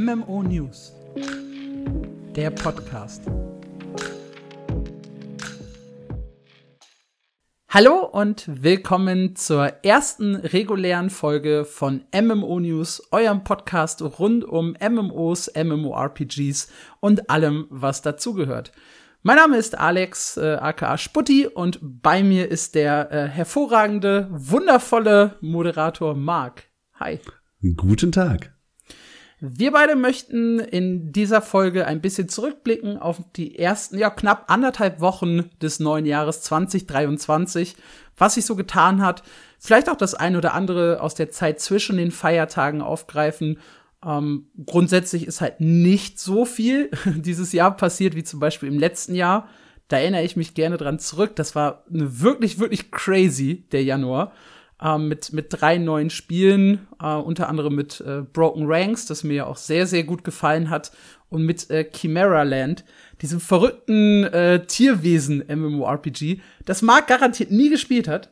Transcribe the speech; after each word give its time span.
MMO 0.00 0.44
News, 0.44 0.92
der 2.36 2.50
Podcast. 2.50 3.24
Hallo 7.68 8.06
und 8.06 8.44
willkommen 8.62 9.34
zur 9.34 9.72
ersten 9.82 10.36
regulären 10.36 11.10
Folge 11.10 11.64
von 11.64 12.04
MMO 12.14 12.60
News, 12.60 13.02
eurem 13.10 13.42
Podcast 13.42 14.00
rund 14.20 14.44
um 14.44 14.76
MMOs, 14.80 15.50
MMORPGs 15.56 16.70
und 17.00 17.28
allem, 17.28 17.66
was 17.70 18.00
dazugehört. 18.00 18.70
Mein 19.22 19.36
Name 19.36 19.56
ist 19.56 19.76
Alex, 19.76 20.36
äh, 20.36 20.58
aka 20.60 20.96
Sputti, 20.96 21.48
und 21.48 21.80
bei 21.82 22.22
mir 22.22 22.48
ist 22.48 22.76
der 22.76 23.10
äh, 23.10 23.26
hervorragende, 23.26 24.28
wundervolle 24.30 25.38
Moderator 25.40 26.14
Marc. 26.14 26.68
Hi. 27.00 27.18
Guten 27.74 28.12
Tag. 28.12 28.57
Wir 29.40 29.72
beide 29.72 29.94
möchten 29.94 30.58
in 30.58 31.12
dieser 31.12 31.42
Folge 31.42 31.86
ein 31.86 32.00
bisschen 32.00 32.28
zurückblicken 32.28 32.98
auf 32.98 33.20
die 33.36 33.58
ersten, 33.58 33.96
ja, 33.98 34.10
knapp 34.10 34.50
anderthalb 34.50 35.00
Wochen 35.00 35.50
des 35.62 35.78
neuen 35.78 36.06
Jahres 36.06 36.42
2023, 36.42 37.76
was 38.16 38.34
sich 38.34 38.46
so 38.46 38.56
getan 38.56 39.00
hat. 39.00 39.22
Vielleicht 39.60 39.88
auch 39.88 39.96
das 39.96 40.14
ein 40.14 40.36
oder 40.36 40.54
andere 40.54 41.00
aus 41.00 41.14
der 41.14 41.30
Zeit 41.30 41.60
zwischen 41.60 41.96
den 41.96 42.10
Feiertagen 42.10 42.82
aufgreifen 42.82 43.58
ähm, 44.04 44.46
grundsätzlich 44.64 45.26
ist 45.26 45.40
halt 45.40 45.60
nicht 45.60 46.20
so 46.20 46.44
viel 46.44 46.90
dieses 47.04 47.52
Jahr 47.52 47.76
passiert 47.76 48.14
wie 48.14 48.24
zum 48.24 48.40
Beispiel 48.40 48.68
im 48.68 48.78
letzten 48.78 49.14
Jahr. 49.14 49.48
Da 49.88 49.98
erinnere 49.98 50.22
ich 50.22 50.36
mich 50.36 50.54
gerne 50.54 50.76
dran 50.76 50.98
zurück. 50.98 51.34
Das 51.36 51.54
war 51.54 51.84
wirklich, 51.88 52.58
wirklich 52.58 52.90
crazy, 52.90 53.64
der 53.72 53.82
Januar. 53.82 54.32
Ähm, 54.80 55.08
mit, 55.08 55.32
mit 55.32 55.46
drei 55.50 55.76
neuen 55.78 56.08
Spielen, 56.08 56.86
äh, 57.02 57.14
unter 57.14 57.48
anderem 57.48 57.74
mit 57.74 58.00
äh, 58.00 58.22
Broken 58.32 58.64
Ranks, 58.66 59.06
das 59.06 59.24
mir 59.24 59.34
ja 59.34 59.46
auch 59.46 59.56
sehr, 59.56 59.88
sehr 59.88 60.04
gut 60.04 60.22
gefallen 60.22 60.70
hat, 60.70 60.92
und 61.30 61.42
mit 61.42 61.68
äh, 61.70 61.84
Chimera 61.92 62.42
Land, 62.42 62.84
diesem 63.20 63.40
verrückten 63.40 64.24
äh, 64.24 64.64
Tierwesen-MMORPG, 64.64 66.40
das 66.64 66.82
Marc 66.82 67.08
garantiert 67.08 67.50
nie 67.50 67.70
gespielt 67.70 68.08
hat. 68.08 68.30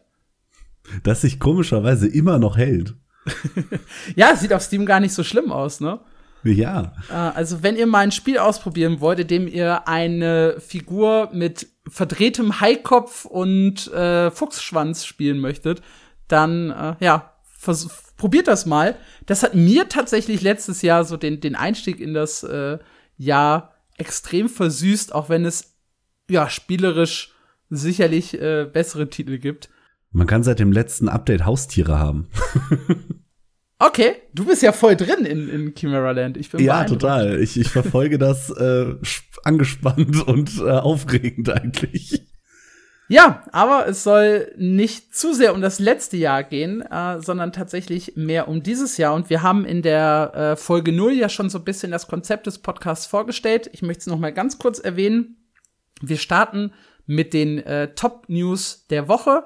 Das 1.03 1.23
sich 1.23 1.41
komischerweise 1.41 2.07
immer 2.07 2.39
noch 2.39 2.57
hält. 2.57 2.95
ja, 4.15 4.37
sieht 4.37 4.53
auf 4.53 4.63
Steam 4.63 4.87
gar 4.87 5.01
nicht 5.01 5.13
so 5.13 5.25
schlimm 5.25 5.51
aus, 5.51 5.81
ne? 5.81 6.01
Ja. 6.45 6.93
Äh, 7.11 7.15
also, 7.15 7.63
wenn 7.63 7.77
ihr 7.77 7.87
mal 7.87 8.01
ein 8.01 8.13
Spiel 8.13 8.39
ausprobieren 8.39 9.01
wollt, 9.01 9.19
in 9.19 9.27
dem 9.27 9.49
ihr 9.49 9.89
eine 9.89 10.57
Figur 10.61 11.31
mit 11.33 11.67
verdrehtem 11.89 12.61
Haikopf 12.61 13.25
und 13.25 13.93
äh, 13.93 14.31
Fuchsschwanz 14.31 15.05
spielen 15.05 15.39
möchtet, 15.41 15.83
dann, 16.29 16.71
äh, 16.71 16.97
ja, 17.01 17.33
probiert 18.17 18.49
das 18.49 18.67
mal. 18.67 18.97
Das 19.27 19.43
hat 19.43 19.55
mir 19.55 19.89
tatsächlich 19.89 20.43
letztes 20.43 20.83
Jahr 20.83 21.05
so 21.05 21.17
den, 21.17 21.41
den 21.41 21.55
Einstieg 21.55 22.01
in 22.01 22.15
das 22.15 22.43
äh, 22.43 22.79
Jahr 23.17 23.75
extrem 23.97 24.49
versüßt, 24.49 25.15
auch 25.15 25.29
wenn 25.29 25.45
es, 25.45 25.75
ja, 26.29 26.49
spielerisch 26.49 27.33
sicherlich 27.71 28.41
äh, 28.41 28.69
bessere 28.71 29.09
Titel 29.09 29.39
gibt. 29.39 29.71
Man 30.11 30.27
kann 30.27 30.43
seit 30.43 30.59
dem 30.59 30.73
letzten 30.73 31.09
Update 31.09 31.45
Haustiere 31.45 31.99
haben. 31.99 32.29
okay, 33.79 34.15
du 34.33 34.47
bist 34.47 34.63
ja 34.63 34.73
voll 34.73 34.97
drin 34.97 35.25
in, 35.25 35.49
in 35.49 35.75
Chimera 35.75 36.13
Land. 36.13 36.37
Ich 36.37 36.51
bin 36.51 36.63
ja, 36.63 36.85
total. 36.85 37.41
Ich, 37.41 37.59
ich 37.59 37.69
verfolge 37.69 38.19
das 38.19 38.51
äh, 38.51 38.95
angespannt 39.45 40.27
und 40.27 40.59
äh, 40.59 40.71
aufregend 40.71 41.51
eigentlich. 41.51 42.23
Ja, 43.09 43.45
aber 43.53 43.87
es 43.87 44.03
soll 44.03 44.53
nicht 44.57 45.15
zu 45.15 45.33
sehr 45.33 45.55
um 45.55 45.61
das 45.61 45.79
letzte 45.79 46.17
Jahr 46.17 46.43
gehen, 46.43 46.83
äh, 46.83 47.21
sondern 47.21 47.53
tatsächlich 47.53 48.17
mehr 48.17 48.49
um 48.49 48.65
dieses 48.65 48.97
Jahr. 48.97 49.15
Und 49.15 49.31
wir 49.31 49.43
haben 49.43 49.65
in 49.65 49.83
der 49.83 50.33
äh, 50.35 50.57
Folge 50.57 50.91
0 50.91 51.13
ja 51.13 51.29
schon 51.29 51.49
so 51.49 51.59
ein 51.59 51.65
bisschen 51.65 51.93
das 51.93 52.09
Konzept 52.09 52.47
des 52.49 52.59
Podcasts 52.59 53.07
vorgestellt. 53.07 53.71
Ich 53.73 53.83
möchte 53.83 54.01
es 54.01 54.07
noch 54.09 54.19
mal 54.19 54.33
ganz 54.33 54.59
kurz 54.59 54.81
erwähnen. 54.81 55.37
Wir 56.01 56.17
starten 56.17 56.73
mit 57.07 57.33
den 57.33 57.59
äh, 57.59 57.95
Top 57.95 58.25
News 58.29 58.87
der 58.89 59.07
Woche. 59.07 59.45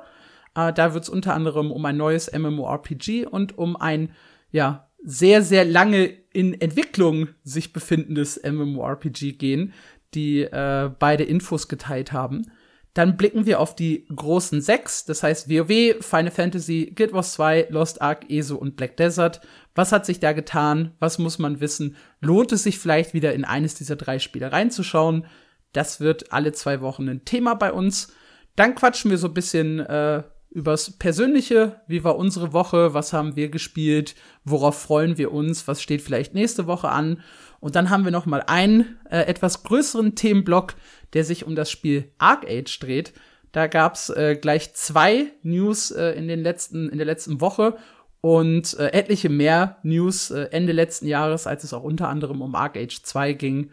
Äh, 0.55 0.73
da 0.73 0.95
wird 0.95 1.05
es 1.05 1.11
unter 1.11 1.35
anderem 1.35 1.71
um 1.71 1.85
ein 1.85 1.99
neues 1.99 2.33
MMORPG 2.33 3.27
und 3.27 3.59
um 3.59 3.77
ein, 3.77 4.13
ja, 4.51 4.89
sehr, 5.03 5.43
sehr 5.43 5.67
lange 5.67 6.07
in 6.33 6.59
Entwicklung 6.59 7.29
sich 7.43 7.73
befindendes 7.75 8.41
MMORPG 8.43 9.33
gehen, 9.33 9.75
die 10.15 10.43
äh, 10.43 10.91
beide 10.99 11.25
Infos 11.25 11.69
geteilt 11.69 12.13
haben. 12.13 12.51
Dann 12.95 13.17
blicken 13.17 13.47
wir 13.47 13.61
auf 13.61 13.77
die 13.77 14.07
großen 14.15 14.61
sechs, 14.61 15.05
das 15.05 15.23
heißt 15.23 15.49
WoW, 15.49 16.05
Final 16.05 16.33
Fantasy, 16.33 16.93
Guild 16.95 17.13
Wars 17.13 17.35
2, 17.35 17.69
Lost 17.71 18.03
Ark, 18.03 18.27
ESO 18.29 18.57
und 18.57 18.77
Black 18.77 18.97
Desert. 18.97 19.41
Was 19.77 19.93
hat 19.93 20.05
sich 20.05 20.19
da 20.19 20.33
getan? 20.33 20.93
Was 20.99 21.19
muss 21.19 21.39
man 21.39 21.61
wissen? 21.61 21.97
Lohnt 22.21 22.51
es 22.51 22.65
sich 22.65 22.79
vielleicht 22.79 23.15
wieder 23.15 23.33
in 23.33 23.45
eines 23.45 23.75
dieser 23.75 23.97
drei 23.97 24.19
Spiele 24.19 24.51
reinzuschauen? 24.51 25.27
Das 25.73 26.01
wird 26.01 26.33
alle 26.33 26.53
zwei 26.53 26.81
Wochen 26.81 27.09
ein 27.09 27.25
Thema 27.25 27.55
bei 27.55 27.73
uns. 27.73 28.13
Dann 28.57 28.75
quatschen 28.75 29.11
wir 29.11 29.19
so 29.19 29.29
ein 29.29 29.35
bisschen 29.35 29.79
äh, 29.79 30.25
übers 30.51 30.99
Persönliche. 30.99 31.81
Wie 31.87 32.03
war 32.03 32.17
unsere 32.17 32.53
Woche? 32.53 32.93
Was 32.93 33.13
haben 33.13 33.37
wir 33.37 33.51
gespielt? 33.51 34.17
Worauf 34.45 34.81
freuen 34.81 35.17
wir 35.17 35.33
uns? 35.33 35.69
Was 35.69 35.81
steht 35.81 36.03
vielleicht 36.03 36.35
nächste 36.35 36.67
Woche 36.67 36.89
an? 36.89 37.23
Und 37.61 37.77
dann 37.77 37.91
haben 37.91 38.05
wir 38.05 38.11
noch 38.11 38.27
mal 38.27 38.43
einen 38.47 38.99
äh, 39.11 39.21
etwas 39.21 39.63
größeren 39.63 40.15
Themenblock, 40.15 40.75
der 41.13 41.25
sich 41.25 41.47
um 41.47 41.55
das 41.55 41.71
Spiel 41.71 42.11
Arcade 42.19 42.71
dreht. 42.81 43.13
Da 43.53 43.67
gab's 43.67 44.11
äh, 44.11 44.37
gleich 44.41 44.75
zwei 44.75 45.27
News 45.43 45.91
äh, 45.91 46.13
in 46.13 46.29
den 46.29 46.41
letzten 46.41 46.89
in 46.89 46.99
der 46.99 47.07
letzten 47.07 47.41
Woche 47.41 47.77
und 48.21 48.79
äh, 48.79 48.89
etliche 48.93 49.29
mehr 49.29 49.79
News 49.83 50.31
äh, 50.31 50.49
Ende 50.51 50.73
letzten 50.73 51.07
Jahres, 51.07 51.47
als 51.47 51.65
es 51.65 51.73
auch 51.73 51.83
unter 51.83 52.09
anderem 52.09 52.43
um 52.43 52.55
Arcade 52.55 52.89
2 52.89 53.33
ging. 53.35 53.71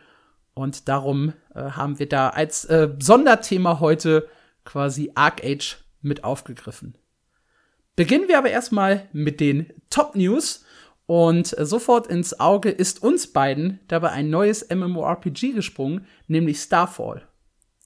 Und 0.54 0.88
darum 0.88 1.34
äh, 1.54 1.62
haben 1.62 2.00
wir 2.00 2.10
da 2.10 2.30
als 2.30 2.66
äh, 2.66 2.90
Sonderthema 3.00 3.80
heute 3.80 4.28
quasi 4.66 5.12
Arcade 5.16 5.66
mit 6.02 6.24
aufgegriffen. 6.24 6.96
Beginnen 7.96 8.28
wir 8.28 8.38
aber 8.38 8.50
erstmal 8.50 9.08
mit 9.12 9.40
den 9.40 9.72
Top 9.90 10.16
News. 10.16 10.66
Und 11.08 11.56
sofort 11.58 12.08
ins 12.08 12.40
Auge 12.40 12.70
ist 12.70 13.02
uns 13.02 13.28
beiden 13.28 13.80
dabei 13.88 14.12
ein 14.12 14.30
neues 14.30 14.68
MMORPG 14.70 15.54
gesprungen, 15.54 16.06
nämlich 16.28 16.60
Starfall. 16.60 17.24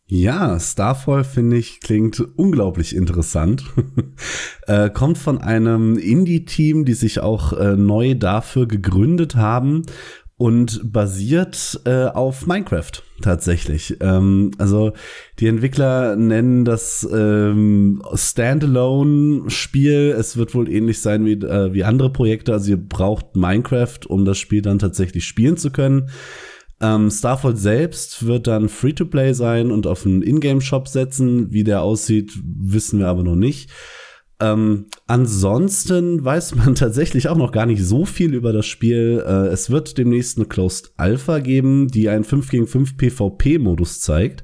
Ja, 0.07 0.59
Starfall 0.59 1.23
finde 1.23 1.55
ich 1.55 1.79
klingt 1.79 2.19
unglaublich 2.19 2.93
interessant. 2.93 3.63
äh, 4.67 4.89
kommt 4.89 5.17
von 5.17 5.37
einem 5.37 5.97
Indie-Team, 5.97 6.83
die 6.83 6.95
sich 6.95 7.21
auch 7.21 7.53
äh, 7.53 7.77
neu 7.77 8.15
dafür 8.15 8.67
gegründet 8.67 9.35
haben 9.37 9.83
und 10.41 10.91
basiert 10.91 11.81
äh, 11.85 12.05
auf 12.05 12.47
Minecraft 12.47 13.03
tatsächlich. 13.21 13.97
Ähm, 13.99 14.49
also 14.57 14.93
die 15.39 15.45
Entwickler 15.45 16.15
nennen 16.15 16.65
das 16.65 17.07
ähm, 17.13 18.01
Standalone-Spiel. 18.11 20.15
Es 20.17 20.37
wird 20.37 20.55
wohl 20.55 20.67
ähnlich 20.67 20.99
sein 20.99 21.27
wie, 21.27 21.33
äh, 21.33 21.75
wie 21.75 21.83
andere 21.83 22.11
Projekte. 22.11 22.53
Also 22.53 22.71
ihr 22.71 22.77
braucht 22.77 23.35
Minecraft, 23.35 23.99
um 24.07 24.25
das 24.25 24.39
Spiel 24.39 24.63
dann 24.63 24.79
tatsächlich 24.79 25.25
spielen 25.25 25.57
zu 25.57 25.69
können. 25.69 26.09
Ähm, 26.81 27.11
Starfall 27.11 27.55
selbst 27.55 28.25
wird 28.25 28.47
dann 28.47 28.67
Free-to-Play 28.67 29.33
sein 29.33 29.69
und 29.69 29.85
auf 29.85 30.07
einen 30.07 30.23
Ingame-Shop 30.23 30.87
setzen. 30.87 31.53
Wie 31.53 31.63
der 31.63 31.83
aussieht, 31.83 32.31
wissen 32.43 32.97
wir 32.97 33.09
aber 33.09 33.21
noch 33.21 33.35
nicht. 33.35 33.69
Ähm, 34.41 34.87
ansonsten 35.05 36.25
weiß 36.25 36.55
man 36.55 36.73
tatsächlich 36.75 37.29
auch 37.29 37.37
noch 37.37 37.51
gar 37.51 37.67
nicht 37.67 37.83
so 37.83 38.05
viel 38.05 38.33
über 38.33 38.51
das 38.51 38.65
Spiel. 38.65 39.23
Äh, 39.25 39.47
es 39.47 39.69
wird 39.69 39.97
demnächst 39.99 40.37
eine 40.37 40.47
Closed 40.47 40.91
Alpha 40.97 41.39
geben, 41.39 41.87
die 41.87 42.09
einen 42.09 42.23
5 42.23 42.49
gegen 42.49 42.67
5 42.67 42.97
PvP-Modus 42.97 44.01
zeigt. 44.01 44.43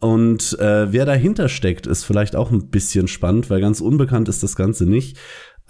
Und 0.00 0.56
äh, 0.60 0.92
wer 0.92 1.06
dahinter 1.06 1.48
steckt, 1.48 1.86
ist 1.86 2.04
vielleicht 2.04 2.36
auch 2.36 2.52
ein 2.52 2.68
bisschen 2.68 3.08
spannend, 3.08 3.50
weil 3.50 3.60
ganz 3.60 3.80
unbekannt 3.80 4.28
ist 4.28 4.42
das 4.42 4.54
Ganze 4.54 4.84
nicht. 4.84 5.16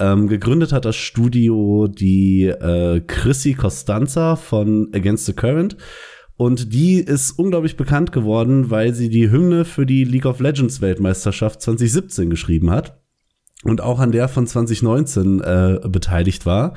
Ähm, 0.01 0.27
gegründet 0.29 0.73
hat 0.73 0.85
das 0.85 0.97
Studio 0.97 1.87
die 1.89 2.47
äh, 2.47 3.01
Chrissy 3.07 3.55
Costanza 3.55 4.37
von 4.37 4.89
Against 4.93 5.27
the 5.27 5.33
Current. 5.33 5.77
Und 6.37 6.73
die 6.73 7.01
ist 7.01 7.33
unglaublich 7.33 7.77
bekannt 7.77 8.13
geworden, 8.13 8.71
weil 8.71 8.95
sie 8.95 9.09
die 9.09 9.31
Hymne 9.31 9.65
für 9.65 9.87
die 9.87 10.05
League 10.05 10.27
of 10.27 10.41
Legends 10.41 10.81
Weltmeisterschaft 10.81 11.63
2017 11.63 12.31
geschrieben 12.31 12.71
hat 12.71 12.99
und 13.65 13.81
auch 13.81 13.99
an 13.99 14.13
der 14.13 14.29
von 14.29 14.47
2019 14.47 15.41
äh, 15.41 15.81
beteiligt 15.89 16.47
war 16.47 16.75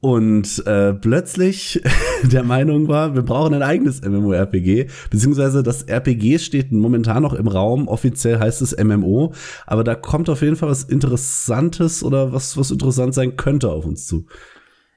und 0.00 0.66
äh, 0.66 0.94
plötzlich 0.94 1.82
der 2.22 2.42
Meinung 2.42 2.88
war, 2.88 3.14
wir 3.14 3.22
brauchen 3.22 3.52
ein 3.52 3.62
eigenes 3.62 4.00
MMORPG, 4.00 4.88
beziehungsweise 5.10 5.62
das 5.62 5.82
RPG 5.82 6.38
steht 6.38 6.72
momentan 6.72 7.22
noch 7.22 7.34
im 7.34 7.48
Raum, 7.48 7.86
offiziell 7.86 8.38
heißt 8.38 8.62
es 8.62 8.76
MMO, 8.82 9.34
aber 9.66 9.84
da 9.84 9.94
kommt 9.94 10.30
auf 10.30 10.40
jeden 10.40 10.56
Fall 10.56 10.70
was 10.70 10.84
Interessantes 10.84 12.02
oder 12.02 12.32
was, 12.32 12.56
was 12.56 12.70
interessant 12.70 13.14
sein 13.14 13.36
könnte 13.36 13.70
auf 13.70 13.84
uns 13.84 14.06
zu. 14.06 14.26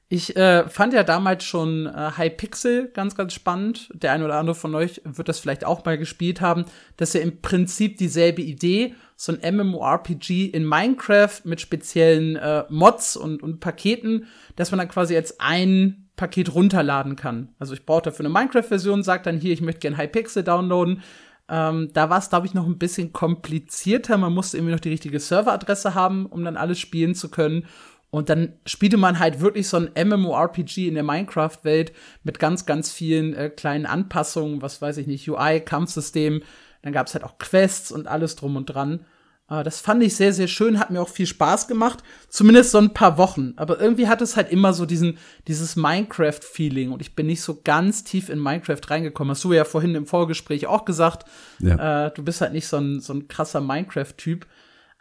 Ich 0.08 0.36
äh, 0.36 0.70
fand 0.70 0.94
ja 0.94 1.04
damals 1.04 1.44
schon 1.44 1.88
äh, 1.88 2.12
Hypixel 2.16 2.92
ganz, 2.94 3.16
ganz 3.16 3.34
spannend. 3.34 3.90
Der 3.94 4.12
eine 4.12 4.26
oder 4.26 4.36
andere 4.36 4.54
von 4.54 4.76
euch 4.76 5.02
wird 5.06 5.28
das 5.28 5.40
vielleicht 5.40 5.66
auch 5.66 5.84
mal 5.86 5.98
gespielt 5.98 6.40
haben. 6.40 6.66
Das 6.98 7.10
ist 7.10 7.16
ja 7.16 7.22
im 7.22 7.42
Prinzip 7.42 7.98
dieselbe 7.98 8.44
Idee. 8.44 8.94
So 9.16 9.34
ein 9.34 9.56
MMORPG 9.56 10.46
in 10.46 10.66
Minecraft 10.66 11.42
mit 11.44 11.62
speziellen 11.62 12.36
äh, 12.36 12.64
Mods 12.70 13.16
und, 13.16 13.44
und 13.44 13.60
Paketen, 13.60 14.28
dass 14.56 14.72
man 14.72 14.80
dann 14.80 14.90
quasi 14.90 15.16
als 15.16 15.40
ein 15.40 16.10
Paket 16.16 16.54
runterladen 16.54 17.16
kann. 17.16 17.50
Also 17.60 17.74
ich 17.74 17.86
brauche 17.86 18.04
dafür 18.04 18.26
eine 18.26 18.34
Minecraft-Version, 18.34 19.04
sage 19.04 19.24
dann 19.24 19.40
hier, 19.40 19.54
ich 19.54 19.62
möchte 19.62 19.82
gerne 19.82 19.98
Hypixel 19.98 20.44
downloaden. 20.44 21.02
Ähm, 21.50 21.90
da 21.94 22.10
war 22.10 22.20
es, 22.20 22.30
glaube 22.30 22.48
ich, 22.48 22.54
noch 22.54 22.66
ein 22.66 22.78
bisschen 22.78 23.14
komplizierter. 23.14 24.18
Man 24.18 24.34
musste 24.34 24.58
irgendwie 24.58 24.74
noch 24.74 24.80
die 24.80 24.90
richtige 24.90 25.20
Serveradresse 25.20 25.96
haben, 25.96 26.26
um 26.26 26.44
dann 26.44 26.58
alles 26.58 26.80
spielen 26.80 27.16
zu 27.16 27.30
können. 27.30 27.66
Und 28.12 28.30
dann 28.30 28.54
spielte 28.68 28.98
man 28.98 29.18
halt 29.18 29.40
wirklich 29.40 29.68
so 29.68 29.78
ein 29.78 29.90
MMORPG 30.08 30.88
in 30.88 30.94
der 30.94 31.04
Minecraft-Welt 31.04 31.94
mit 32.24 32.38
ganz, 32.38 32.68
ganz 32.68 32.92
vielen 32.92 33.34
äh, 33.34 33.50
kleinen 33.50 33.88
Anpassungen, 33.88 34.62
was 34.62 34.84
weiß 34.84 34.98
ich 34.98 35.08
nicht, 35.08 35.28
UI, 35.28 35.62
Kampfsystem. 35.62 36.44
Dann 36.84 36.94
gab 36.94 37.08
es 37.08 37.16
halt 37.16 37.24
auch 37.24 37.40
Quests 37.40 37.92
und 37.92 38.08
alles 38.08 38.36
drum 38.36 38.56
und 38.56 38.68
dran. 38.68 39.06
Äh, 39.50 39.64
das 39.64 39.80
fand 39.80 40.04
ich 40.04 40.16
sehr, 40.16 40.34
sehr 40.34 40.48
schön, 40.48 40.80
hat 40.80 40.92
mir 40.92 41.02
auch 41.02 41.10
viel 41.10 41.26
Spaß 41.26 41.68
gemacht. 41.68 42.04
Zumindest 42.30 42.72
so 42.72 42.78
ein 42.78 42.94
paar 42.94 43.18
Wochen. 43.18 43.54
Aber 43.56 43.80
irgendwie 43.80 44.08
hat 44.08 44.22
es 44.22 44.36
halt 44.36 44.52
immer 44.52 44.74
so 44.74 44.86
diesen, 44.86 45.18
dieses 45.48 45.76
Minecraft-Feeling. 45.76 46.92
Und 46.92 47.02
ich 47.02 47.16
bin 47.16 47.26
nicht 47.26 47.42
so 47.42 47.62
ganz 47.64 48.04
tief 48.04 48.30
in 48.30 48.40
Minecraft 48.40 48.82
reingekommen. 48.88 49.32
Hast 49.32 49.44
du 49.44 49.54
ja 49.54 49.66
vorhin 49.66 49.96
im 49.96 50.06
Vorgespräch 50.06 50.68
auch 50.68 50.86
gesagt. 50.86 51.28
Ja. 51.60 52.08
Äh, 52.08 52.12
du 52.14 52.24
bist 52.24 52.42
halt 52.42 52.54
nicht 52.54 52.68
so 52.68 52.78
ein, 52.78 53.00
so 53.00 53.14
ein 53.14 53.28
krasser 53.28 53.62
Minecraft-Typ. 53.62 54.46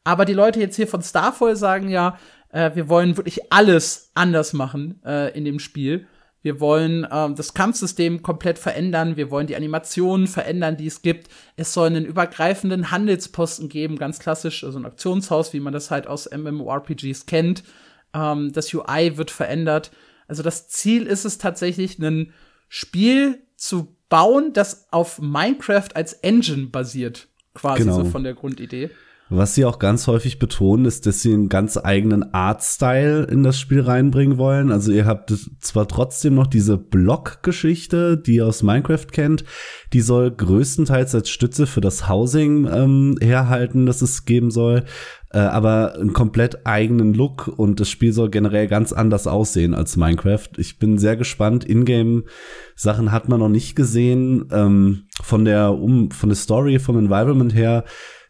Aber 0.05 0.25
die 0.25 0.35
Leute 0.35 0.61
jetzt 0.61 0.77
hier 0.77 0.89
von 0.89 1.03
Starfall 1.03 1.57
sagen 1.57 1.89
ja, 1.89 2.19
äh, 2.51 2.73
wir 2.75 2.89
wollen 2.89 3.17
wirklich 3.17 3.53
alles 3.53 4.11
anders 4.15 4.53
machen 4.53 5.01
äh, 5.05 5.37
in 5.37 5.45
dem 5.45 5.59
Spiel. 5.59 6.07
Wir 6.43 6.61
wollen 6.61 7.07
ähm, 7.11 7.37
das 7.37 7.55
Kampfsystem 7.55 8.23
komplett 8.23 8.59
verändern. 8.59 9.17
Wir 9.17 9.31
wollen 9.31 9.47
die 9.47 9.57
Animationen 9.57 10.27
verändern, 10.27 10.77
die 10.77 10.87
es 10.87 11.03
gibt. 11.03 11.29
Es 11.57 11.73
soll 11.73 11.87
einen 11.87 12.05
übergreifenden 12.05 12.91
Handelsposten 12.91 13.69
geben, 13.69 13.97
ganz 13.97 14.19
klassisch, 14.19 14.65
also 14.65 14.79
ein 14.79 14.87
Auktionshaus, 14.87 15.53
wie 15.53 15.61
man 15.61 15.73
das 15.73 15.91
halt 15.91 16.07
aus 16.07 16.29
MMORPGs 16.31 17.27
kennt. 17.27 17.63
Ähm, 18.13 18.53
das 18.53 18.75
UI 18.75 19.17
wird 19.17 19.31
verändert. 19.31 19.93
Also 20.27 20.43
das 20.43 20.69
Ziel 20.69 21.07
ist 21.07 21.25
es 21.25 21.39
tatsächlich, 21.39 21.99
ein 21.99 22.33
Spiel 22.69 23.43
zu 23.57 23.97
bauen, 24.09 24.53
das 24.53 24.89
auf 24.91 25.21
Minecraft 25.21 25.89
als 25.95 26.13
Engine 26.15 26.67
basiert, 26.67 27.29
quasi 27.55 27.85
genau. 27.85 27.97
so 27.97 28.05
von 28.07 28.25
der 28.25 28.35
Grundidee. 28.35 28.91
Was 29.35 29.55
sie 29.55 29.65
auch 29.65 29.79
ganz 29.79 30.09
häufig 30.09 30.39
betonen, 30.39 30.85
ist, 30.85 31.07
dass 31.07 31.23
sie 31.23 31.33
einen 31.33 31.49
ganz 31.49 31.79
eigenen 31.83 32.35
Artstyle 32.35 33.25
in 33.25 33.43
das 33.43 33.59
Spiel 33.59 33.81
reinbringen 33.81 34.37
wollen. 34.37 34.71
Also 34.71 34.93
ihr 34.93 35.07
habt 35.07 35.33
zwar 35.59 35.89
trotzdem 35.89 36.35
noch 36.35 36.47
diese 36.47 36.77
Block-Geschichte, 36.77 38.19
die 38.19 38.35
ihr 38.35 38.47
aus 38.47 38.63
Minecraft 38.63 39.07
kennt, 39.11 39.45
die 39.95 40.03
soll 40.03 40.31
größtenteils 40.31 41.15
als 41.15 41.31
Stütze 41.31 41.67
für 41.67 41.81
das 41.81 42.11
Housing 42.11 42.69
ähm, 42.71 43.17
herhalten, 43.23 43.87
das 43.87 44.03
es 44.03 44.27
geben 44.27 44.51
soll, 44.51 44.85
äh, 45.31 45.39
aber 45.39 45.95
einen 45.95 46.13
komplett 46.13 46.67
eigenen 46.67 47.15
Look 47.15 47.49
und 47.49 47.81
das 47.81 47.89
Spiel 47.89 48.13
soll 48.13 48.29
generell 48.29 48.67
ganz 48.67 48.93
anders 48.93 49.27
aussehen 49.27 49.73
als 49.73 49.97
Minecraft. 49.97 50.51
Ich 50.59 50.79
bin 50.79 50.99
sehr 50.99 51.17
gespannt. 51.17 51.65
Ingame-Sachen 51.65 53.13
hat 53.13 53.31
man 53.31 53.41
noch 53.41 53.49
nicht 53.49 53.77
gesehen. 53.77 54.45
Ähm, 54.53 55.05
von 55.23 55.47
der 55.47 55.73
um 55.73 56.11
von 56.11 56.29
der 56.29 56.37
Story, 56.37 56.79
vom 56.79 56.99
Environment 56.99 57.55
her 57.55 57.85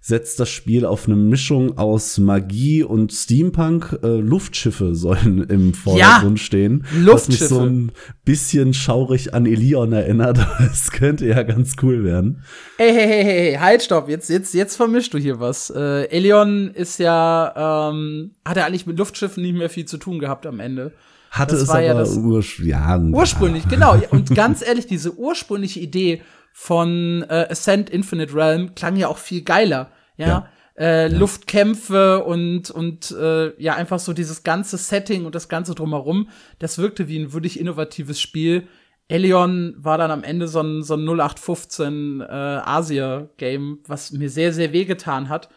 setzt 0.05 0.41
das 0.41 0.51
Spiel 0.51 0.85
auf 0.85 1.07
eine 1.07 1.15
Mischung 1.15 1.79
aus 1.79 2.19
Magie 2.19 2.83
und 2.83 3.13
Steampunk. 3.13 4.01
Äh, 4.03 4.17
Luftschiffe 4.17 4.97
sollen 4.97 5.45
im 5.49 5.73
Vordergrund 5.75 6.39
ja, 6.41 6.45
stehen. 6.45 6.85
Luftschiffe. 6.93 7.15
Was 7.15 7.29
mich 7.29 7.49
so 7.49 7.61
ein 7.61 7.93
bisschen 8.25 8.75
schaurig 8.75 9.33
an 9.33 9.47
Elion 9.47 9.93
erinnert. 9.93 10.39
Es 10.73 10.91
könnte 10.91 11.27
ja 11.27 11.43
ganz 11.43 11.75
cool 11.83 12.03
werden. 12.03 12.43
Hey, 12.79 12.93
hey, 12.93 13.09
hey, 13.09 13.25
hey, 13.25 13.55
halt, 13.61 13.83
stopp. 13.83 14.09
Jetzt, 14.09 14.29
jetzt, 14.29 14.55
jetzt 14.55 14.77
vermischst 14.77 15.15
du 15.15 15.19
hier 15.19 15.39
was. 15.39 15.71
Äh, 15.71 16.05
Elion 16.07 16.71
ist 16.73 16.99
ja, 16.99 17.91
ähm, 17.91 18.33
hat 18.45 18.57
er 18.57 18.67
eigentlich 18.67 18.87
mit 18.87 18.99
Luftschiffen 18.99 19.43
nicht 19.43 19.55
mehr 19.55 19.71
viel 19.71 19.85
zu 19.85 19.99
tun 19.99 20.19
gehabt 20.19 20.47
am 20.47 20.59
Ende. 20.59 20.93
Hatte 21.31 21.55
das 21.55 21.63
es 21.63 21.71
aber 21.71 21.81
ja 21.81 21.95
urs 21.95 22.59
ja, 22.59 22.99
ursprünglich, 22.99 23.69
genau. 23.69 23.97
Und 24.11 24.35
ganz 24.35 24.67
ehrlich, 24.67 24.87
diese 24.87 25.17
ursprüngliche 25.17 25.81
Idee 25.81 26.23
von 26.53 27.25
äh, 27.29 27.47
Ascent 27.51 27.91
Infinite 27.91 28.35
Realm 28.35 28.75
klang 28.75 28.97
ja 28.97 29.09
auch 29.09 29.19
viel 29.19 29.43
geiler. 29.43 29.91
Ja. 30.17 30.27
ja. 30.27 30.49
Äh, 30.77 31.11
ja. 31.11 31.19
Luftkämpfe 31.19 32.25
und, 32.25 32.71
und 32.71 33.11
äh, 33.11 33.61
ja, 33.61 33.75
einfach 33.75 33.99
so 33.99 34.13
dieses 34.13 34.43
ganze 34.43 34.79
Setting 34.79 35.27
und 35.27 35.35
das 35.35 35.49
Ganze 35.49 35.75
drumherum, 35.75 36.29
das 36.59 36.79
wirkte 36.79 37.09
wie 37.09 37.19
ein 37.19 37.33
würdig 37.33 37.61
innovatives 37.61 38.21
Spiel. 38.21 38.69
Elion 39.09 39.75
war 39.77 39.99
dann 39.99 40.11
am 40.11 40.25
Ende 40.25 40.49
so 40.49 40.61
ein, 40.61 40.83
so 40.83 40.95
ein 40.95 41.07
0815 41.07 42.21
äh, 42.23 42.25
Asia-Game, 42.25 43.81
was 43.87 44.13
mir 44.13 44.31
sehr, 44.31 44.55
sehr 44.55 44.73
wehgetan 44.73 45.29
hat, 45.29 45.51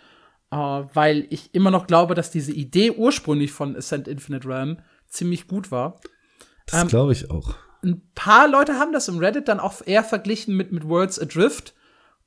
äh, 0.51 0.57
weil 0.57 1.27
ich 1.29 1.55
immer 1.55 1.71
noch 1.71 1.87
glaube, 1.87 2.15
dass 2.15 2.31
diese 2.31 2.51
Idee 2.51 2.91
ursprünglich 2.91 3.53
von 3.53 3.75
Ascent 3.77 4.09
Infinite 4.09 4.47
Realm 4.47 4.79
ziemlich 5.07 5.47
gut 5.47 5.71
war. 5.71 6.01
Das 6.65 6.81
ähm, 6.81 6.87
glaube 6.89 7.13
ich 7.13 7.29
auch 7.31 7.55
ein 7.85 8.01
paar 8.15 8.47
Leute 8.47 8.79
haben 8.79 8.91
das 8.91 9.07
im 9.07 9.19
Reddit 9.19 9.47
dann 9.47 9.59
auch 9.59 9.81
eher 9.85 10.03
verglichen 10.03 10.55
mit, 10.55 10.71
mit 10.71 10.87
Worlds 10.87 11.19
Adrift. 11.19 11.73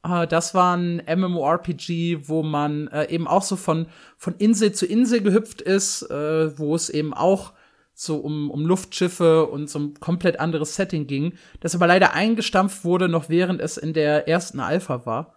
Äh, 0.05 0.27
das 0.27 0.55
war 0.55 0.77
ein 0.77 1.03
MMORPG, 1.07 2.29
wo 2.29 2.43
man 2.43 2.89
äh, 2.89 3.11
eben 3.11 3.27
auch 3.27 3.43
so 3.43 3.57
von, 3.57 3.87
von 4.17 4.35
Insel 4.37 4.73
zu 4.73 4.87
Insel 4.87 5.21
gehüpft 5.21 5.61
ist, 5.61 6.03
äh, 6.11 6.59
wo 6.59 6.75
es 6.75 6.89
eben 6.89 7.13
auch 7.13 7.53
so 7.95 8.19
um, 8.19 8.51
um 8.51 8.65
Luftschiffe 8.65 9.47
und 9.47 9.69
so 9.69 9.81
ein 9.81 9.95
komplett 9.95 10.39
anderes 10.39 10.77
Setting 10.77 11.09
ging, 11.09 11.33
das 11.59 11.75
aber 11.75 11.89
leider 11.89 12.15
eingestampft 12.15 12.85
wurde, 12.85 13.09
noch 13.09 13.29
während 13.29 13.61
es 13.61 13.77
in 13.77 13.93
der 13.93 14.29
ersten 14.29 14.61
Alpha 14.61 15.05
war. 15.05 15.35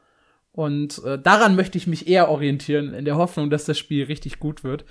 Und 0.52 1.04
äh, 1.04 1.18
daran 1.18 1.56
möchte 1.56 1.78
ich 1.78 1.88
mich 1.88 2.08
eher 2.08 2.30
orientieren, 2.30 2.94
in 2.94 3.06
der 3.06 3.16
Hoffnung, 3.16 3.50
dass 3.50 3.66
das 3.66 3.80
Spiel 3.80 4.04
richtig 4.06 4.40
gut 4.40 4.64
wird. 4.64 4.86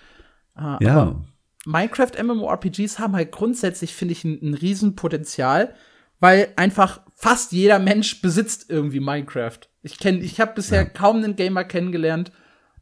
Äh, 0.56 0.84
ja. 0.84 1.14
Minecraft 1.66 2.12
MMORPGs 2.22 2.98
haben 2.98 3.14
halt 3.14 3.32
grundsätzlich, 3.32 3.94
finde 3.94 4.12
ich, 4.12 4.24
ein, 4.24 4.38
ein 4.42 4.54
Riesenpotenzial, 4.54 5.74
weil 6.18 6.52
einfach 6.56 7.00
fast 7.16 7.52
jeder 7.52 7.78
Mensch 7.78 8.22
besitzt 8.22 8.66
irgendwie 8.68 9.00
Minecraft. 9.00 9.58
Ich 9.82 9.98
kenne, 9.98 10.18
ich 10.20 10.40
habe 10.40 10.54
bisher 10.54 10.82
ja. 10.82 10.88
kaum 10.88 11.16
einen 11.16 11.36
Gamer 11.36 11.64
kennengelernt. 11.64 12.32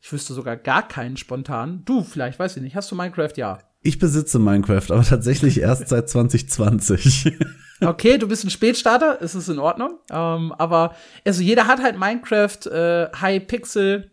Ich 0.01 0.13
wüsste 0.13 0.33
sogar 0.33 0.57
gar 0.57 0.87
keinen 0.87 1.17
spontan. 1.17 1.83
Du 1.85 2.05
vielleicht, 2.05 2.39
weiß 2.39 2.57
ich 2.57 2.63
nicht. 2.63 2.77
Hast 2.77 2.91
du 2.91 2.95
Minecraft? 2.95 3.33
Ja. 3.37 3.59
Ich 3.83 3.99
besitze 3.99 4.39
Minecraft, 4.39 4.91
aber 4.91 5.03
tatsächlich 5.03 5.61
erst 5.61 5.89
seit 5.89 6.09
2020. 6.09 7.37
okay, 7.81 8.19
du 8.19 8.29
bist 8.29 8.45
ein 8.45 8.51
Spätstarter, 8.51 9.21
ist 9.21 9.35
es 9.35 9.49
in 9.49 9.59
Ordnung. 9.59 9.99
Ähm, 10.11 10.53
aber 10.53 10.95
also 11.25 11.43
jeder 11.43 11.67
hat 11.67 11.83
halt 11.83 11.99
Minecraft, 11.99 12.67
äh, 12.67 13.09
High 13.21 13.47
Pixel, 13.47 14.11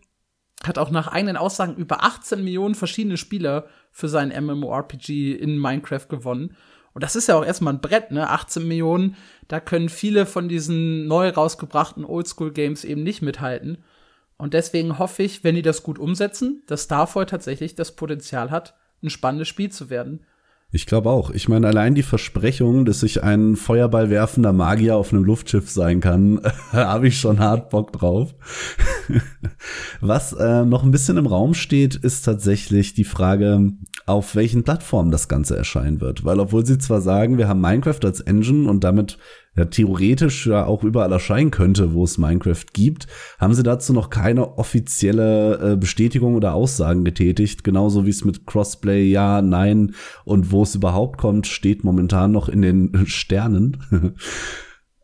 hat 0.64 0.78
auch 0.78 0.92
nach 0.92 1.08
eigenen 1.08 1.38
Aussagen 1.38 1.76
über 1.76 2.04
18 2.04 2.44
Millionen 2.44 2.76
verschiedene 2.76 3.18
Spieler 3.18 3.68
für 3.96 4.10
sein 4.10 4.34
MMORPG 4.46 5.32
in 5.32 5.58
Minecraft 5.58 6.08
gewonnen. 6.10 6.58
Und 6.94 7.02
das 7.02 7.16
ist 7.16 7.28
ja 7.28 7.38
auch 7.38 7.46
erstmal 7.46 7.74
ein 7.74 7.80
Brett, 7.80 8.12
ne? 8.12 8.30
18 8.30 8.68
Millionen, 8.68 9.16
da 9.48 9.62
können 9.62 9.88
viele 9.88 10.26
von 10.26 10.50
diesen 10.50 11.08
neu 11.08 11.30
rausgebrachten 11.30 12.04
Oldschool-Games 12.04 12.84
eben 12.84 13.04
nicht 13.04 13.22
mithalten. 13.22 13.78
Und 14.36 14.54
deswegen 14.54 15.00
hoffe 15.00 15.24
ich, 15.24 15.46
wenn 15.46 15.56
die 15.56 15.62
das 15.62 15.82
gut 15.82 15.98
umsetzen, 15.98 16.62
dass 16.68 16.84
Starfall 16.84 17.26
tatsächlich 17.26 17.76
das 17.76 17.96
Potenzial 17.96 18.52
hat, 18.52 18.76
ein 19.02 19.10
spannendes 19.10 19.48
Spiel 19.48 19.72
zu 19.72 19.90
werden. 19.90 20.26
Ich 20.72 20.86
glaube 20.86 21.10
auch. 21.10 21.30
Ich 21.30 21.48
meine, 21.48 21.68
allein 21.68 21.96
die 21.96 22.04
Versprechung, 22.04 22.84
dass 22.84 23.02
ich 23.02 23.24
ein 23.24 23.56
Feuerball 23.56 24.10
werfender 24.10 24.52
Magier 24.52 24.98
auf 24.98 25.14
einem 25.14 25.24
Luftschiff 25.24 25.70
sein 25.70 26.02
kann, 26.02 26.42
habe 26.72 27.08
ich 27.08 27.20
schon 27.20 27.40
hart 27.40 27.70
Bock 27.70 27.94
drauf. 27.94 28.36
Was 30.02 30.34
äh, 30.34 30.66
noch 30.66 30.84
ein 30.84 30.92
bisschen 30.92 31.18
im 31.18 31.28
Raum 31.28 31.54
steht, 31.54 31.96
ist 31.96 32.24
tatsächlich 32.24 32.94
die 32.94 33.06
Frage, 33.06 33.72
auf 34.06 34.36
welchen 34.36 34.64
Plattformen 34.64 35.12
das 35.12 35.28
Ganze 35.28 35.56
erscheinen 35.56 36.02
wird. 36.02 36.26
Weil 36.26 36.40
obwohl 36.40 36.66
sie 36.66 36.78
zwar 36.78 37.02
sagen, 37.02 37.38
wir 37.38 37.48
haben 37.48 37.62
Minecraft 37.62 38.04
als 38.04 38.20
Engine 38.20 38.70
und 38.70 38.84
damit 38.84 39.18
ja, 39.56 39.66
theoretisch 39.66 40.48
ja 40.48 40.66
auch 40.66 40.84
überall 40.84 41.12
erscheinen 41.12 41.52
könnte, 41.52 41.94
wo 41.94 42.04
es 42.04 42.18
Minecraft 42.18 42.66
gibt, 42.74 43.08
haben 43.40 43.54
sie 43.54 43.64
dazu 43.64 43.94
noch 43.94 44.10
keine 44.10 44.58
offizielle 44.58 45.74
äh, 45.74 45.76
Bestätigung 45.78 46.36
oder 46.36 46.54
Aussagen 46.54 47.06
getätigt. 47.06 47.64
Genauso 47.64 48.06
wie 48.06 48.10
es 48.10 48.26
mit 48.26 48.46
Crossplay 48.46 49.10
ja, 49.10 49.42
nein 49.42 49.96
und 50.26 50.52
wo 50.52 50.64
es 50.64 50.76
überhaupt 50.76 51.18
kommt, 51.18 51.48
steht 51.48 51.84
momentan 51.84 52.32
noch 52.32 52.50
in 52.50 52.62
den 52.62 53.06
Sternen. 53.08 53.82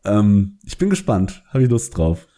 ähm, 0.04 0.58
ich 0.64 0.76
bin 0.76 0.90
gespannt, 0.90 1.42
habe 1.48 1.64
ich 1.64 1.70
Lust 1.70 1.96
drauf. 1.96 2.28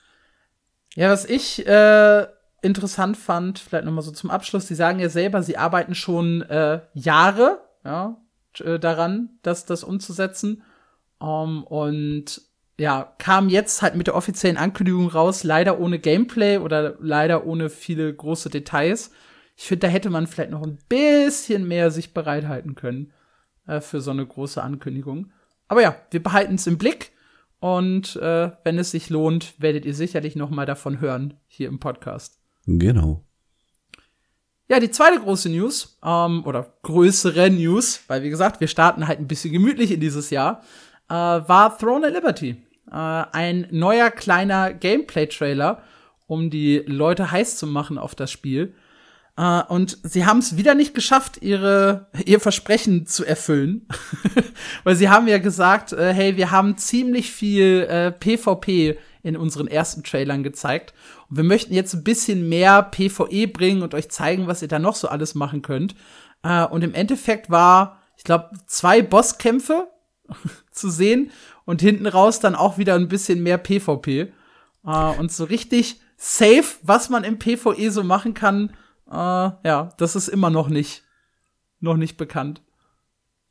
Ja, 0.94 1.10
was 1.10 1.24
ich 1.24 1.66
äh, 1.66 2.26
interessant 2.62 3.16
fand, 3.16 3.58
vielleicht 3.58 3.84
noch 3.84 3.92
mal 3.92 4.02
so 4.02 4.12
zum 4.12 4.30
Abschluss, 4.30 4.66
die 4.66 4.76
sagen 4.76 5.00
ja 5.00 5.08
selber, 5.08 5.42
sie 5.42 5.56
arbeiten 5.56 5.96
schon 5.96 6.42
äh, 6.42 6.80
Jahre 6.94 7.60
ja, 7.84 8.16
äh, 8.60 8.78
daran, 8.78 9.30
das, 9.42 9.66
das 9.66 9.82
umzusetzen. 9.82 10.62
Um, 11.18 11.64
und 11.64 12.42
ja, 12.78 13.14
kam 13.18 13.48
jetzt 13.48 13.82
halt 13.82 13.94
mit 13.94 14.08
der 14.08 14.16
offiziellen 14.16 14.56
Ankündigung 14.56 15.08
raus, 15.08 15.44
leider 15.44 15.78
ohne 15.78 15.98
Gameplay 15.98 16.58
oder 16.58 16.96
leider 17.00 17.46
ohne 17.46 17.70
viele 17.70 18.12
große 18.12 18.50
Details. 18.50 19.12
Ich 19.56 19.64
finde, 19.64 19.86
da 19.86 19.88
hätte 19.88 20.10
man 20.10 20.26
vielleicht 20.26 20.50
noch 20.50 20.62
ein 20.62 20.78
bisschen 20.88 21.68
mehr 21.68 21.90
sich 21.90 22.12
bereithalten 22.12 22.74
können 22.74 23.12
äh, 23.66 23.80
für 23.80 24.00
so 24.00 24.10
eine 24.10 24.26
große 24.26 24.62
Ankündigung. 24.62 25.30
Aber 25.68 25.82
ja, 25.82 25.96
wir 26.10 26.22
behalten 26.22 26.56
es 26.56 26.66
im 26.66 26.78
Blick 26.78 27.12
und 27.60 28.16
äh, 28.16 28.50
wenn 28.64 28.78
es 28.78 28.90
sich 28.90 29.08
lohnt, 29.08 29.54
werdet 29.58 29.84
ihr 29.84 29.94
sicherlich 29.94 30.34
noch 30.36 30.50
mal 30.50 30.66
davon 30.66 31.00
hören 31.00 31.34
hier 31.46 31.68
im 31.68 31.78
Podcast. 31.78 32.40
Genau. 32.66 33.24
Ja, 34.68 34.80
die 34.80 34.90
zweite 34.90 35.20
große 35.20 35.50
News, 35.50 35.98
ähm, 36.02 36.44
oder 36.44 36.74
größere 36.82 37.50
News, 37.50 38.02
weil 38.08 38.22
wie 38.22 38.30
gesagt, 38.30 38.60
wir 38.60 38.68
starten 38.68 39.06
halt 39.06 39.20
ein 39.20 39.28
bisschen 39.28 39.52
gemütlich 39.52 39.92
in 39.92 40.00
dieses 40.00 40.30
Jahr, 40.30 40.62
äh, 41.08 41.14
war 41.14 41.76
Throne 41.78 42.06
of 42.06 42.14
Liberty. 42.14 42.56
Äh, 42.90 42.94
ein 42.94 43.66
neuer 43.70 44.10
kleiner 44.10 44.72
Gameplay-Trailer, 44.72 45.82
um 46.26 46.50
die 46.50 46.82
Leute 46.86 47.30
heiß 47.30 47.56
zu 47.56 47.66
machen 47.66 47.98
auf 47.98 48.14
das 48.14 48.30
Spiel. 48.30 48.74
Uh, 49.36 49.62
und 49.66 49.98
sie 50.04 50.26
haben 50.26 50.38
es 50.38 50.56
wieder 50.56 50.76
nicht 50.76 50.94
geschafft, 50.94 51.42
ihre, 51.42 52.06
ihr 52.24 52.38
Versprechen 52.38 53.06
zu 53.06 53.24
erfüllen. 53.24 53.88
Weil 54.84 54.94
sie 54.94 55.08
haben 55.08 55.26
ja 55.26 55.38
gesagt, 55.38 55.92
äh, 55.92 56.12
hey, 56.12 56.36
wir 56.36 56.52
haben 56.52 56.76
ziemlich 56.76 57.32
viel 57.32 57.84
äh, 57.90 58.12
PvP 58.12 58.96
in 59.24 59.36
unseren 59.36 59.66
ersten 59.66 60.04
Trailern 60.04 60.44
gezeigt. 60.44 60.94
Und 61.28 61.38
wir 61.38 61.44
möchten 61.44 61.74
jetzt 61.74 61.94
ein 61.94 62.04
bisschen 62.04 62.48
mehr 62.48 62.82
PvE 62.82 63.48
bringen 63.48 63.82
und 63.82 63.94
euch 63.94 64.08
zeigen, 64.08 64.46
was 64.46 64.62
ihr 64.62 64.68
da 64.68 64.78
noch 64.78 64.94
so 64.94 65.08
alles 65.08 65.34
machen 65.34 65.62
könnt. 65.62 65.96
Uh, 66.46 66.68
und 66.70 66.84
im 66.84 66.94
Endeffekt 66.94 67.50
war, 67.50 68.00
ich 68.16 68.22
glaube, 68.22 68.50
zwei 68.66 69.02
Bosskämpfe 69.02 69.88
zu 70.74 70.90
sehen 70.90 71.30
und 71.64 71.80
hinten 71.80 72.06
raus 72.06 72.40
dann 72.40 72.54
auch 72.54 72.78
wieder 72.78 72.94
ein 72.94 73.08
bisschen 73.08 73.42
mehr 73.42 73.58
PvP. 73.58 74.32
Uh, 74.86 75.14
und 75.18 75.32
so 75.32 75.44
richtig 75.44 76.00
safe, 76.18 76.76
was 76.82 77.08
man 77.08 77.24
im 77.24 77.38
PvE 77.38 77.90
so 77.90 78.02
machen 78.02 78.34
kann, 78.34 78.70
äh, 79.10 79.14
ja, 79.14 79.92
das 79.96 80.16
ist 80.16 80.28
immer 80.28 80.50
noch 80.50 80.68
nicht, 80.68 81.04
noch 81.80 81.96
nicht 81.96 82.16
bekannt. 82.16 82.62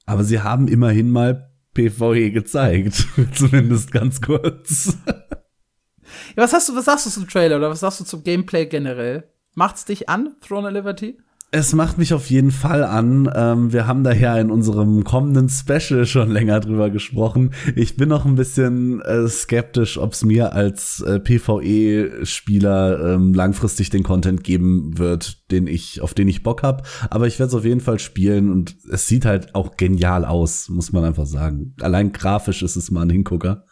Aber 0.06 0.24
sie 0.24 0.42
haben 0.42 0.68
immerhin 0.68 1.10
mal 1.10 1.50
PvE 1.74 2.32
gezeigt. 2.32 3.08
Zumindest 3.34 3.92
ganz 3.92 4.22
kurz. 4.22 4.98
ja, 5.08 6.44
was 6.44 6.54
hast 6.54 6.70
du, 6.70 6.76
was 6.76 6.86
sagst 6.86 7.06
du 7.06 7.10
zum 7.10 7.28
Trailer 7.28 7.58
oder 7.58 7.70
was 7.70 7.80
sagst 7.80 8.00
du 8.00 8.04
zum 8.04 8.24
Gameplay 8.24 8.66
generell? 8.66 9.30
Macht's 9.56 9.86
dich 9.86 10.10
an, 10.10 10.36
Throne 10.42 10.68
of 10.68 10.74
Liberty? 10.74 11.18
Es 11.56 11.72
macht 11.74 12.00
mich 12.00 12.16
auf 12.16 12.32
jeden 12.32 12.50
Fall 12.50 12.84
an. 12.84 13.32
Ähm, 13.32 13.72
wir 13.72 13.86
haben 13.86 14.04
daher 14.04 14.42
in 14.42 14.50
unserem 14.50 15.04
kommenden 15.04 15.50
Special 15.50 16.08
schon 16.08 16.32
länger 16.32 16.60
drüber 16.60 16.90
gesprochen. 16.90 17.52
Ich 17.76 17.96
bin 17.96 18.10
noch 18.10 18.26
ein 18.26 18.34
bisschen 18.34 19.02
äh, 19.02 19.28
skeptisch, 19.28 20.00
ob 20.00 20.14
es 20.14 20.26
mir 20.26 20.54
als 20.54 21.02
äh, 21.02 21.20
PvE-Spieler 21.20 23.14
ähm, 23.14 23.36
langfristig 23.36 23.92
den 23.92 24.02
Content 24.02 24.44
geben 24.44 24.98
wird, 24.98 25.52
den 25.52 25.68
ich, 25.68 26.02
auf 26.02 26.16
den 26.16 26.28
ich 26.28 26.42
Bock 26.42 26.64
habe. 26.64 26.82
Aber 27.12 27.28
ich 27.28 27.38
werde 27.38 27.50
es 27.50 27.56
auf 27.56 27.66
jeden 27.66 27.82
Fall 27.82 28.00
spielen 28.00 28.52
und 28.52 28.76
es 28.90 29.08
sieht 29.08 29.26
halt 29.26 29.54
auch 29.54 29.78
genial 29.78 30.26
aus, 30.26 30.70
muss 30.70 30.92
man 30.92 31.06
einfach 31.06 31.28
sagen. 31.28 31.76
Allein 31.82 32.14
grafisch 32.14 32.64
ist 32.64 32.78
es 32.78 32.90
mal 32.90 33.04
ein 33.04 33.12
Hingucker. 33.12 33.64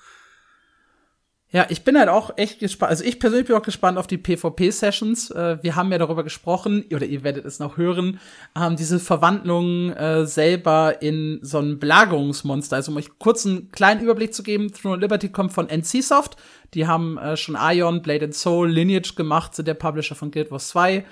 Ja, 1.53 1.65
ich 1.67 1.83
bin 1.83 1.99
halt 1.99 2.07
auch 2.07 2.37
echt 2.37 2.59
gespannt. 2.59 2.91
Also 2.91 3.03
ich 3.03 3.19
persönlich 3.19 3.47
bin 3.47 3.57
auch 3.57 3.61
gespannt 3.61 3.97
auf 3.97 4.07
die 4.07 4.17
PvP-Sessions. 4.17 5.31
Äh, 5.31 5.57
wir 5.61 5.75
haben 5.75 5.91
ja 5.91 5.97
darüber 5.97 6.23
gesprochen, 6.23 6.85
oder 6.93 7.05
ihr 7.05 7.23
werdet 7.25 7.43
es 7.43 7.59
noch 7.59 7.75
hören, 7.75 8.21
ähm, 8.55 8.77
diese 8.77 8.99
Verwandlung 8.99 9.91
äh, 9.91 10.25
selber 10.25 11.01
in 11.01 11.39
so 11.41 11.59
ein 11.59 11.77
Belagerungsmonster. 11.77 12.77
Also 12.77 12.91
um 12.91 12.97
euch 12.97 13.09
kurz 13.19 13.45
einen 13.45 13.69
kleinen 13.69 14.01
Überblick 14.01 14.33
zu 14.33 14.43
geben, 14.43 14.71
Throne 14.71 15.01
Liberty 15.01 15.27
kommt 15.27 15.51
von 15.51 15.67
NCSoft. 15.67 16.37
Die 16.73 16.87
haben 16.87 17.17
äh, 17.17 17.35
schon 17.35 17.57
Ion, 17.59 18.01
Blade 18.01 18.25
and 18.25 18.35
Soul, 18.35 18.69
Lineage 18.69 19.15
gemacht, 19.15 19.53
sind 19.53 19.67
der 19.67 19.73
Publisher 19.73 20.15
von 20.15 20.31
Guild 20.31 20.51
Wars 20.51 20.69
2. 20.69 21.05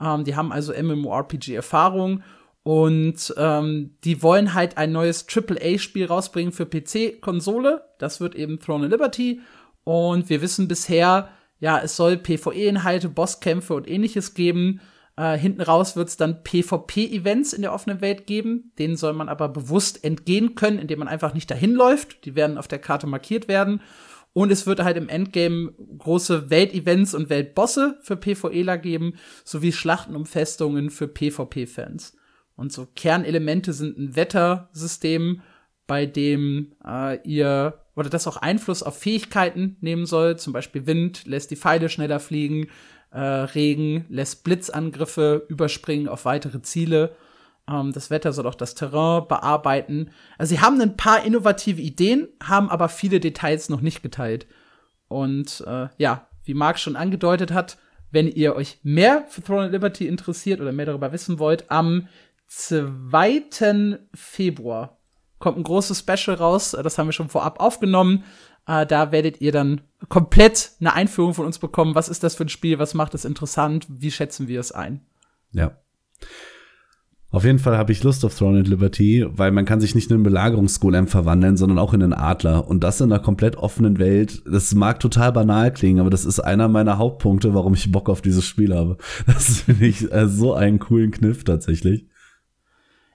Ähm, 0.00 0.24
die 0.24 0.34
haben 0.34 0.50
also 0.50 0.72
MMORPG-Erfahrung. 0.72 2.24
Und 2.64 3.32
ähm, 3.36 3.94
die 4.02 4.22
wollen 4.22 4.54
halt 4.54 4.76
ein 4.76 4.90
neues 4.90 5.26
AAA-Spiel 5.28 6.06
rausbringen 6.06 6.50
für 6.50 6.66
PC-Konsole. 6.66 7.84
Das 7.98 8.20
wird 8.20 8.34
eben 8.34 8.58
Throne 8.58 8.86
of 8.86 8.90
Liberty. 8.90 9.40
Und 9.84 10.28
wir 10.30 10.42
wissen 10.42 10.66
bisher, 10.66 11.28
ja, 11.60 11.78
es 11.78 11.96
soll 11.96 12.16
PvE-Inhalte, 12.16 13.08
Bosskämpfe 13.08 13.74
und 13.74 13.88
ähnliches 13.88 14.34
geben. 14.34 14.80
Äh, 15.16 15.38
hinten 15.38 15.60
raus 15.60 15.96
wird 15.96 16.08
es 16.08 16.16
dann 16.16 16.42
PvP-Events 16.42 17.52
in 17.52 17.62
der 17.62 17.72
offenen 17.72 18.00
Welt 18.00 18.26
geben. 18.26 18.72
Denen 18.78 18.96
soll 18.96 19.12
man 19.12 19.28
aber 19.28 19.48
bewusst 19.48 20.04
entgehen 20.04 20.54
können, 20.54 20.78
indem 20.78 20.98
man 20.98 21.08
einfach 21.08 21.34
nicht 21.34 21.50
dahin 21.50 21.74
läuft. 21.74 22.24
Die 22.24 22.34
werden 22.34 22.58
auf 22.58 22.68
der 22.68 22.80
Karte 22.80 23.06
markiert 23.06 23.46
werden. 23.46 23.80
Und 24.32 24.50
es 24.50 24.66
wird 24.66 24.82
halt 24.82 24.96
im 24.96 25.08
Endgame 25.08 25.72
große 25.98 26.50
Weltevents 26.50 27.14
und 27.14 27.30
Weltbosse 27.30 27.98
für 28.02 28.16
PvEler 28.16 28.78
geben, 28.78 29.14
sowie 29.44 29.70
Schlachten 29.70 30.16
um 30.16 30.26
Festungen 30.26 30.90
für 30.90 31.06
PvP-Fans. 31.06 32.16
Und 32.56 32.72
so 32.72 32.86
Kernelemente 32.94 33.72
sind 33.72 33.96
ein 33.96 34.16
Wettersystem, 34.16 35.40
bei 35.86 36.06
dem 36.06 36.72
äh, 36.84 37.20
ihr 37.22 37.83
oder 37.96 38.10
das 38.10 38.26
auch 38.26 38.36
Einfluss 38.36 38.82
auf 38.82 38.98
Fähigkeiten 38.98 39.76
nehmen 39.80 40.06
soll. 40.06 40.36
Zum 40.38 40.52
Beispiel 40.52 40.86
Wind 40.86 41.26
lässt 41.26 41.50
die 41.50 41.56
Pfeile 41.56 41.88
schneller 41.88 42.20
fliegen, 42.20 42.68
äh, 43.10 43.18
Regen 43.18 44.06
lässt 44.08 44.44
Blitzangriffe 44.44 45.44
überspringen 45.48 46.08
auf 46.08 46.24
weitere 46.24 46.62
Ziele. 46.62 47.14
Ähm, 47.68 47.92
das 47.92 48.10
Wetter 48.10 48.32
soll 48.32 48.46
auch 48.46 48.54
das 48.54 48.74
Terrain 48.74 49.26
bearbeiten. 49.28 50.10
Also 50.38 50.54
sie 50.54 50.60
haben 50.60 50.80
ein 50.80 50.96
paar 50.96 51.24
innovative 51.24 51.80
Ideen, 51.80 52.28
haben 52.42 52.68
aber 52.70 52.88
viele 52.88 53.20
Details 53.20 53.68
noch 53.68 53.80
nicht 53.80 54.02
geteilt. 54.02 54.46
Und 55.08 55.62
äh, 55.66 55.88
ja, 55.98 56.28
wie 56.44 56.54
Marc 56.54 56.78
schon 56.78 56.96
angedeutet 56.96 57.52
hat, 57.52 57.78
wenn 58.10 58.28
ihr 58.28 58.54
euch 58.54 58.78
mehr 58.82 59.24
für 59.28 59.42
Throne 59.42 59.66
of 59.66 59.72
Liberty 59.72 60.06
interessiert 60.06 60.60
oder 60.60 60.72
mehr 60.72 60.86
darüber 60.86 61.12
wissen 61.12 61.38
wollt, 61.38 61.70
am 61.70 62.08
2. 62.46 63.98
Februar 64.14 64.98
kommt 65.44 65.58
ein 65.58 65.62
großes 65.62 65.98
Special 65.98 66.38
raus. 66.38 66.74
Das 66.82 66.96
haben 66.96 67.06
wir 67.06 67.12
schon 67.12 67.28
vorab 67.28 67.60
aufgenommen. 67.60 68.24
Äh, 68.66 68.86
da 68.86 69.12
werdet 69.12 69.42
ihr 69.42 69.52
dann 69.52 69.82
komplett 70.08 70.70
eine 70.80 70.94
Einführung 70.94 71.34
von 71.34 71.44
uns 71.44 71.58
bekommen. 71.58 71.94
Was 71.94 72.08
ist 72.08 72.22
das 72.22 72.34
für 72.34 72.46
ein 72.46 72.48
Spiel? 72.48 72.78
Was 72.78 72.94
macht 72.94 73.12
es 73.12 73.26
interessant? 73.26 73.86
Wie 73.90 74.10
schätzen 74.10 74.48
wir 74.48 74.58
es 74.58 74.72
ein? 74.72 75.02
Ja. 75.52 75.76
Auf 77.30 77.44
jeden 77.44 77.58
Fall 77.58 77.76
habe 77.76 77.92
ich 77.92 78.02
Lust 78.02 78.24
auf 78.24 78.34
Throne 78.34 78.60
and 78.60 78.68
Liberty, 78.68 79.26
weil 79.28 79.50
man 79.50 79.66
kann 79.66 79.82
sich 79.82 79.94
nicht 79.94 80.08
in 80.08 80.14
einen 80.14 80.22
Belagerungsgolem 80.22 81.08
verwandeln, 81.08 81.58
sondern 81.58 81.78
auch 81.78 81.92
in 81.92 82.02
einen 82.02 82.14
Adler. 82.14 82.66
Und 82.66 82.82
das 82.82 83.02
in 83.02 83.12
einer 83.12 83.20
komplett 83.20 83.56
offenen 83.56 83.98
Welt. 83.98 84.42
Das 84.50 84.74
mag 84.74 84.98
total 84.98 85.32
banal 85.32 85.74
klingen, 85.74 86.00
aber 86.00 86.10
das 86.10 86.24
ist 86.24 86.40
einer 86.40 86.68
meiner 86.68 86.96
Hauptpunkte, 86.96 87.52
warum 87.52 87.74
ich 87.74 87.92
Bock 87.92 88.08
auf 88.08 88.22
dieses 88.22 88.46
Spiel 88.46 88.74
habe. 88.74 88.96
Das 89.26 89.58
finde 89.58 89.84
ich 89.84 90.10
äh, 90.10 90.26
so 90.26 90.54
einen 90.54 90.78
coolen 90.78 91.10
Kniff 91.10 91.44
tatsächlich. 91.44 92.06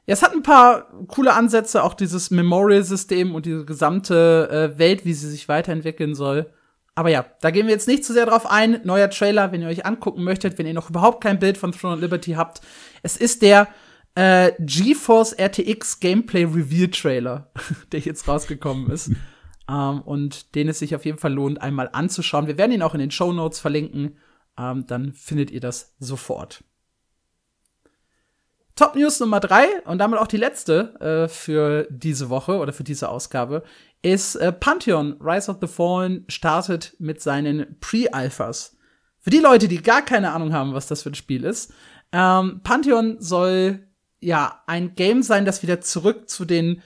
Ja, 0.10 0.14
es 0.14 0.24
hat 0.24 0.34
ein 0.34 0.42
paar 0.42 0.90
coole 1.06 1.36
Ansätze, 1.36 1.84
auch 1.84 1.94
dieses 1.94 2.32
Memorial-System 2.32 3.36
und 3.36 3.46
diese 3.46 3.64
gesamte 3.64 4.50
äh, 4.74 4.80
Welt, 4.80 5.06
wie 5.06 5.14
sie 5.14 5.30
sich 5.30 5.48
weiterentwickeln 5.48 6.16
soll. 6.16 6.52
Aber 6.96 7.10
ja, 7.10 7.28
da 7.42 7.52
gehen 7.52 7.68
wir 7.68 7.74
jetzt 7.76 7.88
nicht 7.88 8.04
zu 8.04 8.14
sehr 8.14 8.26
drauf 8.26 8.50
ein. 8.50 8.82
Neuer 8.86 9.12
Trailer, 9.12 9.52
wenn 9.52 9.62
ihr 9.62 9.68
euch 9.68 9.86
angucken 9.86 10.24
möchtet, 10.24 10.58
wenn 10.58 10.66
ihr 10.66 10.74
noch 10.74 10.90
überhaupt 10.90 11.22
kein 11.22 11.38
Bild 11.38 11.60
von 11.60 11.74
Throne 11.74 11.94
of 11.94 12.02
Liberty 12.02 12.32
habt. 12.32 12.62
Es 13.04 13.18
ist 13.18 13.44
der 13.44 13.68
äh, 14.16 14.54
GeForce 14.58 15.34
RTX 15.34 16.00
Gameplay 16.00 16.44
Reveal 16.44 16.88
Trailer, 16.88 17.52
der 17.92 18.00
jetzt 18.00 18.28
rausgekommen 18.28 18.90
ist. 18.90 19.12
ähm, 19.70 20.02
und 20.02 20.56
den 20.56 20.70
es 20.70 20.80
sich 20.80 20.96
auf 20.96 21.06
jeden 21.06 21.20
Fall 21.20 21.34
lohnt, 21.34 21.62
einmal 21.62 21.88
anzuschauen. 21.94 22.48
Wir 22.48 22.58
werden 22.58 22.72
ihn 22.72 22.82
auch 22.82 22.96
in 22.96 23.00
den 23.00 23.12
Show 23.12 23.32
Notes 23.32 23.60
verlinken. 23.60 24.18
Ähm, 24.58 24.88
dann 24.88 25.14
findet 25.14 25.52
ihr 25.52 25.60
das 25.60 25.94
sofort. 26.00 26.64
Top 28.80 28.96
News 28.96 29.20
Nummer 29.20 29.42
drei 29.42 29.82
und 29.84 29.98
damit 29.98 30.20
auch 30.20 30.28
die 30.28 30.38
letzte 30.38 30.96
äh, 31.02 31.28
für 31.28 31.86
diese 31.90 32.30
Woche 32.30 32.60
oder 32.60 32.72
für 32.72 32.86
diese 32.86 33.10
Ausgabe 33.10 33.64
ist 34.04 34.36
äh, 34.36 34.54
Pantheon 34.54 35.18
Rise 35.20 35.52
of 35.52 35.58
the 35.60 35.68
Fallen 35.68 36.24
startet 36.30 36.96
mit 36.98 37.22
seinen 37.22 37.78
Pre-Alphas. 37.82 38.78
Für 39.20 39.32
die 39.32 39.40
Leute, 39.40 39.68
die 39.68 39.82
gar 39.82 40.02
keine 40.02 40.32
Ahnung 40.32 40.54
haben, 40.54 40.74
was 40.74 40.88
das 40.88 41.04
für 41.04 41.10
ein 41.10 41.16
Spiel 41.16 41.44
ist, 41.44 41.74
ähm, 42.14 42.62
Pantheon 42.64 43.18
soll 43.20 43.86
ja 44.22 44.64
ein 44.66 44.96
Game 44.96 45.24
sein, 45.24 45.44
das 45.44 45.62
wieder 45.62 45.82
zurück 45.82 46.30
zu 46.30 46.46
den 46.46 46.82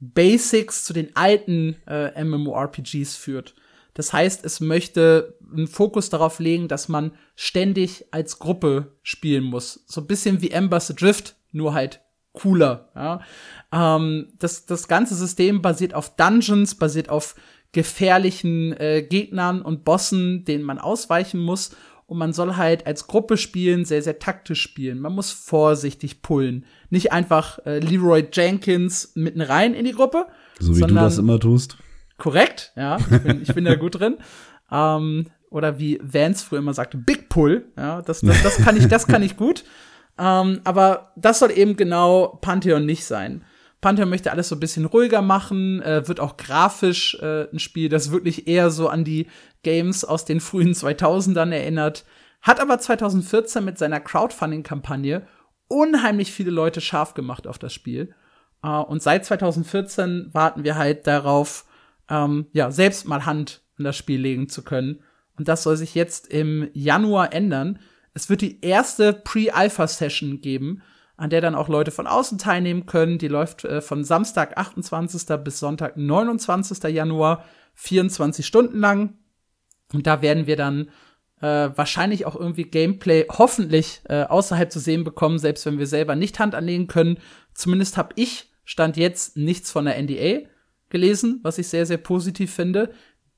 Basics, 0.00 0.84
zu 0.84 0.92
den 0.92 1.16
alten 1.16 1.76
äh, 1.86 2.22
MMORPGs 2.22 3.16
führt. 3.16 3.54
Das 3.94 4.12
heißt, 4.12 4.44
es 4.44 4.60
möchte 4.60 5.38
einen 5.50 5.66
Fokus 5.66 6.10
darauf 6.10 6.40
legen, 6.40 6.68
dass 6.68 6.88
man 6.88 7.12
ständig 7.36 8.04
als 8.10 8.38
Gruppe 8.38 8.98
spielen 9.02 9.44
muss. 9.44 9.82
So 9.86 10.02
ein 10.02 10.06
bisschen 10.06 10.42
wie 10.42 10.50
Ember's 10.50 10.88
Drift, 10.88 11.36
nur 11.52 11.74
halt 11.74 12.00
cooler. 12.32 12.88
Ja? 12.94 13.20
Ähm, 13.72 14.28
das, 14.38 14.66
das 14.66 14.88
ganze 14.88 15.14
System 15.14 15.62
basiert 15.62 15.94
auf 15.94 16.16
Dungeons, 16.16 16.76
basiert 16.76 17.08
auf 17.08 17.34
gefährlichen 17.72 18.72
äh, 18.74 19.02
Gegnern 19.02 19.62
und 19.62 19.84
Bossen, 19.84 20.44
denen 20.44 20.64
man 20.64 20.78
ausweichen 20.78 21.40
muss. 21.40 21.76
Und 22.06 22.16
man 22.16 22.32
soll 22.32 22.56
halt 22.56 22.86
als 22.86 23.06
Gruppe 23.06 23.36
spielen, 23.36 23.84
sehr, 23.84 24.00
sehr 24.00 24.18
taktisch 24.18 24.62
spielen. 24.62 24.98
Man 24.98 25.12
muss 25.12 25.30
vorsichtig 25.30 26.22
pullen. 26.22 26.64
Nicht 26.88 27.12
einfach 27.12 27.58
äh, 27.66 27.80
Leroy 27.80 28.26
Jenkins 28.32 29.12
mitten 29.14 29.42
rein 29.42 29.74
in 29.74 29.84
die 29.84 29.92
Gruppe. 29.92 30.26
So 30.58 30.74
wie 30.74 30.80
du 30.80 30.94
das 30.94 31.18
immer 31.18 31.38
tust. 31.38 31.76
Korrekt, 32.16 32.72
ja. 32.76 32.96
Ich 32.96 33.22
bin, 33.22 33.42
ich 33.42 33.54
bin 33.54 33.64
da 33.64 33.74
gut 33.74 34.00
drin. 34.00 34.16
Ähm, 34.70 35.24
oder 35.48 35.78
wie 35.78 35.98
Vance 36.02 36.44
früher 36.44 36.58
immer 36.58 36.74
sagte, 36.74 36.98
Big 36.98 37.30
Pull. 37.30 37.72
Ja, 37.78 38.02
das, 38.02 38.20
das, 38.20 38.42
das 38.42 38.56
kann 38.58 38.76
ich, 38.76 38.86
das 38.86 39.06
kann 39.06 39.22
ich 39.22 39.38
gut. 39.38 39.64
Ähm, 40.18 40.60
aber 40.64 41.12
das 41.16 41.38
soll 41.38 41.50
eben 41.52 41.76
genau 41.76 42.38
Pantheon 42.40 42.84
nicht 42.84 43.04
sein. 43.04 43.44
Pantheon 43.80 44.08
möchte 44.08 44.32
alles 44.32 44.48
so 44.48 44.56
ein 44.56 44.60
bisschen 44.60 44.86
ruhiger 44.86 45.22
machen, 45.22 45.80
äh, 45.82 46.06
wird 46.08 46.18
auch 46.18 46.36
grafisch 46.36 47.16
äh, 47.20 47.48
ein 47.52 47.60
Spiel, 47.60 47.88
das 47.88 48.10
wirklich 48.10 48.48
eher 48.48 48.70
so 48.70 48.88
an 48.88 49.04
die 49.04 49.28
Games 49.62 50.04
aus 50.04 50.24
den 50.24 50.40
frühen 50.40 50.72
2000ern 50.72 51.52
erinnert. 51.52 52.04
hat 52.42 52.60
aber 52.60 52.78
2014 52.78 53.64
mit 53.64 53.78
seiner 53.78 54.00
Crowdfunding-Kampagne 54.00 55.26
unheimlich 55.68 56.32
viele 56.32 56.50
Leute 56.50 56.80
scharf 56.80 57.14
gemacht 57.14 57.46
auf 57.46 57.58
das 57.58 57.72
Spiel. 57.72 58.14
Äh, 58.62 58.68
und 58.68 59.02
seit 59.02 59.24
2014 59.24 60.30
warten 60.32 60.64
wir 60.64 60.76
halt 60.76 61.06
darauf, 61.06 61.64
ähm, 62.10 62.46
ja, 62.52 62.70
selbst 62.70 63.06
mal 63.06 63.26
Hand 63.26 63.62
in 63.78 63.84
das 63.84 63.96
Spiel 63.96 64.20
legen 64.20 64.48
zu 64.48 64.62
können. 64.62 65.00
Und 65.36 65.46
das 65.46 65.62
soll 65.62 65.76
sich 65.76 65.94
jetzt 65.94 66.26
im 66.26 66.68
Januar 66.72 67.32
ändern. 67.32 67.78
Es 68.18 68.28
wird 68.28 68.40
die 68.40 68.60
erste 68.62 69.12
Pre-Alpha-Session 69.12 70.40
geben, 70.40 70.82
an 71.16 71.30
der 71.30 71.40
dann 71.40 71.54
auch 71.54 71.68
Leute 71.68 71.92
von 71.92 72.08
außen 72.08 72.36
teilnehmen 72.36 72.84
können. 72.84 73.18
Die 73.18 73.28
läuft 73.28 73.64
äh, 73.64 73.80
von 73.80 74.02
Samstag 74.02 74.58
28. 74.58 75.38
bis 75.44 75.60
Sonntag 75.60 75.96
29. 75.96 76.82
Januar, 76.92 77.44
24 77.74 78.44
Stunden 78.44 78.80
lang. 78.80 79.18
Und 79.92 80.08
da 80.08 80.20
werden 80.20 80.48
wir 80.48 80.56
dann 80.56 80.88
äh, 81.40 81.70
wahrscheinlich 81.76 82.26
auch 82.26 82.34
irgendwie 82.34 82.64
Gameplay 82.64 83.24
hoffentlich 83.28 84.00
äh, 84.08 84.24
außerhalb 84.24 84.72
zu 84.72 84.80
sehen 84.80 85.04
bekommen, 85.04 85.38
selbst 85.38 85.64
wenn 85.64 85.78
wir 85.78 85.86
selber 85.86 86.16
nicht 86.16 86.40
Hand 86.40 86.56
anlegen 86.56 86.88
können. 86.88 87.18
Zumindest 87.54 87.96
habe 87.96 88.14
ich 88.16 88.50
stand 88.64 88.96
jetzt 88.96 89.36
nichts 89.36 89.70
von 89.70 89.84
der 89.84 89.96
NDA 89.96 90.48
gelesen, 90.90 91.38
was 91.44 91.58
ich 91.58 91.68
sehr, 91.68 91.86
sehr 91.86 91.98
positiv 91.98 92.52
finde. 92.52 92.90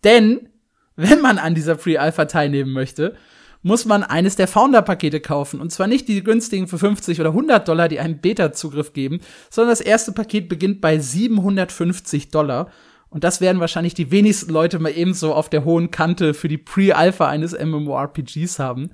Denn 0.04 0.48
wenn 0.96 1.20
man 1.20 1.36
an 1.36 1.54
dieser 1.54 1.74
Pre-Alpha 1.74 2.24
teilnehmen 2.24 2.72
möchte, 2.72 3.14
muss 3.62 3.84
man 3.84 4.02
eines 4.02 4.36
der 4.36 4.48
Founder-Pakete 4.48 5.20
kaufen. 5.20 5.60
Und 5.60 5.70
zwar 5.70 5.86
nicht 5.86 6.08
die 6.08 6.22
günstigen 6.22 6.66
für 6.66 6.78
50 6.78 7.20
oder 7.20 7.30
100 7.30 7.66
Dollar, 7.68 7.88
die 7.88 8.00
einen 8.00 8.20
Beta-Zugriff 8.20 8.92
geben, 8.92 9.20
sondern 9.50 9.72
das 9.72 9.80
erste 9.80 10.12
Paket 10.12 10.48
beginnt 10.48 10.80
bei 10.80 10.98
750 10.98 12.30
Dollar. 12.30 12.70
Und 13.10 13.24
das 13.24 13.40
werden 13.40 13.60
wahrscheinlich 13.60 13.94
die 13.94 14.10
wenigsten 14.10 14.52
Leute 14.52 14.78
mal 14.78 14.96
ebenso 14.96 15.34
auf 15.34 15.50
der 15.50 15.64
hohen 15.64 15.90
Kante 15.90 16.32
für 16.32 16.48
die 16.48 16.58
Pre-Alpha 16.58 17.28
eines 17.28 17.52
MMORPGs 17.52 18.58
haben. 18.58 18.90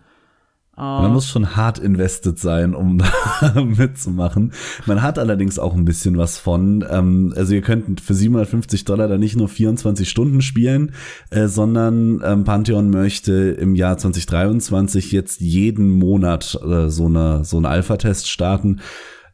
Man 0.78 1.12
muss 1.14 1.26
schon 1.26 1.56
hart 1.56 1.78
invested 1.78 2.38
sein, 2.38 2.75
um 2.75 2.99
da 3.40 3.62
mitzumachen. 3.62 4.52
Man 4.85 5.00
hat 5.00 5.18
allerdings 5.18 5.59
auch 5.59 5.75
ein 5.75 5.87
bisschen 5.87 6.18
was 6.18 6.38
von. 6.38 6.85
Ähm, 6.90 7.33
also 7.35 7.54
ihr 7.54 7.62
könnt 7.62 8.00
für 8.00 8.12
750 8.12 8.85
Dollar 8.85 9.09
da 9.09 9.16
nicht 9.16 9.37
nur 9.37 9.49
24 9.49 10.09
Stunden 10.09 10.42
spielen, 10.42 10.92
äh, 11.30 11.47
sondern 11.47 12.21
ähm, 12.23 12.45
Pantheon 12.45 12.90
möchte 12.90 13.33
im 13.33 13.75
Jahr 13.75 13.97
2023 13.97 15.12
jetzt 15.12 15.40
jeden 15.40 15.90
Monat 15.90 16.59
äh, 16.62 16.90
so 16.90 17.06
eine 17.06 17.45
so 17.45 17.56
einen 17.56 17.66
Alpha-Test 17.66 18.28
starten. 18.28 18.80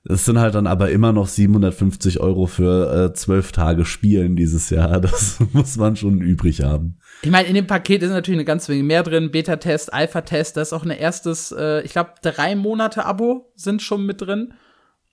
Es 0.04 0.24
sind 0.24 0.40
halt 0.40 0.56
dann 0.56 0.66
aber 0.66 0.90
immer 0.90 1.12
noch 1.12 1.28
750 1.28 2.18
Euro 2.18 2.46
für 2.46 3.14
zwölf 3.14 3.50
äh, 3.50 3.52
Tage 3.52 3.84
Spielen 3.84 4.34
dieses 4.34 4.70
Jahr. 4.70 5.00
Das 5.00 5.38
muss 5.52 5.76
man 5.76 5.94
schon 5.94 6.20
übrig 6.20 6.62
haben. 6.62 6.98
Ich 7.22 7.30
meine, 7.30 7.46
in 7.46 7.54
dem 7.54 7.68
Paket 7.68 8.02
ist 8.02 8.10
natürlich 8.10 8.38
eine 8.38 8.44
ganze 8.44 8.72
Menge 8.72 8.84
mehr 8.84 9.02
drin. 9.04 9.30
Beta-Test, 9.30 9.92
Alpha-Test, 9.92 10.56
da 10.56 10.62
ist 10.62 10.72
auch 10.72 10.84
ein 10.84 10.90
erstes, 10.90 11.52
äh, 11.52 11.82
ich 11.82 11.92
glaube, 11.92 12.14
drei 12.22 12.56
Monate 12.56 13.04
Abo 13.04 13.52
sind 13.54 13.80
schon 13.80 14.04
mit 14.04 14.20
drin. 14.20 14.54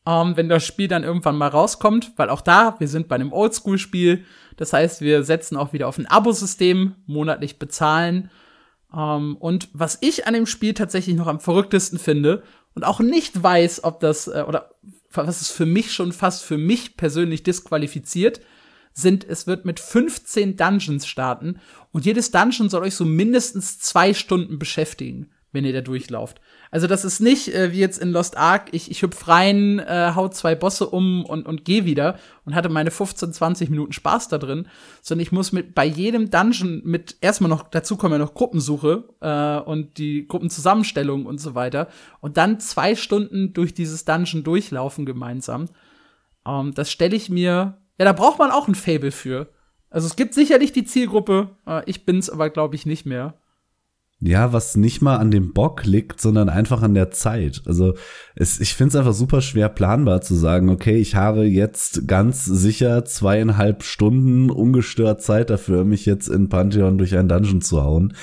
Ähm, 0.08 0.36
wenn 0.38 0.50
das 0.50 0.66
Spiel 0.66 0.88
dann 0.88 1.04
irgendwann 1.04 1.38
mal 1.38 1.50
rauskommt, 1.50 2.14
weil 2.16 2.30
auch 2.30 2.42
da, 2.42 2.76
wir 2.80 2.88
sind 2.88 3.08
bei 3.08 3.16
einem 3.16 3.32
Oldschool-Spiel. 3.32 4.24
Das 4.58 4.74
heißt, 4.74 5.02
wir 5.02 5.24
setzen 5.24 5.56
auch 5.56 5.72
wieder 5.72 5.88
auf 5.88 6.00
ein 6.00 6.08
Abo-System, 6.08 6.96
monatlich 7.06 7.60
bezahlen. 7.60 8.32
Ähm, 8.96 9.38
und 9.38 9.70
was 9.74 10.00
ich 10.02 10.26
an 10.26 10.34
dem 10.34 10.48
Spiel 10.48 10.74
tatsächlich 10.74 11.16
noch 11.16 11.28
am 11.28 11.40
verrücktesten 11.40 12.00
finde 12.00 12.42
und 12.80 12.86
auch 12.86 13.02
nicht 13.02 13.44
weiß, 13.44 13.84
ob 13.84 14.00
das, 14.00 14.30
äh, 14.30 14.46
oder 14.48 14.72
was 15.12 15.42
es 15.42 15.52
für 15.52 15.66
mich 15.66 15.92
schon 15.92 16.14
fast 16.14 16.46
für 16.46 16.58
mich 16.58 16.96
persönlich 16.96 17.44
disqualifiziert, 17.44 18.40
sind, 18.94 19.28
es 19.28 19.48
wird 19.48 19.66
mit 19.66 19.82
15 19.82 20.56
Dungeons 20.56 21.06
starten 21.06 21.60
und 21.92 22.06
jedes 22.06 22.32
Dungeon 22.32 22.70
soll 22.70 22.84
euch 22.84 22.96
so 22.96 23.04
mindestens 23.04 23.80
zwei 23.80 24.14
Stunden 24.14 24.60
beschäftigen, 24.60 25.30
wenn 25.52 25.66
ihr 25.66 25.74
da 25.74 25.82
durchlauft. 25.82 26.40
Also 26.72 26.88
das 26.88 27.06
ist 27.06 27.20
nicht 27.20 27.54
äh, 27.54 27.72
wie 27.72 27.80
jetzt 27.80 27.98
in 27.98 28.12
Lost 28.12 28.38
Ark, 28.38 28.70
ich, 28.72 28.92
ich 28.92 29.02
hüpf 29.02 29.28
rein, 29.28 29.80
äh, 29.80 30.12
hau 30.16 30.30
zwei 30.30 30.56
Bosse 30.56 30.88
um 30.88 31.26
und, 31.26 31.46
und 31.46 31.66
geh 31.66 31.86
wieder 31.86 32.20
und 32.46 32.56
hatte 32.56 32.70
meine 32.70 32.92
15, 32.92 33.34
20 33.34 33.70
Minuten 33.70 33.94
Spaß 33.94 34.28
da 34.28 34.38
drin, 34.38 34.68
sondern 35.02 35.24
ich 35.24 35.32
muss 35.32 35.52
mit 35.52 35.74
bei 35.74 35.86
jedem 35.86 36.30
Dungeon 36.30 36.82
mit 36.86 37.18
erstmal 37.22 37.50
noch, 37.50 37.64
dazu 37.70 37.98
kommen 37.98 38.14
ja 38.14 38.20
noch 38.20 38.34
Gruppensuche 38.34 39.06
äh, 39.22 39.60
und 39.60 39.98
die 39.98 40.28
Gruppenzusammenstellung 40.28 41.26
und 41.26 41.40
so 41.40 41.56
weiter 41.56 41.88
und 42.22 42.38
dann 42.38 42.60
zwei 42.60 42.96
Stunden 42.96 43.54
durch 43.54 43.74
dieses 43.74 44.06
Dungeon 44.06 44.44
durchlaufen 44.44 45.06
gemeinsam. 45.06 45.70
Ähm, 46.46 46.74
das 46.74 46.92
stelle 46.92 47.16
ich 47.16 47.30
mir 47.30 47.80
ja, 48.00 48.06
da 48.06 48.14
braucht 48.14 48.40
man 48.40 48.50
auch 48.50 48.68
ein 48.68 48.76
Fable 48.76 49.12
für. 49.12 49.50
Also 49.90 50.08
es 50.08 50.16
gibt 50.16 50.34
sicherlich 50.34 50.72
die 50.72 50.86
Zielgruppe, 50.86 51.50
äh, 51.68 51.84
ich 51.86 52.06
bin's 52.06 52.30
aber, 52.30 52.50
glaube 52.50 52.76
ich, 52.76 52.86
nicht 52.86 53.06
mehr. 53.06 53.34
Ja, 54.22 54.52
was 54.52 54.76
nicht 54.76 55.02
mal 55.02 55.16
an 55.16 55.32
dem 55.32 55.54
Bock 55.54 55.86
liegt, 55.86 56.20
sondern 56.20 56.50
einfach 56.50 56.82
an 56.82 56.94
der 56.94 57.10
Zeit. 57.10 57.62
Also 57.66 57.94
es, 58.36 58.60
ich 58.60 58.74
finde 58.74 58.90
es 58.90 58.96
einfach 58.98 59.14
super 59.14 59.40
schwer 59.40 59.70
planbar 59.70 60.20
zu 60.20 60.36
sagen, 60.36 60.70
okay, 60.70 60.98
ich 60.98 61.16
habe 61.16 61.46
jetzt 61.46 62.06
ganz 62.06 62.44
sicher 62.44 63.06
zweieinhalb 63.06 63.82
Stunden 63.82 64.52
ungestört 64.52 65.22
Zeit 65.22 65.50
dafür, 65.50 65.86
mich 65.86 66.06
jetzt 66.06 66.28
in 66.28 66.50
Pantheon 66.50 66.98
durch 66.98 67.16
einen 67.16 67.30
Dungeon 67.30 67.62
zu 67.62 67.82
hauen. 67.82 68.14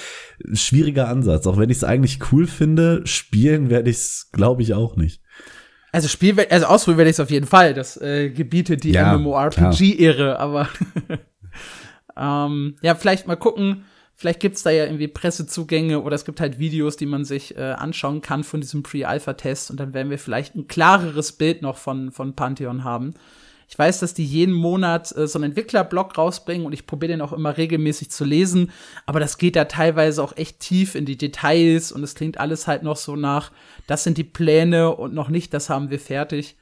Schwieriger 0.52 1.08
Ansatz. 1.08 1.46
Auch 1.46 1.56
wenn 1.56 1.70
ich 1.70 1.78
es 1.78 1.84
eigentlich 1.84 2.30
cool 2.30 2.46
finde, 2.46 3.00
spielen 3.06 3.70
werde 3.70 3.88
ich 3.88 3.96
es, 3.96 4.28
glaube 4.32 4.60
ich, 4.60 4.74
auch 4.74 4.96
nicht. 4.96 5.22
Also 5.92 6.08
Spiel, 6.08 6.38
also 6.50 6.66
ausprobieren 6.66 6.98
werde 6.98 7.10
ich 7.10 7.16
es 7.16 7.20
auf 7.20 7.30
jeden 7.30 7.46
Fall. 7.46 7.72
Das 7.72 7.98
äh, 7.98 8.28
gebietet 8.28 8.84
die 8.84 8.90
ja, 8.90 9.16
MMORPG-Ehre, 9.16 10.38
aber 10.38 10.68
ähm, 12.18 12.76
ja, 12.82 12.94
vielleicht 12.96 13.26
mal 13.26 13.36
gucken. 13.36 13.86
Vielleicht 14.18 14.40
gibt's 14.40 14.62
da 14.62 14.70
ja 14.70 14.84
irgendwie 14.84 15.08
Pressezugänge 15.08 16.00
oder 16.00 16.16
es 16.16 16.24
gibt 16.24 16.40
halt 16.40 16.58
Videos, 16.58 16.96
die 16.96 17.04
man 17.04 17.26
sich 17.26 17.54
äh, 17.56 17.60
anschauen 17.60 18.22
kann 18.22 18.44
von 18.44 18.62
diesem 18.62 18.82
Pre-Alpha-Test 18.82 19.70
und 19.70 19.78
dann 19.78 19.92
werden 19.92 20.08
wir 20.08 20.18
vielleicht 20.18 20.54
ein 20.54 20.68
klareres 20.68 21.32
Bild 21.32 21.60
noch 21.60 21.76
von, 21.76 22.10
von 22.10 22.34
Pantheon 22.34 22.82
haben. 22.82 23.12
Ich 23.68 23.78
weiß, 23.78 24.00
dass 24.00 24.14
die 24.14 24.24
jeden 24.24 24.54
Monat 24.54 25.14
äh, 25.14 25.28
so 25.28 25.38
einen 25.38 25.50
Entwicklerblog 25.50 26.16
rausbringen 26.16 26.66
und 26.66 26.72
ich 26.72 26.86
probiere 26.86 27.12
den 27.12 27.20
auch 27.20 27.34
immer 27.34 27.58
regelmäßig 27.58 28.10
zu 28.10 28.24
lesen, 28.24 28.72
aber 29.04 29.20
das 29.20 29.36
geht 29.36 29.54
da 29.54 29.66
teilweise 29.66 30.22
auch 30.22 30.34
echt 30.34 30.60
tief 30.60 30.94
in 30.94 31.04
die 31.04 31.18
Details 31.18 31.92
und 31.92 32.02
es 32.02 32.14
klingt 32.14 32.38
alles 32.38 32.66
halt 32.66 32.82
noch 32.82 32.96
so 32.96 33.16
nach, 33.16 33.52
das 33.86 34.02
sind 34.02 34.16
die 34.16 34.24
Pläne 34.24 34.96
und 34.96 35.12
noch 35.12 35.28
nicht, 35.28 35.52
das 35.52 35.68
haben 35.68 35.90
wir 35.90 36.00
fertig. 36.00 36.56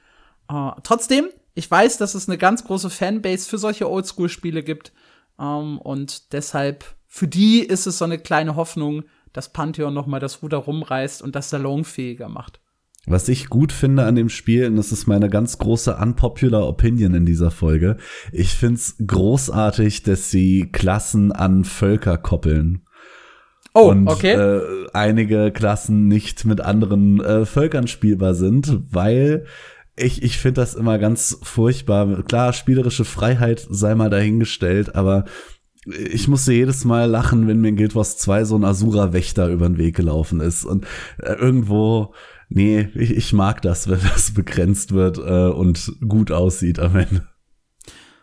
Äh, 0.49 0.71
trotzdem, 0.83 1.29
ich 1.53 1.71
weiß, 1.71 1.99
dass 1.99 2.15
es 2.15 2.27
eine 2.27 2.37
ganz 2.37 2.65
große 2.65 2.89
Fanbase 2.89 3.49
für 3.49 3.59
solche 3.59 3.89
Oldschool-Spiele 3.89 4.61
gibt 4.61 4.91
ähm, 5.39 5.79
und 5.79 6.33
deshalb 6.33 6.83
für 7.15 7.29
die 7.29 7.61
ist 7.61 7.87
es 7.87 7.99
so 7.99 8.03
eine 8.03 8.17
kleine 8.17 8.57
Hoffnung, 8.57 9.05
dass 9.31 9.53
Pantheon 9.53 9.93
noch 9.93 10.05
mal 10.05 10.19
das 10.19 10.43
Ruder 10.43 10.57
rumreißt 10.57 11.21
und 11.21 11.33
das 11.33 11.49
salonfähiger 11.49 12.27
macht. 12.27 12.59
Was 13.07 13.29
ich 13.29 13.47
gut 13.47 13.71
finde 13.71 14.03
an 14.03 14.15
dem 14.15 14.27
Spiel, 14.27 14.67
und 14.67 14.75
das 14.75 14.91
ist 14.91 15.07
meine 15.07 15.29
ganz 15.29 15.57
große 15.57 15.95
unpopular 15.95 16.67
Opinion 16.67 17.13
in 17.13 17.25
dieser 17.25 17.51
Folge, 17.51 17.95
ich 18.33 18.49
find's 18.49 18.97
großartig, 19.07 20.03
dass 20.03 20.29
sie 20.29 20.67
Klassen 20.73 21.31
an 21.31 21.63
Völker 21.63 22.17
koppeln. 22.17 22.81
Oh, 23.73 23.91
und 23.91 24.09
okay. 24.09 24.33
äh, 24.33 24.87
einige 24.91 25.53
Klassen 25.53 26.09
nicht 26.09 26.43
mit 26.43 26.59
anderen 26.59 27.21
äh, 27.21 27.45
Völkern 27.45 27.87
spielbar 27.87 28.33
sind, 28.33 28.77
weil 28.91 29.45
ich, 29.95 30.21
ich 30.21 30.37
finde 30.37 30.59
das 30.59 30.75
immer 30.75 30.97
ganz 30.97 31.39
furchtbar. 31.43 32.23
Klar, 32.23 32.51
spielerische 32.51 33.05
Freiheit 33.05 33.65
sei 33.69 33.95
mal 33.95 34.09
dahingestellt, 34.09 34.95
aber 34.95 35.23
ich 35.85 36.27
musste 36.27 36.53
jedes 36.53 36.85
Mal 36.85 37.05
lachen, 37.09 37.47
wenn 37.47 37.61
mir 37.61 37.69
in 37.69 37.77
Guild 37.77 37.95
Wars 37.95 38.17
2 38.17 38.45
so 38.45 38.57
ein 38.57 38.63
Asura-Wächter 38.63 39.49
über 39.49 39.67
den 39.67 39.77
Weg 39.77 39.95
gelaufen 39.95 40.39
ist. 40.39 40.65
Und 40.65 40.85
äh, 41.19 41.33
irgendwo 41.33 42.13
nee, 42.49 42.89
ich, 42.95 43.11
ich 43.11 43.33
mag 43.33 43.61
das, 43.61 43.89
wenn 43.89 43.99
das 44.01 44.33
begrenzt 44.33 44.93
wird 44.93 45.17
äh, 45.17 45.49
und 45.49 45.93
gut 46.07 46.31
aussieht 46.31 46.79
am 46.79 46.95
Ende. 46.95 47.27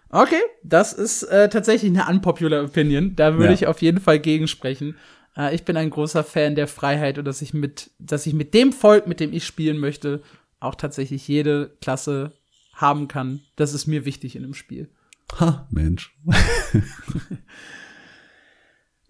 Okay, 0.09 0.43
das 0.63 0.93
ist 0.93 1.23
äh, 1.25 1.49
tatsächlich 1.49 1.91
eine 1.91 2.07
unpopular 2.07 2.65
Opinion. 2.65 3.17
Da 3.17 3.35
würde 3.35 3.47
ja. 3.47 3.53
ich 3.53 3.67
auf 3.67 3.81
jeden 3.81 4.01
Fall 4.01 4.19
gegensprechen. 4.19 4.97
Äh, 5.37 5.55
ich 5.55 5.65
bin 5.65 5.77
ein 5.77 5.91
großer 5.91 6.23
Fan 6.23 6.55
der 6.55 6.69
Freiheit 6.69 7.19
und 7.19 7.25
dass 7.25 7.41
ich 7.41 7.55
mit, 7.55 7.91
dass 7.99 8.27
ich 8.27 8.35
mit 8.35 8.53
dem 8.53 8.73
Volk, 8.73 9.07
mit 9.07 9.21
dem 9.21 9.33
ich 9.33 9.47
spielen 9.47 9.79
möchte, 9.79 10.23
auch 10.61 10.75
tatsächlich 10.75 11.27
jede 11.27 11.77
Klasse 11.81 12.33
haben 12.75 13.09
kann. 13.09 13.41
Das 13.57 13.73
ist 13.73 13.87
mir 13.87 14.05
wichtig 14.05 14.37
in 14.37 14.45
einem 14.45 14.55
Spiel. 14.55 14.91
Ha, 15.39 15.67
Mensch. 15.71 16.17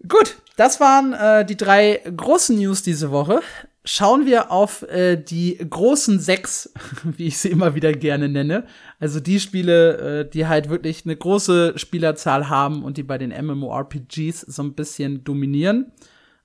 Gut, 0.07 0.37
das 0.57 0.79
waren 0.79 1.13
äh, 1.13 1.45
die 1.45 1.57
drei 1.57 2.01
großen 2.15 2.57
News 2.57 2.83
diese 2.83 3.11
Woche 3.11 3.41
schauen 3.85 4.25
wir 4.25 4.51
auf 4.51 4.83
äh, 4.83 5.17
die 5.17 5.57
großen 5.57 6.19
sechs, 6.19 6.71
wie 7.03 7.27
ich 7.27 7.37
sie 7.37 7.49
immer 7.49 7.75
wieder 7.75 7.91
gerne 7.91 8.29
nenne. 8.29 8.65
Also 8.99 9.19
die 9.19 9.39
Spiele, 9.39 10.21
äh, 10.21 10.29
die 10.29 10.47
halt 10.47 10.69
wirklich 10.69 11.05
eine 11.05 11.15
große 11.15 11.77
Spielerzahl 11.77 12.49
haben 12.49 12.83
und 12.83 12.97
die 12.97 13.03
bei 13.03 13.17
den 13.17 13.31
MMORPGs 13.31 14.41
so 14.41 14.63
ein 14.63 14.73
bisschen 14.73 15.23
dominieren. 15.23 15.91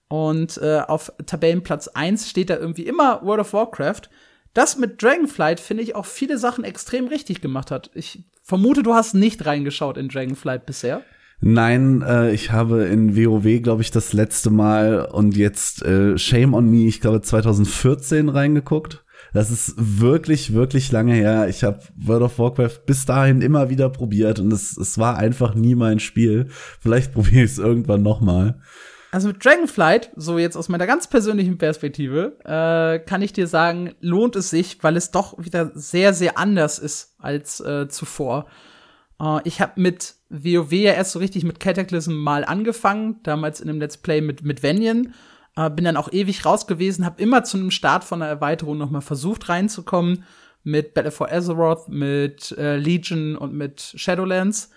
Und 0.08 0.58
äh, 0.58 0.80
auf 0.80 1.12
Tabellenplatz 1.26 1.88
1 1.88 2.28
steht 2.28 2.50
da 2.50 2.56
irgendwie 2.56 2.86
immer 2.86 3.22
World 3.22 3.40
of 3.40 3.52
Warcraft. 3.52 4.02
Das 4.54 4.76
mit 4.78 5.02
Dragonflight 5.02 5.60
finde 5.60 5.82
ich 5.82 5.94
auch 5.94 6.06
viele 6.06 6.38
Sachen 6.38 6.64
extrem 6.64 7.06
richtig 7.08 7.40
gemacht 7.40 7.70
hat. 7.70 7.90
Ich 7.94 8.24
vermute, 8.48 8.82
du 8.82 8.94
hast 8.94 9.14
nicht 9.14 9.44
reingeschaut 9.44 9.98
in 9.98 10.08
Dragonflight 10.08 10.64
bisher. 10.64 11.02
Nein, 11.40 12.02
äh, 12.02 12.32
ich 12.32 12.50
habe 12.50 12.84
in 12.84 13.16
WoW, 13.16 13.62
glaube 13.62 13.82
ich, 13.82 13.92
das 13.92 14.12
letzte 14.12 14.50
Mal 14.50 15.04
und 15.12 15.36
jetzt 15.36 15.82
äh, 15.82 16.18
Shame 16.18 16.54
on 16.54 16.68
Me, 16.68 16.86
ich 16.86 17.00
glaube 17.00 17.20
2014 17.20 18.28
reingeguckt. 18.28 19.04
Das 19.34 19.50
ist 19.50 19.74
wirklich, 19.76 20.54
wirklich 20.54 20.90
lange 20.90 21.12
her. 21.12 21.48
Ich 21.48 21.62
habe 21.62 21.80
World 21.96 22.22
of 22.22 22.38
Warcraft 22.38 22.86
bis 22.86 23.04
dahin 23.04 23.42
immer 23.42 23.68
wieder 23.68 23.90
probiert 23.90 24.40
und 24.40 24.52
es, 24.52 24.76
es 24.76 24.98
war 24.98 25.18
einfach 25.18 25.54
nie 25.54 25.74
mein 25.74 26.00
Spiel. 26.00 26.46
Vielleicht 26.80 27.12
probiere 27.14 27.44
ich 27.44 27.52
es 27.52 27.58
irgendwann 27.58 28.02
noch 28.02 28.20
mal. 28.20 28.60
Also 29.10 29.28
mit 29.28 29.42
Dragonflight, 29.42 30.10
so 30.16 30.38
jetzt 30.38 30.56
aus 30.56 30.68
meiner 30.68 30.86
ganz 30.86 31.06
persönlichen 31.06 31.56
Perspektive, 31.56 32.38
äh, 32.44 32.98
kann 32.98 33.22
ich 33.22 33.32
dir 33.32 33.46
sagen, 33.46 33.94
lohnt 34.00 34.36
es 34.36 34.50
sich, 34.50 34.82
weil 34.82 34.96
es 34.96 35.10
doch 35.10 35.38
wieder 35.38 35.70
sehr, 35.74 36.12
sehr 36.12 36.36
anders 36.36 36.78
ist 36.78 37.14
als 37.18 37.60
äh, 37.60 37.88
zuvor. 37.88 38.46
Äh, 39.20 39.40
ich 39.44 39.62
habe 39.62 39.80
mit 39.80 40.14
WoW 40.28 40.72
ja 40.72 40.92
erst 40.92 41.12
so 41.12 41.18
richtig 41.20 41.44
mit 41.44 41.58
Cataclysm 41.58 42.12
mal 42.12 42.44
angefangen, 42.44 43.20
damals 43.22 43.60
in 43.60 43.70
einem 43.70 43.80
Let's 43.80 43.96
Play 43.96 44.20
mit, 44.20 44.42
mit 44.44 44.62
Venyon. 44.62 45.14
Äh, 45.56 45.70
bin 45.70 45.86
dann 45.86 45.96
auch 45.96 46.12
ewig 46.12 46.44
raus 46.44 46.66
gewesen, 46.66 47.06
habe 47.06 47.22
immer 47.22 47.44
zu 47.44 47.56
einem 47.56 47.70
Start 47.70 48.04
von 48.04 48.20
einer 48.20 48.30
Erweiterung 48.30 48.76
noch 48.76 48.90
mal 48.90 49.00
versucht 49.00 49.48
reinzukommen 49.48 50.24
mit 50.64 50.92
Battle 50.92 51.10
for 51.10 51.32
Azeroth, 51.32 51.88
mit 51.88 52.52
äh, 52.58 52.76
Legion 52.76 53.36
und 53.36 53.54
mit 53.54 53.94
Shadowlands. 53.96 54.70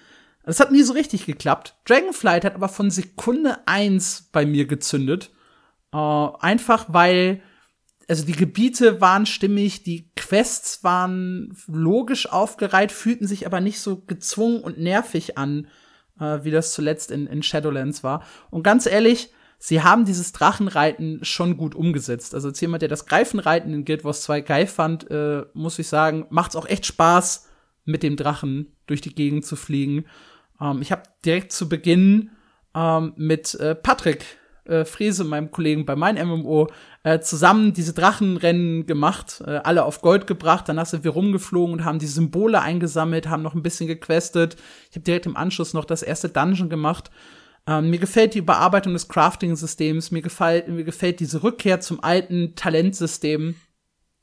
Das 0.43 0.59
hat 0.59 0.71
nie 0.71 0.83
so 0.83 0.93
richtig 0.93 1.25
geklappt. 1.25 1.75
Dragonflight 1.85 2.45
hat 2.45 2.55
aber 2.55 2.69
von 2.69 2.89
Sekunde 2.89 3.67
eins 3.67 4.29
bei 4.31 4.45
mir 4.45 4.65
gezündet. 4.65 5.31
Äh, 5.93 5.97
einfach 5.97 6.85
weil, 6.87 7.41
also 8.07 8.25
die 8.25 8.31
Gebiete 8.31 9.01
waren 9.01 9.25
stimmig, 9.25 9.83
die 9.83 10.09
Quests 10.15 10.83
waren 10.83 11.55
logisch 11.67 12.27
aufgereiht, 12.27 12.91
fühlten 12.91 13.27
sich 13.27 13.45
aber 13.45 13.61
nicht 13.61 13.79
so 13.79 14.01
gezwungen 14.01 14.61
und 14.61 14.79
nervig 14.79 15.37
an, 15.37 15.67
äh, 16.19 16.39
wie 16.43 16.51
das 16.51 16.73
zuletzt 16.73 17.11
in, 17.11 17.27
in 17.27 17.43
Shadowlands 17.43 18.03
war. 18.03 18.23
Und 18.49 18.63
ganz 18.63 18.87
ehrlich, 18.87 19.31
sie 19.59 19.83
haben 19.83 20.05
dieses 20.05 20.31
Drachenreiten 20.31 21.23
schon 21.23 21.55
gut 21.55 21.75
umgesetzt. 21.75 22.33
Also 22.33 22.47
als 22.47 22.59
jemand, 22.61 22.81
der 22.81 22.89
das 22.89 23.05
Greifenreiten 23.05 23.73
in 23.73 23.85
Guild 23.85 24.03
Wars 24.03 24.23
2 24.23 24.41
geil 24.41 24.65
fand, 24.65 25.09
äh, 25.11 25.43
muss 25.53 25.77
ich 25.77 25.87
sagen, 25.87 26.25
macht's 26.31 26.55
auch 26.55 26.65
echt 26.65 26.87
Spaß, 26.87 27.47
mit 27.83 28.03
dem 28.03 28.15
Drachen 28.15 28.75
durch 28.87 29.01
die 29.01 29.13
Gegend 29.13 29.45
zu 29.45 29.55
fliegen. 29.55 30.05
Ähm, 30.61 30.81
ich 30.81 30.91
habe 30.91 31.03
direkt 31.25 31.51
zu 31.51 31.67
Beginn 31.67 32.31
ähm, 32.75 33.13
mit 33.17 33.55
äh, 33.55 33.75
Patrick 33.75 34.25
äh, 34.65 34.85
Frese, 34.85 35.23
meinem 35.23 35.51
Kollegen 35.51 35.85
bei 35.85 35.95
meinem 35.95 36.27
MMO, 36.27 36.67
äh, 37.03 37.19
zusammen 37.19 37.73
diese 37.73 37.93
Drachenrennen 37.93 38.85
gemacht, 38.85 39.41
äh, 39.45 39.57
alle 39.63 39.85
auf 39.85 40.01
Gold 40.01 40.27
gebracht. 40.27 40.65
Danach 40.67 40.85
sind 40.85 41.03
wir 41.03 41.11
rumgeflogen 41.11 41.73
und 41.73 41.85
haben 41.85 41.99
die 41.99 42.07
Symbole 42.07 42.61
eingesammelt, 42.61 43.27
haben 43.27 43.43
noch 43.43 43.55
ein 43.55 43.63
bisschen 43.63 43.87
gequestet. 43.87 44.55
Ich 44.89 44.95
habe 44.95 45.03
direkt 45.03 45.25
im 45.25 45.35
Anschluss 45.35 45.73
noch 45.73 45.85
das 45.85 46.03
erste 46.03 46.29
Dungeon 46.29 46.69
gemacht. 46.69 47.11
Ähm, 47.67 47.89
mir 47.89 47.99
gefällt 47.99 48.33
die 48.33 48.39
Überarbeitung 48.39 48.93
des 48.93 49.07
Crafting-Systems, 49.07 50.11
mir 50.11 50.21
gefällt, 50.21 50.67
mir 50.67 50.83
gefällt 50.83 51.19
diese 51.19 51.43
Rückkehr 51.43 51.79
zum 51.79 52.03
alten 52.03 52.55
Talentsystem. 52.55 53.55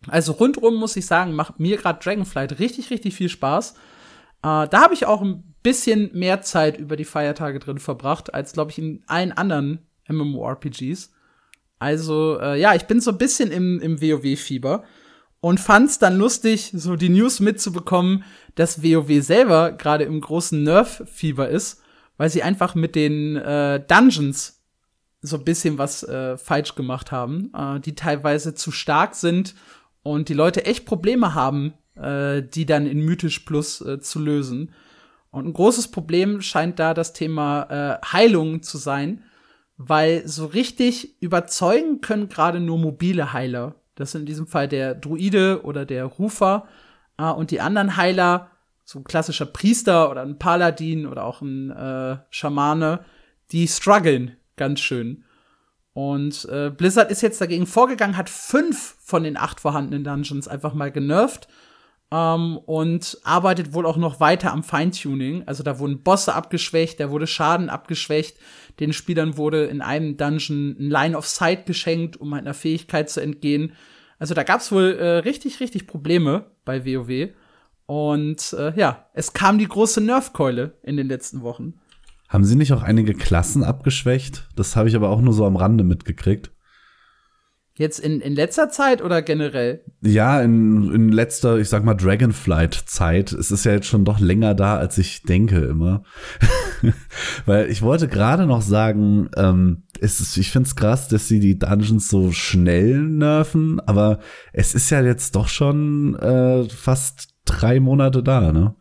Also 0.06 0.32
rundrum 0.32 0.76
muss 0.76 0.96
ich 0.96 1.06
sagen, 1.06 1.34
macht 1.34 1.58
mir 1.58 1.76
gerade 1.76 2.02
Dragonflight 2.02 2.58
richtig, 2.60 2.90
richtig 2.90 3.14
viel 3.14 3.28
Spaß. 3.28 3.72
Äh, 3.72 4.68
da 4.68 4.70
habe 4.72 4.94
ich 4.94 5.06
auch 5.06 5.22
ein 5.22 5.54
bisschen 5.68 6.10
mehr 6.14 6.40
Zeit 6.40 6.78
über 6.78 6.96
die 6.96 7.04
Feiertage 7.04 7.58
drin 7.58 7.78
verbracht, 7.78 8.32
als, 8.32 8.54
glaube 8.54 8.70
ich, 8.70 8.78
in 8.78 9.02
allen 9.06 9.32
anderen 9.32 9.80
MMORPGs. 10.08 11.12
Also, 11.78 12.40
äh, 12.40 12.58
ja, 12.58 12.74
ich 12.74 12.84
bin 12.84 13.02
so 13.02 13.10
ein 13.10 13.18
bisschen 13.18 13.50
im, 13.50 13.78
im 13.80 14.00
WoW-Fieber 14.00 14.84
und 15.40 15.60
fand's 15.60 15.98
dann 15.98 16.16
lustig, 16.16 16.72
so 16.74 16.96
die 16.96 17.10
News 17.10 17.40
mitzubekommen, 17.40 18.24
dass 18.54 18.82
WoW 18.82 19.22
selber 19.22 19.72
gerade 19.72 20.04
im 20.04 20.22
großen 20.22 20.62
Nerf-Fieber 20.62 21.50
ist, 21.50 21.82
weil 22.16 22.30
sie 22.30 22.42
einfach 22.42 22.74
mit 22.74 22.94
den 22.94 23.36
äh, 23.36 23.84
Dungeons 23.86 24.62
so 25.20 25.36
ein 25.36 25.44
bisschen 25.44 25.76
was 25.76 26.02
äh, 26.02 26.38
falsch 26.38 26.76
gemacht 26.76 27.12
haben, 27.12 27.52
äh, 27.54 27.78
die 27.78 27.94
teilweise 27.94 28.54
zu 28.54 28.70
stark 28.70 29.14
sind 29.14 29.54
und 30.02 30.30
die 30.30 30.34
Leute 30.34 30.64
echt 30.64 30.86
Probleme 30.86 31.34
haben, 31.34 31.74
äh, 31.94 32.42
die 32.42 32.64
dann 32.64 32.86
in 32.86 33.04
Mythisch 33.04 33.40
Plus 33.40 33.82
äh, 33.82 34.00
zu 34.00 34.18
lösen. 34.18 34.72
Und 35.30 35.46
ein 35.46 35.52
großes 35.52 35.88
Problem 35.88 36.40
scheint 36.40 36.78
da 36.78 36.94
das 36.94 37.12
Thema 37.12 37.98
äh, 38.02 38.06
Heilung 38.06 38.62
zu 38.62 38.78
sein, 38.78 39.24
weil 39.76 40.26
so 40.26 40.46
richtig 40.46 41.20
überzeugen 41.22 42.00
können 42.00 42.28
gerade 42.28 42.60
nur 42.60 42.78
mobile 42.78 43.32
Heiler. 43.32 43.74
Das 43.94 44.12
sind 44.12 44.22
in 44.22 44.26
diesem 44.26 44.46
Fall 44.46 44.68
der 44.68 44.94
Druide 44.94 45.62
oder 45.64 45.84
der 45.84 46.04
Rufer. 46.04 46.66
Äh, 47.18 47.30
und 47.30 47.50
die 47.50 47.60
anderen 47.60 47.96
Heiler, 47.96 48.50
so 48.84 48.98
ein 48.98 49.04
klassischer 49.04 49.46
Priester 49.46 50.10
oder 50.10 50.22
ein 50.22 50.38
Paladin 50.38 51.06
oder 51.06 51.24
auch 51.24 51.42
ein 51.42 51.70
äh, 51.70 52.18
Schamane, 52.30 53.04
die 53.52 53.68
strugglen 53.68 54.36
ganz 54.56 54.80
schön. 54.80 55.24
Und 55.92 56.44
äh, 56.50 56.70
Blizzard 56.70 57.10
ist 57.10 57.22
jetzt 57.22 57.40
dagegen 57.40 57.66
vorgegangen, 57.66 58.16
hat 58.16 58.30
fünf 58.30 58.96
von 59.00 59.24
den 59.24 59.36
acht 59.36 59.60
vorhandenen 59.60 60.04
Dungeons 60.04 60.46
einfach 60.46 60.74
mal 60.74 60.92
genervt 60.92 61.48
ähm, 62.10 62.58
und 62.58 63.18
arbeitet 63.24 63.72
wohl 63.74 63.86
auch 63.86 63.96
noch 63.96 64.20
weiter 64.20 64.52
am 64.52 64.62
Feintuning. 64.62 65.42
Also 65.46 65.62
da 65.62 65.78
wurden 65.78 66.02
Bosse 66.02 66.34
abgeschwächt, 66.34 67.00
da 67.00 67.10
wurde 67.10 67.26
Schaden 67.26 67.68
abgeschwächt. 67.68 68.38
Den 68.80 68.92
Spielern 68.92 69.36
wurde 69.36 69.64
in 69.64 69.82
einem 69.82 70.16
Dungeon 70.16 70.76
ein 70.78 70.90
Line 70.90 71.16
of 71.16 71.26
Sight 71.26 71.66
geschenkt, 71.66 72.16
um 72.16 72.32
einer 72.32 72.54
Fähigkeit 72.54 73.10
zu 73.10 73.20
entgehen. 73.20 73.72
Also 74.18 74.34
da 74.34 74.42
gab's 74.42 74.72
wohl 74.72 74.96
äh, 74.98 75.18
richtig, 75.18 75.60
richtig 75.60 75.86
Probleme 75.86 76.46
bei 76.64 76.84
WoW. 76.84 77.30
Und 77.86 78.52
äh, 78.58 78.78
ja, 78.78 79.06
es 79.14 79.32
kam 79.32 79.58
die 79.58 79.68
große 79.68 80.00
Nerfkeule 80.00 80.74
in 80.82 80.96
den 80.96 81.08
letzten 81.08 81.42
Wochen. 81.42 81.74
Haben 82.28 82.44
sie 82.44 82.56
nicht 82.56 82.72
auch 82.74 82.82
einige 82.82 83.14
Klassen 83.14 83.64
abgeschwächt? 83.64 84.46
Das 84.54 84.76
habe 84.76 84.88
ich 84.88 84.96
aber 84.96 85.08
auch 85.08 85.22
nur 85.22 85.32
so 85.32 85.46
am 85.46 85.56
Rande 85.56 85.84
mitgekriegt. 85.84 86.50
Jetzt 87.78 88.00
in, 88.00 88.20
in 88.20 88.34
letzter 88.34 88.70
Zeit 88.70 89.02
oder 89.02 89.22
generell? 89.22 89.84
Ja, 90.00 90.40
in, 90.40 90.92
in 90.92 91.12
letzter, 91.12 91.58
ich 91.58 91.68
sag 91.68 91.84
mal, 91.84 91.94
Dragonflight-Zeit. 91.94 93.30
Es 93.30 93.52
ist 93.52 93.64
ja 93.64 93.70
jetzt 93.70 93.86
schon 93.86 94.04
doch 94.04 94.18
länger 94.18 94.56
da, 94.56 94.76
als 94.76 94.98
ich 94.98 95.22
denke 95.22 95.60
immer. 95.60 96.02
Weil 97.46 97.70
ich 97.70 97.80
wollte 97.80 98.08
gerade 98.08 98.46
noch 98.46 98.62
sagen, 98.62 99.30
ähm, 99.36 99.84
es 100.00 100.18
ist, 100.18 100.36
ich 100.38 100.50
find's 100.50 100.74
krass, 100.74 101.06
dass 101.06 101.28
sie 101.28 101.38
die 101.38 101.56
Dungeons 101.56 102.08
so 102.08 102.32
schnell 102.32 102.98
nerven, 102.98 103.78
aber 103.86 104.18
es 104.52 104.74
ist 104.74 104.90
ja 104.90 105.00
jetzt 105.00 105.36
doch 105.36 105.46
schon 105.46 106.16
äh, 106.16 106.68
fast 106.68 107.28
drei 107.44 107.78
Monate 107.78 108.24
da, 108.24 108.52
ne? 108.52 108.74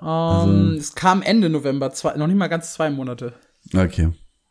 Um, 0.00 0.08
also, 0.08 0.72
es 0.72 0.94
kam 0.94 1.20
Ende 1.20 1.50
November, 1.50 1.92
zwei, 1.92 2.16
noch 2.16 2.28
nicht 2.28 2.38
mal 2.38 2.48
ganz 2.48 2.72
zwei 2.72 2.88
Monate. 2.88 3.34
Okay. 3.74 4.10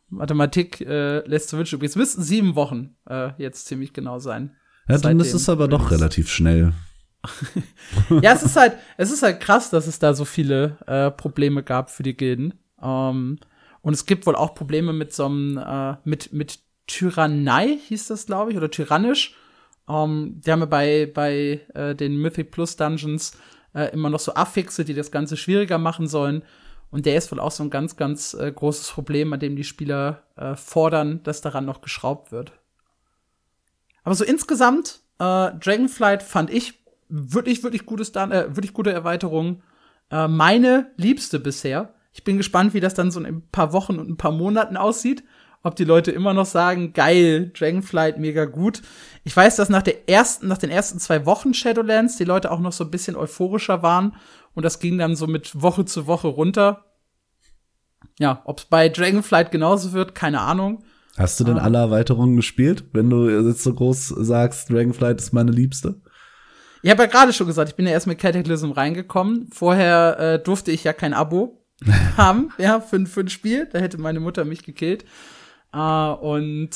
Mathematik 0.10 0.82
äh, 0.82 1.20
lässt 1.28 1.50
zu 1.50 1.58
wünschen 1.58 1.76
übrig. 1.76 1.89
Es 1.89 1.96
müssten 1.96 2.22
sieben 2.22 2.56
Wochen 2.56 2.96
äh, 3.10 3.32
jetzt 3.38 3.66
ziemlich 3.66 3.94
genau 3.94 4.20
sein. 4.20 4.56
Ja, 4.88 4.98
dann 4.98 5.20
ist 5.20 5.34
es 5.34 5.50
aber 5.50 5.68
doch 5.68 5.92
relativ 5.92 6.30
schnell. 6.30 6.74
ja, 8.22 8.34
es 8.34 8.44
ist 8.44 8.58
halt, 8.58 8.74
es 8.98 9.12
ist 9.12 9.24
halt 9.24 9.39
krass, 9.39 9.70
dass 9.70 9.88
es 9.88 10.00
da 10.00 10.13
so 10.13 10.26
viele 10.26 10.78
äh, 10.88 11.10
Probleme 11.10 11.63
gab 11.63 11.89
für 11.89 12.04
die 12.04 12.18
Gilden. 12.18 12.54
Ähm, 12.82 13.39
und 13.82 13.94
es 13.94 14.06
gibt 14.06 14.26
wohl 14.26 14.36
auch 14.36 14.56
Probleme 14.56 14.94
mit 14.94 15.13
so 15.13 15.26
einem, 15.26 15.58
äh, 15.58 15.96
mit, 16.04 16.34
mit 16.34 16.60
Tyrannei, 16.88 17.78
hieß 17.88 18.08
das, 18.08 18.26
glaube 18.26 18.52
ich, 18.52 18.58
oder 18.58 18.70
tyrannisch. 18.70 19.36
Ähm, 19.88 20.42
die 20.46 20.52
haben 20.52 20.60
ja 20.60 20.66
bei, 20.66 21.12
bei 21.13 21.62
äh, 21.74 21.96
den 21.96 22.18
Mythic 22.18 22.52
Plus 22.52 22.76
Dungeons 22.76 23.38
äh, 23.74 23.92
immer 23.94 24.10
noch 24.10 24.20
so 24.20 24.34
Affixe, 24.36 24.86
die 24.86 24.94
das 24.94 25.12
Ganze 25.12 25.38
schwieriger 25.38 25.78
machen 25.78 26.08
sollen. 26.08 26.44
Und 26.93 27.08
der 27.08 27.17
ist 27.17 27.32
wohl 27.32 27.39
auch 27.39 27.49
so 27.49 27.63
ein 27.63 27.71
ganz, 27.71 27.95
ganz 27.95 28.36
äh, 28.36 28.51
großes 28.51 28.91
Problem, 28.91 29.34
an 29.34 29.39
dem 29.39 29.56
die 29.56 29.63
Spieler 29.63 30.21
äh, 30.36 30.56
fordern, 30.56 31.23
dass 31.23 31.41
daran 31.41 31.65
noch 31.65 31.82
geschraubt 31.82 32.32
wird. 32.32 32.51
Aber 34.03 34.13
so 34.13 34.23
insgesamt, 34.23 34.99
äh, 35.17 35.49
Dragonflight 35.58 36.21
fand 36.21 36.51
ich 36.51 36.84
wirklich, 37.10 37.63
wirklich 37.63 37.88
gutes, 37.88 38.12
äh, 38.12 38.56
wirklich 38.56 38.73
gute 38.73 38.93
Erweiterung. 38.93 39.63
Äh, 40.12 40.27
meine 40.27 40.91
liebste 40.95 41.39
bisher. 41.39 41.95
Ich 42.12 42.23
bin 42.23 42.38
gespannt, 42.38 42.75
wie 42.75 42.79
das 42.79 42.93
dann 42.93 43.10
so 43.10 43.19
in 43.19 43.25
ein 43.25 43.49
paar 43.49 43.73
Wochen 43.73 43.97
und 43.97 44.08
ein 44.08 44.17
paar 44.17 44.32
Monaten 44.32 44.77
aussieht. 44.77 45.23
Ob 45.65 45.78
die 45.78 45.86
Leute 45.86 46.12
immer 46.12 46.34
noch 46.34 46.45
sagen, 46.45 46.91
geil, 46.91 47.52
Dragonflight, 47.58 48.19
mega 48.19 48.43
gut. 48.43 48.82
Ich 49.23 49.36
weiß, 49.36 49.56
dass 49.56 49.69
nach 49.69 49.82
der 49.82 50.10
ersten, 50.10 50.47
nach 50.47 50.58
den 50.58 50.69
ersten 50.69 50.99
zwei 50.99 51.26
Wochen 51.26 51.54
Shadowlands 51.54 52.17
die 52.17 52.26
Leute 52.26 52.52
auch 52.52 52.60
noch 52.60 52.73
so 52.73 52.84
ein 52.84 52.91
bisschen 52.91 53.15
euphorischer 53.15 53.82
waren 53.82 54.15
und 54.54 54.63
das 54.63 54.80
ging 54.80 54.97
dann 54.97 55.15
so 55.15 55.26
mit 55.26 55.62
Woche 55.62 55.86
zu 55.86 56.06
Woche 56.06 56.28
runter. 56.28 56.86
Ja, 58.19 58.41
ob 58.43 58.60
es 58.60 58.65
bei 58.65 58.89
Dragonflight 58.89 59.52
genauso 59.52 59.93
wird, 59.93 60.13
keine 60.13 60.41
Ahnung. 60.41 60.84
Hast 61.17 61.39
du 61.39 61.45
denn 61.45 61.58
ah. 61.58 61.63
alle 61.63 61.78
Erweiterungen 61.78 62.36
gespielt, 62.36 62.86
wenn 62.91 63.10
du 63.10 63.30
jetzt 63.30 63.63
so 63.63 63.73
groß 63.73 64.10
sagst, 64.10 64.69
Dragonflight 64.69 65.21
ist 65.21 65.32
meine 65.32 65.52
Liebste? 65.52 66.02
Ich 66.82 66.91
habe 66.91 67.04
ja 67.04 67.10
gerade 67.10 67.32
schon 67.32 67.47
gesagt, 67.47 67.69
ich 67.69 67.76
bin 67.76 67.86
ja 67.86 67.93
erst 67.93 68.08
mit 68.08 68.19
Cataclysm 68.19 68.71
reingekommen. 68.71 69.47
Vorher 69.54 70.19
äh, 70.19 70.39
durfte 70.43 70.71
ich 70.71 70.84
ja 70.84 70.91
kein 70.91 71.13
Abo 71.13 71.63
haben, 72.17 72.49
ja, 72.58 72.82
für, 72.82 73.06
für 73.06 73.21
ein 73.21 73.30
Spiel. 73.30 73.69
Da 73.71 73.80
hätte 73.80 73.97
meine 73.97 74.19
Mutter 74.19 74.43
mich 74.43 74.63
gekillt. 74.63 75.06
Äh, 75.74 75.78
und 75.78 76.70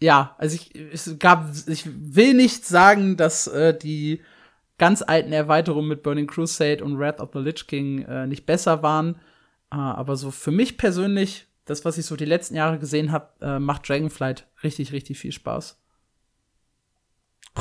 ja, 0.00 0.34
also 0.38 0.56
ich, 0.56 0.74
es 0.92 1.18
gab, 1.18 1.50
ich 1.66 1.86
will 1.86 2.34
nicht 2.34 2.66
sagen, 2.66 3.16
dass 3.16 3.46
äh, 3.46 3.76
die 3.76 4.20
ganz 4.76 5.02
alten 5.02 5.32
Erweiterungen 5.32 5.88
mit 5.88 6.02
Burning 6.02 6.26
Crusade 6.26 6.84
und 6.84 6.98
Wrath 6.98 7.20
of 7.20 7.30
the 7.32 7.38
Lich 7.38 7.66
King 7.66 8.02
äh, 8.02 8.26
nicht 8.26 8.44
besser 8.44 8.82
waren. 8.82 9.20
aber 9.70 10.16
so 10.16 10.30
für 10.30 10.50
mich 10.50 10.76
persönlich, 10.76 11.46
das, 11.64 11.84
was 11.84 11.98
ich 11.98 12.06
so 12.06 12.16
die 12.16 12.24
letzten 12.24 12.54
Jahre 12.54 12.78
gesehen 12.78 13.10
habe, 13.12 13.32
äh, 13.40 13.58
macht 13.58 13.88
Dragonflight 13.88 14.46
richtig, 14.62 14.92
richtig 14.92 15.18
viel 15.18 15.32
Spaß. 15.32 15.80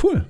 Cool. 0.01 0.25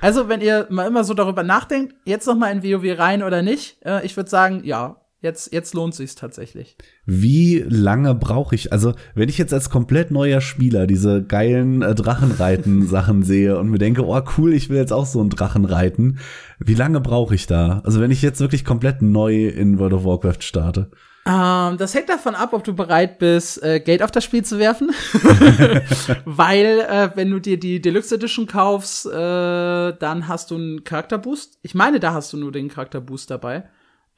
Also, 0.00 0.28
wenn 0.28 0.40
ihr 0.40 0.66
mal 0.70 0.86
immer 0.86 1.04
so 1.04 1.14
darüber 1.14 1.42
nachdenkt, 1.42 1.94
jetzt 2.04 2.26
noch 2.26 2.36
mal 2.36 2.50
in 2.50 2.62
WoW 2.62 2.98
rein 2.98 3.22
oder 3.22 3.42
nicht, 3.42 3.84
äh, 3.84 4.04
ich 4.04 4.16
würde 4.16 4.30
sagen, 4.30 4.64
ja, 4.64 4.99
jetzt, 5.20 5.52
jetzt 5.52 5.74
lohnt 5.74 5.94
sich's 5.94 6.14
tatsächlich. 6.14 6.76
Wie 7.06 7.64
lange 7.66 8.14
brauche 8.14 8.54
ich? 8.54 8.72
Also, 8.72 8.94
wenn 9.14 9.28
ich 9.28 9.38
jetzt 9.38 9.52
als 9.52 9.70
komplett 9.70 10.10
neuer 10.10 10.40
Spieler 10.40 10.86
diese 10.86 11.22
geilen 11.22 11.82
äh, 11.82 11.94
Drachenreiten-Sachen 11.94 13.22
sehe 13.24 13.58
und 13.58 13.68
mir 13.68 13.78
denke, 13.78 14.06
oh 14.06 14.20
cool, 14.36 14.52
ich 14.52 14.68
will 14.68 14.78
jetzt 14.78 14.92
auch 14.92 15.06
so 15.06 15.20
einen 15.20 15.30
Drachen 15.30 15.64
reiten, 15.64 16.18
wie 16.58 16.74
lange 16.74 17.00
brauche 17.00 17.34
ich 17.34 17.46
da? 17.46 17.80
Also, 17.84 18.00
wenn 18.00 18.10
ich 18.10 18.22
jetzt 18.22 18.40
wirklich 18.40 18.64
komplett 18.64 19.02
neu 19.02 19.48
in 19.48 19.78
World 19.78 19.94
of 19.94 20.04
Warcraft 20.04 20.42
starte. 20.42 20.90
Ähm, 21.26 21.76
das 21.76 21.94
hängt 21.94 22.08
davon 22.08 22.34
ab, 22.34 22.52
ob 22.54 22.64
du 22.64 22.74
bereit 22.74 23.18
bist, 23.18 23.62
äh, 23.62 23.80
Geld 23.80 24.02
auf 24.02 24.10
das 24.10 24.24
Spiel 24.24 24.42
zu 24.44 24.58
werfen. 24.58 24.90
Weil, 26.24 26.80
äh, 26.80 27.10
wenn 27.14 27.30
du 27.30 27.40
dir 27.40 27.58
die 27.60 27.80
Deluxe 27.80 28.14
Edition 28.14 28.46
kaufst, 28.46 29.06
äh, 29.06 29.10
dann 29.10 30.28
hast 30.28 30.50
du 30.50 30.56
einen 30.56 30.84
Charakterboost. 30.84 31.58
Ich 31.62 31.74
meine, 31.74 32.00
da 32.00 32.14
hast 32.14 32.32
du 32.32 32.38
nur 32.38 32.52
den 32.52 32.68
Charakterboost 32.68 33.30
dabei. 33.30 33.68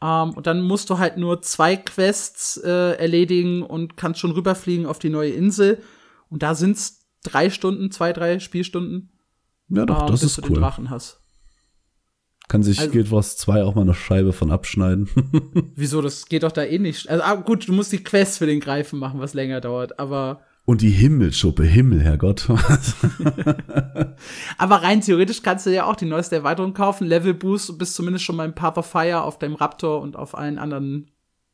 Ähm, 0.03 0.31
und 0.31 0.47
dann 0.47 0.63
musst 0.63 0.91
du 0.91 0.99
halt 0.99 1.17
nur 1.17 1.43
zwei 1.43 1.77
Quests 1.77 2.57
äh, 2.59 2.95
erledigen 2.97 3.63
und 3.63 3.97
kannst 3.97 4.21
schon 4.21 4.33
rüberfliegen 4.33 4.87
auf 4.87 4.99
die 4.99 5.11
neue 5.11 5.31
Insel. 5.31 5.83
Und 6.29 6.43
da 6.43 6.55
sind's 6.55 7.07
drei 7.23 7.51
Stunden, 7.51 7.91
zwei, 7.91 8.13
drei 8.13 8.39
Spielstunden. 8.41 9.11
Ja, 9.69 9.87
doch, 9.87 10.07
das 10.07 10.21
bis 10.21 10.31
ist 10.31 10.39
du 10.39 10.43
cool. 10.43 10.49
den 10.49 10.61
Drachen 10.61 10.91
hast. 10.91 11.21
Kann 12.49 12.63
sich 12.63 12.81
Also- 12.81 12.91
Guild 12.91 13.11
Wars 13.11 13.37
2 13.37 13.63
auch 13.63 13.75
mal 13.75 13.83
eine 13.83 13.95
Scheibe 13.95 14.33
von 14.33 14.51
abschneiden. 14.51 15.09
Wieso? 15.77 16.03
Das 16.03 16.27
geht 16.27 16.43
doch 16.43 16.53
da 16.53 16.65
eh 16.65 16.79
nicht. 16.79 17.09
Also 17.09 17.23
ah, 17.23 17.35
gut, 17.37 17.69
du 17.69 17.73
musst 17.73 17.93
die 17.93 18.03
Quest 18.03 18.39
für 18.39 18.47
den 18.47 18.61
Greifen 18.61 18.99
machen, 18.99 19.21
was 19.21 19.33
länger 19.35 19.61
dauert. 19.61 19.99
Aber 19.99 20.43
Und 20.65 20.81
die 20.81 20.91
Himmelschuppe, 20.91 21.65
Himmel, 21.65 22.01
Herrgott. 22.01 22.49
Aber 24.59 24.77
rein 24.77 25.01
theoretisch 25.01 25.43
kannst 25.43 25.67
du 25.67 25.71
ja 25.71 25.85
auch 25.87 25.97
die 25.97 26.07
neueste 26.07 26.37
Erweiterung 26.37 26.75
kaufen, 26.75 27.07
Level 27.07 27.35
Boost 27.35 27.71
und 27.71 27.79
bist 27.79 27.95
zumindest 27.95 28.25
schon 28.25 28.37
mal 28.37 28.45
im 28.45 28.55
Path 28.55 28.79
of 28.79 28.87
Fire 28.87 29.23
auf 29.23 29.39
deinem 29.39 29.55
Raptor 29.57 30.01
und 30.01 30.17
auf 30.17 30.37
allen 30.37 30.59
anderen, 30.59 31.11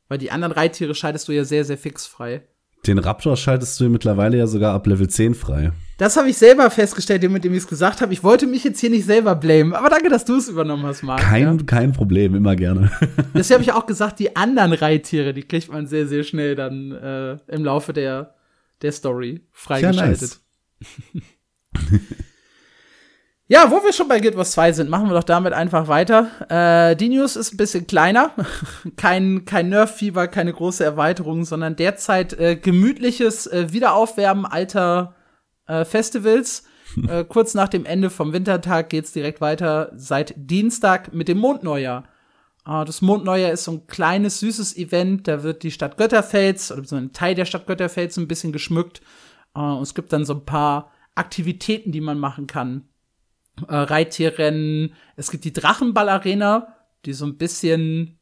weil 0.08 0.18
die 0.18 0.30
anderen 0.30 0.52
Reittiere 0.52 0.94
schaltest 0.94 1.28
du 1.28 1.32
ja 1.32 1.44
sehr, 1.44 1.64
sehr 1.64 1.78
fix 1.78 2.06
frei. 2.06 2.42
Den 2.86 2.98
Raptor 2.98 3.36
schaltest 3.36 3.78
du 3.80 3.88
mittlerweile 3.88 4.38
ja 4.38 4.46
sogar 4.46 4.72
ab 4.72 4.86
Level 4.86 5.08
10 5.08 5.34
frei. 5.34 5.72
Das 5.98 6.16
habe 6.16 6.30
ich 6.30 6.38
selber 6.38 6.70
festgestellt, 6.70 7.28
mit 7.28 7.42
dem 7.42 7.52
ich 7.52 7.58
es 7.60 7.66
gesagt 7.66 8.00
habe. 8.00 8.12
Ich 8.12 8.22
wollte 8.22 8.46
mich 8.46 8.62
jetzt 8.62 8.78
hier 8.78 8.90
nicht 8.90 9.04
selber 9.04 9.34
blamen, 9.34 9.74
aber 9.74 9.88
danke, 9.88 10.08
dass 10.08 10.24
du 10.24 10.36
es 10.36 10.48
übernommen 10.48 10.86
hast, 10.86 11.02
Marc. 11.02 11.20
Kein, 11.20 11.58
Ja. 11.58 11.64
kein 11.64 11.92
Problem, 11.92 12.36
immer 12.36 12.54
gerne. 12.54 12.92
Deswegen 13.34 13.54
habe 13.54 13.64
ich 13.64 13.72
auch 13.72 13.86
gesagt, 13.86 14.20
die 14.20 14.36
anderen 14.36 14.72
Reittiere, 14.74 15.34
die 15.34 15.42
kriegt 15.42 15.72
man 15.72 15.88
sehr, 15.88 16.06
sehr 16.06 16.22
schnell 16.22 16.54
dann 16.54 16.92
äh, 16.92 17.38
im 17.52 17.64
Laufe 17.64 17.92
der, 17.92 18.34
der 18.82 18.92
Story 18.92 19.46
freigeschaltet. 19.52 20.40
Ja, 23.50 23.70
wo 23.70 23.82
wir 23.82 23.94
schon 23.94 24.08
bei 24.08 24.20
Guild 24.20 24.36
Wars 24.36 24.50
2 24.50 24.72
sind, 24.72 24.90
machen 24.90 25.08
wir 25.08 25.14
doch 25.14 25.24
damit 25.24 25.54
einfach 25.54 25.88
weiter. 25.88 26.28
Äh, 26.50 26.96
die 26.96 27.08
News 27.08 27.34
ist 27.34 27.54
ein 27.54 27.56
bisschen 27.56 27.86
kleiner. 27.86 28.32
kein 28.96 29.46
kein 29.46 29.70
Nerf-Fieber, 29.70 30.28
keine 30.28 30.52
große 30.52 30.84
Erweiterung, 30.84 31.46
sondern 31.46 31.74
derzeit 31.74 32.38
äh, 32.38 32.56
gemütliches 32.56 33.46
äh, 33.46 33.72
Wiederaufwärmen 33.72 34.44
alter 34.44 35.14
äh, 35.66 35.86
Festivals. 35.86 36.64
äh, 37.08 37.24
kurz 37.24 37.54
nach 37.54 37.68
dem 37.68 37.86
Ende 37.86 38.10
vom 38.10 38.34
Wintertag 38.34 38.90
geht's 38.90 39.12
direkt 39.12 39.40
weiter 39.40 39.92
seit 39.94 40.34
Dienstag 40.36 41.14
mit 41.14 41.28
dem 41.28 41.38
Mondneujahr. 41.38 42.04
Äh, 42.68 42.84
das 42.84 43.02
Mondneujahr 43.02 43.52
ist 43.52 43.64
so 43.64 43.72
ein 43.72 43.86
kleines, 43.86 44.40
süßes 44.40 44.76
Event. 44.76 45.26
Da 45.26 45.42
wird 45.42 45.62
die 45.62 45.70
Stadt 45.70 45.96
Götterfels 45.96 46.70
oder 46.70 46.84
so 46.84 46.96
ein 46.96 47.12
Teil 47.12 47.34
der 47.34 47.46
Stadt 47.46 47.66
Götterfels 47.66 48.16
ein 48.18 48.28
bisschen 48.28 48.52
geschmückt. 48.52 49.00
Äh, 49.54 49.60
und 49.60 49.82
es 49.82 49.94
gibt 49.94 50.12
dann 50.12 50.24
so 50.24 50.34
ein 50.34 50.44
paar 50.44 50.92
Aktivitäten, 51.14 51.90
die 51.90 52.00
man 52.00 52.18
machen 52.18 52.46
kann 52.46 52.84
äh, 53.66 53.74
Reittierrennen. 53.74 54.94
Es 55.16 55.30
gibt 55.30 55.44
die 55.44 55.52
Drachenball-Arena, 55.52 56.74
die 57.04 57.12
so 57.12 57.26
ein 57.26 57.36
bisschen, 57.36 58.18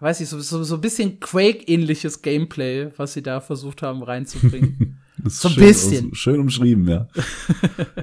weiß 0.00 0.20
ich, 0.20 0.28
so, 0.28 0.40
so, 0.40 0.62
so 0.64 0.74
ein 0.74 0.80
bisschen 0.80 1.20
Quake-ähnliches 1.20 2.22
Gameplay, 2.22 2.90
was 2.96 3.14
sie 3.14 3.22
da 3.22 3.40
versucht 3.40 3.82
haben 3.82 4.02
reinzubringen. 4.02 5.00
Das 5.20 5.32
ist 5.32 5.40
So 5.40 5.48
ein 5.48 5.54
schön, 5.54 5.64
bisschen. 5.64 6.14
Schön 6.14 6.38
umschrieben, 6.38 6.86
ja. 6.86 7.08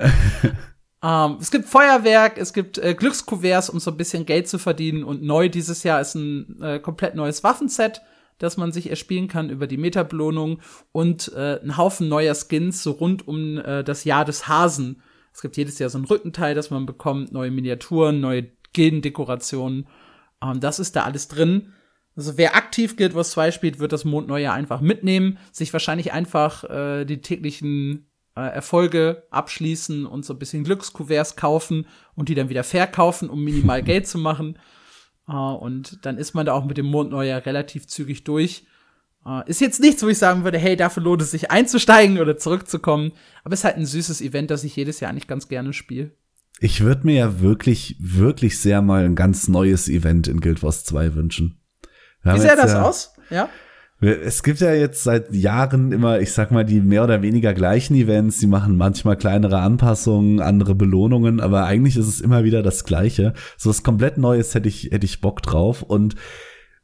ähm, 1.05 1.37
es 1.39 1.51
gibt 1.51 1.65
Feuerwerk, 1.65 2.39
es 2.39 2.51
gibt 2.51 2.79
äh, 2.79 2.95
Glückskuverts, 2.95 3.69
um 3.69 3.79
so 3.79 3.91
ein 3.91 3.97
bisschen 3.97 4.25
Geld 4.25 4.47
zu 4.47 4.57
verdienen. 4.57 5.03
Und 5.03 5.21
neu 5.21 5.49
dieses 5.49 5.83
Jahr 5.83 6.01
ist 6.01 6.15
ein 6.15 6.59
äh, 6.61 6.79
komplett 6.79 7.13
neues 7.13 7.43
Waffenset, 7.43 8.01
das 8.39 8.57
man 8.57 8.71
sich 8.71 8.89
erspielen 8.89 9.27
kann 9.27 9.51
über 9.51 9.67
die 9.67 9.77
Metabelohnung 9.77 10.61
und 10.91 11.31
äh, 11.35 11.59
ein 11.61 11.77
Haufen 11.77 12.09
neuer 12.09 12.33
Skins 12.33 12.81
so 12.81 12.91
rund 12.91 13.27
um 13.27 13.59
äh, 13.59 13.83
das 13.83 14.03
Jahr 14.03 14.25
des 14.25 14.47
Hasen. 14.47 15.03
Es 15.31 15.41
gibt 15.41 15.57
jedes 15.57 15.77
Jahr 15.77 15.91
so 15.91 15.99
ein 15.99 16.05
Rückenteil, 16.05 16.55
das 16.55 16.71
man 16.71 16.87
bekommt, 16.87 17.31
neue 17.31 17.51
Miniaturen, 17.51 18.19
neue 18.19 18.47
Gildendekorationen. 18.73 19.87
Ähm, 20.41 20.59
das 20.59 20.79
ist 20.79 20.95
da 20.95 21.03
alles 21.03 21.27
drin. 21.27 21.73
Also 22.15 22.37
wer 22.37 22.55
aktiv 22.55 22.95
Guild 22.97 23.13
Wars 23.13 23.31
2 23.31 23.51
spielt, 23.51 23.79
wird 23.79 23.91
das 23.91 24.05
Mondneujahr 24.05 24.55
einfach 24.55 24.81
mitnehmen, 24.81 25.37
sich 25.51 25.71
wahrscheinlich 25.71 26.13
einfach 26.13 26.63
äh, 26.63 27.05
die 27.05 27.21
täglichen 27.21 28.09
Erfolge 28.41 29.23
abschließen 29.29 30.05
und 30.05 30.25
so 30.25 30.33
ein 30.33 30.39
bisschen 30.39 30.63
Glückskuverts 30.63 31.35
kaufen 31.35 31.87
und 32.15 32.29
die 32.29 32.35
dann 32.35 32.49
wieder 32.49 32.63
verkaufen, 32.63 33.29
um 33.29 33.43
minimal 33.43 33.81
Geld 33.83 34.07
zu 34.07 34.17
machen. 34.17 34.57
Äh, 35.27 35.33
und 35.33 36.05
dann 36.05 36.17
ist 36.17 36.33
man 36.33 36.45
da 36.45 36.53
auch 36.53 36.65
mit 36.65 36.77
dem 36.77 36.85
Mondneujahr 36.85 37.45
relativ 37.45 37.87
zügig 37.87 38.23
durch. 38.23 38.65
Äh, 39.25 39.49
ist 39.49 39.61
jetzt 39.61 39.81
nichts, 39.81 40.03
wo 40.03 40.07
ich 40.07 40.17
sagen 40.17 40.43
würde, 40.43 40.57
hey, 40.57 40.75
dafür 40.75 41.03
lohnt 41.03 41.21
es 41.21 41.31
sich 41.31 41.51
einzusteigen 41.51 42.19
oder 42.19 42.37
zurückzukommen. 42.37 43.11
Aber 43.43 43.53
ist 43.53 43.63
halt 43.63 43.77
ein 43.77 43.85
süßes 43.85 44.21
Event, 44.21 44.51
das 44.51 44.63
ich 44.63 44.75
jedes 44.75 44.99
Jahr 44.99 45.11
eigentlich 45.11 45.27
ganz 45.27 45.47
gerne 45.47 45.73
spiele. 45.73 46.11
Ich 46.59 46.81
würde 46.81 47.05
mir 47.05 47.15
ja 47.15 47.39
wirklich, 47.41 47.97
wirklich 47.99 48.59
sehr 48.59 48.81
mal 48.81 49.03
ein 49.03 49.15
ganz 49.15 49.47
neues 49.47 49.89
Event 49.89 50.27
in 50.27 50.39
Guild 50.39 50.63
Wars 50.63 50.85
2 50.85 51.15
wünschen. 51.15 51.59
Wie 52.23 52.29
jetzt 52.29 52.45
das 52.45 52.71
ja, 52.71 52.81
aus? 52.81 53.13
Ja. 53.29 53.49
Es 54.05 54.43
gibt 54.43 54.59
ja 54.59 54.71
jetzt 54.71 55.03
seit 55.03 55.33
Jahren 55.33 55.91
immer, 55.91 56.19
ich 56.19 56.31
sag 56.31 56.51
mal, 56.51 56.63
die 56.63 56.79
mehr 56.79 57.03
oder 57.03 57.23
weniger 57.23 57.55
gleichen 57.55 57.95
Events. 57.95 58.39
Die 58.39 58.45
machen 58.45 58.77
manchmal 58.77 59.17
kleinere 59.17 59.59
Anpassungen, 59.59 60.41
andere 60.41 60.75
Belohnungen, 60.75 61.39
aber 61.39 61.65
eigentlich 61.65 61.97
ist 61.97 62.07
es 62.07 62.21
immer 62.21 62.43
wieder 62.43 62.61
das 62.61 62.83
Gleiche. 62.83 63.33
So 63.57 63.71
was 63.71 63.81
komplett 63.81 64.19
Neues 64.19 64.53
hätte 64.53 64.69
ich, 64.69 64.91
hätte 64.91 65.05
ich 65.05 65.21
Bock 65.21 65.41
drauf. 65.41 65.81
Und 65.81 66.15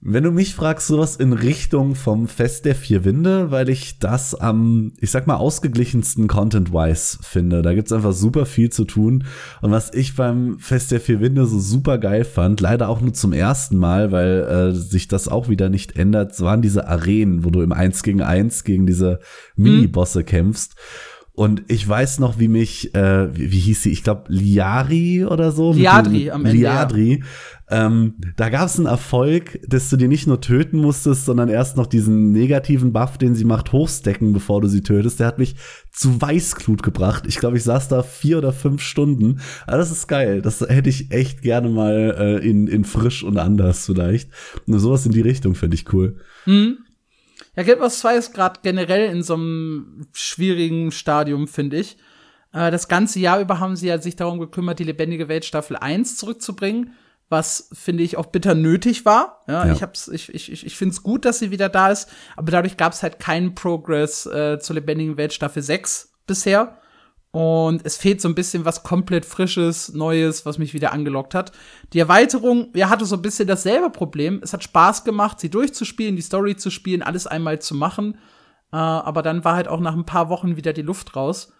wenn 0.04 0.24
du 0.24 0.32
mich 0.32 0.56
fragst, 0.56 0.88
sowas 0.88 1.16
in 1.16 1.32
Richtung 1.32 1.94
vom 1.94 2.28
Fest 2.28 2.66
der 2.66 2.74
vier 2.74 3.06
Winde, 3.06 3.52
weil 3.52 3.70
ich 3.70 4.00
das 4.00 4.34
am, 4.34 4.94
ich 5.00 5.12
sag 5.12 5.28
mal, 5.28 5.36
ausgeglichensten 5.36 6.28
Content-wise 6.28 7.20
finde. 7.22 7.62
Da 7.62 7.76
gibt's 7.76 7.92
einfach 7.92 8.14
super 8.14 8.48
viel 8.48 8.72
zu 8.72 8.86
tun. 8.86 9.26
Und 9.62 9.70
was 9.70 9.94
ich 9.94 10.16
beim 10.16 10.58
Fest 10.58 10.92
der 10.92 11.02
vier 11.02 11.20
Winde 11.20 11.46
so 11.46 11.60
super 11.60 12.00
geil 12.00 12.26
fand, 12.26 12.62
leider 12.62 12.90
auch 12.90 13.00
nur 13.00 13.14
zum 13.14 13.32
ersten 13.32 13.78
Mal, 13.78 14.12
weil 14.12 14.72
äh, 14.72 14.74
sich 14.74 15.08
das 15.08 15.28
auch 15.28 15.50
wieder 15.50 15.70
nicht 15.70 15.96
ändert, 15.96 16.40
waren 16.42 16.64
diese 16.64 16.88
Arenen, 16.88 17.46
wo 17.46 17.52
du 17.52 17.62
im 17.62 17.72
Eins 17.72 18.02
gegen 18.02 18.24
Eins 18.24 18.64
gegen 18.64 18.88
diese 18.88 19.20
Mini-Bosse 19.56 20.24
kämpfst. 20.24 20.76
Und 21.34 21.64
ich 21.70 21.88
weiß 21.88 22.20
noch, 22.20 22.40
wie 22.40 22.50
mich, 22.50 22.94
äh, 22.94 23.34
wie, 23.36 23.52
wie 23.54 23.60
hieß 23.60 23.84
sie? 23.84 23.92
Ich 23.92 24.04
glaube, 24.04 24.26
Liari 24.28 25.24
oder 25.26 25.52
so. 25.54 25.72
Liadri 25.74 26.26
dem- 26.26 26.34
am 26.34 26.46
Ende, 26.46 26.58
Liadri. 26.58 27.24
Ähm, 27.70 28.16
da 28.36 28.50
gab 28.50 28.66
es 28.66 28.78
einen 28.78 28.86
Erfolg, 28.88 29.58
dass 29.66 29.90
du 29.90 29.96
die 29.96 30.10
nicht 30.10 30.28
nur 30.28 30.42
töten 30.42 30.78
musstest, 30.80 31.24
sondern 31.24 31.48
erst 31.48 31.78
noch 31.78 31.88
diesen 31.88 32.34
negativen 32.34 32.92
Buff, 32.92 33.18
den 33.18 33.34
sie 33.34 33.46
macht, 33.46 33.72
hochstecken, 33.72 34.34
bevor 34.34 34.60
du 34.60 34.68
sie 34.68 34.82
tötest. 34.82 35.22
Der 35.22 35.28
hat 35.28 35.40
mich 35.40 35.56
zu 35.94 36.22
Weißglut 36.22 36.84
gebracht. 36.84 37.24
Ich 37.28 37.38
glaube, 37.38 37.56
ich 37.56 37.64
saß 37.64 37.88
da 37.88 38.04
vier 38.04 38.38
oder 38.38 38.52
fünf 38.52 38.82
Stunden. 38.82 39.40
Aber 39.68 39.78
das 39.78 39.90
ist 39.90 40.08
geil. 40.08 40.42
Das 40.42 40.60
hätte 40.60 40.90
ich 40.90 41.12
echt 41.12 41.42
gerne 41.44 41.70
mal 41.70 42.14
äh, 42.44 42.46
in, 42.48 42.68
in 42.68 42.84
frisch 42.84 43.24
und 43.24 43.38
anders 43.38 43.86
vielleicht. 43.86 44.30
Nur 44.66 44.82
sowas 44.82 45.06
in 45.06 45.14
die 45.14 45.22
Richtung 45.22 45.56
finde 45.56 45.76
ich 45.76 45.94
cool. 45.94 46.18
Hm. 46.44 46.78
Ja, 47.56 47.64
Guild 47.64 47.80
Wars 47.80 48.00
2 48.00 48.16
ist 48.16 48.34
gerade 48.34 48.60
generell 48.64 49.12
in 49.12 49.24
so 49.24 49.34
einem 49.34 50.08
schwierigen 50.14 50.92
Stadium, 50.92 51.48
finde 51.48 51.78
ich. 51.78 51.98
Äh, 52.54 52.72
das 52.72 52.88
ganze 52.88 53.20
Jahr 53.20 53.40
über 53.40 53.60
haben 53.60 53.76
sie 53.76 53.88
ja 53.88 53.98
sich 54.00 54.16
darum 54.16 54.40
gekümmert, 54.40 54.80
die 54.80 54.84
lebendige 54.86 55.28
Welt 55.28 55.44
Staffel 55.46 55.76
1 55.78 56.18
zurückzubringen, 56.18 56.94
was 57.30 57.70
finde 57.74 58.04
ich 58.04 58.18
auch 58.18 58.26
bitter 58.28 58.56
nötig 58.56 59.06
war. 59.06 59.42
Ja, 59.48 59.66
Ja. 59.68 59.74
ich 59.74 59.82
hab's, 59.82 60.08
ich, 60.08 60.34
ich, 60.34 60.52
ich, 60.52 60.66
ich 60.66 60.76
finde 60.78 60.94
es 60.94 61.04
gut, 61.04 61.26
dass 61.26 61.40
sie 61.40 61.52
wieder 61.52 61.70
da 61.70 61.90
ist, 61.92 62.10
aber 62.36 62.52
dadurch 62.52 62.78
gab 62.78 62.94
es 62.94 63.04
halt 63.04 63.20
keinen 63.20 63.56
Progress 63.56 64.26
äh, 64.26 64.60
zur 64.60 64.76
lebendigen 64.76 65.18
Welt 65.18 65.34
Staffel 65.34 65.62
6 65.62 66.14
bisher. 66.28 66.78
Und 67.32 67.86
es 67.86 67.96
fehlt 67.96 68.20
so 68.20 68.28
ein 68.28 68.36
bisschen 68.36 68.66
was 68.66 68.84
komplett 68.84 69.26
Frisches, 69.26 69.94
Neues, 69.94 70.46
was 70.46 70.58
mich 70.58 70.74
wieder 70.74 70.92
angelockt 70.92 71.34
hat. 71.34 71.54
Die 71.94 72.00
Erweiterung, 72.00 72.70
ja, 72.76 72.90
hatte 72.90 73.06
so 73.06 73.16
ein 73.16 73.22
bisschen 73.22 73.48
dasselbe 73.48 73.90
Problem. 73.90 74.42
Es 74.44 74.52
hat 74.52 74.64
Spaß 74.64 75.06
gemacht, 75.06 75.40
sie 75.40 75.50
durchzuspielen, 75.50 76.18
die 76.18 76.22
Story 76.22 76.58
zu 76.58 76.70
spielen, 76.70 77.02
alles 77.02 77.28
einmal 77.28 77.60
zu 77.60 77.74
machen. 77.74 78.16
Äh, 78.74 78.76
aber 78.76 79.22
dann 79.22 79.46
war 79.46 79.56
halt 79.56 79.70
auch 79.70 79.80
nach 79.80 79.96
ein 79.96 80.06
paar 80.06 80.28
Wochen 80.28 80.58
wieder 80.58 80.74
die 80.74 80.82
Luft 80.82 81.16
raus. 81.16 81.54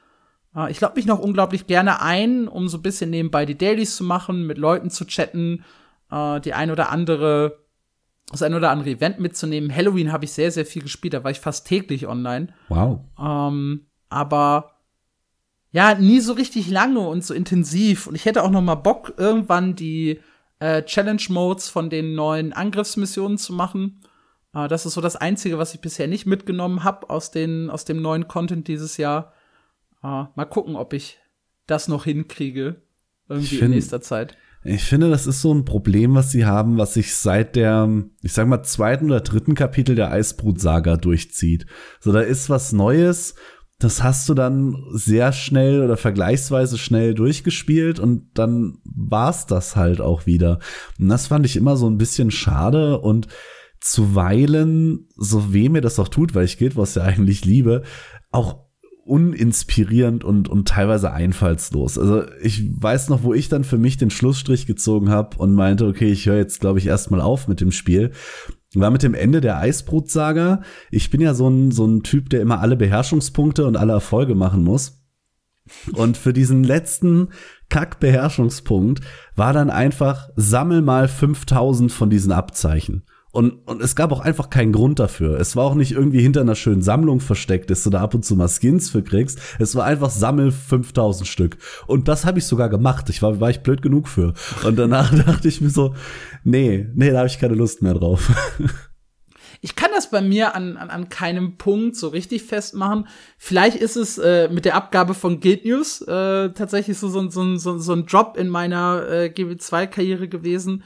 Äh, 0.56 0.72
ich 0.72 0.82
logge 0.82 0.96
mich 0.96 1.06
noch 1.06 1.20
unglaublich 1.20 1.68
gerne 1.68 2.02
ein, 2.02 2.50
um 2.50 2.68
so 2.68 2.78
ein 2.78 2.84
bisschen 2.84 3.10
nebenbei 3.10 3.46
die 3.46 3.58
Dailies 3.58 3.96
zu 3.96 4.04
machen, 4.04 4.46
mit 4.46 4.58
Leuten 4.58 4.90
zu 4.90 5.06
chatten, 5.06 5.64
äh, 6.12 6.42
die 6.42 6.54
ein 6.54 6.72
oder 6.72 6.90
andere 6.90 7.62
das 8.30 8.42
ein 8.44 8.54
oder 8.54 8.72
andere 8.72 8.92
Event 8.92 9.20
mitzunehmen. 9.20 9.76
Halloween 9.76 10.14
habe 10.14 10.24
ich 10.24 10.32
sehr, 10.32 10.52
sehr 10.52 10.66
viel 10.66 10.82
gespielt, 10.82 11.14
da 11.14 11.24
war 11.24 11.32
ich 11.32 11.42
fast 11.42 11.68
täglich 11.68 12.08
online. 12.08 12.48
Wow. 12.70 13.02
Ähm, 13.20 13.88
aber 14.10 14.72
ja, 15.72 15.96
nie 15.96 16.20
so 16.20 16.34
richtig 16.34 16.70
lange 16.70 17.00
und 17.00 17.24
so 17.24 17.34
intensiv. 17.34 18.08
Und 18.08 18.16
ich 18.16 18.26
hätte 18.26 18.44
auch 18.44 18.52
noch 18.52 18.62
mal 18.62 18.76
Bock, 18.76 19.14
irgendwann 19.18 19.76
die 19.76 20.20
äh, 20.60 20.84
Challenge-Modes 20.84 21.70
von 21.70 21.90
den 21.90 22.14
neuen 22.14 22.54
Angriffsmissionen 22.54 23.38
zu 23.38 23.54
machen. 23.54 24.02
Äh, 24.54 24.68
das 24.68 24.86
ist 24.86 24.94
so 24.94 25.02
das 25.02 25.16
Einzige, 25.16 25.58
was 25.58 25.74
ich 25.74 25.82
bisher 25.82 26.08
nicht 26.08 26.26
mitgenommen 26.26 26.84
habe 26.84 27.10
aus, 27.10 27.32
aus 27.70 27.86
dem 27.86 28.02
neuen 28.02 28.28
Content 28.28 28.68
dieses 28.68 28.98
Jahr. 28.98 29.34
Äh, 30.04 30.26
mal 30.36 30.46
gucken, 30.50 30.76
ob 30.76 30.94
ich 30.94 31.20
das 31.68 31.88
noch 31.88 32.04
hinkriege. 32.04 32.82
Irgendwie 33.30 33.56
find, 33.56 33.62
in 33.64 33.72
nächster 33.72 34.02
Zeit. 34.02 34.38
Ich 34.64 34.84
finde, 34.84 35.10
das 35.10 35.26
ist 35.26 35.42
so 35.42 35.54
ein 35.54 35.64
Problem, 35.64 36.14
was 36.16 36.32
sie 36.32 36.46
haben, 36.46 36.78
was 36.78 36.94
sich 36.94 37.16
seit 37.16 37.56
der, 37.56 37.90
ich 38.22 38.34
sag 38.34 38.48
mal, 38.48 38.64
zweiten 38.64 39.06
oder 39.06 39.22
dritten 39.22 39.56
Kapitel 39.56 39.96
der 39.96 40.12
Eisbrut-Saga 40.12 40.98
durchzieht. 40.98 41.66
So, 42.02 42.12
da 42.12 42.20
ist 42.20 42.50
was 42.50 42.74
Neues 42.74 43.36
das 43.82 44.04
hast 44.04 44.30
du 44.30 44.36
dann 44.36 44.78
sehr 44.92 45.34
schnell 45.34 45.84
oder 45.84 45.98
vergleichsweise 45.98 46.78
schnell 46.78 47.16
durchgespielt 47.16 48.00
und 48.00 48.30
dann 48.36 48.78
war's 48.84 49.48
das 49.48 49.76
halt 49.76 50.02
auch 50.02 50.28
wieder. 50.28 50.60
Und 51.00 51.10
das 51.10 51.28
fand 51.28 51.46
ich 51.48 51.56
immer 51.56 51.76
so 51.76 51.90
ein 51.90 51.98
bisschen 51.98 52.30
schade 52.30 53.00
und 53.00 53.28
zuweilen, 53.80 55.08
so 55.18 55.52
weh 55.52 55.68
mir 55.68 55.82
das 55.82 55.98
auch 55.98 56.10
tut, 56.10 56.36
weil 56.36 56.46
ich 56.46 56.60
Guild 56.60 56.76
Wars 56.76 56.94
ja 56.94 57.02
eigentlich 57.02 57.44
liebe, 57.44 57.82
auch 58.30 58.68
uninspirierend 59.04 60.24
und, 60.24 60.48
und 60.48 60.68
teilweise 60.68 61.12
einfallslos. 61.12 61.98
Also 61.98 62.24
ich 62.40 62.64
weiß 62.80 63.10
noch, 63.10 63.24
wo 63.24 63.34
ich 63.34 63.50
dann 63.50 63.64
für 63.64 63.80
mich 63.80 63.98
den 63.98 64.12
Schlussstrich 64.12 64.68
gezogen 64.68 65.10
habe 65.10 65.38
und 65.38 65.56
meinte, 65.56 65.88
okay, 65.88 66.12
ich 66.12 66.28
höre 66.28 66.38
jetzt, 66.38 66.62
glaube 66.62 66.78
ich, 66.78 66.86
erstmal 66.86 67.20
auf 67.20 67.48
mit 67.48 67.60
dem 67.62 67.72
Spiel 67.72 68.12
war 68.76 68.92
mit 68.92 69.04
dem 69.04 69.14
Ende 69.14 69.42
der 69.42 69.58
Eisbrut-Saga. 69.58 70.62
Ich 70.92 71.10
bin 71.10 71.22
ja 71.22 71.34
so 71.34 71.50
ein, 71.50 71.72
so 71.72 71.86
ein 71.86 72.04
Typ, 72.04 72.30
der 72.30 72.42
immer 72.42 72.62
alle 72.62 72.78
Beherrschungspunkte 72.78 73.66
und 73.66 73.76
alle 73.76 73.94
Erfolge 73.94 74.36
machen 74.36 74.64
muss. 74.64 75.04
Und 75.94 76.18
für 76.18 76.34
diesen 76.34 76.64
letzten 76.64 77.30
Kack-Beherrschungspunkt 77.70 79.02
war 79.36 79.54
dann 79.54 79.70
einfach, 79.70 80.30
sammel 80.36 80.82
mal 80.82 81.08
5000 81.08 81.92
von 81.92 82.10
diesen 82.10 82.32
Abzeichen. 82.32 83.04
Und, 83.32 83.66
und 83.66 83.82
es 83.82 83.96
gab 83.96 84.12
auch 84.12 84.20
einfach 84.20 84.50
keinen 84.50 84.74
Grund 84.74 85.00
dafür. 85.00 85.40
Es 85.40 85.56
war 85.56 85.64
auch 85.64 85.76
nicht 85.76 85.94
irgendwie 85.94 86.22
hinter 86.22 86.42
einer 86.42 86.56
schönen 86.56 86.82
Sammlung 86.82 87.22
versteckt, 87.22 87.70
dass 87.70 87.84
du 87.84 87.90
da 87.90 88.02
ab 88.02 88.14
und 88.14 88.26
zu 88.26 88.36
mal 88.36 88.50
Skins 88.50 88.90
für 88.90 89.04
kriegst. 89.04 89.40
Es 89.58 89.76
war 89.76 89.86
einfach 89.86 90.10
sammel 90.10 90.52
5000 90.52 91.28
Stück. 91.28 91.58
Und 91.88 92.10
das 92.10 92.26
habe 92.26 92.40
ich 92.40 92.46
sogar 92.46 92.68
gemacht. 92.68 93.10
Ich 93.10 93.22
war, 93.22 93.40
war 93.40 93.50
ich 93.50 93.62
blöd 93.62 93.82
genug 93.82 94.10
für. 94.10 94.34
Und 94.66 94.78
danach 94.78 95.14
dachte 95.26 95.48
ich 95.48 95.62
mir 95.62 95.70
so, 95.70 95.96
nee, 96.44 96.88
nee, 96.94 97.12
da 97.12 97.20
habe 97.20 97.28
ich 97.28 97.40
keine 97.40 97.56
Lust 97.56 97.82
mehr 97.82 97.94
drauf. 97.94 98.32
Ich 99.64 99.76
kann 99.76 99.92
das 99.94 100.10
bei 100.10 100.22
mir 100.22 100.56
an, 100.56 100.76
an, 100.76 100.90
an 100.90 101.10
keinem 101.10 101.58
Punkt 101.58 101.96
so 101.96 102.08
richtig 102.08 102.44
festmachen. 102.44 103.08
Vielleicht 103.38 103.78
ist 103.78 103.96
es 103.96 104.18
äh, 104.18 104.50
mit 104.50 104.66
der 104.66 104.74
Abgabe 104.74 105.14
von 105.14 105.40
Guild 105.40 105.66
News 105.66 106.02
äh, 106.02 106.50
tatsächlich 106.50 106.98
so, 106.98 107.08
so, 107.10 107.30
so, 107.30 107.56
so, 107.58 107.78
so 107.78 107.94
ein 107.94 108.08
Drop 108.08 108.38
in 108.38 108.50
meiner 108.50 109.08
äh, 109.08 109.26
GW2-Karriere 109.28 110.28
gewesen. 110.28 110.84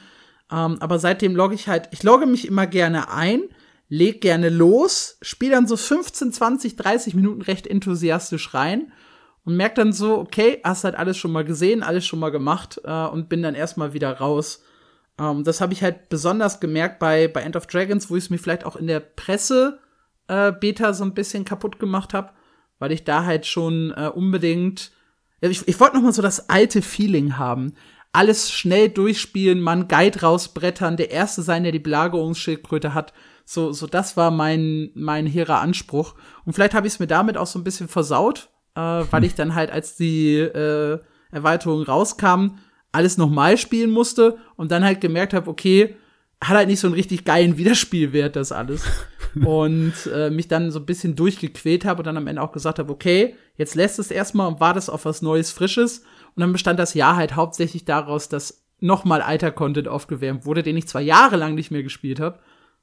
Ähm, 0.50 0.76
aber 0.80 0.98
seitdem 0.98 1.34
logge 1.34 1.54
ich 1.54 1.68
halt, 1.68 1.88
ich 1.92 2.02
logge 2.02 2.26
mich 2.26 2.46
immer 2.46 2.66
gerne 2.66 3.10
ein, 3.10 3.42
leg 3.88 4.20
gerne 4.20 4.48
los, 4.48 5.18
spiele 5.22 5.52
dann 5.52 5.66
so 5.66 5.76
15, 5.76 6.32
20, 6.32 6.76
30 6.76 7.14
Minuten 7.14 7.42
recht 7.42 7.66
enthusiastisch 7.66 8.54
rein 8.54 8.92
und 9.44 9.56
merke 9.56 9.76
dann 9.76 9.92
so, 9.92 10.18
okay, 10.18 10.60
hast 10.64 10.84
halt 10.84 10.96
alles 10.96 11.16
schon 11.16 11.32
mal 11.32 11.44
gesehen, 11.44 11.82
alles 11.82 12.06
schon 12.06 12.18
mal 12.18 12.30
gemacht 12.30 12.80
äh, 12.84 13.06
und 13.06 13.28
bin 13.28 13.42
dann 13.42 13.54
erstmal 13.54 13.92
wieder 13.92 14.12
raus. 14.18 14.62
Ähm, 15.18 15.44
das 15.44 15.60
habe 15.60 15.72
ich 15.72 15.82
halt 15.82 16.08
besonders 16.08 16.60
gemerkt 16.60 16.98
bei, 16.98 17.28
bei 17.28 17.42
End 17.42 17.56
of 17.56 17.66
Dragons, 17.66 18.10
wo 18.10 18.16
ich 18.16 18.24
es 18.24 18.30
mir 18.30 18.38
vielleicht 18.38 18.64
auch 18.64 18.76
in 18.76 18.86
der 18.86 19.00
Presse 19.00 19.80
äh, 20.28 20.52
Beta 20.52 20.92
so 20.94 21.04
ein 21.04 21.14
bisschen 21.14 21.44
kaputt 21.44 21.78
gemacht 21.78 22.14
habe, 22.14 22.32
weil 22.78 22.92
ich 22.92 23.04
da 23.04 23.24
halt 23.24 23.46
schon 23.46 23.92
äh, 23.96 24.08
unbedingt 24.08 24.92
ich, 25.40 25.66
ich 25.68 25.80
wollte 25.80 25.96
noch 25.96 26.02
mal 26.02 26.12
so 26.12 26.22
das 26.22 26.48
alte 26.48 26.82
Feeling 26.82 27.36
haben. 27.38 27.74
Alles 28.16 28.50
schnell 28.50 28.88
durchspielen, 28.88 29.60
man 29.60 29.88
Guide 29.88 30.22
rausbrettern, 30.22 30.96
der 30.96 31.10
erste 31.10 31.42
sein, 31.42 31.64
der 31.64 31.72
die 31.72 31.78
Belagerungsschildkröte 31.78 32.94
hat. 32.94 33.12
So, 33.44 33.72
so 33.72 33.86
das 33.86 34.16
war 34.16 34.30
mein 34.30 34.90
mein 34.94 35.26
hehrer 35.26 35.60
Anspruch. 35.60 36.14
Und 36.46 36.54
vielleicht 36.54 36.72
habe 36.72 36.86
ich 36.86 36.94
es 36.94 36.98
mir 36.98 37.06
damit 37.06 37.36
auch 37.36 37.46
so 37.46 37.58
ein 37.58 37.64
bisschen 37.64 37.88
versaut, 37.88 38.48
äh, 38.74 38.80
weil 38.80 39.24
ich 39.24 39.34
dann 39.34 39.54
halt 39.54 39.70
als 39.70 39.96
die 39.96 40.36
äh, 40.38 40.98
Erweiterung 41.30 41.82
rauskam, 41.82 42.58
alles 42.90 43.18
nochmal 43.18 43.58
spielen 43.58 43.90
musste 43.90 44.38
und 44.56 44.70
dann 44.70 44.82
halt 44.82 45.02
gemerkt 45.02 45.34
habe, 45.34 45.50
okay, 45.50 45.96
hat 46.40 46.56
halt 46.56 46.68
nicht 46.68 46.80
so 46.80 46.86
einen 46.86 46.94
richtig 46.94 47.24
geilen 47.24 47.58
Wiederspielwert, 47.58 48.36
das 48.36 48.52
alles. 48.52 48.84
und 49.44 49.92
äh, 50.12 50.30
mich 50.30 50.48
dann 50.48 50.70
so 50.70 50.78
ein 50.78 50.86
bisschen 50.86 51.16
durchgequält 51.16 51.84
habe 51.84 51.98
und 51.98 52.06
dann 52.06 52.16
am 52.16 52.26
Ende 52.26 52.40
auch 52.40 52.52
gesagt 52.52 52.78
habe, 52.78 52.92
okay, 52.92 53.36
jetzt 53.56 53.74
lässt 53.74 53.98
es 53.98 54.10
erstmal 54.10 54.48
und 54.48 54.60
war 54.60 54.72
das 54.72 54.88
auf 54.88 55.04
was 55.04 55.22
Neues, 55.22 55.50
Frisches. 55.50 56.02
Und 56.36 56.42
dann 56.42 56.52
bestand 56.52 56.78
das 56.78 56.94
Jahr 56.94 57.16
halt 57.16 57.34
hauptsächlich 57.34 57.84
daraus, 57.84 58.28
dass 58.28 58.64
nochmal 58.78 59.22
alter 59.22 59.50
Content 59.50 59.88
aufgewärmt 59.88 60.44
wurde, 60.44 60.62
den 60.62 60.76
ich 60.76 60.86
zwar 60.86 61.00
jahrelang 61.00 61.54
nicht 61.54 61.70
mehr 61.70 61.82
gespielt 61.82 62.20
habe. 62.20 62.38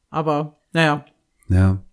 Aber, 0.09 0.57
naja. 0.73 1.05
Ja. 1.49 1.83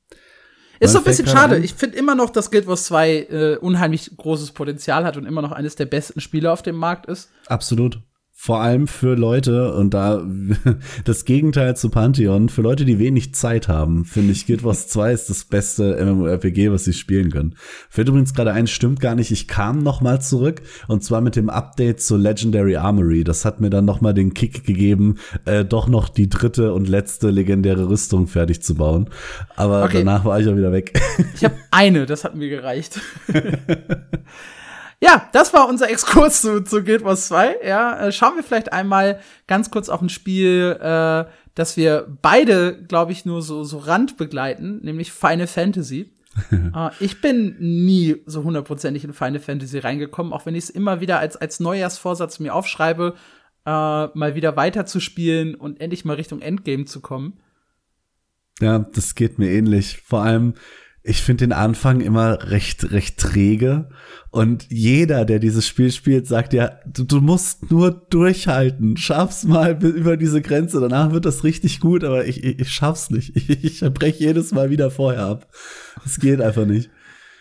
Ist 0.80 0.92
so 0.92 0.98
ein 0.98 1.04
bisschen 1.04 1.26
schade. 1.26 1.58
Ich 1.58 1.74
finde 1.74 1.98
immer 1.98 2.14
noch, 2.14 2.30
dass 2.30 2.50
Guild 2.50 2.66
Wars 2.66 2.86
2 2.86 3.10
äh, 3.10 3.56
unheimlich 3.60 4.16
großes 4.16 4.52
Potenzial 4.52 5.04
hat 5.04 5.18
und 5.18 5.26
immer 5.26 5.42
noch 5.42 5.52
eines 5.52 5.76
der 5.76 5.84
besten 5.84 6.20
Spiele 6.20 6.50
auf 6.50 6.62
dem 6.62 6.76
Markt 6.76 7.06
ist. 7.06 7.30
Absolut 7.46 8.00
vor 8.42 8.62
allem 8.62 8.88
für 8.88 9.16
Leute, 9.16 9.74
und 9.74 9.92
da 9.92 10.24
das 11.04 11.26
Gegenteil 11.26 11.76
zu 11.76 11.90
Pantheon, 11.90 12.48
für 12.48 12.62
Leute, 12.62 12.86
die 12.86 12.98
wenig 12.98 13.34
Zeit 13.34 13.68
haben, 13.68 14.06
finde 14.06 14.32
ich, 14.32 14.46
Guild 14.46 14.64
Wars 14.64 14.88
2 14.88 15.12
ist 15.12 15.28
das 15.28 15.44
beste 15.44 16.02
MMORPG, 16.02 16.72
was 16.72 16.84
sie 16.84 16.94
spielen 16.94 17.30
können. 17.30 17.54
Fällt 17.90 18.08
übrigens 18.08 18.32
gerade 18.32 18.52
ein, 18.52 18.66
stimmt 18.66 18.98
gar 18.98 19.14
nicht, 19.14 19.30
ich 19.30 19.46
kam 19.46 19.82
noch 19.82 20.00
mal 20.00 20.22
zurück, 20.22 20.62
und 20.88 21.04
zwar 21.04 21.20
mit 21.20 21.36
dem 21.36 21.50
Update 21.50 22.00
zur 22.00 22.18
Legendary 22.18 22.76
Armory. 22.76 23.24
Das 23.24 23.44
hat 23.44 23.60
mir 23.60 23.68
dann 23.68 23.84
noch 23.84 24.00
mal 24.00 24.14
den 24.14 24.32
Kick 24.32 24.64
gegeben, 24.64 25.16
äh, 25.44 25.62
doch 25.62 25.86
noch 25.86 26.08
die 26.08 26.30
dritte 26.30 26.72
und 26.72 26.88
letzte 26.88 27.28
legendäre 27.28 27.90
Rüstung 27.90 28.26
fertig 28.26 28.62
zu 28.62 28.74
bauen. 28.74 29.10
Aber 29.54 29.84
okay. 29.84 29.98
danach 29.98 30.24
war 30.24 30.40
ich 30.40 30.48
auch 30.48 30.56
wieder 30.56 30.72
weg. 30.72 30.98
Ich 31.34 31.44
habe 31.44 31.56
eine, 31.70 32.06
das 32.06 32.24
hat 32.24 32.36
mir 32.36 32.48
gereicht. 32.48 33.02
Ja, 35.02 35.28
das 35.32 35.54
war 35.54 35.66
unser 35.68 35.90
Exkurs 35.90 36.42
zu, 36.42 36.62
zu 36.62 36.84
Guild 36.84 37.04
Wars 37.04 37.28
2. 37.28 37.56
Ja, 37.66 38.06
äh, 38.06 38.12
schauen 38.12 38.36
wir 38.36 38.42
vielleicht 38.42 38.72
einmal 38.72 39.20
ganz 39.46 39.70
kurz 39.70 39.88
auf 39.88 40.02
ein 40.02 40.10
Spiel, 40.10 40.78
äh, 40.80 41.24
das 41.54 41.76
wir 41.76 42.06
beide, 42.20 42.82
glaube 42.86 43.12
ich, 43.12 43.24
nur 43.24 43.40
so, 43.42 43.64
so 43.64 43.78
Rand 43.78 44.18
begleiten, 44.18 44.80
nämlich 44.82 45.10
Final 45.10 45.46
Fantasy. 45.46 46.12
äh, 46.52 46.90
ich 47.00 47.22
bin 47.22 47.56
nie 47.58 48.16
so 48.26 48.44
hundertprozentig 48.44 49.04
in 49.04 49.14
Final 49.14 49.40
Fantasy 49.40 49.78
reingekommen, 49.78 50.34
auch 50.34 50.44
wenn 50.44 50.54
ich 50.54 50.64
es 50.64 50.70
immer 50.70 51.00
wieder 51.00 51.18
als, 51.18 51.36
als 51.36 51.60
Neujahrsvorsatz 51.60 52.38
mir 52.38 52.54
aufschreibe, 52.54 53.14
äh, 53.64 53.70
mal 53.70 54.34
wieder 54.34 54.56
weiterzuspielen 54.56 55.54
und 55.54 55.80
endlich 55.80 56.04
mal 56.04 56.16
Richtung 56.16 56.42
Endgame 56.42 56.84
zu 56.84 57.00
kommen. 57.00 57.40
Ja, 58.60 58.80
das 58.80 59.14
geht 59.14 59.38
mir 59.38 59.50
ähnlich. 59.50 60.02
Vor 60.04 60.22
allem, 60.22 60.54
ich 61.02 61.22
finde 61.22 61.46
den 61.46 61.52
Anfang 61.52 62.00
immer 62.00 62.50
recht, 62.50 62.92
recht 62.92 63.18
träge. 63.18 63.88
Und 64.30 64.66
jeder, 64.68 65.24
der 65.24 65.38
dieses 65.38 65.66
Spiel 65.66 65.90
spielt, 65.90 66.26
sagt 66.26 66.52
ja, 66.52 66.72
du, 66.86 67.04
du 67.04 67.20
musst 67.20 67.70
nur 67.70 67.90
durchhalten. 67.90 68.96
Schaff's 68.96 69.44
mal 69.44 69.82
über 69.82 70.16
diese 70.16 70.42
Grenze. 70.42 70.80
Danach 70.80 71.12
wird 71.12 71.24
das 71.24 71.42
richtig 71.42 71.80
gut, 71.80 72.04
aber 72.04 72.26
ich, 72.26 72.44
ich, 72.44 72.60
ich 72.60 72.70
schaff's 72.70 73.10
nicht. 73.10 73.34
Ich, 73.34 73.48
ich 73.82 73.94
breche 73.94 74.24
jedes 74.24 74.52
Mal 74.52 74.70
wieder 74.70 74.90
vorher 74.90 75.22
ab. 75.22 75.48
Es 76.04 76.20
geht 76.20 76.40
einfach 76.40 76.66
nicht. 76.66 76.90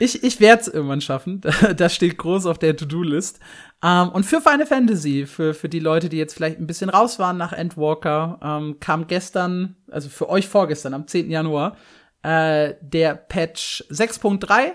Ich, 0.02 0.24
ich 0.24 0.39
werde 0.39 0.62
es 0.62 0.67
irgendwann 0.69 1.02
schaffen. 1.02 1.41
Das 1.76 1.93
steht 1.93 2.17
groß 2.17 2.45
auf 2.45 2.58
der 2.58 2.78
To-Do-List. 2.78 3.39
Ähm, 3.84 4.10
und 4.10 4.26
für 4.26 4.39
Final 4.39 4.65
Fantasy, 4.65 5.26
für, 5.26 5.54
für 5.54 5.67
die 5.67 5.80
Leute, 5.80 6.08
die 6.08 6.17
jetzt 6.17 6.34
vielleicht 6.34 6.60
ein 6.60 6.67
bisschen 6.67 6.89
raus 6.89 7.19
waren 7.19 7.38
nach 7.38 7.52
Endwalker, 7.52 8.39
ähm, 8.41 8.78
kam 8.80 9.08
gestern, 9.08 9.76
also 9.91 10.08
für 10.08 10.30
euch 10.30 10.48
vorgestern, 10.48 10.93
am 10.93 11.08
10. 11.08 11.30
Januar, 11.30 11.76
äh, 12.23 12.75
der 12.82 13.15
Patch 13.15 13.84
6.3. 13.89 14.71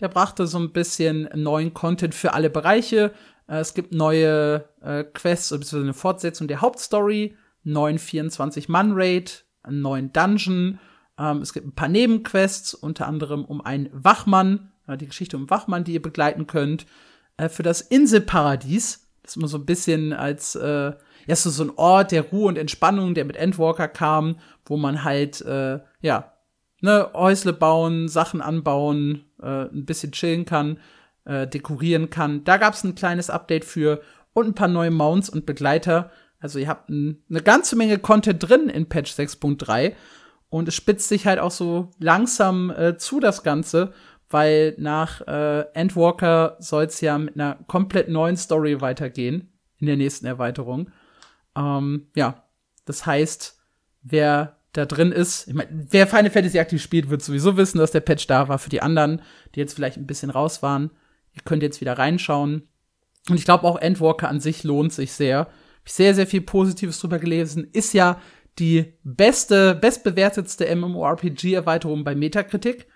Der 0.00 0.08
brachte 0.08 0.46
so 0.46 0.58
ein 0.58 0.72
bisschen 0.72 1.28
neuen 1.34 1.74
Content 1.74 2.14
für 2.14 2.34
alle 2.34 2.50
Bereiche. 2.50 3.12
Äh, 3.48 3.58
es 3.58 3.74
gibt 3.74 3.92
neue 3.92 4.68
äh, 4.82 5.04
Quests, 5.04 5.50
beziehungsweise 5.50 5.82
eine 5.82 5.94
Fortsetzung 5.94 6.48
der 6.48 6.60
Hauptstory, 6.60 7.36
neuen 7.64 7.98
24-Mann-Raid, 7.98 9.44
einen 9.62 9.80
neuen 9.80 10.12
Dungeon. 10.12 10.78
Ähm, 11.18 11.38
es 11.38 11.52
gibt 11.52 11.66
ein 11.66 11.74
paar 11.74 11.88
Nebenquests, 11.88 12.74
unter 12.74 13.06
anderem 13.06 13.44
um 13.44 13.60
einen 13.60 13.88
Wachmann, 13.92 14.72
äh, 14.86 14.96
die 14.96 15.06
Geschichte 15.06 15.36
um 15.36 15.50
Wachmann, 15.50 15.84
die 15.84 15.94
ihr 15.94 16.02
begleiten 16.02 16.46
könnt. 16.46 16.86
Äh, 17.36 17.48
für 17.48 17.62
das 17.62 17.80
Inselparadies, 17.80 19.08
das 19.22 19.32
ist 19.32 19.36
immer 19.36 19.48
so 19.48 19.58
ein 19.58 19.66
bisschen 19.66 20.12
als 20.12 20.54
äh, 20.54 20.92
ja, 21.26 21.34
so, 21.34 21.50
so 21.50 21.64
ein 21.64 21.72
Ort 21.76 22.12
der 22.12 22.22
Ruhe 22.22 22.46
und 22.46 22.58
Entspannung, 22.58 23.14
der 23.14 23.24
mit 23.24 23.36
Endwalker 23.36 23.88
kam, 23.88 24.38
wo 24.64 24.76
man 24.76 25.02
halt, 25.04 25.40
äh, 25.42 25.80
ja, 26.00 26.32
ne, 26.86 27.10
Häusle 27.12 27.52
bauen, 27.52 28.08
Sachen 28.08 28.40
anbauen, 28.40 29.24
äh, 29.42 29.64
ein 29.64 29.84
bisschen 29.84 30.12
chillen 30.12 30.44
kann, 30.44 30.78
äh, 31.24 31.46
dekorieren 31.46 32.10
kann. 32.10 32.44
Da 32.44 32.56
gab 32.56 32.74
es 32.74 32.84
ein 32.84 32.94
kleines 32.94 33.28
Update 33.28 33.64
für 33.64 34.00
und 34.32 34.46
ein 34.46 34.54
paar 34.54 34.68
neue 34.68 34.90
Mounts 34.90 35.28
und 35.28 35.46
Begleiter. 35.46 36.10
Also 36.38 36.58
ihr 36.58 36.68
habt 36.68 36.88
ein, 36.88 37.22
eine 37.28 37.42
ganze 37.42 37.76
Menge 37.76 37.98
Content 37.98 38.48
drin 38.48 38.68
in 38.68 38.88
Patch 38.88 39.12
6.3 39.12 39.94
und 40.48 40.68
es 40.68 40.74
spitzt 40.74 41.08
sich 41.08 41.26
halt 41.26 41.40
auch 41.40 41.50
so 41.50 41.90
langsam 41.98 42.70
äh, 42.70 42.96
zu 42.96 43.18
das 43.18 43.42
Ganze, 43.42 43.92
weil 44.30 44.74
nach 44.78 45.20
äh, 45.26 45.62
Endwalker 45.74 46.56
soll 46.60 46.84
es 46.84 47.00
ja 47.00 47.18
mit 47.18 47.34
einer 47.34 47.58
komplett 47.66 48.08
neuen 48.08 48.36
Story 48.36 48.80
weitergehen 48.80 49.52
in 49.78 49.86
der 49.86 49.96
nächsten 49.96 50.26
Erweiterung. 50.26 50.90
Ähm, 51.56 52.08
ja, 52.14 52.44
das 52.84 53.06
heißt, 53.06 53.58
wer 54.02 54.56
da 54.76 54.84
drin 54.84 55.12
ist, 55.12 55.48
ich 55.48 55.54
mein, 55.54 55.86
wer 55.90 56.06
Final 56.06 56.30
Fantasy 56.30 56.58
aktiv 56.58 56.82
spielt, 56.82 57.08
wird 57.08 57.22
sowieso 57.22 57.56
wissen, 57.56 57.78
dass 57.78 57.92
der 57.92 58.00
Patch 58.00 58.26
da 58.26 58.48
war. 58.48 58.58
Für 58.58 58.70
die 58.70 58.82
anderen, 58.82 59.22
die 59.54 59.60
jetzt 59.60 59.74
vielleicht 59.74 59.96
ein 59.96 60.06
bisschen 60.06 60.30
raus 60.30 60.62
waren, 60.62 60.90
ihr 61.32 61.42
könnt 61.44 61.62
jetzt 61.62 61.80
wieder 61.80 61.98
reinschauen. 61.98 62.68
Und 63.28 63.36
ich 63.36 63.44
glaube 63.44 63.64
auch 63.64 63.76
Endwalker 63.76 64.28
an 64.28 64.40
sich 64.40 64.64
lohnt 64.64 64.92
sich 64.92 65.12
sehr. 65.12 65.38
Hab 65.40 65.86
ich 65.86 65.92
sehr, 65.92 66.14
sehr 66.14 66.26
viel 66.26 66.42
Positives 66.42 67.00
drüber 67.00 67.18
gelesen. 67.18 67.68
Ist 67.72 67.94
ja 67.94 68.20
die 68.58 68.94
beste, 69.02 69.74
bestbewertetste 69.74 70.74
MMORPG-Erweiterung 70.74 72.04
bei 72.04 72.14
Metacritic, 72.14 72.86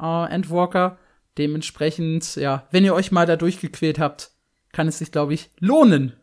äh, 0.00 0.30
Endwalker. 0.30 0.98
Dementsprechend, 1.38 2.36
ja, 2.36 2.66
wenn 2.70 2.84
ihr 2.84 2.94
euch 2.94 3.12
mal 3.12 3.26
da 3.26 3.36
durchgequält 3.36 3.98
habt, 3.98 4.32
kann 4.72 4.88
es 4.88 4.98
sich, 4.98 5.12
glaube 5.12 5.34
ich, 5.34 5.50
lohnen. 5.58 6.14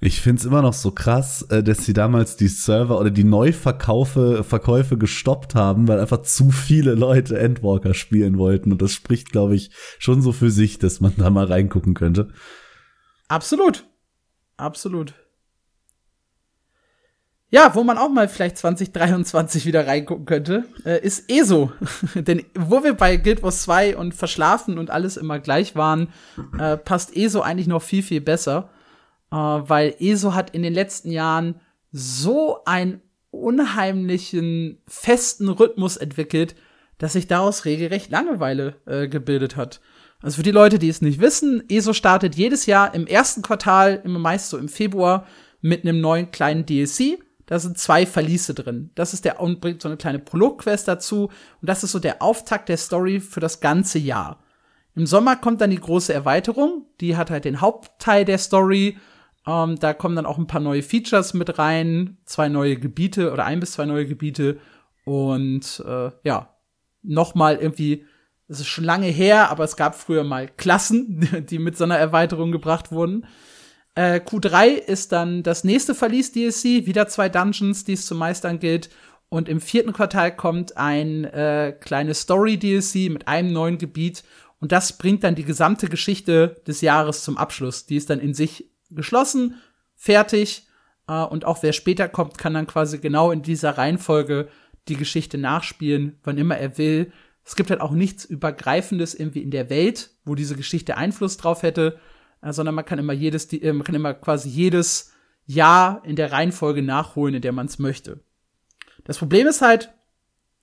Ich 0.00 0.20
find's 0.20 0.44
immer 0.44 0.60
noch 0.60 0.72
so 0.72 0.90
krass, 0.90 1.42
äh, 1.50 1.62
dass 1.62 1.84
sie 1.84 1.92
damals 1.92 2.36
die 2.36 2.48
Server 2.48 3.00
oder 3.00 3.10
die 3.10 3.24
Neuverkäufe 3.24 4.44
Verkäufe 4.44 4.98
gestoppt 4.98 5.54
haben, 5.54 5.88
weil 5.88 6.00
einfach 6.00 6.22
zu 6.22 6.50
viele 6.50 6.94
Leute 6.94 7.38
Endwalker 7.38 7.94
spielen 7.94 8.38
wollten. 8.38 8.72
Und 8.72 8.82
das 8.82 8.92
spricht, 8.92 9.30
glaube 9.32 9.54
ich, 9.54 9.70
schon 9.98 10.20
so 10.20 10.32
für 10.32 10.50
sich, 10.50 10.78
dass 10.78 11.00
man 11.00 11.14
da 11.16 11.30
mal 11.30 11.46
reingucken 11.46 11.94
könnte. 11.94 12.28
Absolut. 13.28 13.86
Absolut. 14.56 15.14
Ja, 17.50 17.72
wo 17.74 17.84
man 17.84 17.98
auch 17.98 18.08
mal 18.08 18.28
vielleicht 18.28 18.58
2023 18.58 19.64
wieder 19.64 19.86
reingucken 19.86 20.26
könnte, 20.26 20.64
äh, 20.84 21.00
ist 21.00 21.30
ESO. 21.30 21.70
Denn 22.16 22.42
wo 22.54 22.82
wir 22.82 22.94
bei 22.94 23.16
Guild 23.16 23.44
Wars 23.44 23.62
2 23.62 23.96
und 23.96 24.12
Verschlafen 24.12 24.76
und 24.76 24.90
alles 24.90 25.16
immer 25.16 25.38
gleich 25.38 25.76
waren, 25.76 26.08
äh, 26.58 26.76
passt 26.76 27.16
ESO 27.16 27.42
eigentlich 27.42 27.68
noch 27.68 27.80
viel, 27.80 28.02
viel 28.02 28.20
besser. 28.20 28.70
Äh, 29.34 29.68
weil 29.68 29.94
ESO 29.98 30.34
hat 30.34 30.50
in 30.50 30.62
den 30.62 30.72
letzten 30.72 31.10
Jahren 31.10 31.60
so 31.90 32.64
einen 32.64 33.02
unheimlichen, 33.30 34.78
festen 34.86 35.48
Rhythmus 35.48 35.96
entwickelt, 35.96 36.54
dass 36.98 37.14
sich 37.14 37.26
daraus 37.26 37.64
regelrecht 37.64 38.10
Langeweile 38.10 38.76
äh, 38.86 39.08
gebildet 39.08 39.56
hat. 39.56 39.80
Also 40.22 40.36
für 40.36 40.42
die 40.42 40.52
Leute, 40.52 40.78
die 40.78 40.88
es 40.88 41.02
nicht 41.02 41.20
wissen, 41.20 41.62
ESO 41.68 41.92
startet 41.92 42.36
jedes 42.36 42.66
Jahr 42.66 42.94
im 42.94 43.06
ersten 43.06 43.42
Quartal, 43.42 44.00
immer 44.04 44.18
meist 44.18 44.48
so 44.48 44.56
im 44.56 44.68
Februar, 44.68 45.26
mit 45.60 45.82
einem 45.82 46.00
neuen 46.00 46.30
kleinen 46.30 46.64
DLC 46.64 47.18
da 47.46 47.58
sind 47.58 47.78
zwei 47.78 48.06
Verliese 48.06 48.54
drin. 48.54 48.90
Das 48.94 49.12
ist 49.12 49.24
der 49.24 49.40
und 49.40 49.60
bringt 49.60 49.82
so 49.82 49.88
eine 49.88 49.96
kleine 49.96 50.18
Prolog-Quest 50.18 50.88
dazu. 50.88 51.24
Und 51.24 51.68
das 51.68 51.84
ist 51.84 51.92
so 51.92 51.98
der 51.98 52.22
Auftakt 52.22 52.68
der 52.68 52.76
Story 52.76 53.20
für 53.20 53.40
das 53.40 53.60
ganze 53.60 53.98
Jahr. 53.98 54.42
Im 54.94 55.06
Sommer 55.06 55.36
kommt 55.36 55.60
dann 55.60 55.70
die 55.70 55.80
große 55.80 56.14
Erweiterung. 56.14 56.86
Die 57.00 57.16
hat 57.16 57.30
halt 57.30 57.44
den 57.44 57.60
Hauptteil 57.60 58.24
der 58.24 58.38
Story. 58.38 58.96
Ähm, 59.46 59.78
da 59.78 59.92
kommen 59.92 60.16
dann 60.16 60.26
auch 60.26 60.38
ein 60.38 60.46
paar 60.46 60.60
neue 60.60 60.82
Features 60.82 61.34
mit 61.34 61.58
rein, 61.58 62.16
zwei 62.24 62.48
neue 62.48 62.76
Gebiete 62.76 63.32
oder 63.32 63.44
ein 63.44 63.60
bis 63.60 63.72
zwei 63.72 63.84
neue 63.84 64.06
Gebiete. 64.06 64.58
Und 65.04 65.82
äh, 65.86 66.10
ja, 66.22 66.54
noch 67.02 67.34
mal 67.34 67.56
irgendwie, 67.56 68.06
es 68.48 68.60
ist 68.60 68.68
schon 68.68 68.84
lange 68.84 69.06
her, 69.06 69.50
aber 69.50 69.64
es 69.64 69.76
gab 69.76 69.94
früher 69.94 70.24
mal 70.24 70.48
Klassen, 70.48 71.46
die 71.50 71.58
mit 71.58 71.76
so 71.76 71.84
einer 71.84 71.98
Erweiterung 71.98 72.52
gebracht 72.52 72.90
wurden. 72.90 73.26
Äh, 73.94 74.20
Q3 74.20 74.68
ist 74.70 75.12
dann 75.12 75.42
das 75.42 75.62
nächste 75.62 75.94
Verlies-DLC, 75.94 76.86
wieder 76.86 77.06
zwei 77.06 77.28
Dungeons, 77.28 77.84
die 77.84 77.92
es 77.92 78.06
zu 78.06 78.14
meistern 78.14 78.58
gilt. 78.58 78.90
Und 79.28 79.48
im 79.48 79.60
vierten 79.60 79.92
Quartal 79.92 80.34
kommt 80.34 80.76
ein 80.76 81.24
äh, 81.24 81.74
kleines 81.78 82.20
Story-DLC 82.20 83.10
mit 83.10 83.28
einem 83.28 83.52
neuen 83.52 83.78
Gebiet. 83.78 84.24
Und 84.60 84.72
das 84.72 84.96
bringt 84.96 85.24
dann 85.24 85.34
die 85.34 85.44
gesamte 85.44 85.88
Geschichte 85.88 86.62
des 86.66 86.80
Jahres 86.80 87.22
zum 87.22 87.36
Abschluss. 87.36 87.86
Die 87.86 87.96
ist 87.96 88.10
dann 88.10 88.20
in 88.20 88.32
sich 88.32 88.70
geschlossen, 88.94 89.60
fertig. 89.94 90.66
Äh, 91.08 91.22
und 91.24 91.44
auch 91.44 91.62
wer 91.62 91.72
später 91.72 92.08
kommt, 92.08 92.38
kann 92.38 92.54
dann 92.54 92.66
quasi 92.66 92.98
genau 92.98 93.30
in 93.30 93.42
dieser 93.42 93.76
Reihenfolge 93.76 94.48
die 94.88 94.96
Geschichte 94.96 95.38
nachspielen, 95.38 96.18
wann 96.22 96.38
immer 96.38 96.58
er 96.58 96.78
will. 96.78 97.12
Es 97.44 97.56
gibt 97.56 97.70
halt 97.70 97.80
auch 97.80 97.92
nichts 97.92 98.24
Übergreifendes 98.24 99.14
irgendwie 99.14 99.42
in 99.42 99.50
der 99.50 99.70
Welt, 99.70 100.10
wo 100.24 100.34
diese 100.34 100.56
Geschichte 100.56 100.96
Einfluss 100.96 101.36
drauf 101.36 101.62
hätte, 101.62 101.98
äh, 102.42 102.52
sondern 102.52 102.74
man 102.74 102.84
kann 102.84 102.98
immer 102.98 103.12
jedes, 103.12 103.52
äh, 103.52 103.72
man 103.72 103.84
kann 103.84 103.94
immer 103.94 104.14
quasi 104.14 104.48
jedes 104.48 105.12
Jahr 105.46 106.02
in 106.04 106.16
der 106.16 106.32
Reihenfolge 106.32 106.82
nachholen, 106.82 107.34
in 107.34 107.42
der 107.42 107.52
man 107.52 107.66
es 107.66 107.78
möchte. 107.78 108.20
Das 109.04 109.18
Problem 109.18 109.46
ist 109.46 109.60
halt, 109.60 109.92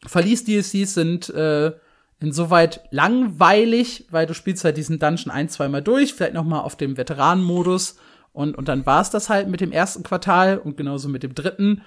Verlies-DLCs 0.08 0.94
sind 0.96 1.30
äh, 1.30 1.74
insoweit 2.20 2.82
langweilig, 2.92 4.08
weil 4.10 4.26
du 4.26 4.34
spielst 4.34 4.64
halt 4.64 4.78
diesen 4.78 5.00
Dungeon 5.00 5.32
ein, 5.32 5.50
zweimal 5.50 5.82
durch, 5.82 6.14
vielleicht 6.14 6.34
noch 6.34 6.44
mal 6.44 6.62
auf 6.62 6.76
dem 6.76 6.98
Veteranenmodus 6.98 7.98
und, 8.34 8.58
und 8.58 8.68
dann 8.68 8.86
war's 8.86 9.10
das 9.10 9.30
halt 9.30 9.50
mit 9.50 9.62
dem 9.62 9.72
ersten 9.72 10.04
Quartal 10.04 10.58
und 10.58 10.78
genauso 10.78 11.10
mit 11.10 11.24
dem 11.24 11.36
dritten. 11.36 11.82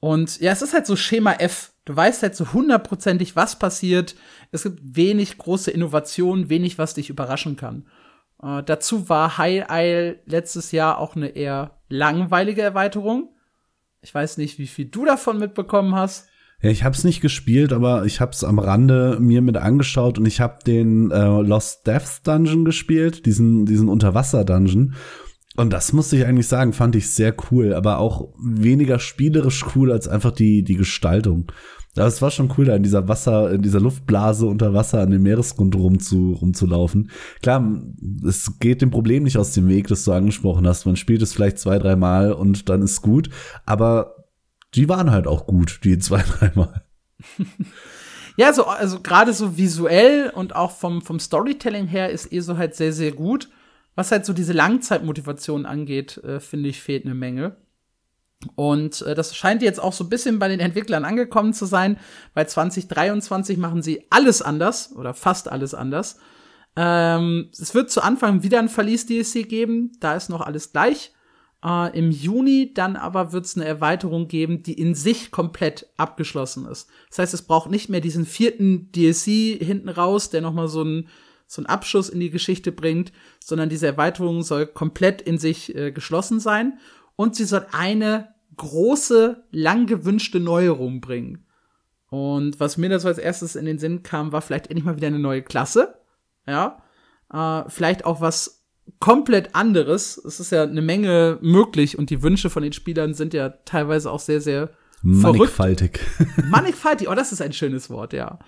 Und 0.00 0.40
ja, 0.40 0.52
es 0.52 0.62
ist 0.62 0.74
halt 0.74 0.86
so 0.86 0.96
Schema 0.96 1.32
F. 1.34 1.72
Du 1.84 1.94
weißt 1.94 2.22
halt 2.22 2.36
so 2.36 2.52
hundertprozentig, 2.52 3.36
was 3.36 3.58
passiert. 3.58 4.14
Es 4.52 4.62
gibt 4.62 4.80
wenig 4.82 5.38
große 5.38 5.70
Innovationen, 5.70 6.48
wenig, 6.48 6.78
was 6.78 6.94
dich 6.94 7.10
überraschen 7.10 7.56
kann. 7.56 7.86
Äh, 8.42 8.62
dazu 8.62 9.08
war 9.08 9.38
High 9.38 9.66
Isle 9.70 10.20
letztes 10.26 10.72
Jahr 10.72 10.98
auch 10.98 11.16
eine 11.16 11.28
eher 11.28 11.78
langweilige 11.88 12.62
Erweiterung. 12.62 13.30
Ich 14.00 14.14
weiß 14.14 14.36
nicht, 14.38 14.58
wie 14.58 14.66
viel 14.66 14.86
du 14.86 15.04
davon 15.04 15.38
mitbekommen 15.38 15.94
hast. 15.94 16.28
Ja, 16.60 16.70
ich 16.70 16.84
habe 16.84 16.94
es 16.94 17.04
nicht 17.04 17.20
gespielt, 17.20 17.72
aber 17.72 18.04
ich 18.04 18.20
habe 18.20 18.32
es 18.32 18.44
am 18.44 18.58
Rande 18.58 19.18
mir 19.20 19.42
mit 19.42 19.56
angeschaut 19.56 20.18
und 20.18 20.26
ich 20.26 20.40
habe 20.40 20.64
den 20.66 21.10
äh, 21.10 21.40
Lost 21.40 21.86
Deaths 21.86 22.22
Dungeon 22.22 22.64
gespielt, 22.64 23.26
diesen 23.26 23.66
diesen 23.66 23.88
Unterwasser 23.88 24.44
Dungeon. 24.44 24.94
Und 25.56 25.72
das 25.72 25.92
muss 25.92 26.12
ich 26.12 26.26
eigentlich 26.26 26.48
sagen, 26.48 26.72
fand 26.72 26.96
ich 26.96 27.10
sehr 27.12 27.34
cool, 27.50 27.74
aber 27.74 27.98
auch 27.98 28.34
weniger 28.42 28.98
spielerisch 28.98 29.64
cool 29.74 29.92
als 29.92 30.08
einfach 30.08 30.32
die 30.32 30.64
die 30.64 30.74
Gestaltung. 30.74 31.52
Aber 31.96 32.06
es 32.06 32.20
war 32.20 32.32
schon 32.32 32.52
cool, 32.58 32.64
da 32.64 32.74
in 32.74 32.82
dieser 32.82 33.06
Wasser, 33.06 33.52
in 33.52 33.62
dieser 33.62 33.78
Luftblase 33.80 34.46
unter 34.46 34.74
Wasser 34.74 35.00
an 35.00 35.10
dem 35.10 35.22
Meeresgrund 35.22 35.76
rumzu, 35.76 36.32
rumzulaufen. 36.32 37.10
Klar, 37.40 37.82
es 38.26 38.58
geht 38.58 38.82
dem 38.82 38.90
Problem 38.90 39.22
nicht 39.22 39.38
aus 39.38 39.52
dem 39.52 39.68
Weg, 39.68 39.86
das 39.86 40.04
du 40.04 40.12
angesprochen 40.12 40.66
hast. 40.66 40.86
Man 40.86 40.96
spielt 40.96 41.22
es 41.22 41.32
vielleicht 41.32 41.60
zwei, 41.60 41.78
dreimal 41.78 42.32
und 42.32 42.68
dann 42.68 42.82
ist 42.82 43.00
gut. 43.00 43.30
Aber 43.64 44.26
die 44.74 44.88
waren 44.88 45.12
halt 45.12 45.28
auch 45.28 45.46
gut, 45.46 45.80
die 45.84 45.98
zwei, 46.00 46.22
dreimal. 46.22 46.82
ja, 48.36 48.52
so, 48.52 48.66
also 48.66 49.00
gerade 49.00 49.32
so 49.32 49.56
visuell 49.56 50.32
und 50.34 50.56
auch 50.56 50.72
vom, 50.72 51.00
vom 51.00 51.20
Storytelling 51.20 51.86
her 51.86 52.10
ist 52.10 52.32
ESO 52.32 52.56
halt 52.56 52.74
sehr, 52.74 52.92
sehr 52.92 53.12
gut. 53.12 53.48
Was 53.94 54.10
halt 54.10 54.26
so 54.26 54.32
diese 54.32 54.52
Langzeitmotivation 54.52 55.66
angeht, 55.66 56.18
äh, 56.18 56.40
finde 56.40 56.68
ich, 56.68 56.80
fehlt 56.80 57.04
eine 57.04 57.14
Menge. 57.14 57.56
Und 58.56 59.02
äh, 59.02 59.14
das 59.14 59.34
scheint 59.36 59.62
jetzt 59.62 59.80
auch 59.80 59.92
so 59.92 60.04
ein 60.04 60.10
bisschen 60.10 60.38
bei 60.38 60.48
den 60.48 60.60
Entwicklern 60.60 61.04
angekommen 61.04 61.52
zu 61.52 61.66
sein, 61.66 61.98
weil 62.34 62.48
2023 62.48 63.56
machen 63.58 63.82
sie 63.82 64.04
alles 64.10 64.42
anders 64.42 64.94
oder 64.94 65.14
fast 65.14 65.50
alles 65.50 65.74
anders. 65.74 66.18
Ähm, 66.76 67.50
es 67.52 67.74
wird 67.74 67.90
zu 67.90 68.02
Anfang 68.02 68.42
wieder 68.42 68.58
ein 68.58 68.68
Verlies-DLC 68.68 69.48
geben, 69.48 69.92
da 70.00 70.14
ist 70.14 70.28
noch 70.28 70.40
alles 70.40 70.72
gleich. 70.72 71.12
Äh, 71.64 71.96
Im 71.96 72.10
Juni 72.10 72.72
dann 72.74 72.96
aber 72.96 73.32
wird 73.32 73.46
es 73.46 73.56
eine 73.56 73.64
Erweiterung 73.64 74.28
geben, 74.28 74.62
die 74.62 74.74
in 74.74 74.94
sich 74.94 75.30
komplett 75.30 75.86
abgeschlossen 75.96 76.66
ist. 76.66 76.88
Das 77.08 77.20
heißt, 77.20 77.34
es 77.34 77.42
braucht 77.42 77.70
nicht 77.70 77.88
mehr 77.88 78.00
diesen 78.00 78.26
vierten 78.26 78.90
DLC 78.92 79.62
hinten 79.62 79.88
raus, 79.88 80.30
der 80.30 80.40
noch 80.40 80.52
mal 80.52 80.68
so 80.68 80.82
ein 80.82 81.08
so 81.46 81.60
einen 81.60 81.66
Abschuss 81.66 82.08
in 82.08 82.20
die 82.20 82.30
Geschichte 82.30 82.72
bringt, 82.72 83.12
sondern 83.42 83.68
diese 83.68 83.86
Erweiterung 83.86 84.42
soll 84.42 84.66
komplett 84.66 85.22
in 85.22 85.38
sich 85.38 85.74
äh, 85.74 85.92
geschlossen 85.92 86.40
sein 86.40 86.78
und 87.16 87.36
sie 87.36 87.44
soll 87.44 87.66
eine 87.72 88.34
große, 88.56 89.44
lang 89.50 89.86
gewünschte 89.86 90.40
Neuerung 90.40 91.00
bringen. 91.00 91.46
Und 92.08 92.60
was 92.60 92.76
mir 92.76 92.88
da 92.88 92.98
so 92.98 93.08
als 93.08 93.18
erstes 93.18 93.56
in 93.56 93.64
den 93.64 93.78
Sinn 93.78 94.02
kam, 94.02 94.32
war 94.32 94.40
vielleicht 94.40 94.68
endlich 94.68 94.84
mal 94.84 94.96
wieder 94.96 95.08
eine 95.08 95.18
neue 95.18 95.42
Klasse. 95.42 95.98
Ja. 96.46 96.82
Äh, 97.32 97.68
vielleicht 97.68 98.04
auch 98.04 98.20
was 98.20 98.64
komplett 99.00 99.54
anderes. 99.54 100.16
Es 100.18 100.40
ist 100.40 100.52
ja 100.52 100.62
eine 100.62 100.82
Menge 100.82 101.38
möglich 101.40 101.98
und 101.98 102.10
die 102.10 102.22
Wünsche 102.22 102.50
von 102.50 102.62
den 102.62 102.72
Spielern 102.72 103.14
sind 103.14 103.34
ja 103.34 103.48
teilweise 103.48 104.10
auch 104.10 104.20
sehr, 104.20 104.40
sehr 104.40 104.70
mannigfaltig. 105.02 106.00
Mannigfaltig, 106.48 107.08
oh, 107.08 107.14
das 107.14 107.32
ist 107.32 107.42
ein 107.42 107.52
schönes 107.52 107.90
Wort, 107.90 108.12
ja. 108.12 108.38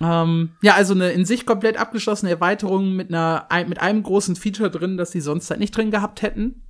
Ähm, 0.00 0.56
ja, 0.62 0.74
also 0.74 0.94
eine 0.94 1.12
in 1.12 1.24
sich 1.24 1.46
komplett 1.46 1.76
abgeschlossene 1.76 2.30
Erweiterung 2.30 2.94
mit 2.94 3.10
einer 3.10 3.46
mit 3.68 3.80
einem 3.80 4.02
großen 4.02 4.36
Feature 4.36 4.70
drin, 4.70 4.96
das 4.96 5.12
sie 5.12 5.20
sonst 5.20 5.50
halt 5.50 5.60
nicht 5.60 5.76
drin 5.76 5.90
gehabt 5.90 6.22
hätten. 6.22 6.62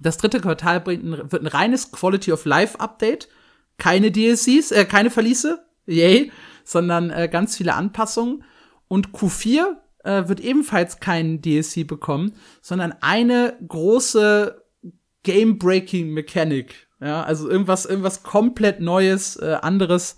Das 0.00 0.18
dritte 0.18 0.40
Quartal 0.40 0.80
bringt 0.80 1.04
ein, 1.04 1.32
wird 1.32 1.42
ein 1.42 1.46
reines 1.46 1.92
Quality 1.92 2.32
of 2.32 2.44
Life 2.44 2.78
Update. 2.80 3.28
Keine 3.76 4.10
DLCs, 4.10 4.72
äh, 4.72 4.84
keine 4.86 5.10
Verliese, 5.10 5.64
yay, 5.86 6.32
sondern 6.64 7.10
äh, 7.10 7.28
ganz 7.30 7.56
viele 7.56 7.74
Anpassungen. 7.74 8.44
Und 8.88 9.10
Q4 9.12 9.76
äh, 10.04 10.28
wird 10.28 10.40
ebenfalls 10.40 11.00
keinen 11.00 11.42
DLC 11.42 11.86
bekommen, 11.86 12.34
sondern 12.60 12.94
eine 13.00 13.56
große 13.66 14.64
game-breaking 15.22 16.10
Mechanic. 16.10 16.88
Ja, 17.00 17.22
also 17.22 17.48
irgendwas, 17.48 17.86
irgendwas 17.86 18.22
komplett 18.22 18.80
Neues, 18.80 19.36
äh, 19.36 19.58
anderes, 19.60 20.16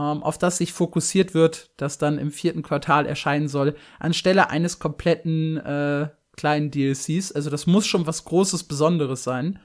auf 0.00 0.38
das 0.38 0.58
sich 0.58 0.72
fokussiert 0.72 1.34
wird, 1.34 1.70
das 1.76 1.98
dann 1.98 2.18
im 2.18 2.30
vierten 2.30 2.62
Quartal 2.62 3.06
erscheinen 3.06 3.48
soll, 3.48 3.74
anstelle 3.98 4.50
eines 4.50 4.78
kompletten 4.78 5.56
äh, 5.56 6.08
kleinen 6.36 6.70
DLCs. 6.70 7.32
Also 7.32 7.50
das 7.50 7.66
muss 7.66 7.86
schon 7.86 8.06
was 8.06 8.24
Großes, 8.24 8.64
Besonderes 8.64 9.24
sein. 9.24 9.58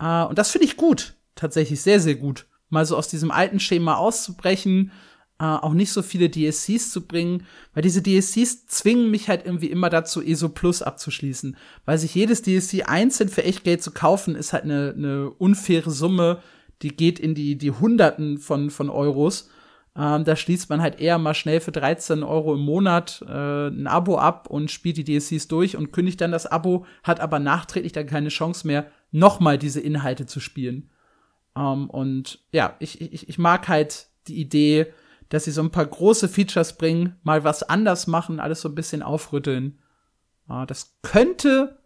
Äh, 0.00 0.24
und 0.24 0.38
das 0.38 0.50
finde 0.50 0.66
ich 0.66 0.76
gut, 0.76 1.14
tatsächlich 1.34 1.80
sehr, 1.80 2.00
sehr 2.00 2.16
gut. 2.16 2.46
Mal 2.68 2.84
so 2.84 2.96
aus 2.96 3.08
diesem 3.08 3.30
alten 3.30 3.60
Schema 3.60 3.94
auszubrechen, 3.94 4.92
äh, 5.38 5.44
auch 5.44 5.72
nicht 5.72 5.92
so 5.92 6.02
viele 6.02 6.30
DSCs 6.30 6.90
zu 6.90 7.06
bringen, 7.06 7.46
weil 7.72 7.82
diese 7.82 8.02
DSCs 8.02 8.66
zwingen 8.66 9.10
mich 9.10 9.28
halt 9.28 9.46
irgendwie 9.46 9.70
immer 9.70 9.88
dazu, 9.88 10.22
ESO 10.22 10.50
Plus 10.50 10.82
abzuschließen. 10.82 11.56
Weil 11.84 11.98
sich 11.98 12.14
jedes 12.14 12.42
DSC 12.42 12.82
einzeln 12.82 13.28
für 13.28 13.44
echt 13.44 13.64
Geld 13.64 13.82
zu 13.82 13.92
kaufen, 13.92 14.34
ist 14.34 14.52
halt 14.52 14.64
eine, 14.64 14.94
eine 14.96 15.30
unfaire 15.30 15.90
Summe, 15.90 16.42
die 16.82 16.96
geht 16.96 17.18
in 17.18 17.34
die, 17.34 17.56
die 17.56 17.70
Hunderten 17.70 18.38
von, 18.38 18.70
von 18.70 18.90
Euros. 18.90 19.48
Ähm, 19.96 20.24
da 20.24 20.36
schließt 20.36 20.70
man 20.70 20.80
halt 20.80 21.00
eher 21.00 21.18
mal 21.18 21.34
schnell 21.34 21.60
für 21.60 21.72
13 21.72 22.22
Euro 22.22 22.54
im 22.54 22.60
Monat 22.60 23.24
äh, 23.26 23.68
ein 23.68 23.86
Abo 23.86 24.18
ab 24.18 24.48
und 24.48 24.70
spielt 24.70 24.96
die 24.96 25.04
DSCs 25.04 25.48
durch 25.48 25.76
und 25.76 25.92
kündigt 25.92 26.20
dann 26.20 26.32
das 26.32 26.46
Abo, 26.46 26.86
hat 27.02 27.20
aber 27.20 27.38
nachträglich 27.38 27.92
dann 27.92 28.06
keine 28.06 28.28
Chance 28.28 28.66
mehr, 28.66 28.86
nochmal 29.10 29.58
diese 29.58 29.80
Inhalte 29.80 30.26
zu 30.26 30.38
spielen. 30.38 30.90
Ähm, 31.56 31.90
und 31.90 32.44
ja, 32.52 32.76
ich, 32.78 33.00
ich, 33.00 33.28
ich 33.28 33.38
mag 33.38 33.68
halt 33.68 34.06
die 34.28 34.40
Idee, 34.40 34.92
dass 35.28 35.44
sie 35.44 35.50
so 35.50 35.62
ein 35.62 35.70
paar 35.70 35.86
große 35.86 36.28
Features 36.28 36.76
bringen, 36.76 37.16
mal 37.22 37.42
was 37.42 37.62
anders 37.62 38.06
machen, 38.06 38.40
alles 38.40 38.60
so 38.60 38.68
ein 38.68 38.74
bisschen 38.74 39.02
aufrütteln. 39.02 39.78
Ah, 40.46 40.66
das 40.66 40.98
könnte 41.02 41.78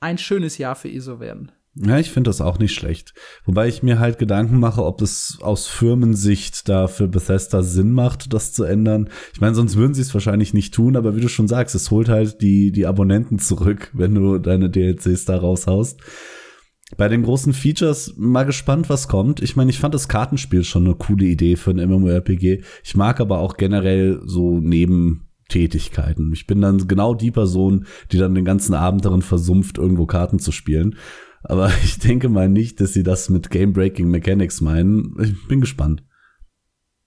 ein 0.00 0.18
schönes 0.18 0.58
Jahr 0.58 0.74
für 0.74 0.88
ISO 0.88 1.20
werden. 1.20 1.52
Ja, 1.78 1.98
ich 1.98 2.10
finde 2.10 2.30
das 2.30 2.40
auch 2.40 2.58
nicht 2.58 2.72
schlecht. 2.72 3.12
Wobei 3.44 3.68
ich 3.68 3.82
mir 3.82 3.98
halt 3.98 4.18
Gedanken 4.18 4.58
mache, 4.58 4.82
ob 4.82 5.02
es 5.02 5.38
aus 5.42 5.66
Firmensicht 5.66 6.70
da 6.70 6.88
für 6.88 7.06
Bethesda 7.06 7.62
Sinn 7.62 7.92
macht, 7.92 8.32
das 8.32 8.54
zu 8.54 8.64
ändern. 8.64 9.10
Ich 9.34 9.42
meine, 9.42 9.54
sonst 9.54 9.76
würden 9.76 9.92
sie 9.92 10.00
es 10.00 10.14
wahrscheinlich 10.14 10.54
nicht 10.54 10.72
tun, 10.72 10.96
aber 10.96 11.16
wie 11.16 11.20
du 11.20 11.28
schon 11.28 11.48
sagst, 11.48 11.74
es 11.74 11.90
holt 11.90 12.08
halt 12.08 12.40
die, 12.40 12.72
die 12.72 12.86
Abonnenten 12.86 13.38
zurück, 13.38 13.90
wenn 13.94 14.14
du 14.14 14.38
deine 14.38 14.70
DLCs 14.70 15.26
da 15.26 15.36
raushaust. 15.36 16.00
Bei 16.96 17.08
den 17.08 17.24
großen 17.24 17.52
Features 17.52 18.14
mal 18.16 18.44
gespannt, 18.44 18.88
was 18.88 19.06
kommt. 19.06 19.42
Ich 19.42 19.54
meine, 19.54 19.70
ich 19.70 19.78
fand 19.78 19.92
das 19.92 20.08
Kartenspiel 20.08 20.64
schon 20.64 20.86
eine 20.86 20.94
coole 20.94 21.26
Idee 21.26 21.56
für 21.56 21.72
ein 21.72 21.90
MMORPG. 21.90 22.62
Ich 22.84 22.96
mag 22.96 23.20
aber 23.20 23.40
auch 23.40 23.58
generell 23.58 24.22
so 24.24 24.60
Nebentätigkeiten. 24.60 26.32
Ich 26.32 26.46
bin 26.46 26.62
dann 26.62 26.88
genau 26.88 27.12
die 27.12 27.32
Person, 27.32 27.86
die 28.12 28.18
dann 28.18 28.34
den 28.34 28.46
ganzen 28.46 28.72
Abend 28.72 29.04
darin 29.04 29.22
versumpft, 29.22 29.76
irgendwo 29.76 30.06
Karten 30.06 30.38
zu 30.38 30.52
spielen. 30.52 30.94
Aber 31.46 31.72
ich 31.84 31.98
denke 31.98 32.28
mal 32.28 32.48
nicht, 32.48 32.80
dass 32.80 32.92
sie 32.92 33.02
das 33.02 33.28
mit 33.28 33.50
Game-Breaking 33.50 34.08
Mechanics 34.08 34.60
meinen. 34.60 35.16
Ich 35.20 35.48
bin 35.48 35.60
gespannt. 35.60 36.02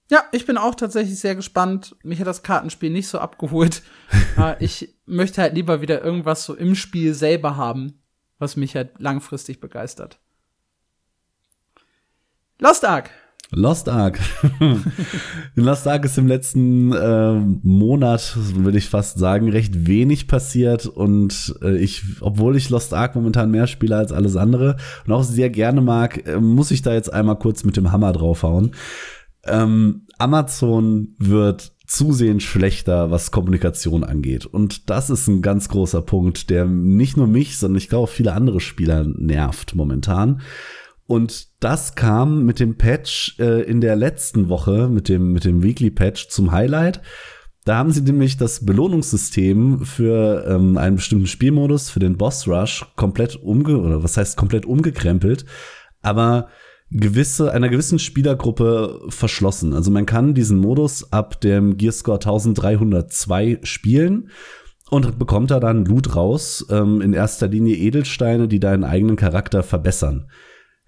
Ja, 0.10 0.24
ich 0.32 0.48
bin 0.48 0.58
auch 0.58 0.74
tatsächlich 0.74 1.20
sehr 1.20 1.36
gespannt. 1.36 1.96
Mich 2.04 2.20
hat 2.20 2.26
das 2.26 2.42
Kartenspiel 2.42 2.90
nicht 2.90 3.08
so 3.08 3.20
abgeholt. 3.20 3.84
Äh, 4.38 4.64
ich 4.64 4.96
möchte 5.06 5.42
halt 5.42 5.54
lieber 5.54 5.82
wieder 5.82 6.04
irgendwas 6.04 6.46
so 6.46 6.56
im 6.56 6.74
Spiel 6.74 7.14
selber 7.14 7.58
haben 7.58 8.00
was 8.40 8.56
mich 8.56 8.76
halt 8.76 9.00
langfristig 9.00 9.60
begeistert. 9.60 10.20
Lost 12.58 12.84
Ark. 12.86 13.12
Lost 13.52 13.90
Ark. 13.90 14.20
Lost 15.56 15.88
Ark 15.88 16.06
ist 16.06 16.18
im 16.18 16.28
letzten 16.28 16.94
äh, 16.94 17.40
Monat, 17.64 18.38
würde 18.54 18.78
ich 18.78 18.90
fast 18.90 19.18
sagen, 19.18 19.50
recht 19.50 19.88
wenig 19.88 20.28
passiert 20.28 20.86
und 20.86 21.56
äh, 21.64 21.78
ich, 21.78 22.04
obwohl 22.22 22.56
ich 22.56 22.70
Lost 22.70 22.94
Ark 22.94 23.16
momentan 23.16 23.50
mehr 23.50 23.66
spiele 23.66 23.98
als 23.98 24.12
alles 24.12 24.36
andere 24.36 24.78
und 25.06 25.14
auch 25.14 25.24
sehr 25.24 25.50
gerne 25.50 25.82
mag, 25.82 26.28
äh, 26.28 26.40
muss 26.40 26.70
ich 26.70 26.84
da 26.84 26.94
jetzt 26.94 27.12
einmal 27.12 27.40
kurz 27.40 27.64
mit 27.64 27.76
dem 27.76 27.92
Hammer 27.92 28.14
draufhauen. 28.14 28.76
Ähm, 29.46 30.06
Amazon 30.20 31.16
wird 31.18 31.72
zusehends 31.88 32.44
schlechter, 32.44 33.10
was 33.10 33.32
Kommunikation 33.32 34.04
angeht. 34.04 34.46
Und 34.46 34.92
das 34.92 35.10
ist 35.10 35.28
ein 35.28 35.42
ganz 35.42 35.70
großer 35.70 36.04
Punkt, 36.04 36.52
der 36.52 36.66
nicht 36.66 37.18
nur 37.18 37.26
mich, 37.26 37.58
sondern 37.58 37.80
ich 37.80 37.90
glaube 37.90 38.04
auch 38.04 38.14
viele 38.14 38.34
andere 38.34 38.60
Spieler 38.60 39.06
nervt 39.06 39.74
momentan. 39.74 40.42
Und 41.10 41.48
das 41.60 41.96
kam 41.96 42.46
mit 42.46 42.60
dem 42.60 42.78
Patch 42.78 43.40
äh, 43.40 43.64
in 43.64 43.82
der 43.82 43.96
letzten 43.96 44.48
Woche, 44.48 44.88
mit 44.90 45.10
dem, 45.10 45.34
mit 45.34 45.44
dem 45.44 45.64
Weekly 45.64 45.90
Patch 45.90 46.28
zum 46.28 46.52
Highlight. 46.52 47.02
Da 47.66 47.78
haben 47.78 47.90
sie 47.90 48.02
nämlich 48.02 48.38
das 48.38 48.64
Belohnungssystem 48.64 49.86
für 49.86 50.46
ähm, 50.48 50.78
einen 50.78 50.98
bestimmten 50.98 51.26
Spielmodus, 51.26 51.90
für 51.90 51.98
den 51.98 52.16
Boss 52.16 52.48
Rush, 52.48 52.86
komplett 52.96 53.38
umge, 53.38 53.80
oder 53.80 54.04
was 54.04 54.18
heißt 54.18 54.38
komplett 54.38 54.68
umgekrempelt. 54.68 55.46
Aber 56.04 56.50
gewisse, 56.92 57.52
einer 57.54 57.70
gewissen 57.70 57.98
Spielergruppe 57.98 59.02
verschlossen. 59.10 59.74
Also 59.74 59.90
man 59.90 60.06
kann 60.06 60.36
diesen 60.36 60.60
Modus 60.60 61.12
ab 61.12 61.42
dem 61.42 61.78
Gearscore 61.78 62.20
1302 62.20 63.62
spielen 63.64 64.30
und 64.92 65.18
bekommt 65.18 65.50
da 65.50 65.60
dann 65.60 65.86
Loot 65.86 66.16
raus, 66.16 66.68
ähm, 66.70 67.02
in 67.02 67.14
erster 67.14 67.48
Linie 67.48 67.78
Edelsteine, 67.78 68.48
die 68.48 68.60
deinen 68.60 68.84
eigenen 68.84 69.16
Charakter 69.16 69.64
verbessern. 69.64 70.28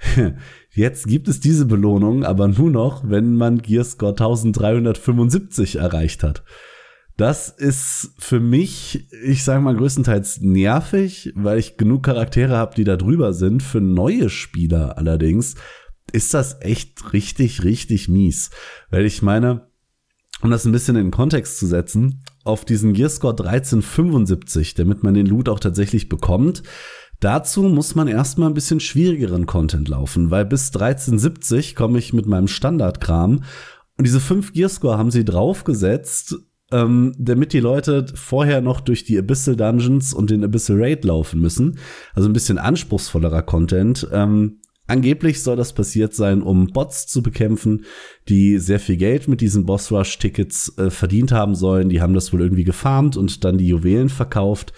Jetzt 0.73 1.07
gibt 1.07 1.27
es 1.27 1.39
diese 1.39 1.65
Belohnung 1.65 2.23
aber 2.23 2.47
nur 2.47 2.69
noch, 2.69 3.09
wenn 3.09 3.35
man 3.35 3.61
Gearscore 3.61 4.11
1375 4.11 5.75
erreicht 5.77 6.23
hat. 6.23 6.43
Das 7.17 7.49
ist 7.49 8.13
für 8.17 8.39
mich, 8.39 9.07
ich 9.23 9.43
sage 9.43 9.61
mal, 9.61 9.75
größtenteils 9.75 10.41
nervig, 10.41 11.33
weil 11.35 11.59
ich 11.59 11.77
genug 11.77 12.03
Charaktere 12.03 12.55
habe, 12.55 12.73
die 12.75 12.83
da 12.83 12.97
drüber 12.97 13.33
sind. 13.33 13.61
Für 13.61 13.81
neue 13.81 14.29
Spieler 14.29 14.97
allerdings 14.97 15.55
ist 16.13 16.33
das 16.33 16.61
echt 16.61 17.13
richtig, 17.13 17.63
richtig 17.63 18.09
mies. 18.09 18.49
Weil 18.89 19.05
ich 19.05 19.21
meine, 19.21 19.67
um 20.41 20.49
das 20.49 20.65
ein 20.65 20.71
bisschen 20.71 20.95
in 20.95 21.05
den 21.05 21.11
Kontext 21.11 21.59
zu 21.59 21.67
setzen, 21.67 22.23
auf 22.43 22.65
diesen 22.65 22.93
Gearscore 22.93 23.33
1375, 23.33 24.73
damit 24.73 25.03
man 25.03 25.13
den 25.13 25.27
Loot 25.27 25.47
auch 25.49 25.59
tatsächlich 25.59 26.09
bekommt, 26.09 26.63
dazu 27.22 27.63
muss 27.63 27.95
man 27.95 28.07
erstmal 28.07 28.49
ein 28.49 28.53
bisschen 28.53 28.80
schwierigeren 28.80 29.45
Content 29.45 29.88
laufen, 29.88 30.30
weil 30.30 30.45
bis 30.45 30.67
1370 30.67 31.76
komme 31.76 31.97
ich 31.97 32.11
mit 32.11 32.26
meinem 32.26 32.47
Standardkram 32.47 33.43
und 33.97 34.07
diese 34.07 34.19
fünf 34.19 34.53
Gearscore 34.53 34.97
haben 34.97 35.11
sie 35.11 35.24
draufgesetzt, 35.24 36.36
ähm, 36.72 37.13
damit 37.17 37.53
die 37.53 37.59
Leute 37.59 38.05
vorher 38.13 38.61
noch 38.61 38.82
durch 38.82 39.03
die 39.03 39.17
Abyssal 39.17 39.55
Dungeons 39.55 40.13
und 40.13 40.30
den 40.30 40.43
Abyssal 40.43 40.78
Raid 40.80 41.05
laufen 41.05 41.39
müssen. 41.39 41.78
Also 42.13 42.30
ein 42.30 42.34
bisschen 42.34 42.57
anspruchsvollerer 42.57 43.43
Content. 43.43 44.07
Ähm, 44.11 44.57
Angeblich 44.88 45.41
soll 45.41 45.55
das 45.55 45.72
passiert 45.72 46.13
sein, 46.13 46.41
um 46.41 46.67
Bots 46.67 47.07
zu 47.07 47.24
bekämpfen, 47.24 47.86
die 48.28 48.57
sehr 48.57 48.78
viel 48.78 48.97
Geld 48.97 49.30
mit 49.30 49.39
diesen 49.39 49.65
Boss 49.65 49.89
Rush 49.89 50.17
Tickets 50.17 50.78
äh, 50.78 50.89
verdient 50.89 51.32
haben 51.32 51.55
sollen. 51.55 51.88
Die 51.88 52.01
haben 52.01 52.13
das 52.13 52.34
wohl 52.34 52.41
irgendwie 52.41 52.65
gefarmt 52.65 53.15
und 53.15 53.45
dann 53.45 53.57
die 53.57 53.67
Juwelen 53.67 54.09
verkauft. 54.09 54.74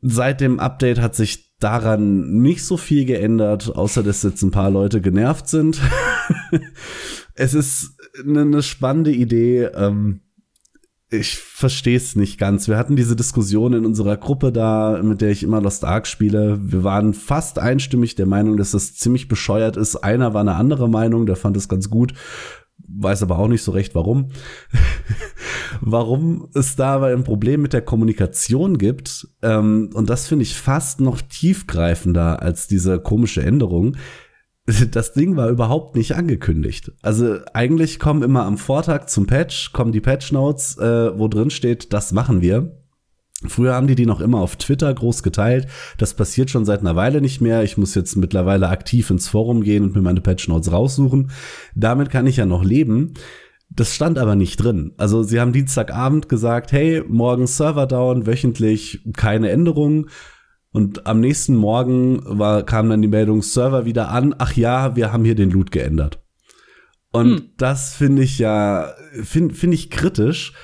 Seit 0.00 0.40
dem 0.40 0.60
Update 0.60 1.00
hat 1.00 1.16
sich 1.16 1.56
daran 1.58 2.40
nicht 2.40 2.64
so 2.64 2.76
viel 2.76 3.04
geändert, 3.04 3.74
außer 3.74 4.02
dass 4.02 4.22
jetzt 4.22 4.42
ein 4.42 4.52
paar 4.52 4.70
Leute 4.70 5.00
genervt 5.00 5.48
sind. 5.48 5.80
es 7.34 7.54
ist 7.54 7.96
eine, 8.24 8.42
eine 8.42 8.62
spannende 8.62 9.10
Idee. 9.10 9.64
Ähm, 9.64 10.20
ich 11.10 11.38
verstehe 11.38 11.96
es 11.96 12.16
nicht 12.16 12.38
ganz. 12.38 12.68
Wir 12.68 12.76
hatten 12.76 12.94
diese 12.94 13.16
Diskussion 13.16 13.72
in 13.72 13.86
unserer 13.86 14.18
Gruppe 14.18 14.52
da, 14.52 15.00
mit 15.02 15.22
der 15.22 15.30
ich 15.30 15.42
immer 15.42 15.60
Lost 15.62 15.84
Ark 15.84 16.06
spiele. 16.06 16.58
Wir 16.60 16.84
waren 16.84 17.14
fast 17.14 17.58
einstimmig 17.58 18.14
der 18.14 18.26
Meinung, 18.26 18.58
dass 18.58 18.72
das 18.72 18.94
ziemlich 18.94 19.26
bescheuert 19.26 19.78
ist. 19.78 19.96
Einer 19.96 20.34
war 20.34 20.42
eine 20.42 20.56
andere 20.56 20.88
Meinung, 20.88 21.24
der 21.24 21.36
fand 21.36 21.56
es 21.56 21.68
ganz 21.68 21.88
gut, 21.88 22.12
weiß 22.88 23.22
aber 23.22 23.38
auch 23.38 23.48
nicht 23.48 23.62
so 23.62 23.72
recht 23.72 23.94
warum. 23.94 24.30
warum 25.80 26.48
es 26.54 26.76
da 26.76 26.94
aber 26.94 27.08
ein 27.08 27.24
Problem 27.24 27.62
mit 27.62 27.72
der 27.72 27.82
Kommunikation 27.82 28.78
gibt. 28.78 29.28
Ähm, 29.42 29.90
und 29.94 30.10
das 30.10 30.26
finde 30.26 30.44
ich 30.44 30.54
fast 30.54 31.00
noch 31.00 31.20
tiefgreifender 31.20 32.42
als 32.42 32.66
diese 32.66 33.00
komische 33.00 33.42
Änderung 33.42 33.96
das 34.90 35.12
Ding 35.12 35.36
war 35.36 35.48
überhaupt 35.48 35.96
nicht 35.96 36.14
angekündigt. 36.14 36.92
Also 37.02 37.38
eigentlich 37.54 37.98
kommen 37.98 38.22
immer 38.22 38.44
am 38.44 38.58
Vortag 38.58 39.06
zum 39.06 39.26
Patch, 39.26 39.72
kommen 39.72 39.92
die 39.92 40.00
Patch 40.00 40.32
Notes, 40.32 40.76
äh, 40.78 41.18
wo 41.18 41.28
drin 41.28 41.50
steht, 41.50 41.92
das 41.92 42.12
machen 42.12 42.42
wir. 42.42 42.77
Früher 43.46 43.74
haben 43.74 43.86
die 43.86 43.94
die 43.94 44.06
noch 44.06 44.20
immer 44.20 44.40
auf 44.40 44.56
Twitter 44.56 44.92
groß 44.92 45.22
geteilt. 45.22 45.68
Das 45.96 46.14
passiert 46.14 46.50
schon 46.50 46.64
seit 46.64 46.80
einer 46.80 46.96
Weile 46.96 47.20
nicht 47.20 47.40
mehr. 47.40 47.62
Ich 47.62 47.78
muss 47.78 47.94
jetzt 47.94 48.16
mittlerweile 48.16 48.68
aktiv 48.68 49.10
ins 49.10 49.28
Forum 49.28 49.62
gehen 49.62 49.84
und 49.84 49.94
mir 49.94 50.02
meine 50.02 50.20
Patch 50.20 50.48
Notes 50.48 50.72
raussuchen. 50.72 51.30
Damit 51.76 52.10
kann 52.10 52.26
ich 52.26 52.36
ja 52.36 52.46
noch 52.46 52.64
leben. 52.64 53.14
Das 53.70 53.94
stand 53.94 54.18
aber 54.18 54.34
nicht 54.34 54.56
drin. 54.56 54.92
Also 54.96 55.22
sie 55.22 55.38
haben 55.38 55.52
Dienstagabend 55.52 56.28
gesagt, 56.28 56.72
hey, 56.72 57.02
morgen 57.06 57.46
Server 57.46 57.86
down, 57.86 58.26
wöchentlich 58.26 59.04
keine 59.16 59.50
Änderungen. 59.50 60.08
Und 60.72 61.06
am 61.06 61.20
nächsten 61.20 61.54
Morgen 61.54 62.20
war, 62.24 62.64
kam 62.64 62.88
dann 62.90 63.02
die 63.02 63.08
Meldung, 63.08 63.42
Server 63.42 63.84
wieder 63.84 64.08
an. 64.10 64.34
Ach 64.38 64.52
ja, 64.54 64.96
wir 64.96 65.12
haben 65.12 65.24
hier 65.24 65.34
den 65.34 65.50
Loot 65.50 65.70
geändert. 65.70 66.20
Und 67.12 67.38
hm. 67.38 67.50
das 67.56 67.94
finde 67.94 68.22
ich 68.22 68.38
ja, 68.38 68.92
finde 69.22 69.54
find 69.54 69.74
ich 69.74 69.90
kritisch. 69.90 70.54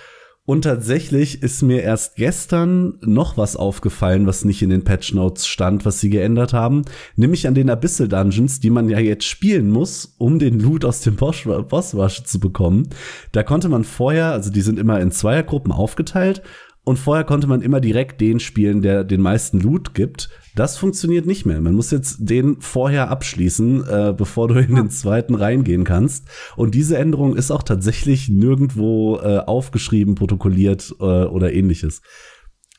Und 0.47 0.63
tatsächlich 0.63 1.43
ist 1.43 1.63
mir 1.63 1.81
erst 1.83 2.17
gestern 2.17 2.99
noch 3.01 3.39
was 3.39 3.57
aufgefallen, 3.57 4.27
was 4.27 4.45
nicht 4.45 4.61
in 4.61 4.69
den 4.69 4.85
Patch 4.85 5.15
Notes 5.15 5.47
stand, 5.47 5.87
was 5.87 6.01
sie 6.01 6.11
geändert 6.11 6.53
haben. 6.53 6.85
Nämlich 7.17 7.49
an 7.49 7.55
den 7.55 7.71
Abyssal 7.71 8.09
Dungeons, 8.09 8.61
die 8.61 8.69
man 8.69 8.91
ja 8.91 8.99
jetzt 8.99 9.25
spielen 9.25 9.71
muss, 9.71 10.15
um 10.19 10.39
den 10.39 10.61
Loot 10.61 10.85
aus 10.85 11.01
dem 11.01 11.17
Boss 11.17 11.95
Rush 11.95 12.25
zu 12.25 12.41
bekommen. 12.41 12.91
Da 13.33 13.43
konnte 13.43 13.71
man 13.71 13.85
vorher, 13.85 14.33
also 14.33 14.51
die 14.51 14.61
sind 14.61 14.79
immer 14.79 15.01
in 15.01 15.13
Zweiergruppen 15.13 15.73
aufgeteilt 15.73 16.43
und 16.85 16.99
vorher 16.99 17.25
konnte 17.25 17.47
man 17.47 17.63
immer 17.63 17.81
direkt 17.81 18.21
den 18.21 18.41
spielen, 18.41 18.83
der 18.83 19.05
den 19.05 19.23
meisten 19.23 19.59
Loot 19.59 19.95
gibt. 19.95 20.29
Das 20.55 20.77
funktioniert 20.77 21.27
nicht 21.27 21.47
mehr. 21.47 21.61
Man 21.61 21.75
muss 21.75 21.91
jetzt 21.91 22.19
den 22.21 22.61
vorher 22.61 23.11
abschließen, 23.11 23.89
äh, 23.89 24.15
bevor 24.17 24.49
du 24.49 24.55
in 24.55 24.77
den 24.77 24.91
zweiten 24.91 25.35
reingehen 25.35 25.85
kannst. 25.85 26.29
Und 26.57 26.75
diese 26.75 26.99
Änderung 26.99 27.37
ist 27.37 27.51
auch 27.51 27.63
tatsächlich 27.63 28.29
nirgendwo 28.29 29.17
äh, 29.17 29.39
aufgeschrieben, 29.39 30.15
protokolliert 30.15 30.95
äh, 31.01 31.05
oder 31.05 31.53
ähnliches. 31.53 32.03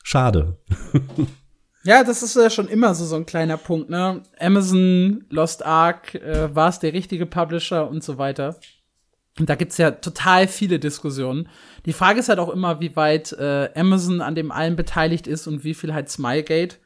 Schade. 0.04 0.60
Ja, 1.88 2.04
das 2.04 2.24
ist 2.24 2.36
ja 2.36 2.50
schon 2.50 2.68
immer 2.68 2.96
so, 2.96 3.06
so 3.06 3.16
ein 3.16 3.28
kleiner 3.28 3.58
Punkt, 3.58 3.92
ne? 3.92 4.24
Amazon, 4.40 5.24
Lost 5.30 5.64
Ark, 5.64 6.16
äh, 6.16 6.50
war 6.56 6.70
es 6.70 6.80
der 6.80 6.94
richtige 6.94 7.28
Publisher 7.28 7.88
und 7.88 8.04
so 8.04 8.18
weiter. 8.18 8.60
Und 9.38 9.50
da 9.50 9.56
gibt's 9.56 9.78
ja 9.78 9.92
total 9.92 10.48
viele 10.48 10.80
Diskussionen. 10.80 11.48
Die 11.86 11.94
Frage 11.94 12.20
ist 12.20 12.30
halt 12.30 12.40
auch 12.40 12.50
immer, 12.50 12.80
wie 12.80 12.96
weit 12.96 13.32
äh, 13.34 13.70
Amazon 13.76 14.22
an 14.22 14.36
dem 14.36 14.52
allen 14.52 14.76
beteiligt 14.76 15.28
ist 15.28 15.48
und 15.48 15.64
wie 15.64 15.74
viel 15.74 15.94
halt 15.94 16.10
Smilegate. 16.10 16.78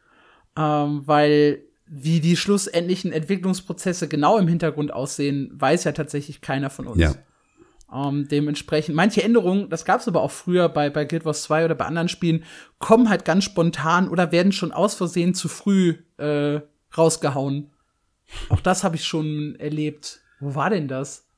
Ähm, 0.58 1.04
weil 1.06 1.64
wie 1.86 2.20
die 2.20 2.38
schlussendlichen 2.38 3.12
Entwicklungsprozesse 3.12 4.08
genau 4.08 4.38
im 4.38 4.48
Hintergrund 4.48 4.94
aussehen, 4.94 5.52
weiß 5.54 5.86
ja 5.86 5.92
tatsächlich 5.92 6.42
keiner 6.42 6.70
von 6.70 6.88
uns. 6.88 7.00
Ja. 7.00 7.16
Ähm, 7.92 8.28
dementsprechend, 8.28 8.96
manche 8.96 9.24
Änderungen, 9.24 9.70
das 9.70 9.86
gab's 9.86 10.08
aber 10.08 10.22
auch 10.22 10.30
früher 10.30 10.70
bei, 10.70 10.92
bei 10.92 11.06
Guild 11.06 11.26
Wars 11.26 11.42
2 11.44 11.66
oder 11.66 11.76
bei 11.76 11.86
anderen 11.86 12.10
Spielen, 12.10 12.44
kommen 12.78 13.10
halt 13.10 13.26
ganz 13.26 13.44
spontan 13.44 14.08
oder 14.08 14.32
werden 14.32 14.52
schon 14.52 14.72
aus 14.72 14.94
Versehen 14.94 15.34
zu 15.34 15.48
früh 15.48 15.96
äh, 16.18 16.62
rausgehauen. 16.96 17.72
Auch 18.50 18.60
das 18.60 18.84
habe 18.84 18.96
ich 18.96 19.06
schon 19.06 19.56
erlebt. 19.56 20.20
Wo 20.40 20.54
war 20.54 20.70
denn 20.70 20.88
das? 20.88 21.29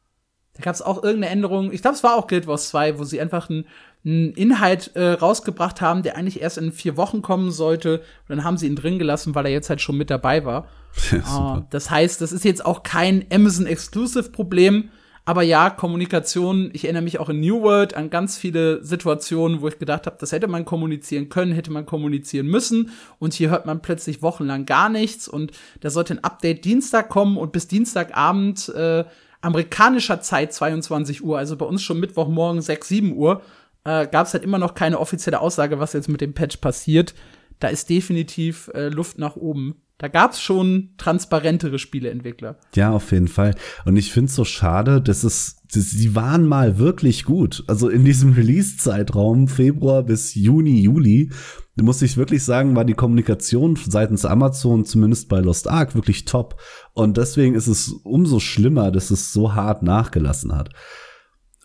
Da 0.54 0.64
gab 0.64 0.76
es 0.76 0.82
auch 0.82 0.98
irgendeine 0.98 1.30
Änderung. 1.30 1.72
Ich 1.72 1.82
glaube, 1.82 1.96
es 1.96 2.04
war 2.04 2.16
auch 2.16 2.28
Guild 2.28 2.46
Wars 2.46 2.70
2, 2.70 3.00
wo 3.00 3.04
sie 3.04 3.22
einfach 3.22 3.50
einen, 3.50 3.66
einen 4.06 4.34
Inhalt 4.34 4.92
äh, 4.96 5.12
rausgebracht 5.14 5.80
haben, 5.80 6.04
der 6.04 6.18
eigentlich 6.18 6.42
erst 6.42 6.58
in 6.58 6.72
vier 6.72 6.98
Wochen 6.98 7.22
kommen 7.22 7.52
sollte. 7.52 8.00
Und 8.28 8.36
dann 8.36 8.44
haben 8.44 8.58
sie 8.58 8.68
ihn 8.68 8.76
drin 8.76 9.00
gelassen, 9.00 9.34
weil 9.34 9.46
er 9.46 9.52
jetzt 9.52 9.70
halt 9.70 9.82
schon 9.82 9.98
mit 9.98 10.10
dabei 10.10 10.46
war. 10.46 10.68
Ja, 11.12 11.58
uh, 11.58 11.62
das 11.70 11.90
heißt, 11.90 12.20
das 12.20 12.34
ist 12.34 12.44
jetzt 12.44 12.66
auch 12.66 12.84
kein 12.84 13.26
Amazon-Exclusive-Problem. 13.32 14.90
Aber 15.24 15.44
ja, 15.44 15.70
Kommunikation, 15.70 16.72
ich 16.74 16.84
erinnere 16.84 17.04
mich 17.04 17.20
auch 17.20 17.30
in 17.30 17.40
New 17.40 17.62
World 17.62 17.94
an 17.94 18.10
ganz 18.10 18.38
viele 18.38 18.84
Situationen, 18.84 19.62
wo 19.62 19.68
ich 19.68 19.78
gedacht 19.78 20.08
habe, 20.08 20.18
das 20.20 20.32
hätte 20.32 20.48
man 20.48 20.66
kommunizieren 20.66 21.30
können, 21.30 21.54
hätte 21.54 21.72
man 21.72 21.86
kommunizieren 21.86 22.48
müssen. 22.48 22.92
Und 23.20 23.34
hier 23.34 23.52
hört 23.52 23.68
man 23.68 23.82
plötzlich 23.82 24.24
wochenlang 24.24 24.66
gar 24.66 24.90
nichts. 24.90 25.28
Und 25.28 25.52
da 25.80 25.92
sollte 25.92 26.16
ein 26.16 26.24
Update 26.24 26.66
Dienstag 26.66 27.10
kommen 27.10 27.38
und 27.38 27.52
bis 27.52 27.68
Dienstagabend 27.68 28.70
äh, 28.70 29.06
amerikanischer 29.42 30.22
Zeit 30.22 30.54
22 30.54 31.24
Uhr, 31.24 31.38
also 31.38 31.58
bei 31.58 31.66
uns 31.66 31.84
schon 31.84 32.00
Mittwochmorgen 32.00 32.62
6, 32.62 32.88
7 32.88 33.16
Uhr, 33.16 33.42
äh, 33.84 34.08
gab 34.08 34.28
es 34.28 34.34
halt 34.34 34.44
immer 34.44 34.60
noch 34.60 34.76
keine 34.76 35.00
offizielle 35.00 35.40
Aussage, 35.40 35.80
was 35.80 35.94
jetzt 35.94 36.10
mit 36.10 36.22
dem 36.22 36.34
Patch 36.34 36.58
passiert. 36.58 37.14
Da 37.60 37.68
ist 37.68 37.90
definitiv 37.90 38.70
äh, 38.74 38.90
Luft 38.90 39.18
nach 39.18 39.36
oben. 39.36 39.82
Da 40.02 40.08
gab 40.08 40.32
es 40.32 40.42
schon 40.42 40.96
transparentere 40.98 41.78
Spieleentwickler. 41.78 42.58
Ja, 42.74 42.92
auf 42.92 43.12
jeden 43.12 43.28
Fall. 43.28 43.54
Und 43.86 43.98
ich 43.98 44.12
finde 44.12 44.30
es 44.30 44.36
so 44.36 44.46
schade, 44.46 45.00
dass 45.00 45.24
es, 45.24 45.62
dass 45.72 45.92
sie 45.92 46.16
waren 46.16 46.48
mal 46.48 46.80
wirklich 46.80 47.24
gut. 47.24 47.64
Also 47.68 47.88
in 47.88 48.04
diesem 48.04 48.34
Release-Zeitraum, 48.34 49.48
Februar 49.48 50.02
bis 50.02 50.34
Juni, 50.34 50.82
Juli, 50.82 51.30
muss 51.80 52.02
ich 52.02 52.18
wirklich 52.18 52.44
sagen, 52.44 52.76
war 52.76 52.84
die 52.84 52.96
Kommunikation 52.96 53.76
seitens 53.76 54.26
Amazon, 54.26 54.86
zumindest 54.86 55.30
bei 55.30 55.40
Lost 55.40 55.70
Ark, 55.70 55.94
wirklich 55.94 56.26
top. 56.26 56.60
Und 56.94 57.18
deswegen 57.18 57.54
ist 57.54 57.68
es 57.68 57.90
umso 58.04 58.40
schlimmer, 58.40 58.90
dass 58.90 59.12
es 59.12 59.32
so 59.32 59.54
hart 59.54 59.84
nachgelassen 59.84 60.56
hat. 60.56 60.72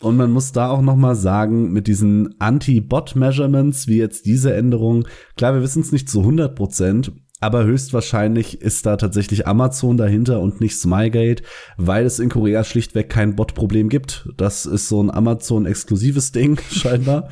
Und 0.00 0.18
man 0.18 0.30
muss 0.30 0.52
da 0.52 0.68
auch 0.68 0.82
noch 0.82 0.96
mal 0.96 1.14
sagen, 1.14 1.72
mit 1.72 1.86
diesen 1.86 2.38
Anti-Bot-Measurements, 2.38 3.86
wie 3.86 3.96
jetzt 3.96 4.26
diese 4.26 4.54
Änderung, 4.54 5.08
klar, 5.36 5.54
wir 5.54 5.62
wissen 5.62 5.80
es 5.80 5.90
nicht 5.90 6.10
zu 6.10 6.20
100 6.20 6.54
Prozent, 6.54 7.12
aber 7.38 7.64
höchstwahrscheinlich 7.64 8.62
ist 8.62 8.86
da 8.86 8.96
tatsächlich 8.96 9.46
Amazon 9.46 9.98
dahinter 9.98 10.40
und 10.40 10.62
nicht 10.62 10.76
Smygate, 10.76 11.42
weil 11.76 12.06
es 12.06 12.18
in 12.18 12.30
Korea 12.30 12.64
schlichtweg 12.64 13.10
kein 13.10 13.36
Bot-Problem 13.36 13.90
gibt. 13.90 14.26
Das 14.38 14.64
ist 14.64 14.88
so 14.88 15.02
ein 15.02 15.10
Amazon-exklusives 15.10 16.32
Ding 16.32 16.58
scheinbar, 16.70 17.28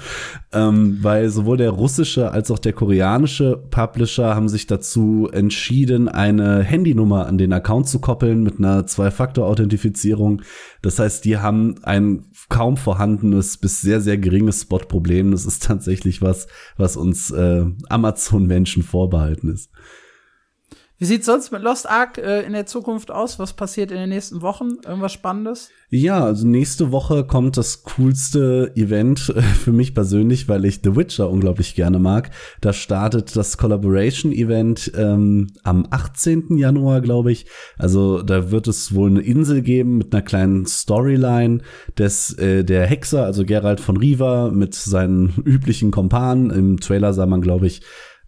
ähm, 0.52 0.98
weil 1.00 1.30
sowohl 1.30 1.56
der 1.56 1.70
russische 1.70 2.32
als 2.32 2.50
auch 2.50 2.58
der 2.58 2.74
koreanische 2.74 3.56
Publisher 3.70 4.34
haben 4.34 4.50
sich 4.50 4.66
dazu 4.66 5.30
entschieden, 5.32 6.08
eine 6.08 6.62
Handynummer 6.62 7.26
an 7.26 7.38
den 7.38 7.54
Account 7.54 7.88
zu 7.88 7.98
koppeln 7.98 8.42
mit 8.42 8.58
einer 8.58 8.86
Zwei-Faktor-Authentifizierung. 8.86 10.42
Das 10.82 10.98
heißt, 10.98 11.24
die 11.24 11.38
haben 11.38 11.76
ein 11.82 12.26
kaum 12.50 12.76
vorhandenes 12.76 13.56
bis 13.56 13.80
sehr, 13.80 14.02
sehr 14.02 14.18
geringes 14.18 14.62
Spot-Problem. 14.62 15.30
Das 15.30 15.46
ist 15.46 15.62
tatsächlich 15.62 16.20
was, 16.20 16.46
was 16.76 16.98
uns 16.98 17.30
äh, 17.30 17.64
Amazon-Menschen 17.88 18.82
vorbehalten 18.82 19.48
ist. 19.48 19.70
Wie 21.04 21.08
sieht 21.08 21.24
sonst 21.26 21.52
mit 21.52 21.60
Lost 21.60 21.86
Ark 21.86 22.16
äh, 22.16 22.46
in 22.46 22.54
der 22.54 22.64
Zukunft 22.64 23.10
aus? 23.10 23.38
Was 23.38 23.52
passiert 23.52 23.90
in 23.90 23.98
den 23.98 24.08
nächsten 24.08 24.40
Wochen? 24.40 24.78
Irgendwas 24.86 25.12
Spannendes? 25.12 25.68
Ja, 25.90 26.24
also 26.24 26.46
nächste 26.46 26.92
Woche 26.92 27.24
kommt 27.24 27.58
das 27.58 27.82
coolste 27.82 28.72
Event 28.74 29.28
äh, 29.28 29.42
für 29.42 29.72
mich 29.72 29.94
persönlich, 29.94 30.48
weil 30.48 30.64
ich 30.64 30.80
The 30.82 30.96
Witcher 30.96 31.28
unglaublich 31.28 31.74
gerne 31.74 31.98
mag. 31.98 32.30
Da 32.62 32.72
startet 32.72 33.36
das 33.36 33.58
Collaboration 33.58 34.32
Event 34.32 34.92
ähm, 34.96 35.48
am 35.62 35.86
18. 35.90 36.56
Januar, 36.56 37.02
glaube 37.02 37.32
ich. 37.32 37.44
Also 37.76 38.22
da 38.22 38.50
wird 38.50 38.66
es 38.66 38.94
wohl 38.94 39.10
eine 39.10 39.20
Insel 39.20 39.60
geben 39.60 39.98
mit 39.98 40.14
einer 40.14 40.22
kleinen 40.22 40.64
Storyline 40.64 41.60
des 41.98 42.32
äh, 42.38 42.64
der 42.64 42.86
Hexer, 42.86 43.26
also 43.26 43.44
Gerald 43.44 43.80
von 43.80 43.98
Riva 43.98 44.50
mit 44.50 44.74
seinen 44.74 45.34
üblichen 45.44 45.90
Kompanen. 45.90 46.48
Im 46.48 46.80
Trailer 46.80 47.12
sah 47.12 47.26
man, 47.26 47.42
glaube 47.42 47.66
ich, 47.66 47.82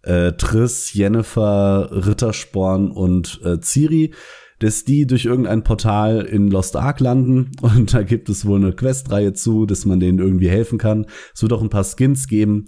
äh, 0.07 0.33
Triss, 0.33 0.93
Jennifer, 0.93 1.89
Rittersporn 1.91 2.91
und 2.91 3.41
äh, 3.43 3.59
Ciri, 3.61 4.13
dass 4.59 4.85
die 4.85 5.05
durch 5.05 5.25
irgendein 5.25 5.63
Portal 5.63 6.21
in 6.21 6.49
Lost 6.49 6.75
Ark 6.75 6.99
landen 6.99 7.51
und 7.61 7.93
da 7.93 8.03
gibt 8.03 8.29
es 8.29 8.45
wohl 8.45 8.59
eine 8.59 8.73
Questreihe 8.73 9.33
zu, 9.33 9.65
dass 9.65 9.85
man 9.85 9.99
denen 9.99 10.19
irgendwie 10.19 10.49
helfen 10.49 10.77
kann. 10.77 11.05
Es 11.33 11.41
wird 11.41 11.53
auch 11.53 11.61
ein 11.61 11.69
paar 11.69 11.85
Skins 11.85 12.27
geben. 12.27 12.67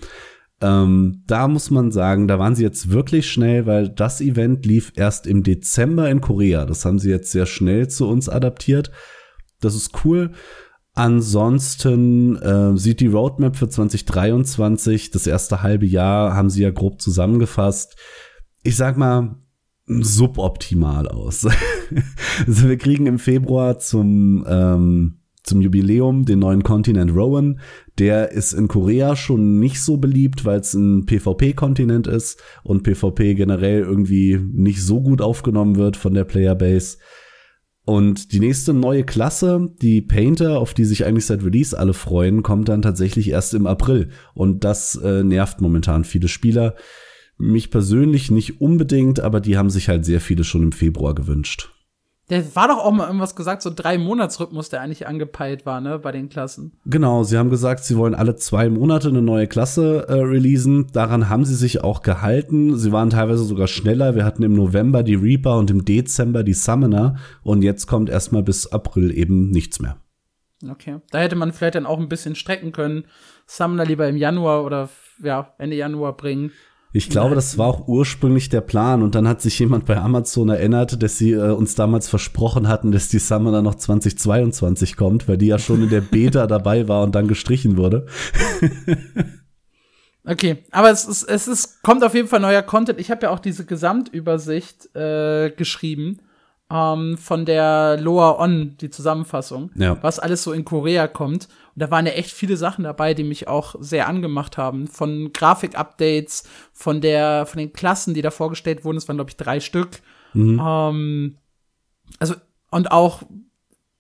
Ähm, 0.61 1.23
da 1.25 1.47
muss 1.47 1.71
man 1.71 1.91
sagen, 1.91 2.27
da 2.27 2.37
waren 2.37 2.55
sie 2.55 2.63
jetzt 2.63 2.91
wirklich 2.91 3.31
schnell, 3.31 3.65
weil 3.65 3.87
das 3.87 4.19
Event 4.19 4.65
lief 4.65 4.91
erst 4.95 5.25
im 5.25 5.41
Dezember 5.43 6.09
in 6.09 6.19
Korea. 6.19 6.65
Das 6.65 6.83
haben 6.83 6.99
sie 6.99 7.09
jetzt 7.09 7.31
sehr 7.31 7.45
schnell 7.45 7.87
zu 7.87 8.09
uns 8.09 8.27
adaptiert. 8.27 8.91
Das 9.61 9.73
ist 9.73 10.03
cool. 10.03 10.31
Ansonsten 10.99 12.35
äh, 12.35 12.77
sieht 12.77 12.99
die 12.99 13.07
Roadmap 13.07 13.55
für 13.55 13.69
2023, 13.69 15.11
das 15.11 15.27
erste 15.27 15.63
halbe 15.63 15.85
Jahr, 15.85 16.35
haben 16.35 16.49
sie 16.49 16.63
ja 16.63 16.71
grob 16.71 17.01
zusammengefasst. 17.01 17.95
Ich 18.63 18.75
sag 18.75 18.97
mal, 18.97 19.37
suboptimal 19.87 21.07
aus. 21.07 21.47
also 22.47 22.67
wir 22.67 22.77
kriegen 22.77 23.05
im 23.05 23.17
Februar 23.17 23.79
zum, 23.79 24.45
ähm, 24.45 25.19
zum 25.41 25.61
Jubiläum 25.61 26.25
den 26.25 26.39
neuen 26.39 26.63
Kontinent 26.63 27.15
Rowan. 27.15 27.61
Der 27.97 28.33
ist 28.33 28.51
in 28.51 28.67
Korea 28.67 29.15
schon 29.15 29.57
nicht 29.57 29.81
so 29.81 29.95
beliebt, 29.95 30.43
weil 30.43 30.59
es 30.59 30.73
ein 30.73 31.05
PvP-Kontinent 31.05 32.07
ist 32.07 32.43
und 32.61 32.83
PvP 32.83 33.35
generell 33.35 33.83
irgendwie 33.83 34.37
nicht 34.37 34.83
so 34.83 34.99
gut 34.99 35.21
aufgenommen 35.21 35.77
wird 35.77 35.95
von 35.95 36.13
der 36.13 36.25
Playerbase. 36.25 36.97
Und 37.85 38.33
die 38.33 38.39
nächste 38.39 38.73
neue 38.73 39.03
Klasse, 39.03 39.73
die 39.81 40.01
Painter, 40.01 40.59
auf 40.59 40.73
die 40.73 40.85
sich 40.85 41.05
eigentlich 41.05 41.25
seit 41.25 41.43
Release 41.43 41.77
alle 41.77 41.93
freuen, 41.93 42.43
kommt 42.43 42.69
dann 42.69 42.81
tatsächlich 42.81 43.29
erst 43.29 43.53
im 43.53 43.65
April. 43.65 44.09
Und 44.33 44.63
das 44.63 44.95
äh, 44.95 45.23
nervt 45.23 45.59
momentan 45.61 46.03
viele 46.03 46.27
Spieler. 46.27 46.75
Mich 47.37 47.71
persönlich 47.71 48.29
nicht 48.29 48.61
unbedingt, 48.61 49.21
aber 49.21 49.39
die 49.39 49.57
haben 49.57 49.69
sich 49.69 49.89
halt 49.89 50.05
sehr 50.05 50.21
viele 50.21 50.43
schon 50.43 50.63
im 50.63 50.71
Februar 50.71 51.15
gewünscht. 51.15 51.71
Der 52.29 52.55
war 52.55 52.67
doch 52.67 52.77
auch 52.77 52.91
mal 52.91 53.07
irgendwas 53.07 53.35
gesagt, 53.35 53.63
so 53.63 53.71
drei 53.73 53.97
Monatsrhythmus, 53.97 54.69
der 54.69 54.81
eigentlich 54.81 55.07
angepeilt 55.07 55.65
war, 55.65 55.81
ne, 55.81 55.97
bei 55.97 56.11
den 56.11 56.29
Klassen. 56.29 56.73
Genau, 56.85 57.23
sie 57.23 57.37
haben 57.37 57.49
gesagt, 57.49 57.83
sie 57.83 57.97
wollen 57.97 58.13
alle 58.13 58.35
zwei 58.35 58.69
Monate 58.69 59.09
eine 59.09 59.23
neue 59.23 59.47
Klasse 59.47 60.05
äh, 60.07 60.13
releasen. 60.13 60.87
Daran 60.93 61.29
haben 61.29 61.45
sie 61.45 61.55
sich 61.55 61.83
auch 61.83 62.03
gehalten. 62.03 62.77
Sie 62.77 62.91
waren 62.91 63.09
teilweise 63.09 63.43
sogar 63.43 63.67
schneller. 63.67 64.15
Wir 64.15 64.25
hatten 64.25 64.43
im 64.43 64.53
November 64.53 65.01
die 65.01 65.15
Reaper 65.15 65.57
und 65.57 65.71
im 65.71 65.85
Dezember 65.85 66.43
die 66.43 66.53
Summoner. 66.53 67.15
Und 67.41 67.63
jetzt 67.63 67.87
kommt 67.87 68.09
erstmal 68.09 68.43
bis 68.43 68.67
April 68.67 69.11
eben 69.17 69.49
nichts 69.49 69.79
mehr. 69.79 69.97
Okay. 70.69 70.99
Da 71.11 71.19
hätte 71.19 71.35
man 71.35 71.51
vielleicht 71.51 71.75
dann 71.75 71.85
auch 71.85 71.99
ein 71.99 72.09
bisschen 72.09 72.35
strecken 72.35 72.71
können. 72.71 73.05
Summoner 73.47 73.85
lieber 73.85 74.07
im 74.07 74.17
Januar 74.17 74.65
oder 74.65 74.89
ja, 75.23 75.53
Ende 75.57 75.75
Januar 75.75 76.15
bringen. 76.15 76.51
Ich 76.91 77.09
glaube, 77.09 77.35
das 77.35 77.57
war 77.59 77.67
auch 77.67 77.87
ursprünglich 77.87 78.49
der 78.49 78.61
Plan 78.61 79.03
und 79.03 79.13
dann 79.13 79.27
hat 79.27 79.41
sich 79.41 79.59
jemand 79.59 79.85
bei 79.85 79.97
Amazon 79.97 80.49
erinnert, 80.49 81.03
dass 81.03 81.17
sie 81.19 81.33
äh, 81.33 81.51
uns 81.51 81.75
damals 81.75 82.09
versprochen 82.09 82.67
hatten, 82.67 82.91
dass 82.91 83.09
die 83.09 83.19
Summoner 83.19 83.61
noch 83.61 83.75
2022 83.75 84.95
kommt, 84.97 85.27
weil 85.27 85.37
die 85.37 85.45
ja 85.47 85.59
schon 85.59 85.83
in 85.83 85.89
der 85.89 86.01
Beta 86.01 86.47
dabei 86.47 86.87
war 86.87 87.03
und 87.03 87.13
dann 87.13 87.27
gestrichen 87.27 87.77
wurde. 87.77 88.05
Okay, 90.25 90.63
aber 90.71 90.91
es 90.91 91.05
ist, 91.05 91.23
es 91.23 91.47
ist, 91.47 91.81
kommt 91.81 92.03
auf 92.03 92.13
jeden 92.13 92.27
Fall 92.27 92.41
neuer 92.41 92.61
Content. 92.61 92.99
Ich 92.99 93.09
habe 93.09 93.23
ja 93.23 93.29
auch 93.31 93.39
diese 93.39 93.65
Gesamtübersicht 93.65 94.93
äh, 94.95 95.49
geschrieben 95.49 96.19
ähm, 96.69 97.17
von 97.17 97.45
der 97.45 97.97
Loa 97.99 98.37
On, 98.39 98.75
die 98.79 98.89
Zusammenfassung, 98.91 99.71
Ja. 99.75 99.97
was 100.03 100.19
alles 100.19 100.43
so 100.43 100.51
in 100.51 100.65
Korea 100.65 101.07
kommt. 101.07 101.47
Und 101.79 101.83
da 101.83 101.91
waren 101.91 102.05
ja 102.05 102.11
echt 102.11 102.33
viele 102.33 102.57
Sachen 102.57 102.83
dabei, 102.83 103.13
die 103.13 103.23
mich 103.23 103.47
auch 103.47 103.75
sehr 103.79 104.09
angemacht 104.09 104.57
haben. 104.57 104.85
Von 104.85 105.31
Grafik-Updates, 105.31 106.43
von 106.73 106.99
der, 106.99 107.45
von 107.45 107.57
den 107.57 107.71
Klassen, 107.71 108.13
die 108.13 108.21
da 108.21 108.31
vorgestellt 108.31 108.83
wurden. 108.83 108.97
Es 108.97 109.07
waren, 109.07 109.15
glaube 109.15 109.29
ich, 109.29 109.37
drei 109.37 109.61
Stück. 109.61 110.01
Ähm, 110.35 111.37
also, 112.19 112.35
und 112.69 112.91
auch, 112.91 113.23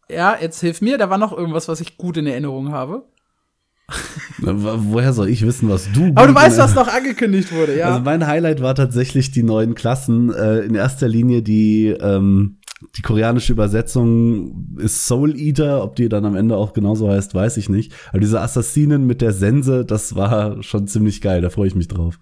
ja, 0.09 0.35
jetzt 0.41 0.59
hilf 0.59 0.81
mir, 0.81 0.97
da 0.97 1.09
war 1.09 1.17
noch 1.17 1.31
irgendwas, 1.31 1.69
was 1.69 1.79
ich 1.79 1.95
gut 1.95 2.17
in 2.17 2.27
Erinnerung 2.27 2.73
habe. 2.73 3.05
Woher 4.39 5.13
soll 5.13 5.29
ich 5.29 5.45
wissen, 5.45 5.69
was 5.69 5.89
du. 5.93 6.11
Aber 6.15 6.27
du 6.27 6.35
weißt, 6.35 6.57
was 6.57 6.75
noch 6.75 6.89
angekündigt 6.89 7.53
wurde, 7.53 7.77
ja. 7.77 7.87
Also 7.91 8.01
mein 8.01 8.27
Highlight 8.27 8.61
war 8.61 8.75
tatsächlich 8.75 9.31
die 9.31 9.43
neuen 9.43 9.73
Klassen. 9.73 10.33
Äh, 10.33 10.59
in 10.59 10.75
erster 10.75 11.07
Linie 11.07 11.41
die, 11.43 11.87
ähm, 11.87 12.58
die 12.95 13.01
koreanische 13.01 13.51
Übersetzung 13.51 14.77
ist 14.77 15.05
Soul 15.05 15.37
Eater. 15.37 15.83
Ob 15.83 15.95
die 15.95 16.09
dann 16.09 16.25
am 16.25 16.35
Ende 16.35 16.55
auch 16.55 16.73
genauso 16.73 17.09
heißt, 17.09 17.35
weiß 17.35 17.57
ich 17.57 17.69
nicht. 17.69 17.93
Aber 18.09 18.19
diese 18.19 18.39
Assassinen 18.39 19.05
mit 19.05 19.21
der 19.21 19.33
Sense, 19.33 19.85
das 19.85 20.15
war 20.15 20.63
schon 20.63 20.87
ziemlich 20.87 21.21
geil. 21.21 21.41
Da 21.41 21.49
freue 21.49 21.67
ich 21.67 21.75
mich 21.75 21.87
drauf. 21.87 22.19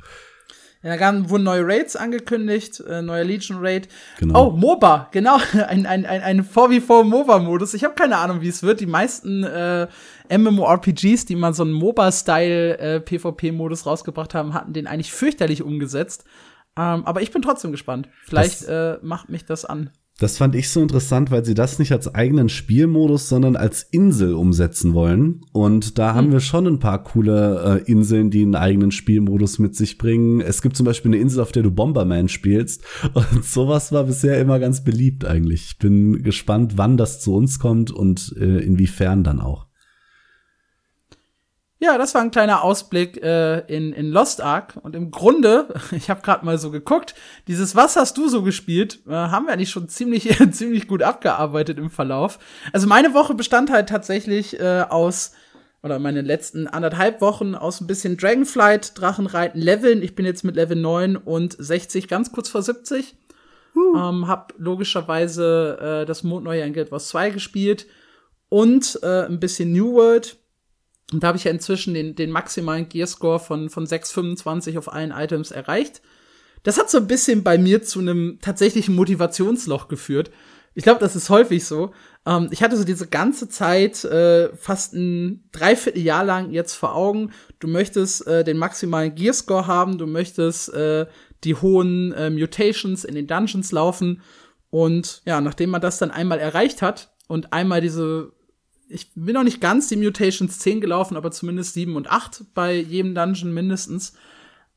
Ja, 0.84 0.96
dann 0.96 1.30
wurden 1.30 1.44
neue 1.44 1.66
Raids 1.66 1.96
angekündigt, 1.96 2.80
äh, 2.88 3.02
neuer 3.02 3.24
Legion 3.24 3.58
Raid. 3.60 3.88
Genau. 4.20 4.48
Oh, 4.48 4.52
MOBA, 4.52 5.10
genau, 5.12 5.38
ein, 5.68 5.86
ein, 5.86 6.06
ein, 6.06 6.22
ein 6.22 6.46
4v4 6.46 7.04
MOBA-Modus. 7.04 7.74
Ich 7.74 7.84
habe 7.84 7.96
keine 7.96 8.18
Ahnung, 8.18 8.42
wie 8.42 8.48
es 8.48 8.62
wird. 8.64 8.80
Die 8.80 8.86
meisten 8.86 9.44
äh, 9.44 9.88
MMORPGs, 10.30 11.26
die 11.26 11.36
mal 11.36 11.54
so 11.54 11.64
einen 11.64 11.74
MOBA-Style 11.74 12.78
äh, 12.78 13.00
PvP-Modus 13.02 13.86
rausgebracht 13.86 14.36
haben, 14.36 14.54
hatten 14.54 14.74
den 14.74 14.88
eigentlich 14.88 15.12
fürchterlich 15.12 15.64
umgesetzt. 15.64 16.26
Ähm, 16.78 17.06
aber 17.06 17.22
ich 17.22 17.32
bin 17.32 17.42
trotzdem 17.42 17.72
gespannt. 17.72 18.08
Vielleicht 18.24 18.64
äh, 18.66 18.98
macht 19.02 19.30
mich 19.30 19.46
das 19.46 19.66
an. 19.66 19.90
Das 20.20 20.38
fand 20.38 20.56
ich 20.56 20.70
so 20.70 20.82
interessant, 20.82 21.30
weil 21.30 21.46
sie 21.46 21.54
das 21.54 21.78
nicht 21.78 21.92
als 21.92 22.14
eigenen 22.14 22.50
Spielmodus, 22.50 23.30
sondern 23.30 23.56
als 23.56 23.84
Insel 23.84 24.34
umsetzen 24.34 24.96
wollen. 24.96 25.42
Und 25.52 26.00
da 26.00 26.16
haben 26.16 26.32
wir 26.32 26.40
schon 26.40 26.66
ein 26.66 26.80
paar 26.80 27.04
coole 27.04 27.84
äh, 27.86 27.92
Inseln, 27.92 28.32
die 28.32 28.42
einen 28.42 28.56
eigenen 28.56 28.90
Spielmodus 28.90 29.60
mit 29.60 29.76
sich 29.76 30.00
bringen. 30.00 30.42
Es 30.42 30.64
gibt 30.64 30.76
zum 30.76 30.88
Beispiel 30.88 31.12
eine 31.12 31.22
Insel, 31.22 31.42
auf 31.42 31.52
der 31.52 31.62
du 31.62 31.70
Bomberman 31.70 32.30
spielst. 32.30 32.84
Und 33.14 33.46
sowas 33.46 33.92
war 33.92 34.06
bisher 34.06 34.42
immer 34.42 34.58
ganz 34.60 34.84
beliebt 34.84 35.24
eigentlich. 35.24 35.66
Ich 35.68 35.78
bin 35.78 36.24
gespannt, 36.24 36.78
wann 36.78 36.98
das 36.98 37.20
zu 37.20 37.36
uns 37.36 37.60
kommt 37.60 37.92
und 37.92 38.36
äh, 38.40 38.60
inwiefern 38.60 39.24
dann 39.24 39.40
auch. 39.40 39.67
Ja, 41.80 42.00
das 42.00 42.16
war 42.16 42.22
ein 42.22 42.32
kleiner 42.32 42.64
Ausblick 42.64 43.22
äh, 43.22 43.60
in, 43.68 43.94
in 43.94 44.10
Lost 44.10 44.42
Ark. 44.42 44.80
Und 44.82 44.96
im 44.96 45.12
Grunde, 45.12 45.68
ich 45.92 46.10
habe 46.10 46.22
gerade 46.22 46.46
mal 46.46 46.58
so 46.58 46.72
geguckt, 46.72 47.14
dieses 47.48 47.76
Was 47.76 47.96
hast 47.96 48.18
du 48.18 48.30
so 48.30 48.42
gespielt, 48.42 49.00
äh, 49.08 49.12
haben 49.12 49.46
wir 49.46 49.54
eigentlich 49.54 49.70
schon 49.70 49.88
ziemlich, 49.88 50.36
ziemlich 50.52 50.88
gut 50.88 51.04
abgearbeitet 51.04 51.78
im 51.78 51.92
Verlauf. 51.92 52.40
Also 52.74 52.88
meine 52.88 53.14
Woche 53.14 53.36
bestand 53.36 53.72
halt 53.72 53.90
tatsächlich 53.90 54.60
äh, 54.60 54.86
aus, 54.90 55.34
oder 55.84 56.00
meine 56.00 56.22
letzten 56.22 56.68
anderthalb 56.68 57.22
Wochen 57.22 57.54
aus 57.54 57.80
ein 57.80 57.88
bisschen 57.88 58.18
Dragonflight, 58.18 59.00
Drachenreiten, 59.00 59.62
Leveln. 59.62 60.02
Ich 60.02 60.16
bin 60.16 60.26
jetzt 60.26 60.44
mit 60.44 60.56
Level 60.56 60.78
9 60.78 61.16
und 61.16 61.56
60 61.60 62.08
ganz 62.08 62.32
kurz 62.32 62.50
vor 62.50 62.64
70. 62.64 63.16
Ähm, 63.96 64.28
hab 64.28 64.56
logischerweise 64.58 66.02
äh, 66.02 66.06
das 66.06 66.24
Mondneue 66.24 66.62
in 66.62 66.74
Guild 66.74 66.92
Wars 66.92 67.10
2 67.10 67.30
gespielt 67.30 67.86
und 68.50 69.00
äh, 69.04 69.26
ein 69.26 69.40
bisschen 69.40 69.72
New 69.72 69.94
World. 69.94 70.38
Und 71.14 71.24
da 71.24 71.28
habe 71.28 71.38
ich 71.38 71.46
ja 71.46 71.52
inzwischen 71.52 71.94
den, 71.94 72.16
den 72.16 72.32
maximalen 72.32 72.90
Gearscore 72.90 73.40
von, 73.40 73.70
von 73.70 73.86
6,25 73.86 74.78
auf 74.78 74.92
allen 74.92 75.12
Items 75.12 75.52
erreicht. 75.52 76.02
Das 76.64 76.78
hat 76.78 76.90
so 76.90 76.98
ein 76.98 77.08
bisschen 77.08 77.44
bei 77.44 77.58
mir 77.58 77.82
zu 77.84 78.00
einem 78.00 78.40
tatsächlichen 78.42 78.96
Motivationsloch 78.96 79.88
geführt. 79.88 80.32
Ich 80.74 80.84
glaube, 80.84 81.00
das 81.00 81.16
ist 81.16 81.30
häufig 81.30 81.66
so. 81.66 81.94
Ähm, 82.26 82.50
ich 82.52 82.62
hatte 82.62 82.78
so 82.78 82.84
diese 82.84 83.08
ganze 83.08 83.48
Zeit, 83.48 84.04
äh, 84.04 84.54
fast 84.56 84.94
ein 84.94 85.50
Dreivierteljahr 85.52 86.26
lang 86.26 86.52
jetzt 86.52 86.76
vor 86.76 86.94
Augen, 86.94 87.32
du 87.60 87.68
möchtest 87.68 88.28
äh, 88.28 88.44
den 88.44 88.58
maximalen 88.58 89.16
Gearscore 89.16 89.66
haben, 89.66 89.98
du 89.98 90.06
möchtest 90.06 90.74
äh, 90.74 91.08
die 91.44 91.56
hohen 91.56 92.12
äh, 92.12 92.30
Mutations 92.30 93.06
in 93.06 93.16
den 93.16 93.28
Dungeons 93.28 93.72
laufen. 93.72 94.22
Und 94.70 95.22
ja, 95.26 95.40
nachdem 95.40 95.70
man 95.70 95.82
das 95.82 95.98
dann 95.98 96.12
einmal 96.12 96.40
erreicht 96.40 96.82
hat 96.82 97.12
und 97.28 97.54
einmal 97.54 97.82
diese 97.82 98.34
ich 98.90 99.12
bin 99.16 99.34
noch 99.34 99.44
nicht 99.44 99.62
ganz 99.62 99.88
die 99.88 99.96
Mutations 99.96 100.60
10 100.60 100.82
gelaufen, 100.82 101.18
aber 101.18 101.32
zumindest 101.32 101.74
7 101.74 101.96
und 101.96 102.10
8 102.10 102.54
bei 102.54 102.76
jedem 102.76 103.16
Dungeon 103.16 103.54
mindestens. 103.54 104.14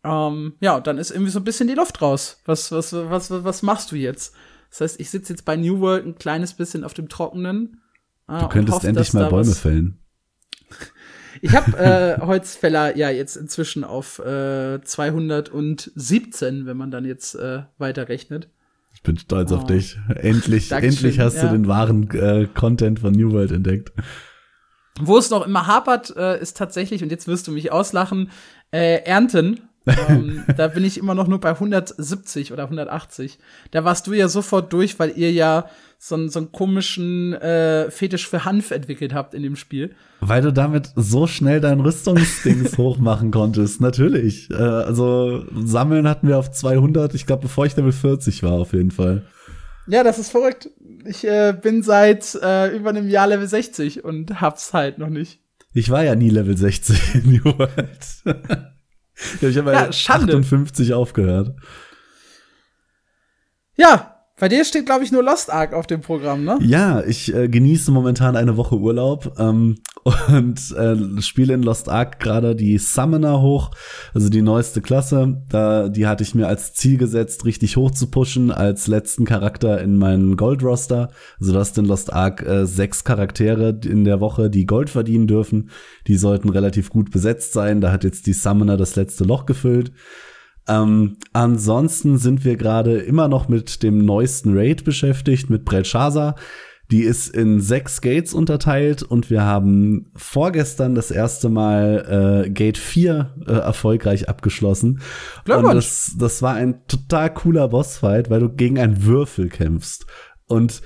Ähm, 0.03 0.55
ja, 0.61 0.81
dann 0.81 0.99
ist 0.99 1.11
irgendwie 1.11 1.31
so 1.31 1.41
ein 1.41 1.45
bisschen 1.45 1.69
die 1.69 1.75
Luft 1.75 2.01
raus. 2.03 2.41
Was, 2.47 2.73
was, 2.73 2.93
was, 2.93 3.31
was, 3.31 3.45
was 3.45 3.63
machst 3.63 3.93
du 3.93 3.97
jetzt? 3.97 4.35
Das 4.71 4.81
heißt, 4.81 5.01
ich 5.01 5.11
sitze 5.11 5.33
jetzt 5.33 5.45
bei 5.45 5.57
New 5.57 5.81
World 5.81 6.07
ein 6.07 6.17
kleines 6.17 6.55
bisschen 6.55 6.85
auf 6.85 6.95
dem 6.95 7.09
Trockenen. 7.09 7.83
äh, 8.29 8.41
Du 8.41 8.49
könntest 8.49 8.77
hoffe, 8.77 8.89
endlich 8.89 9.13
mal 9.13 9.29
Bäume 9.29 9.53
fällen. 9.53 9.99
Ich 11.43 11.55
habe 11.55 11.77
äh, 11.79 12.21
Holzfäller 12.25 12.97
ja 12.97 13.11
jetzt 13.11 13.37
inzwischen 13.37 13.85
auf 13.85 14.19
äh, 14.21 14.81
217, 14.83 16.67
wenn 16.67 16.77
man 16.77 16.91
dann 16.91 17.05
jetzt 17.05 17.35
äh, 17.35 17.63
weiterrechnet. 17.79 18.49
Ich 19.01 19.05
bin 19.05 19.17
stolz 19.17 19.51
auf 19.51 19.63
Oh. 19.65 19.67
dich. 19.67 19.97
Endlich, 20.15 20.69
Dankeschön, 20.69 20.93
endlich 21.07 21.21
hast 21.21 21.37
ja. 21.37 21.45
du 21.47 21.53
den 21.53 21.67
wahren 21.67 22.11
äh, 22.11 22.47
Content 22.55 23.01
von 23.01 23.13
New 23.13 23.33
World 23.33 23.51
entdeckt. 23.51 23.93
Wo 25.01 25.17
es 25.17 25.31
noch 25.31 25.47
immer 25.47 25.67
hapert, 25.67 26.15
äh, 26.17 26.39
ist 26.39 26.59
tatsächlich, 26.59 27.03
und 27.03 27.11
jetzt 27.11 27.27
wirst 27.27 27.47
du 27.49 27.53
mich 27.53 27.73
auslachen, 27.73 28.31
äh, 28.73 28.97
Ernten. 29.05 29.61
Ähm, 29.87 30.45
da 30.57 30.69
bin 30.69 30.85
ich 30.85 30.99
immer 30.99 31.15
noch 31.15 31.27
nur 31.27 31.41
bei 31.41 31.51
170 31.51 32.53
oder 32.53 32.65
180. 32.65 33.39
Da 33.71 33.85
warst 33.85 34.07
du 34.07 34.13
ja 34.13 34.29
sofort 34.29 34.73
durch, 34.73 34.99
weil 34.99 35.13
ihr 35.17 35.33
ja 35.33 35.67
so, 35.99 36.15
einen- 36.15 36.29
so 36.29 36.39
einen 36.41 36.53
komischen 36.53 37.35
äh, 37.35 37.91
Fetisch 37.91 38.29
für 38.29 38.45
Hanf 38.45 38.71
entwickelt 38.71 39.13
habt 39.15 39.35
in 39.35 39.43
dem 39.43 39.57
Spiel. 39.57 39.95
Weil 40.21 40.43
du 40.43 40.53
damit 40.53 40.91
so 40.97 41.27
schnell 41.27 41.61
dein 41.61 41.81
Rüstungsdings 41.81 42.77
hochmachen 42.79 43.31
konntest, 43.31 43.81
natürlich. 43.81 44.51
Äh, 44.51 44.55
also 44.55 45.45
sammeln 45.65 46.09
hatten 46.09 46.29
wir 46.29 46.39
auf 46.39 46.51
200, 46.51 47.15
ich 47.15 47.27
glaube, 47.27 47.43
bevor 47.43 47.67
ich 47.67 47.77
Level 47.77 47.93
40 47.93 48.43
war, 48.43 48.53
auf 48.53 48.73
jeden 48.73 48.91
Fall. 48.91 49.25
Ja, 49.87 50.05
das 50.05 50.19
ist 50.19 50.31
verrückt. 50.31 50.71
Ich 51.05 51.25
äh, 51.27 51.53
bin 51.61 51.83
seit 51.83 52.35
äh, 52.43 52.69
über 52.77 52.91
einem 52.91 53.09
Jahr 53.09 53.27
Level 53.27 53.47
60 53.49 54.05
und 54.05 54.41
hab's 54.41 54.73
halt 54.73 54.99
noch 54.99 55.09
nicht. 55.09 55.41
Ich 55.73 55.89
war 55.91 56.05
ja 56.05 56.15
nie 56.15 56.31
Level 56.31 56.57
60 56.57 57.15
in 57.15 57.33
New 57.33 57.45
World. 57.59 57.99
ich 59.41 59.57
habe 59.59 59.73
Ja, 59.73 59.85
bei 59.87 59.93
Schande. 59.93 60.33
58 60.37 60.93
aufgehört. 60.95 61.55
Ja, 63.77 64.10
bei 64.41 64.49
dir 64.49 64.65
steht, 64.65 64.87
glaube 64.87 65.05
ich, 65.05 65.13
nur 65.13 65.23
Lost 65.23 65.53
Ark 65.53 65.75
auf 65.75 65.87
dem 65.87 66.01
Programm, 66.01 66.45
ne? 66.45 66.59
Ja, 66.63 67.03
ich 67.05 67.33
äh, 67.35 67.47
genieße 67.47 67.93
momentan 67.93 68.37
eine 68.37 68.57
Woche 68.57 68.77
Urlaub 68.77 69.37
ähm, 69.39 69.77
und 70.29 70.59
äh, 70.73 71.21
spiele 71.21 71.53
in 71.53 71.63
Lost 71.63 71.91
Ark 71.91 72.21
gerade 72.21 72.57
die 72.57 72.79
Summoner 72.79 73.43
hoch, 73.43 73.71
also 74.15 74.31
die 74.31 74.41
neueste 74.41 74.81
Klasse. 74.81 75.43
Da, 75.51 75.91
die 75.91 76.07
hatte 76.07 76.23
ich 76.23 76.35
mir 76.35 76.49
als 76.49 76.73
Ziel 76.73 76.97
gesetzt, 76.97 77.45
richtig 77.45 77.77
hoch 77.77 77.91
zu 77.91 78.07
pushen 78.07 78.51
als 78.51 78.87
letzten 78.87 79.27
Charakter 79.27 79.79
in 79.83 79.99
meinen 79.99 80.39
Gold-Roster. 80.39 81.11
Also 81.39 81.53
du 81.53 81.59
hast 81.59 81.77
in 81.77 81.85
Lost 81.85 82.11
Ark 82.11 82.41
äh, 82.41 82.65
sechs 82.65 83.05
Charaktere 83.05 83.79
in 83.85 84.05
der 84.05 84.21
Woche, 84.21 84.49
die 84.49 84.65
Gold 84.65 84.89
verdienen 84.89 85.27
dürfen. 85.27 85.69
Die 86.07 86.17
sollten 86.17 86.49
relativ 86.49 86.89
gut 86.89 87.11
besetzt 87.11 87.53
sein. 87.53 87.83
Da 87.83 87.93
hat 87.93 88.05
jetzt 88.05 88.27
die 88.27 88.33
Summoner 88.33 88.79
das 88.79 88.97
letzte 88.97 89.25
Loch 89.25 89.45
gefüllt. 89.45 89.93
Ähm, 90.69 91.17
ansonsten 91.33 92.19
sind 92.19 92.45
wir 92.45 92.57
gerade 92.57 92.99
immer 92.99 93.29
noch 93.29 93.49
mit 93.49 93.83
dem 93.83 94.05
neuesten 94.05 94.57
Raid 94.57 94.85
beschäftigt, 94.85 95.51
mit 95.51 95.65
Belshazzar. 95.65 96.37
Die 96.91 97.03
ist 97.03 97.29
in 97.29 97.61
sechs 97.61 98.01
Gates 98.01 98.35
unterteilt 98.35 99.05
und 99.05 99.31
wir 99.31 99.43
haben 99.43 100.11
vorgestern 100.17 100.97
das 100.97 101.13
erste 101.13 101.49
Mal 101.49 102.45
äh, 102.47 102.51
Gate 102.51 102.79
4 102.79 103.37
äh, 103.47 103.53
erfolgreich 103.53 104.29
abgeschlossen. 104.29 105.01
Und 105.47 105.75
das, 105.75 106.17
das 106.19 106.43
war 106.43 106.55
ein 106.55 106.85
total 106.89 107.33
cooler 107.33 107.69
Bossfight, 107.69 108.29
weil 108.29 108.41
du 108.41 108.49
gegen 108.49 108.79
einen 108.79 109.05
Würfel 109.05 109.49
kämpfst. 109.49 110.07
Und 110.47 110.83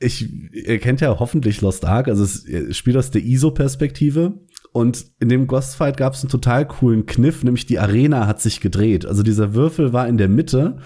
ich, 0.00 0.28
ihr 0.52 0.78
kennt 0.78 1.00
ja 1.00 1.18
hoffentlich 1.18 1.60
Lost 1.60 1.84
Ark, 1.84 2.08
also 2.08 2.24
es 2.24 2.76
spielt 2.76 2.96
aus 2.96 3.10
der 3.12 3.22
ISO-Perspektive. 3.22 4.40
Und 4.76 5.06
in 5.20 5.30
dem 5.30 5.46
Ghostfight 5.46 5.96
gab 5.96 6.12
es 6.12 6.20
einen 6.20 6.28
total 6.28 6.68
coolen 6.68 7.06
Kniff, 7.06 7.42
nämlich 7.42 7.64
die 7.64 7.78
Arena 7.78 8.26
hat 8.26 8.42
sich 8.42 8.60
gedreht. 8.60 9.06
Also 9.06 9.22
dieser 9.22 9.54
Würfel 9.54 9.94
war 9.94 10.06
in 10.06 10.18
der 10.18 10.28
Mitte 10.28 10.76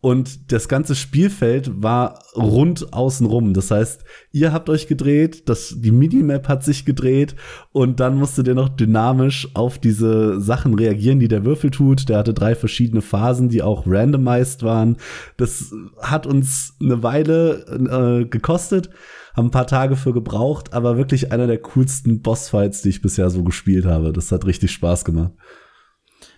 und 0.00 0.50
das 0.50 0.66
ganze 0.66 0.94
Spielfeld 0.94 1.82
war 1.82 2.20
rund 2.34 2.94
außenrum. 2.94 3.52
Das 3.52 3.70
heißt, 3.70 4.02
ihr 4.32 4.54
habt 4.54 4.70
euch 4.70 4.86
gedreht, 4.86 5.46
das, 5.50 5.74
die 5.76 5.90
Minimap 5.90 6.48
hat 6.48 6.64
sich 6.64 6.86
gedreht 6.86 7.36
und 7.70 8.00
dann 8.00 8.16
musstet 8.16 8.48
ihr 8.48 8.54
noch 8.54 8.70
dynamisch 8.70 9.50
auf 9.52 9.78
diese 9.78 10.40
Sachen 10.40 10.72
reagieren, 10.72 11.20
die 11.20 11.28
der 11.28 11.44
Würfel 11.44 11.70
tut. 11.70 12.08
Der 12.08 12.16
hatte 12.16 12.32
drei 12.32 12.54
verschiedene 12.54 13.02
Phasen, 13.02 13.50
die 13.50 13.62
auch 13.62 13.86
randomized 13.86 14.62
waren. 14.62 14.96
Das 15.36 15.70
hat 16.00 16.26
uns 16.26 16.78
eine 16.80 17.02
Weile 17.02 18.22
äh, 18.22 18.24
gekostet, 18.24 18.88
haben 19.36 19.46
ein 19.46 19.50
paar 19.50 19.66
Tage 19.66 19.96
für 19.96 20.12
gebraucht, 20.12 20.72
aber 20.72 20.96
wirklich 20.96 21.32
einer 21.32 21.46
der 21.46 21.58
coolsten 21.58 22.22
Bossfights, 22.22 22.82
die 22.82 22.90
ich 22.90 23.02
bisher 23.02 23.30
so 23.30 23.42
gespielt 23.42 23.84
habe. 23.84 24.12
Das 24.12 24.30
hat 24.30 24.46
richtig 24.46 24.70
Spaß 24.72 25.04
gemacht. 25.04 25.32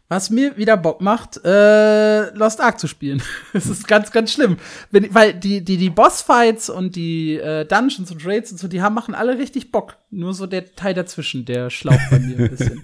was 0.09 0.31
mir 0.31 0.57
wieder 0.57 0.77
Bock 0.77 1.01
macht, 1.01 1.41
äh, 1.45 2.31
Lost 2.37 2.61
Ark 2.61 2.79
zu 2.79 2.87
spielen. 2.87 3.21
das 3.53 3.67
ist 3.67 3.89
ganz, 3.89 4.13
ganz 4.13 4.33
schlimm. 4.33 4.57
Wenn, 4.91 5.13
weil 5.15 5.35
die, 5.35 5.65
die, 5.65 5.77
die 5.77 5.91
Bossfights 5.91 6.71
und 6.71 6.97
die 6.97 7.35
äh, 7.37 7.65
Dungeons 7.67 8.11
und 8.11 8.25
Raids 8.25 8.53
und 8.53 8.59
so, 8.59 8.69
die 8.69 8.81
haben, 8.81 8.95
machen 8.95 9.15
alle 9.15 9.39
richtig 9.39 9.73
Bock. 9.73 9.97
Nur 10.11 10.33
so 10.33 10.47
der 10.47 10.75
Teil 10.75 10.95
dazwischen, 10.95 11.45
der 11.45 11.71
schlaucht 11.71 12.09
bei 12.11 12.19
mir 12.19 12.39
ein 12.39 12.51
bisschen. 12.57 12.83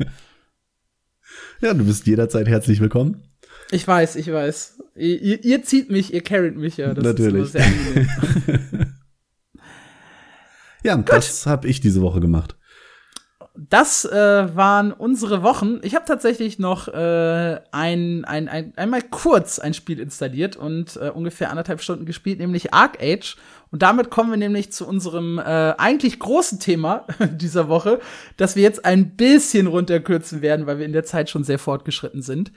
Ja, 1.60 1.72
du 1.74 1.84
bist 1.84 2.06
jederzeit 2.06 2.48
herzlich 2.48 2.80
willkommen. 2.80 3.22
Ich 3.70 3.86
weiß, 3.86 4.16
ich 4.16 4.30
weiß. 4.30 4.80
Ihr, 4.96 5.42
ihr 5.44 5.62
zieht 5.62 5.90
mich, 5.90 6.12
ihr 6.12 6.22
carryt 6.22 6.56
mich 6.56 6.76
ja. 6.76 6.92
Das 6.92 7.04
Natürlich. 7.04 7.44
ist 7.44 7.52
sehr 7.52 7.64
angenehm. 7.64 8.91
ja, 10.82 10.96
das 10.96 11.46
habe 11.46 11.68
ich 11.68 11.80
diese 11.80 12.02
Woche 12.02 12.20
gemacht 12.20 12.56
das 13.54 14.06
äh, 14.06 14.56
waren 14.56 14.92
unsere 14.92 15.42
Wochen. 15.42 15.80
Ich 15.82 15.94
habe 15.94 16.06
tatsächlich 16.06 16.58
noch 16.58 16.88
äh, 16.88 17.60
ein, 17.70 18.24
ein, 18.24 18.48
ein, 18.48 18.72
einmal 18.76 19.02
kurz 19.02 19.58
ein 19.58 19.74
Spiel 19.74 20.00
installiert 20.00 20.56
und 20.56 20.96
äh, 20.96 21.10
ungefähr 21.10 21.50
anderthalb 21.50 21.82
Stunden 21.82 22.06
gespielt, 22.06 22.38
nämlich 22.38 22.72
Arc 22.72 23.02
Age. 23.02 23.36
Und 23.70 23.82
damit 23.82 24.08
kommen 24.10 24.30
wir 24.30 24.38
nämlich 24.38 24.72
zu 24.72 24.86
unserem 24.86 25.38
äh, 25.38 25.42
eigentlich 25.42 26.18
großen 26.18 26.60
Thema 26.60 27.06
dieser 27.32 27.68
Woche, 27.68 28.00
dass 28.38 28.56
wir 28.56 28.62
jetzt 28.62 28.86
ein 28.86 29.16
bisschen 29.16 29.66
runterkürzen 29.66 30.40
werden, 30.40 30.64
weil 30.66 30.78
wir 30.78 30.86
in 30.86 30.94
der 30.94 31.04
Zeit 31.04 31.28
schon 31.28 31.44
sehr 31.44 31.58
fortgeschritten 31.58 32.22
sind. 32.22 32.52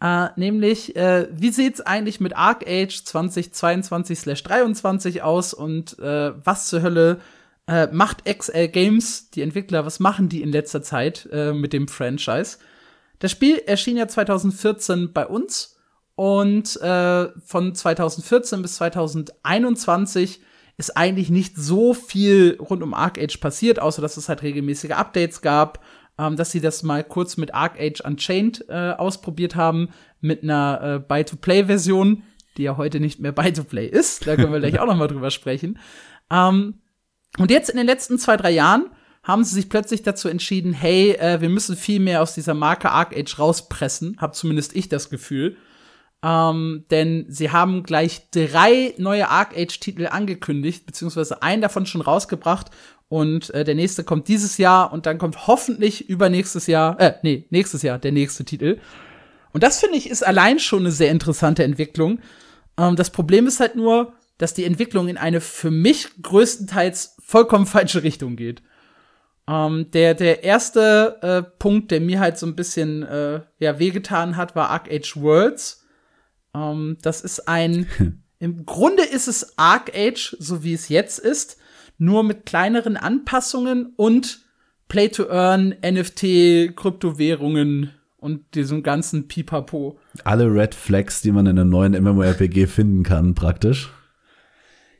Äh, 0.00 0.28
nämlich, 0.36 0.96
äh, 0.96 1.28
wie 1.30 1.50
sieht's 1.50 1.82
eigentlich 1.82 2.20
mit 2.20 2.34
Arc 2.34 2.66
Age 2.66 3.02
2022/23 3.04 5.20
aus 5.20 5.52
und 5.52 5.98
äh, 5.98 6.32
was 6.42 6.68
zur 6.68 6.80
Hölle 6.80 7.20
äh, 7.68 7.86
macht 7.92 8.24
XL 8.24 8.68
Games, 8.68 9.30
die 9.30 9.42
Entwickler, 9.42 9.84
was 9.84 10.00
machen 10.00 10.28
die 10.28 10.42
in 10.42 10.50
letzter 10.50 10.82
Zeit 10.82 11.28
äh, 11.30 11.52
mit 11.52 11.72
dem 11.72 11.86
Franchise? 11.86 12.58
Das 13.18 13.30
Spiel 13.30 13.58
erschien 13.66 13.96
ja 13.96 14.08
2014 14.08 15.12
bei 15.12 15.26
uns 15.26 15.76
und 16.14 16.80
äh, 16.80 17.28
von 17.44 17.74
2014 17.74 18.62
bis 18.62 18.76
2021 18.76 20.40
ist 20.78 20.96
eigentlich 20.96 21.28
nicht 21.28 21.56
so 21.56 21.92
viel 21.92 22.56
rund 22.60 22.82
um 22.82 22.94
Arc 22.94 23.18
Age 23.18 23.36
passiert, 23.38 23.80
außer 23.80 24.00
dass 24.00 24.16
es 24.16 24.28
halt 24.28 24.42
regelmäßige 24.42 24.92
Updates 24.92 25.42
gab, 25.42 25.84
ähm, 26.18 26.36
dass 26.36 26.52
sie 26.52 26.60
das 26.60 26.82
mal 26.82 27.04
kurz 27.04 27.36
mit 27.36 27.52
Arc 27.52 27.78
Age 27.78 28.00
Unchained 28.00 28.64
äh, 28.68 28.92
ausprobiert 28.92 29.56
haben, 29.56 29.90
mit 30.20 30.42
einer 30.42 30.80
äh, 30.82 30.98
Buy-to-Play-Version, 31.00 32.22
die 32.56 32.62
ja 32.62 32.76
heute 32.76 33.00
nicht 33.00 33.20
mehr 33.20 33.32
Buy-to-Play 33.32 33.86
ist. 33.86 34.26
Da 34.26 34.36
können 34.36 34.52
wir 34.52 34.60
gleich 34.60 34.78
auch 34.80 34.86
noch 34.86 34.96
mal 34.96 35.08
drüber 35.08 35.30
sprechen. 35.30 35.78
Ähm, 36.30 36.74
und 37.36 37.50
jetzt 37.50 37.68
in 37.68 37.76
den 37.76 37.86
letzten 37.86 38.18
zwei, 38.18 38.36
drei 38.36 38.50
Jahren 38.50 38.90
haben 39.22 39.44
sie 39.44 39.54
sich 39.54 39.68
plötzlich 39.68 40.02
dazu 40.02 40.28
entschieden, 40.28 40.72
hey, 40.72 41.12
äh, 41.12 41.40
wir 41.40 41.50
müssen 41.50 41.76
viel 41.76 42.00
mehr 42.00 42.22
aus 42.22 42.34
dieser 42.34 42.54
Marke 42.54 42.90
Arc 42.90 43.14
Age 43.14 43.38
rauspressen, 43.38 44.16
hab 44.20 44.34
zumindest 44.34 44.74
ich 44.74 44.88
das 44.88 45.10
Gefühl. 45.10 45.56
Ähm, 46.22 46.84
denn 46.90 47.26
sie 47.28 47.50
haben 47.52 47.84
gleich 47.84 48.30
drei 48.30 48.94
neue 48.96 49.28
Arc 49.28 49.56
Age-Titel 49.56 50.06
angekündigt, 50.06 50.86
beziehungsweise 50.86 51.42
einen 51.42 51.62
davon 51.62 51.86
schon 51.86 52.00
rausgebracht. 52.00 52.70
Und 53.08 53.50
äh, 53.50 53.64
der 53.64 53.74
nächste 53.74 54.02
kommt 54.02 54.28
dieses 54.28 54.58
Jahr 54.58 54.92
und 54.92 55.06
dann 55.06 55.18
kommt 55.18 55.46
hoffentlich 55.46 56.08
übernächstes 56.08 56.66
Jahr, 56.66 56.98
äh, 57.00 57.14
nee, 57.22 57.46
nächstes 57.50 57.82
Jahr 57.82 57.98
der 57.98 58.12
nächste 58.12 58.44
Titel. 58.44 58.80
Und 59.52 59.62
das 59.62 59.80
finde 59.80 59.96
ich 59.96 60.10
ist 60.10 60.26
allein 60.26 60.58
schon 60.58 60.80
eine 60.80 60.92
sehr 60.92 61.10
interessante 61.10 61.64
Entwicklung. 61.64 62.20
Ähm, 62.78 62.96
das 62.96 63.10
Problem 63.10 63.46
ist 63.46 63.60
halt 63.60 63.76
nur, 63.76 64.12
dass 64.38 64.54
die 64.54 64.64
Entwicklung 64.64 65.08
in 65.08 65.18
eine 65.18 65.40
für 65.40 65.70
mich 65.70 66.08
größtenteils 66.22 67.16
vollkommen 67.28 67.66
falsche 67.76 68.02
Richtung 68.02 68.34
geht. 68.34 68.62
Ähm, 69.46 69.90
der, 69.92 70.14
der 70.14 70.44
erste 70.44 71.18
äh, 71.22 71.42
Punkt, 71.58 71.90
der 71.90 72.00
mir 72.00 72.20
halt 72.20 72.38
so 72.38 72.46
ein 72.46 72.56
bisschen 72.56 73.02
äh, 73.02 73.40
ja, 73.58 73.78
wehgetan 73.78 74.36
hat, 74.36 74.56
war 74.56 74.70
Arc 74.70 74.90
Age 74.90 75.16
Worlds. 75.16 75.86
Ähm, 76.54 76.96
das 77.02 77.20
ist 77.20 77.48
ein, 77.48 77.86
im 78.38 78.66
Grunde 78.66 79.04
ist 79.04 79.28
es 79.28 79.56
Arc 79.56 79.92
Age, 79.94 80.36
so 80.38 80.64
wie 80.64 80.74
es 80.74 80.88
jetzt 80.88 81.18
ist, 81.18 81.58
nur 81.98 82.24
mit 82.24 82.46
kleineren 82.46 82.96
Anpassungen 82.96 83.92
und 83.96 84.40
Play 84.88 85.08
to 85.08 85.28
Earn, 85.28 85.74
NFT, 85.82 86.74
Kryptowährungen 86.76 87.90
und 88.16 88.54
diesem 88.54 88.82
ganzen 88.82 89.28
Pipapo. 89.28 89.98
Alle 90.24 90.46
Red 90.52 90.74
Flags, 90.74 91.22
die 91.22 91.32
man 91.32 91.46
in 91.46 91.58
einem 91.58 91.70
neuen 91.70 91.92
MMORPG 91.92 92.66
finden 92.66 93.02
kann, 93.02 93.34
praktisch. 93.34 93.90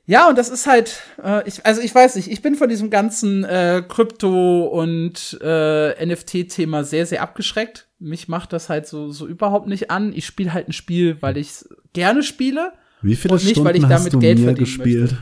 Ja, 0.09 0.27
und 0.31 0.39
das 0.39 0.49
ist 0.49 0.67
halt, 0.67 1.03
äh, 1.23 1.47
ich, 1.47 1.67
also 1.67 1.83
ich 1.83 1.95
weiß 1.95 2.17
nicht, 2.17 2.31
ich 2.31 2.41
bin 2.41 2.55
von 2.55 2.71
diesem 2.71 2.89
ganzen 2.89 3.45
äh, 3.45 3.83
Krypto- 3.87 4.65
und 4.65 5.39
äh, 5.43 6.07
NFT-Thema 6.07 6.83
sehr, 6.83 7.05
sehr 7.05 7.21
abgeschreckt. 7.21 7.89
Mich 7.99 8.27
macht 8.27 8.55
das 8.55 8.71
halt 8.71 8.87
so, 8.87 9.13
so 9.13 9.27
überhaupt 9.27 9.69
nicht 9.69 9.91
an. 9.91 10.15
Ich 10.15 10.25
spiele 10.25 10.55
halt 10.55 10.67
ein 10.67 10.73
Spiel, 10.73 11.19
weil 11.21 11.37
ich 11.37 11.63
gerne 11.93 12.23
spiele. 12.23 12.73
Wie 13.03 13.17
viele 13.17 13.35
und 13.35 13.45
nicht, 13.45 13.51
Stunden 13.51 13.69
weil 13.69 13.77
ich 13.77 13.83
hast 13.83 13.91
damit 13.91 14.15
du 14.15 14.19
Geld 14.19 14.39
mir 14.39 14.55
gespielt? 14.55 15.15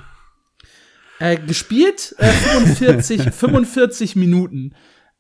Äh, 1.18 1.37
gespielt 1.37 2.14
äh, 2.18 2.26
45, 2.28 3.22
45 3.34 4.14
Minuten. 4.14 4.72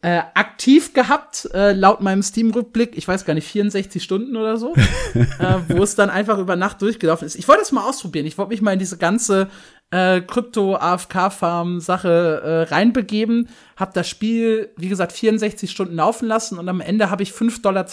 Äh, 0.06 0.22
aktiv 0.34 0.94
gehabt, 0.94 1.48
äh, 1.52 1.72
laut 1.72 2.00
meinem 2.00 2.22
Steam-Rückblick, 2.22 2.96
ich 2.96 3.08
weiß 3.08 3.24
gar 3.24 3.34
nicht, 3.34 3.48
64 3.48 4.00
Stunden 4.00 4.36
oder 4.36 4.56
so, 4.56 4.72
äh, 5.14 5.56
wo 5.66 5.82
es 5.82 5.96
dann 5.96 6.10
einfach 6.10 6.38
über 6.38 6.54
Nacht 6.54 6.80
durchgelaufen 6.80 7.26
ist. 7.26 7.34
Ich 7.34 7.48
wollte 7.48 7.62
das 7.62 7.72
mal 7.72 7.88
ausprobieren. 7.88 8.24
Ich 8.24 8.38
wollte 8.38 8.50
mich 8.50 8.62
mal 8.62 8.74
in 8.74 8.78
diese 8.78 8.98
ganze 8.98 9.48
äh, 9.90 10.20
Krypto-AFK-Farm-Sache 10.20 12.08
äh, 12.08 12.72
reinbegeben, 12.72 13.48
hab 13.76 13.94
das 13.94 14.08
Spiel, 14.08 14.72
wie 14.76 14.88
gesagt, 14.88 15.10
64 15.10 15.68
Stunden 15.68 15.96
laufen 15.96 16.28
lassen 16.28 16.60
und 16.60 16.68
am 16.68 16.80
Ende 16.80 17.10
habe 17.10 17.24
ich 17.24 17.32
5,22 17.32 17.62
Dollar 17.62 17.84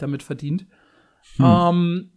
damit 0.00 0.22
verdient. 0.22 0.66
Hm. 1.38 1.46
Ähm, 1.46 2.10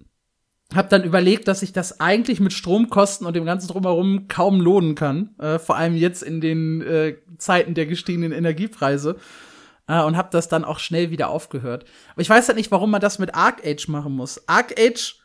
hab 0.73 0.89
dann 0.89 1.03
überlegt, 1.03 1.47
dass 1.47 1.63
ich 1.63 1.73
das 1.73 1.99
eigentlich 1.99 2.39
mit 2.39 2.53
Stromkosten 2.53 3.27
und 3.27 3.35
dem 3.35 3.45
ganzen 3.45 3.67
drumherum 3.67 4.27
kaum 4.27 4.61
lohnen 4.61 4.95
kann, 4.95 5.35
äh, 5.37 5.59
vor 5.59 5.75
allem 5.75 5.95
jetzt 5.95 6.23
in 6.23 6.41
den 6.41 6.81
äh, 6.81 7.17
Zeiten 7.37 7.73
der 7.73 7.85
gestiegenen 7.85 8.31
Energiepreise 8.31 9.17
äh, 9.87 10.01
und 10.01 10.15
hab 10.15 10.31
das 10.31 10.47
dann 10.47 10.63
auch 10.63 10.79
schnell 10.79 11.11
wieder 11.11 11.29
aufgehört. 11.29 11.85
Aber 12.13 12.21
ich 12.21 12.29
weiß 12.29 12.47
halt 12.47 12.57
nicht, 12.57 12.71
warum 12.71 12.91
man 12.91 13.01
das 13.01 13.19
mit 13.19 13.35
Arc 13.35 13.65
Age 13.65 13.87
machen 13.89 14.13
muss. 14.13 14.47
Arc 14.47 14.79
Age, 14.79 15.19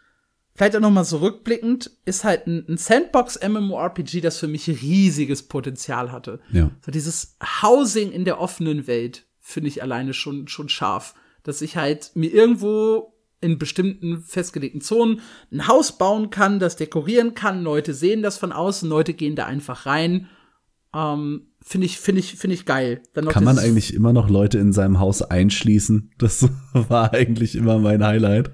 vielleicht 0.55 0.75
auch 0.75 0.81
noch 0.81 0.91
mal 0.91 1.05
so 1.05 1.19
rückblickend, 1.19 1.93
ist 2.05 2.25
halt 2.25 2.47
ein, 2.47 2.65
ein 2.69 2.77
Sandbox 2.77 3.39
MMORPG, 3.47 4.21
das 4.21 4.39
für 4.39 4.49
mich 4.49 4.69
riesiges 4.69 5.45
Potenzial 5.45 6.11
hatte. 6.11 6.41
Ja. 6.51 6.71
So 6.85 6.91
dieses 6.91 7.37
Housing 7.63 8.11
in 8.11 8.25
der 8.25 8.41
offenen 8.41 8.87
Welt 8.87 9.27
finde 9.39 9.69
ich 9.69 9.81
alleine 9.81 10.13
schon 10.13 10.49
schon 10.49 10.69
scharf, 10.69 11.15
dass 11.45 11.63
ich 11.63 11.77
halt 11.77 12.11
mir 12.15 12.33
irgendwo 12.33 13.16
in 13.47 13.59
bestimmten 13.59 14.23
festgelegten 14.23 14.81
Zonen 14.81 15.21
ein 15.53 15.69
Haus 15.69 15.97
bauen 15.97 16.31
kann, 16.31 16.59
das 16.59 16.77
dekorieren 16.77 17.35
kann. 17.35 17.63
Leute 17.63 17.95
sehen 17.95 18.23
das 18.23 18.37
von 18.37 18.53
außen, 18.53 18.89
Leute 18.89 19.15
gehen 19.15 19.37
da 19.37 19.47
einfach 19.47 19.87
rein. 19.87 20.29
Ähm, 20.93 21.49
finde 21.63 21.87
ich, 21.87 21.99
finde 21.99 22.21
ich, 22.21 22.35
finde 22.35 22.55
ich 22.55 22.67
geil. 22.67 23.03
kann 23.29 23.45
man 23.45 23.59
eigentlich 23.59 23.95
immer 23.95 24.13
noch 24.13 24.29
Leute 24.29 24.59
in 24.59 24.73
seinem 24.73 24.99
Haus 24.99 25.23
einschließen? 25.23 26.11
Das 26.19 26.49
war 26.73 27.15
eigentlich 27.15 27.55
immer 27.55 27.79
mein 27.79 28.05
Highlight. 28.05 28.51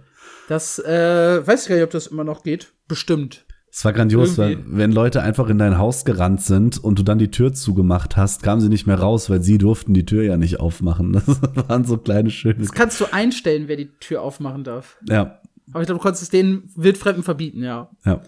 Das 0.49 0.79
äh, 0.79 1.47
weiß 1.47 1.63
ich 1.63 1.69
gar 1.69 1.77
nicht, 1.77 1.85
ob 1.85 1.91
das 1.91 2.09
immer 2.09 2.25
noch 2.25 2.43
geht. 2.43 2.73
Bestimmt. 2.87 3.47
Es 3.75 3.87
war 3.87 3.95
grandios, 3.95 4.37
weil 4.37 4.59
wenn 4.67 4.93
Leute 4.93 5.23
einfach 5.23 5.49
in 5.49 5.57
dein 5.57 5.79
Haus 5.79 6.05
gerannt 6.05 6.43
sind 6.43 6.77
und 6.85 6.99
du 6.99 7.03
dann 7.03 7.19
die 7.19 7.31
Tür 7.31 7.55
zugemacht 7.55 8.19
hast, 8.19 8.43
kamen 8.43 8.61
sie 8.61 8.69
nicht 8.69 8.87
mehr 8.87 8.99
raus, 8.99 9.31
weil 9.31 9.41
sie 9.41 9.57
durften 9.57 9.95
die 9.95 10.05
Tür 10.05 10.23
ja 10.25 10.37
nicht 10.37 10.61
aufmachen. 10.61 11.13
Das 11.27 11.69
waren 11.69 11.85
so 11.87 11.97
kleine 11.97 12.31
schöne. 12.31 12.57
Das 12.57 12.73
kannst 12.73 13.01
du 13.01 13.07
einstellen, 13.13 13.69
wer 13.69 13.77
die 13.77 13.89
Tür 13.99 14.21
aufmachen 14.21 14.63
darf. 14.63 14.99
Ja. 15.09 15.41
Aber 15.71 15.81
ich 15.81 15.87
glaube, 15.87 15.99
du 15.99 16.03
konntest 16.03 16.23
es 16.23 16.29
den 16.29 16.71
Wildfremden 16.77 17.23
verbieten, 17.23 17.63
ja. 17.63 17.91
Ja. 18.05 18.21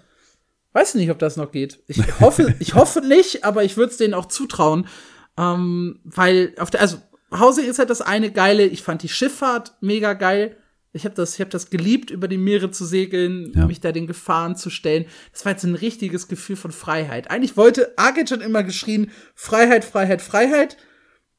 Weiß 0.73 0.95
nicht, 0.95 1.11
ob 1.11 1.19
das 1.19 1.37
noch 1.37 1.53
geht. 1.53 1.81
Ich 1.89 1.99
hoffe, 2.21 2.55
ich 2.59 2.75
hoffe 2.75 3.03
nicht, 3.03 3.45
aber 3.45 3.65
ich 3.65 3.77
würde 3.77 3.91
es 3.91 3.99
denen 3.99 4.15
auch 4.15 4.27
zutrauen. 4.27 4.87
Ähm, 5.37 6.01
weil 6.05 6.55
auf 6.59 6.71
der, 6.71 6.81
also 6.81 6.97
Housing 7.31 7.67
ist 7.67 7.79
halt 7.79 7.91
das 7.91 8.01
eine 8.01 8.33
geile. 8.33 8.65
Ich 8.65 8.83
fand 8.83 9.03
die 9.03 9.11
Schifffahrt 9.11 9.75
mega 9.83 10.15
geil. 10.15 10.57
Ich 10.97 11.05
habe 11.05 11.15
das, 11.15 11.35
ich 11.35 11.41
hab 11.41 11.51
das 11.51 11.71
geliebt, 11.71 12.11
über 12.11 12.29
die 12.29 12.39
Meere 12.39 12.71
zu 12.71 12.85
segeln, 12.85 13.53
Ja. 13.55 13.67
mich 13.67 13.81
da 13.81 13.91
den 13.91 14.07
Gefahren 14.07 14.55
zu 14.57 14.71
stellen. 14.71 15.07
Das 15.33 15.45
war 15.45 15.53
jetzt 15.53 15.65
ein 15.65 15.75
richtiges 15.75 16.29
Gefühl 16.29 16.55
von 16.57 16.71
Freiheit. 16.71 17.31
Eigentlich 17.31 17.57
wollte 17.57 17.93
Argent 17.99 18.29
schon 18.29 18.41
immer 18.41 18.63
geschrien, 18.63 19.11
Freiheit, 19.35 19.85
Freiheit, 19.85 20.23
Freiheit, 20.23 20.77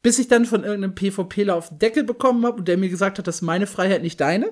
bis 0.01 0.19
ich 0.19 0.27
dann 0.27 0.45
von 0.45 0.63
irgendeinem 0.63 0.93
PvPler 0.93 1.55
auf 1.55 1.69
den 1.69 1.79
Deckel 1.79 2.03
bekommen 2.03 2.45
habe 2.45 2.57
und 2.57 2.67
der 2.67 2.77
mir 2.77 2.89
gesagt 2.89 3.17
hat, 3.17 3.27
das 3.27 3.37
ist 3.37 3.41
meine 3.43 3.65
Freiheit, 3.65 4.03
nicht 4.03 4.19
deine. 4.19 4.51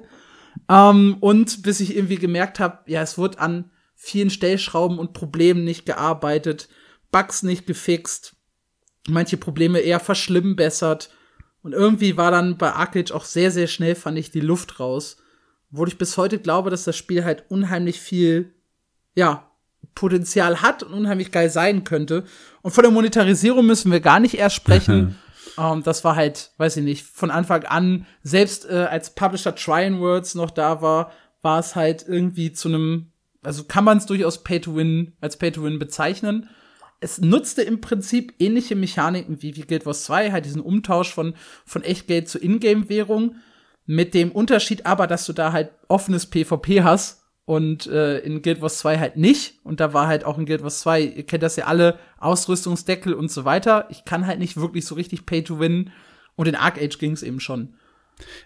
Ähm, 0.70 1.18
und 1.20 1.64
bis 1.64 1.80
ich 1.82 1.96
irgendwie 1.96 2.16
gemerkt 2.16 2.60
habe, 2.60 2.80
ja, 2.90 3.02
es 3.02 3.18
wird 3.18 3.40
an 3.40 3.72
vielen 3.96 4.30
Stellschrauben 4.30 5.00
und 5.00 5.14
Problemen 5.14 5.64
nicht 5.66 5.86
gearbeitet, 5.86 6.70
Bugs 7.12 7.44
nicht 7.44 7.68
gefixt, 7.68 8.36
manche 9.08 9.38
Probleme 9.38 9.80
eher 9.80 10.00
verschlimmbessert. 10.00 11.10
Und 11.64 11.74
irgendwie 11.74 12.18
war 12.18 12.30
dann 12.30 12.58
bei 12.58 12.74
Arcade 12.74 13.16
auch 13.16 13.26
sehr, 13.26 13.50
sehr 13.50 13.68
schnell, 13.68 13.96
fand 13.96 14.20
ich, 14.20 14.32
die 14.32 14.42
Luft 14.42 14.80
raus. 14.80 15.18
Wo 15.72 15.86
ich 15.86 15.98
bis 15.98 16.18
heute 16.18 16.38
glaube, 16.38 16.70
dass 16.70 16.84
das 16.84 16.96
Spiel 16.96 17.24
halt 17.24 17.46
unheimlich 17.50 18.00
viel, 18.00 18.54
ja, 19.16 19.50
Potenzial 19.96 20.62
hat 20.62 20.84
und 20.84 20.94
unheimlich 20.94 21.32
geil 21.32 21.50
sein 21.50 21.84
könnte. 21.84 22.26
Und 22.62 22.72
von 22.72 22.84
der 22.84 22.92
Monetarisierung 22.92 23.66
müssen 23.66 23.92
wir 23.92 24.00
gar 24.00 24.20
nicht 24.20 24.36
erst 24.36 24.56
sprechen. 24.56 25.18
Ähm, 25.58 25.84
das 25.84 26.04
war 26.04 26.16
halt, 26.16 26.52
weiß 26.58 26.78
ich 26.78 26.84
nicht, 26.84 27.06
von 27.06 27.32
Anfang 27.32 27.64
an, 27.64 28.06
selbst 28.24 28.70
äh, 28.70 28.88
als 28.90 29.14
Publisher 29.14 29.56
Tryin 29.56 30.00
Words 30.00 30.36
noch 30.36 30.52
da 30.52 30.82
war, 30.82 31.12
war 31.42 31.60
es 31.60 31.76
halt 31.76 32.06
irgendwie 32.08 32.54
zu 32.54 32.70
einem, 32.70 33.12
also 33.44 33.64
kann 33.66 33.84
man 33.84 33.98
es 33.98 34.06
durchaus 34.06 34.44
Pay 34.44 34.62
to 34.62 34.76
Win 34.76 35.14
als 35.22 35.38
Pay 35.38 35.52
to 35.52 35.64
Win 35.64 35.80
bezeichnen. 35.80 36.50
Es 37.04 37.20
nutzte 37.20 37.62
im 37.62 37.82
Prinzip 37.82 38.34
ähnliche 38.40 38.76
Mechaniken 38.76 39.42
wie, 39.42 39.58
wie 39.58 39.62
Guild 39.62 39.86
Wars 39.86 40.06
2, 40.06 40.32
halt 40.32 40.46
diesen 40.46 40.62
Umtausch 40.62 41.14
von, 41.14 41.34
von 41.66 41.84
Echtgeld 41.84 42.30
zu 42.30 42.40
Ingame-Währung. 42.40 43.36
Mit 43.86 44.14
dem 44.14 44.32
Unterschied 44.32 44.86
aber, 44.86 45.06
dass 45.06 45.26
du 45.26 45.34
da 45.34 45.52
halt 45.52 45.72
offenes 45.90 46.28
PvP 46.30 46.84
hast 46.84 47.24
und 47.44 47.88
äh, 47.88 48.20
in 48.20 48.42
Guild 48.42 48.62
Wars 48.62 48.78
2 48.78 49.00
halt 49.00 49.18
nicht. 49.18 49.60
Und 49.66 49.82
da 49.82 49.94
war 49.94 50.08
halt 50.08 50.24
auch 50.24 50.38
in 50.38 50.46
Guild 50.46 50.64
Wars 50.64 50.80
2, 50.80 51.02
ihr 51.02 51.26
kennt 51.26 51.44
das 51.44 51.58
ja 51.58 51.66
alle, 51.66 52.00
Ausrüstungsdeckel 52.20 53.14
und 53.14 53.30
so 53.30 53.44
weiter. 53.44 53.88
Ich 53.90 54.06
kann 54.06 54.26
halt 54.26 54.40
nicht 54.40 54.56
wirklich 54.56 54.86
so 54.86 54.96
richtig 54.96 55.26
Pay 55.26 55.44
to 55.44 55.60
Win. 55.60 55.92
Und 56.36 56.48
in 56.48 56.56
Arc 56.56 56.82
Age 56.82 56.98
ging 56.98 57.12
es 57.12 57.22
eben 57.22 57.42
schon. 57.42 57.76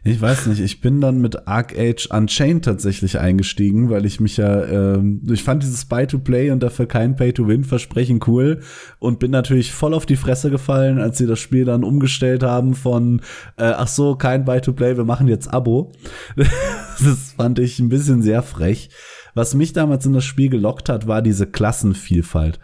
Ich 0.04 0.22
weiß 0.22 0.48
nicht, 0.48 0.60
ich 0.60 0.82
bin 0.82 1.02
dann 1.02 1.20
mit 1.20 1.48
Arc 1.48 1.78
Age 1.78 2.08
Unchained 2.08 2.66
tatsächlich 2.66 3.20
eingestiegen, 3.20 3.90
weil 3.90 4.06
ich 4.06 4.20
mich 4.20 4.38
ja, 4.38 4.64
ähm, 4.64 5.22
ich 5.30 5.44
fand 5.44 5.64
dieses 5.64 5.86
Buy-to-Play 5.86 6.52
und 6.52 6.64
dafür 6.64 6.88
kein 6.88 7.16
Pay-to-Win-Versprechen 7.16 8.20
cool 8.28 8.62
und 9.00 9.20
bin 9.20 9.32
natürlich 9.32 9.72
voll 9.72 9.94
auf 9.94 10.06
die 10.06 10.16
Fresse 10.16 10.50
gefallen, 10.50 11.00
als 11.00 11.18
sie 11.18 11.28
das 11.28 11.40
Spiel 11.40 11.66
dann 11.66 11.84
umgestellt 11.84 12.44
haben 12.44 12.74
von, 12.74 13.22
äh, 13.58 13.66
ach 13.66 13.88
so, 13.88 14.16
kein 14.16 14.46
Buy-to-Play, 14.46 14.98
wir 14.98 15.06
machen 15.06 15.28
jetzt 15.28 15.54
Abo. 15.54 15.92
das 16.36 17.34
fand 17.36 17.60
ich 17.60 17.80
ein 17.80 17.90
bisschen 17.90 18.22
sehr 18.22 18.44
frech. 18.44 18.90
Was 19.36 19.54
mich 19.54 19.74
damals 19.74 20.06
in 20.06 20.14
das 20.14 20.26
Spiel 20.26 20.50
gelockt 20.50 20.90
hat, 20.90 21.08
war 21.08 21.22
diese 21.22 21.46
Klassenvielfalt. 21.46 22.60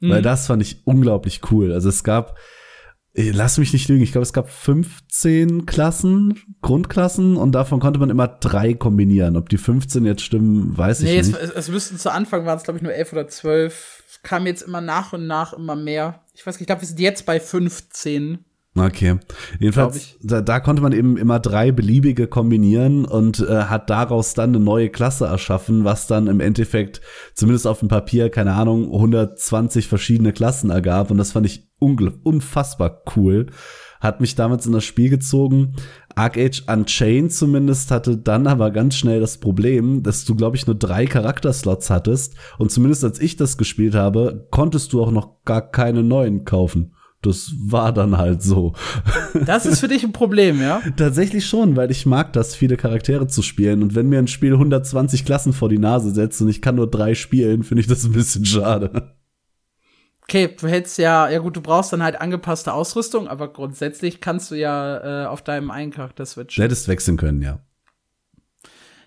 Mhm. 0.00 0.10
Weil 0.10 0.22
das 0.22 0.46
fand 0.46 0.62
ich 0.62 0.82
unglaublich 0.84 1.40
cool. 1.50 1.72
Also 1.72 1.88
es 1.88 2.04
gab, 2.04 2.36
lass 3.18 3.58
mich 3.58 3.72
nicht 3.72 3.88
lügen, 3.88 4.02
ich 4.02 4.12
glaube, 4.12 4.22
es 4.22 4.32
gab 4.32 4.48
15 4.48 5.66
Klassen, 5.66 6.40
Grundklassen 6.62 7.36
und 7.36 7.52
davon 7.52 7.80
konnte 7.80 7.98
man 7.98 8.10
immer 8.10 8.28
drei 8.28 8.74
kombinieren. 8.74 9.36
Ob 9.36 9.48
die 9.48 9.58
15 9.58 10.04
jetzt 10.04 10.22
stimmen, 10.22 10.76
weiß 10.76 11.00
nee, 11.00 11.20
ich 11.20 11.26
nicht. 11.26 11.36
Nee, 11.36 11.44
es, 11.44 11.50
es 11.50 11.68
müssten 11.68 11.98
zu 11.98 12.12
Anfang 12.12 12.46
waren 12.46 12.58
es, 12.58 12.64
glaube 12.64 12.78
ich, 12.78 12.82
nur 12.82 12.92
11 12.92 13.12
oder 13.12 13.28
12. 13.28 14.04
Es 14.08 14.22
kam 14.22 14.46
jetzt 14.46 14.62
immer 14.62 14.80
nach 14.80 15.12
und 15.12 15.26
nach 15.26 15.52
immer 15.52 15.76
mehr. 15.76 16.22
Ich 16.34 16.46
weiß 16.46 16.54
nicht, 16.54 16.62
ich 16.62 16.66
glaube, 16.66 16.82
wir 16.82 16.88
sind 16.88 17.00
jetzt 17.00 17.26
bei 17.26 17.40
15. 17.40 18.44
Okay. 18.78 19.18
Jedenfalls, 19.58 20.16
da, 20.22 20.40
da, 20.40 20.60
konnte 20.60 20.82
man 20.82 20.92
eben 20.92 21.16
immer 21.16 21.40
drei 21.40 21.72
beliebige 21.72 22.26
kombinieren 22.26 23.04
und 23.04 23.40
äh, 23.40 23.64
hat 23.64 23.90
daraus 23.90 24.34
dann 24.34 24.50
eine 24.50 24.60
neue 24.60 24.88
Klasse 24.88 25.26
erschaffen, 25.26 25.84
was 25.84 26.06
dann 26.06 26.26
im 26.26 26.40
Endeffekt, 26.40 27.00
zumindest 27.34 27.66
auf 27.66 27.80
dem 27.80 27.88
Papier, 27.88 28.30
keine 28.30 28.54
Ahnung, 28.54 28.92
120 28.92 29.88
verschiedene 29.88 30.32
Klassen 30.32 30.70
ergab. 30.70 31.10
Und 31.10 31.18
das 31.18 31.32
fand 31.32 31.46
ich 31.46 31.68
unfassbar 31.78 33.02
cool. 33.16 33.46
Hat 34.00 34.20
mich 34.20 34.36
damals 34.36 34.64
in 34.66 34.72
das 34.72 34.84
Spiel 34.84 35.10
gezogen. 35.10 35.74
Arcage 36.14 36.62
Unchained 36.66 37.32
zumindest 37.32 37.90
hatte 37.90 38.16
dann 38.16 38.46
aber 38.46 38.70
ganz 38.70 38.96
schnell 38.96 39.20
das 39.20 39.38
Problem, 39.38 40.02
dass 40.02 40.24
du, 40.24 40.36
glaube 40.36 40.56
ich, 40.56 40.66
nur 40.66 40.76
drei 40.76 41.06
Charakterslots 41.06 41.90
hattest. 41.90 42.36
Und 42.58 42.70
zumindest 42.70 43.04
als 43.04 43.20
ich 43.20 43.36
das 43.36 43.58
gespielt 43.58 43.94
habe, 43.94 44.46
konntest 44.50 44.92
du 44.92 45.02
auch 45.02 45.10
noch 45.10 45.44
gar 45.44 45.62
keine 45.62 46.02
neuen 46.02 46.44
kaufen. 46.44 46.94
Das 47.22 47.52
war 47.58 47.92
dann 47.92 48.16
halt 48.16 48.42
so. 48.42 48.74
Das 49.44 49.66
ist 49.66 49.80
für 49.80 49.88
dich 49.88 50.04
ein 50.04 50.12
Problem, 50.12 50.60
ja? 50.60 50.80
Tatsächlich 50.96 51.46
schon, 51.46 51.74
weil 51.74 51.90
ich 51.90 52.06
mag 52.06 52.32
das, 52.32 52.54
viele 52.54 52.76
Charaktere 52.76 53.26
zu 53.26 53.42
spielen. 53.42 53.82
Und 53.82 53.96
wenn 53.96 54.08
mir 54.08 54.20
ein 54.20 54.28
Spiel 54.28 54.52
120 54.52 55.24
Klassen 55.24 55.52
vor 55.52 55.68
die 55.68 55.78
Nase 55.78 56.12
setzt 56.12 56.40
und 56.40 56.48
ich 56.48 56.62
kann 56.62 56.76
nur 56.76 56.88
drei 56.88 57.14
spielen, 57.14 57.64
finde 57.64 57.80
ich 57.80 57.88
das 57.88 58.04
ein 58.04 58.12
bisschen 58.12 58.44
schade. 58.44 59.16
Okay, 60.22 60.54
du 60.60 60.68
hättest 60.68 60.98
ja, 60.98 61.28
ja 61.30 61.38
gut, 61.38 61.56
du 61.56 61.62
brauchst 61.62 61.92
dann 61.92 62.02
halt 62.02 62.20
angepasste 62.20 62.74
Ausrüstung, 62.74 63.28
aber 63.28 63.50
grundsätzlich 63.50 64.20
kannst 64.20 64.50
du 64.50 64.56
ja 64.56 65.24
äh, 65.24 65.26
auf 65.26 65.42
deinem 65.42 65.70
einen 65.70 65.90
Charakter 65.90 66.26
switchen. 66.26 66.60
Du 66.60 66.64
hättest 66.64 66.86
wechseln 66.86 67.16
können, 67.16 67.40
ja. 67.40 67.60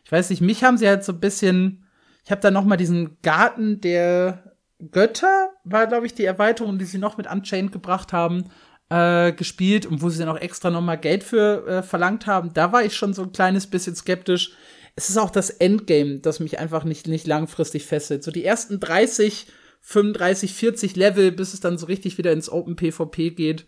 Ich 0.03 0.12
weiß 0.12 0.32
nicht, 0.32 0.41
mich 0.41 0.64
haben 0.64 0.78
sie 0.78 0.88
halt 0.88 1.03
so 1.05 1.14
ein 1.14 1.20
bisschen, 1.20 1.86
ich 2.26 2.32
habe 2.32 2.41
da 2.41 2.49
noch 2.49 2.66
mal 2.66 2.76
diesen 2.76 3.22
Garten 3.22 3.80
der 3.80 4.57
Götter, 4.91 5.51
war 5.64 5.88
glaube 5.88 6.05
ich 6.05 6.14
die 6.14 6.26
Erweiterung, 6.26 6.78
die 6.78 6.86
sie 6.86 6.97
noch 6.97 7.18
mit 7.18 7.30
Unchained 7.32 7.72
gebracht 7.72 8.14
haben, 8.14 8.45
äh, 8.89 9.32
gespielt 9.32 9.86
und 9.86 10.01
wo 10.01 10.09
sie 10.09 10.20
dann 10.20 10.30
auch 10.30 10.39
extra 10.39 10.70
noch 10.70 10.82
mal 10.82 10.97
Geld 10.97 11.24
für 11.24 11.68
äh, 11.68 11.84
verlangt 11.84 12.28
haben. 12.28 12.53
Da 12.53 12.72
war 12.72 12.84
ich 12.84 12.95
schon 12.95 13.14
so 13.14 13.24
ein 13.24 13.32
kleines 13.32 13.68
bisschen 13.68 13.95
skeptisch. 13.95 14.53
Es 14.95 15.09
ist 15.09 15.18
auch 15.18 15.30
das 15.30 15.49
Endgame, 15.49 16.20
das 16.20 16.39
mich 16.39 16.59
einfach 16.59 16.84
nicht, 16.84 17.07
nicht 17.07 17.26
langfristig 17.26 17.86
fesselt. 17.86 18.24
So 18.24 18.32
die 18.32 18.43
ersten 18.43 18.80
30 18.80 19.47
35, 19.82 20.53
40 20.53 20.95
Level, 20.95 21.32
bis 21.32 21.53
es 21.53 21.59
dann 21.59 21.78
so 21.78 21.88
richtig 21.88 22.18
wieder 22.18 22.32
ins 22.32 22.49
Open 22.49 22.76
PvP 22.76 23.32
geht. 23.32 23.66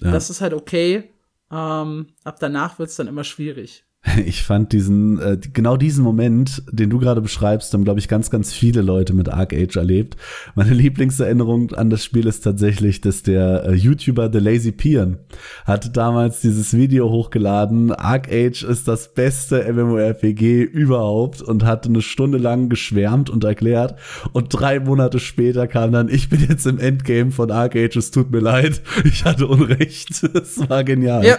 Ja. 0.00 0.10
Das 0.10 0.30
ist 0.30 0.40
halt 0.40 0.54
okay. 0.54 1.10
Ähm, 1.50 2.08
ab 2.24 2.38
danach 2.40 2.78
wird's 2.78 2.96
dann 2.96 3.08
immer 3.08 3.24
schwierig. 3.24 3.84
Ich 4.26 4.42
fand 4.42 4.72
diesen, 4.72 5.20
äh, 5.20 5.38
genau 5.52 5.76
diesen 5.76 6.04
Moment, 6.04 6.62
den 6.70 6.90
du 6.90 6.98
gerade 6.98 7.20
beschreibst, 7.20 7.72
haben, 7.72 7.84
glaube 7.84 8.00
ich, 8.00 8.08
ganz, 8.08 8.30
ganz 8.30 8.52
viele 8.52 8.82
Leute 8.82 9.12
mit 9.14 9.28
Arc 9.28 9.52
Age 9.52 9.76
erlebt. 9.76 10.16
Meine 10.54 10.74
Lieblingserinnerung 10.74 11.72
an 11.72 11.90
das 11.90 12.04
Spiel 12.04 12.26
ist 12.26 12.42
tatsächlich, 12.42 13.00
dass 13.00 13.22
der 13.22 13.64
äh, 13.66 13.74
YouTuber 13.74 14.30
The 14.32 14.38
Lazy 14.38 14.72
Pian 14.72 15.18
hat 15.64 15.96
damals 15.96 16.40
dieses 16.40 16.74
Video 16.74 17.10
hochgeladen. 17.10 17.92
Arc 17.92 18.28
Age 18.30 18.64
ist 18.64 18.88
das 18.88 19.12
beste 19.12 19.70
MMORPG 19.72 20.62
überhaupt 20.62 21.42
und 21.42 21.64
hat 21.64 21.86
eine 21.86 22.02
Stunde 22.02 22.38
lang 22.38 22.68
geschwärmt 22.68 23.30
und 23.30 23.44
erklärt. 23.44 23.96
Und 24.32 24.48
drei 24.48 24.80
Monate 24.80 25.18
später 25.18 25.66
kam 25.66 25.92
dann, 25.92 26.08
ich 26.08 26.28
bin 26.28 26.44
jetzt 26.48 26.66
im 26.66 26.78
Endgame 26.78 27.30
von 27.30 27.50
Arc 27.50 27.76
Age, 27.76 27.96
es 27.96 28.10
tut 28.10 28.30
mir 28.30 28.40
leid, 28.40 28.82
ich 29.04 29.24
hatte 29.24 29.46
Unrecht. 29.46 30.22
Es 30.22 30.68
war 30.68 30.84
genial. 30.84 31.24
Ja. 31.24 31.38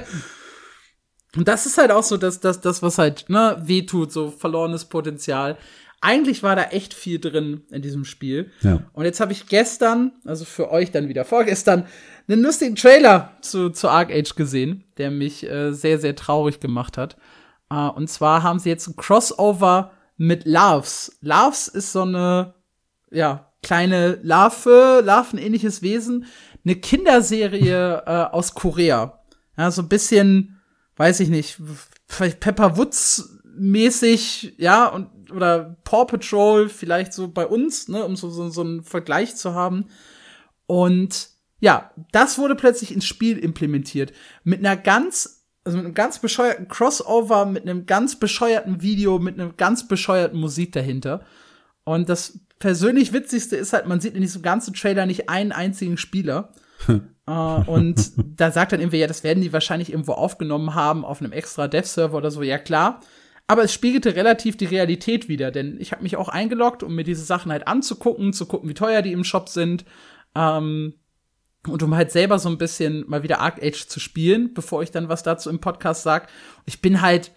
Und 1.36 1.48
das 1.48 1.66
ist 1.66 1.78
halt 1.78 1.92
auch 1.92 2.04
so, 2.04 2.18
dass 2.18 2.40
das, 2.40 2.62
das, 2.62 2.82
was 2.82 2.98
halt, 2.98 3.30
ne, 3.30 3.58
wehtut, 3.64 4.12
so 4.12 4.32
verlorenes 4.32 4.86
Potenzial. 4.86 5.58
Eigentlich 6.02 6.44
war 6.44 6.56
da 6.56 6.64
echt 6.64 6.94
viel 6.94 7.20
drin 7.20 7.62
in 7.70 7.82
diesem 7.82 8.06
Spiel. 8.06 8.52
Ja. 8.62 8.82
Und 8.94 9.06
jetzt 9.06 9.20
habe 9.20 9.32
ich 9.32 9.48
gestern, 9.48 10.14
also 10.26 10.46
für 10.46 10.72
euch 10.72 10.92
dann 10.92 11.08
wieder 11.08 11.24
vorgestern, 11.26 11.86
einen 12.28 12.42
lustigen 12.42 12.76
Trailer 12.76 13.32
zu, 13.42 13.70
zu 13.70 13.88
Arc 13.88 14.12
Age 14.12 14.36
gesehen, 14.36 14.84
der 14.98 15.12
mich 15.12 15.48
äh, 15.48 15.72
sehr, 15.72 16.00
sehr 16.00 16.16
traurig 16.16 16.60
gemacht 16.60 16.98
hat. 16.98 17.18
Äh, 17.70 17.88
und 17.88 18.10
zwar 18.10 18.44
haben 18.44 18.60
sie 18.60 18.70
jetzt 18.70 18.88
ein 18.88 18.96
Crossover 18.96 19.92
mit 20.18 20.46
Loves. 20.46 21.18
Loves 21.22 21.68
ist 21.68 21.92
so 21.94 22.02
eine, 22.02 22.56
ja, 23.12 23.52
kleine 23.64 24.20
Larve, 24.24 25.02
Larvenähnliches 25.04 25.82
Wesen, 25.82 26.26
eine 26.66 26.76
Kinderserie 26.76 28.04
äh, 28.06 28.36
aus 28.36 28.54
Korea. 28.54 29.20
Ja, 29.58 29.72
so 29.72 29.84
ein 29.84 29.90
bisschen 29.90 30.61
weiß 31.02 31.20
ich 31.22 31.30
nicht, 31.30 31.60
vielleicht 32.08 32.41
Pepper 32.41 32.78
Woods 32.78 33.39
mäßig, 33.43 34.54
ja, 34.58 34.86
und 34.86 35.32
oder 35.32 35.78
Paw 35.84 36.06
Patrol 36.06 36.70
vielleicht 36.70 37.12
so 37.12 37.28
bei 37.28 37.47
uns, 37.47 37.88
ne, 37.88 38.06
um 38.06 38.16
so, 38.16 38.30
so, 38.30 38.49
so 38.49 38.62
einen 38.62 38.84
Vergleich 38.84 39.36
zu 39.36 39.56
haben. 39.56 39.86
Und 40.68 41.30
ja, 41.60 41.89
das 42.12 42.38
wurde 42.38 42.54
plötzlich 42.54 42.93
ins 42.93 43.06
Spiel 43.06 43.39
implementiert. 43.39 44.14
Mit 44.43 44.60
einer 44.60 44.78
ganz, 44.78 45.47
also 45.64 45.76
mit 45.76 45.86
einem 45.86 45.95
ganz 45.95 46.20
bescheuerten 46.20 46.68
Crossover, 46.68 47.47
mit 47.47 47.64
einem 47.64 47.88
ganz 47.88 48.20
bescheuerten 48.20 48.84
Video, 48.84 49.18
mit 49.18 49.39
einem 49.39 49.58
ganz 49.58 49.88
bescheuerten 49.88 50.39
Musik 50.39 50.72
dahinter. 50.72 51.26
Und 51.84 52.10
das 52.10 52.41
persönlich 52.60 53.12
witzigste 53.12 53.56
ist 53.56 53.74
halt, 53.74 53.88
man 53.88 54.02
sieht 54.02 54.14
in 54.14 54.22
diesem 54.22 54.43
ganzen 54.43 54.76
Trailer 54.76 55.08
nicht 55.08 55.30
einen 55.30 55.52
einzigen 55.52 55.97
Spieler. 55.97 56.54
Uh, 57.30 57.63
und 57.67 58.11
da 58.38 58.51
sagt 58.51 58.72
dann 58.72 58.80
irgendwie, 58.80 58.99
ja, 58.99 59.07
das 59.07 59.24
werden 59.24 59.41
die 59.41 59.53
wahrscheinlich 59.53 59.91
irgendwo 59.91 60.13
aufgenommen 60.13 60.74
haben 60.74 61.05
auf 61.05 61.22
einem 61.22 61.32
extra 61.32 61.67
Dev-Server 61.67 62.17
oder 62.17 62.32
so. 62.32 62.41
Ja, 62.41 62.57
klar. 62.57 63.01
Aber 63.47 63.63
es 63.63 63.74
spiegelte 63.74 64.15
relativ 64.15 64.55
die 64.55 64.65
Realität 64.65 65.28
wieder, 65.28 65.51
denn 65.51 65.78
ich 65.80 65.91
habe 65.91 66.03
mich 66.03 66.15
auch 66.15 66.30
eingeloggt, 66.30 66.84
um 66.84 66.95
mir 66.95 67.03
diese 67.03 67.24
Sachen 67.24 67.51
halt 67.51 67.67
anzugucken, 67.67 68.34
zu 68.34 68.45
gucken, 68.45 68.69
wie 68.69 68.74
teuer 68.74 69.01
die 69.01 69.11
im 69.11 69.24
Shop 69.24 69.49
sind. 69.49 69.84
Ähm, 70.36 70.93
und 71.67 71.84
um 71.84 71.95
halt 71.95 72.11
selber 72.11 72.39
so 72.39 72.49
ein 72.49 72.57
bisschen 72.57 73.03
mal 73.07 73.24
wieder 73.24 73.39
Arc 73.39 73.61
Age 73.61 73.88
zu 73.88 73.99
spielen, 73.99 74.53
bevor 74.53 74.82
ich 74.82 74.91
dann 74.91 75.09
was 75.09 75.22
dazu 75.22 75.49
im 75.49 75.59
Podcast 75.59 76.03
sag. 76.03 76.28
Ich 76.65 76.82
bin 76.82 77.01
halt 77.01 77.32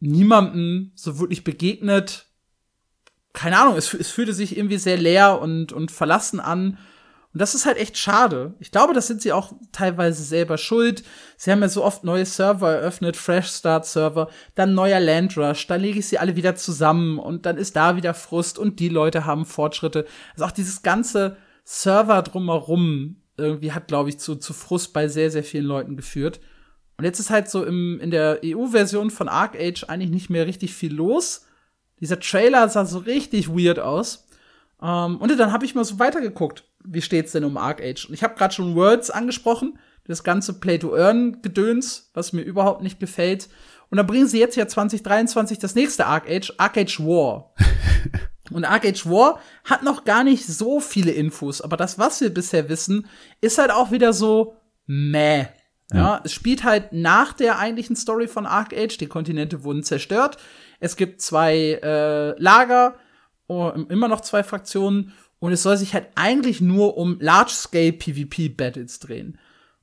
niemandem 0.00 0.92
so 0.94 1.18
wirklich 1.18 1.44
begegnet. 1.44 2.26
Keine 3.32 3.58
Ahnung, 3.58 3.76
es, 3.76 3.92
es 3.94 4.10
fühlte 4.10 4.32
sich 4.32 4.56
irgendwie 4.56 4.78
sehr 4.78 4.96
leer 4.96 5.40
und, 5.40 5.72
und 5.72 5.92
verlassen 5.92 6.40
an. 6.40 6.78
Und 7.34 7.42
das 7.42 7.54
ist 7.54 7.66
halt 7.66 7.76
echt 7.76 7.98
schade. 7.98 8.54
Ich 8.58 8.70
glaube, 8.70 8.94
das 8.94 9.06
sind 9.06 9.20
sie 9.20 9.32
auch 9.32 9.52
teilweise 9.70 10.22
selber 10.22 10.56
schuld. 10.56 11.04
Sie 11.36 11.50
haben 11.50 11.60
ja 11.60 11.68
so 11.68 11.84
oft 11.84 12.02
neue 12.02 12.24
Server 12.24 12.72
eröffnet, 12.72 13.16
Fresh 13.16 13.50
Start 13.50 13.84
Server, 13.84 14.28
dann 14.54 14.74
neuer 14.74 14.98
Landrush, 14.98 15.66
dann 15.66 15.82
lege 15.82 15.98
ich 15.98 16.08
sie 16.08 16.18
alle 16.18 16.36
wieder 16.36 16.56
zusammen 16.56 17.18
und 17.18 17.44
dann 17.44 17.58
ist 17.58 17.76
da 17.76 17.96
wieder 17.96 18.14
Frust 18.14 18.58
und 18.58 18.80
die 18.80 18.88
Leute 18.88 19.26
haben 19.26 19.44
Fortschritte. 19.44 20.06
Also 20.34 20.46
auch 20.46 20.52
dieses 20.52 20.82
ganze 20.82 21.36
Server 21.64 22.22
drumherum 22.22 23.16
irgendwie 23.36 23.72
hat, 23.72 23.88
glaube 23.88 24.08
ich, 24.08 24.18
zu, 24.18 24.36
zu 24.36 24.54
Frust 24.54 24.94
bei 24.94 25.06
sehr, 25.06 25.30
sehr 25.30 25.44
vielen 25.44 25.66
Leuten 25.66 25.96
geführt. 25.96 26.40
Und 26.96 27.04
jetzt 27.04 27.20
ist 27.20 27.30
halt 27.30 27.48
so 27.48 27.62
im, 27.64 28.00
in 28.00 28.10
der 28.10 28.40
EU-Version 28.44 29.10
von 29.10 29.28
Arc 29.28 29.54
Age 29.54 29.84
eigentlich 29.84 30.10
nicht 30.10 30.30
mehr 30.30 30.46
richtig 30.46 30.74
viel 30.74 30.92
los. 30.92 31.46
Dieser 32.00 32.18
Trailer 32.18 32.68
sah 32.68 32.86
so 32.86 32.98
richtig 32.98 33.48
weird 33.50 33.78
aus. 33.78 34.26
Ähm, 34.82 35.18
und 35.18 35.38
dann 35.38 35.52
habe 35.52 35.64
ich 35.64 35.74
mal 35.74 35.84
so 35.84 35.98
weitergeguckt 35.98 36.64
wie 36.90 37.02
steht's 37.02 37.32
denn 37.32 37.44
um 37.44 37.56
Arc 37.56 37.80
Age? 37.82 38.06
Und 38.06 38.14
ich 38.14 38.22
habe 38.22 38.34
gerade 38.34 38.54
schon 38.54 38.74
Worlds 38.74 39.10
angesprochen. 39.10 39.78
Das 40.04 40.24
ganze 40.24 40.58
Play-to-Earn-Gedöns, 40.58 42.10
was 42.14 42.32
mir 42.32 42.42
überhaupt 42.42 42.82
nicht 42.82 42.98
gefällt. 42.98 43.48
Und 43.90 43.96
dann 43.98 44.06
bringen 44.06 44.26
sie 44.26 44.38
jetzt 44.38 44.56
ja 44.56 44.66
2023 44.66 45.58
das 45.58 45.74
nächste 45.74 46.06
Arc 46.06 46.28
Age, 46.28 46.52
Arc 46.56 46.76
Age 46.78 47.00
War. 47.00 47.54
Und 48.50 48.64
Arc 48.64 48.86
Age 48.86 49.06
War 49.06 49.40
hat 49.64 49.82
noch 49.82 50.04
gar 50.04 50.24
nicht 50.24 50.46
so 50.46 50.80
viele 50.80 51.10
Infos, 51.10 51.60
aber 51.60 51.76
das, 51.76 51.98
was 51.98 52.20
wir 52.22 52.32
bisher 52.32 52.70
wissen, 52.70 53.06
ist 53.42 53.58
halt 53.58 53.70
auch 53.70 53.90
wieder 53.90 54.14
so 54.14 54.56
meh. 54.86 55.46
Ja, 55.92 55.96
ja 55.96 56.20
es 56.24 56.32
spielt 56.32 56.64
halt 56.64 56.92
nach 56.92 57.32
der 57.32 57.58
eigentlichen 57.58 57.96
Story 57.96 58.26
von 58.28 58.46
Arc 58.46 58.72
Age. 58.74 58.96
Die 58.96 59.06
Kontinente 59.06 59.64
wurden 59.64 59.82
zerstört. 59.82 60.38
Es 60.80 60.96
gibt 60.96 61.20
zwei 61.20 61.78
äh, 61.82 62.40
Lager, 62.40 62.96
oh, 63.48 63.70
immer 63.88 64.08
noch 64.08 64.20
zwei 64.20 64.42
Fraktionen. 64.42 65.12
Und 65.40 65.52
es 65.52 65.62
soll 65.62 65.76
sich 65.76 65.94
halt 65.94 66.08
eigentlich 66.14 66.60
nur 66.60 66.96
um 66.96 67.18
Large-Scale 67.20 67.92
PvP-Battles 67.92 68.98
drehen. 68.98 69.38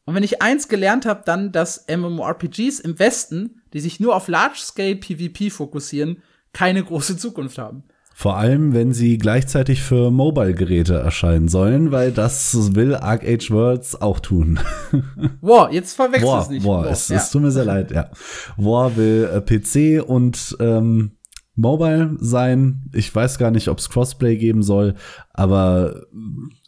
Und 0.06 0.14
wenn 0.14 0.24
ich 0.24 0.42
eins 0.42 0.68
gelernt 0.68 1.06
habe, 1.06 1.24
dann, 1.26 1.52
dass 1.52 1.86
MMORPGs 1.88 2.80
im 2.80 3.00
Westen, 3.00 3.62
die 3.74 3.80
sich 3.80 4.00
nur 4.00 4.16
auf 4.16 4.28
Large-Scale 4.28 4.98
PvP 4.98 5.50
fokussieren, 5.50 6.22
keine 6.54 6.84
große 6.84 7.18
Zukunft 7.18 7.58
haben. 7.58 7.84
Vor 8.18 8.38
allem, 8.38 8.74
wenn 8.74 8.94
sie 8.94 9.18
gleichzeitig 9.18 9.82
für 9.82 10.10
Mobile-Geräte 10.10 10.94
erscheinen 10.94 11.50
sollen, 11.50 11.92
weil 11.92 12.14
das 12.14 12.74
will 12.74 12.96
Arc 12.96 13.26
Age 13.26 13.52
Worlds 13.52 14.00
auch 14.02 14.22
tun. 14.22 14.58
War, 15.42 15.74
jetzt 15.74 15.96
verwechselst 15.96 16.34
du 16.34 16.40
es 16.40 16.50
nicht. 16.50 16.66
War, 16.66 16.86
es, 16.90 17.10
ja. 17.10 17.18
es 17.18 17.30
tut 17.30 17.42
mir 17.42 17.52
sehr 17.52 17.66
leid, 17.66 17.92
ja. 17.92 18.10
War 18.56 18.96
will 18.96 19.30
äh, 19.34 19.42
PC 19.42 20.02
und 20.02 20.56
ähm, 20.62 21.12
Mobile 21.56 22.18
sein. 22.20 22.84
Ich 22.94 23.14
weiß 23.14 23.38
gar 23.38 23.52
nicht, 23.52 23.68
ob 23.70 23.80
es 23.80 23.90
Crossplay 23.90 24.36
geben 24.38 24.64
soll, 24.64 24.96
aber 25.34 26.04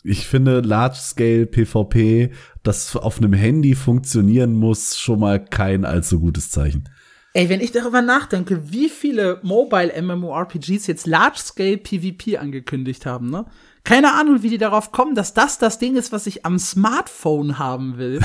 ich 0.04 0.28
finde 0.28 0.62
Large-Scale 0.62 1.46
PvP, 1.46 2.32
das 2.64 2.96
auf 2.96 3.18
einem 3.18 3.34
Handy 3.34 3.76
funktionieren 3.76 4.54
muss, 4.54 4.98
schon 4.98 5.20
mal 5.20 5.44
kein 5.44 5.86
allzu 5.86 6.20
gutes 6.20 6.50
Zeichen. 6.50 6.90
Ey, 7.34 7.50
wenn 7.50 7.62
ich 7.62 7.72
darüber 7.72 8.02
nachdenke, 8.02 8.72
wie 8.72 8.90
viele 8.90 9.40
Mobile 9.44 9.94
MMORPGs 10.02 10.88
jetzt 10.88 11.06
Large-Scale 11.06 11.78
PvP 11.78 12.38
angekündigt 12.38 13.06
haben, 13.06 13.30
ne? 13.30 13.46
Keine 13.84 14.16
Ahnung, 14.16 14.44
wie 14.44 14.50
die 14.50 14.58
darauf 14.58 14.92
kommen, 14.92 15.16
dass 15.16 15.34
das 15.34 15.60
das 15.60 15.80
Ding 15.80 15.96
ist, 15.96 16.12
was 16.12 16.28
ich 16.28 16.46
am 16.46 16.60
Smartphone 16.60 17.60
haben 17.60 17.98
will. 17.98 18.20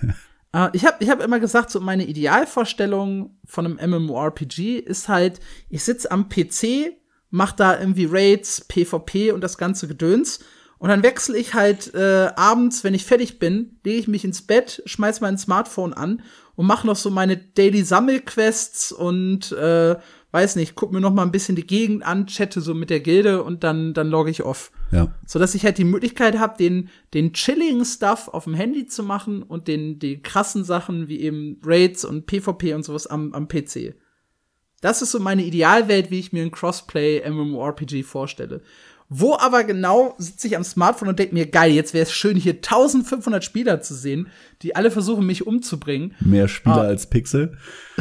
äh, 0.52 0.68
ich 0.72 0.84
habe 0.84 0.96
ich 1.00 1.10
hab 1.10 1.22
immer 1.22 1.40
gesagt, 1.40 1.70
so 1.70 1.80
meine 1.80 2.04
Idealvorstellung 2.04 3.38
von 3.44 3.78
einem 3.78 4.04
MMORPG 4.04 4.78
ist 4.78 5.08
halt, 5.08 5.40
ich 5.68 5.84
sitze 5.84 6.10
am 6.10 6.28
PC, 6.28 6.92
mach 7.30 7.52
da 7.52 7.78
irgendwie 7.78 8.06
Raids, 8.10 8.62
PvP 8.68 9.32
und 9.32 9.42
das 9.42 9.58
ganze 9.58 9.88
Gedöns. 9.88 10.40
Und 10.78 10.88
dann 10.88 11.04
wechsle 11.04 11.38
ich 11.38 11.54
halt 11.54 11.94
äh, 11.94 12.32
abends, 12.34 12.82
wenn 12.82 12.92
ich 12.92 13.04
fertig 13.04 13.38
bin, 13.38 13.78
lege 13.84 14.00
ich 14.00 14.08
mich 14.08 14.24
ins 14.24 14.42
Bett, 14.42 14.82
schmeiß 14.84 15.20
mein 15.20 15.38
Smartphone 15.38 15.92
an 15.92 16.22
und 16.56 16.66
mache 16.66 16.88
noch 16.88 16.96
so 16.96 17.08
meine 17.08 17.36
Daily 17.36 17.84
Sammelquests 17.84 18.90
und 18.90 19.52
äh, 19.52 19.96
weiß 20.32 20.56
nicht, 20.56 20.74
guck 20.74 20.92
mir 20.92 21.00
noch 21.00 21.12
mal 21.12 21.22
ein 21.22 21.30
bisschen 21.30 21.56
die 21.56 21.66
Gegend 21.66 22.04
an, 22.04 22.26
chatte 22.26 22.60
so 22.60 22.74
mit 22.74 22.90
der 22.90 23.00
Gilde 23.00 23.42
und 23.44 23.62
dann 23.62 23.94
dann 23.94 24.08
logge 24.08 24.30
ich 24.30 24.42
off. 24.42 24.72
Ja. 24.90 25.14
So 25.26 25.38
dass 25.38 25.54
ich 25.54 25.64
halt 25.64 25.78
die 25.78 25.84
Möglichkeit 25.84 26.38
habe, 26.38 26.56
den 26.58 26.88
den 27.14 27.32
chilligen 27.32 27.84
Stuff 27.84 28.28
auf 28.28 28.44
dem 28.44 28.54
Handy 28.54 28.86
zu 28.86 29.02
machen 29.02 29.42
und 29.42 29.68
den 29.68 29.98
die 29.98 30.20
krassen 30.20 30.64
Sachen 30.64 31.08
wie 31.08 31.20
eben 31.20 31.60
Raids 31.62 32.04
und 32.04 32.26
PvP 32.26 32.74
und 32.74 32.84
sowas 32.84 33.06
am 33.06 33.32
am 33.34 33.46
PC. 33.46 33.94
Das 34.80 35.00
ist 35.00 35.12
so 35.12 35.20
meine 35.20 35.44
Idealwelt, 35.44 36.10
wie 36.10 36.18
ich 36.18 36.32
mir 36.32 36.42
ein 36.42 36.50
Crossplay 36.50 37.22
MMORPG 37.30 38.02
vorstelle. 38.02 38.62
Wo 39.14 39.36
aber 39.36 39.64
genau 39.64 40.14
sitze 40.16 40.46
ich 40.46 40.56
am 40.56 40.64
Smartphone 40.64 41.08
und 41.08 41.18
denke 41.18 41.34
mir, 41.34 41.44
geil, 41.44 41.70
jetzt 41.72 41.92
wäre 41.92 42.04
es 42.04 42.12
schön, 42.12 42.34
hier 42.34 42.54
1500 42.54 43.44
Spieler 43.44 43.82
zu 43.82 43.94
sehen, 43.94 44.28
die 44.62 44.74
alle 44.74 44.90
versuchen, 44.90 45.26
mich 45.26 45.46
umzubringen. 45.46 46.14
Mehr 46.20 46.48
Spieler 46.48 46.76
ah. 46.76 46.86
als 46.86 47.06
Pixel. 47.06 47.58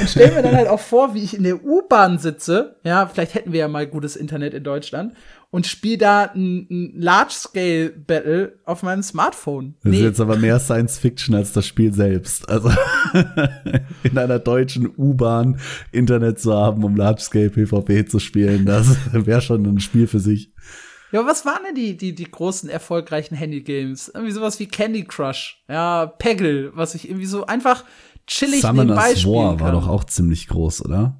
Und 0.00 0.08
stell 0.08 0.32
mir 0.32 0.42
dann 0.42 0.54
halt 0.54 0.68
auch 0.68 0.78
vor, 0.78 1.14
wie 1.14 1.22
ich 1.24 1.36
in 1.36 1.42
der 1.42 1.64
U-Bahn 1.64 2.18
sitze. 2.18 2.76
Ja, 2.84 3.06
vielleicht 3.06 3.34
hätten 3.34 3.52
wir 3.52 3.60
ja 3.60 3.68
mal 3.68 3.88
gutes 3.88 4.14
Internet 4.14 4.54
in 4.54 4.62
Deutschland 4.62 5.14
und 5.56 5.66
spiele 5.66 5.96
da 5.96 6.22
ein, 6.34 6.66
ein 6.70 7.00
Large-Scale-Battle 7.00 8.58
auf 8.66 8.82
meinem 8.82 9.02
Smartphone. 9.02 9.74
Das 9.82 9.90
nee. 9.90 9.96
ist 10.00 10.04
jetzt 10.04 10.20
aber 10.20 10.36
mehr 10.36 10.60
Science 10.60 10.98
Fiction 10.98 11.34
als 11.34 11.54
das 11.54 11.66
Spiel 11.66 11.94
selbst. 11.94 12.46
Also 12.50 12.70
in 14.02 14.18
einer 14.18 14.38
deutschen 14.38 14.92
U-Bahn 14.98 15.58
Internet 15.92 16.40
zu 16.40 16.52
haben, 16.52 16.84
um 16.84 16.94
Large-Scale 16.94 17.48
PvP 17.48 18.04
zu 18.04 18.18
spielen, 18.18 18.66
das 18.66 18.98
wäre 19.12 19.40
schon 19.40 19.64
ein 19.64 19.80
Spiel 19.80 20.06
für 20.06 20.20
sich. 20.20 20.52
Ja, 21.10 21.20
aber 21.20 21.30
was 21.30 21.46
waren 21.46 21.64
denn 21.64 21.74
die, 21.74 21.96
die, 21.96 22.14
die 22.14 22.30
großen 22.30 22.68
erfolgreichen 22.68 23.34
Handy-Games? 23.34 24.10
Irgendwie 24.12 24.34
sowas 24.34 24.60
wie 24.60 24.66
Candy 24.66 25.04
Crush, 25.04 25.64
ja, 25.70 26.04
Peggle, 26.04 26.72
was 26.74 26.94
ich 26.94 27.08
irgendwie 27.08 27.24
so 27.24 27.46
einfach 27.46 27.82
chillig 28.26 28.60
Summoners 28.60 28.98
nebenbei 28.98 29.16
spielen 29.16 29.34
War 29.34 29.60
war 29.60 29.72
doch 29.72 29.88
auch 29.88 30.04
ziemlich 30.04 30.48
groß, 30.48 30.84
oder? 30.84 31.18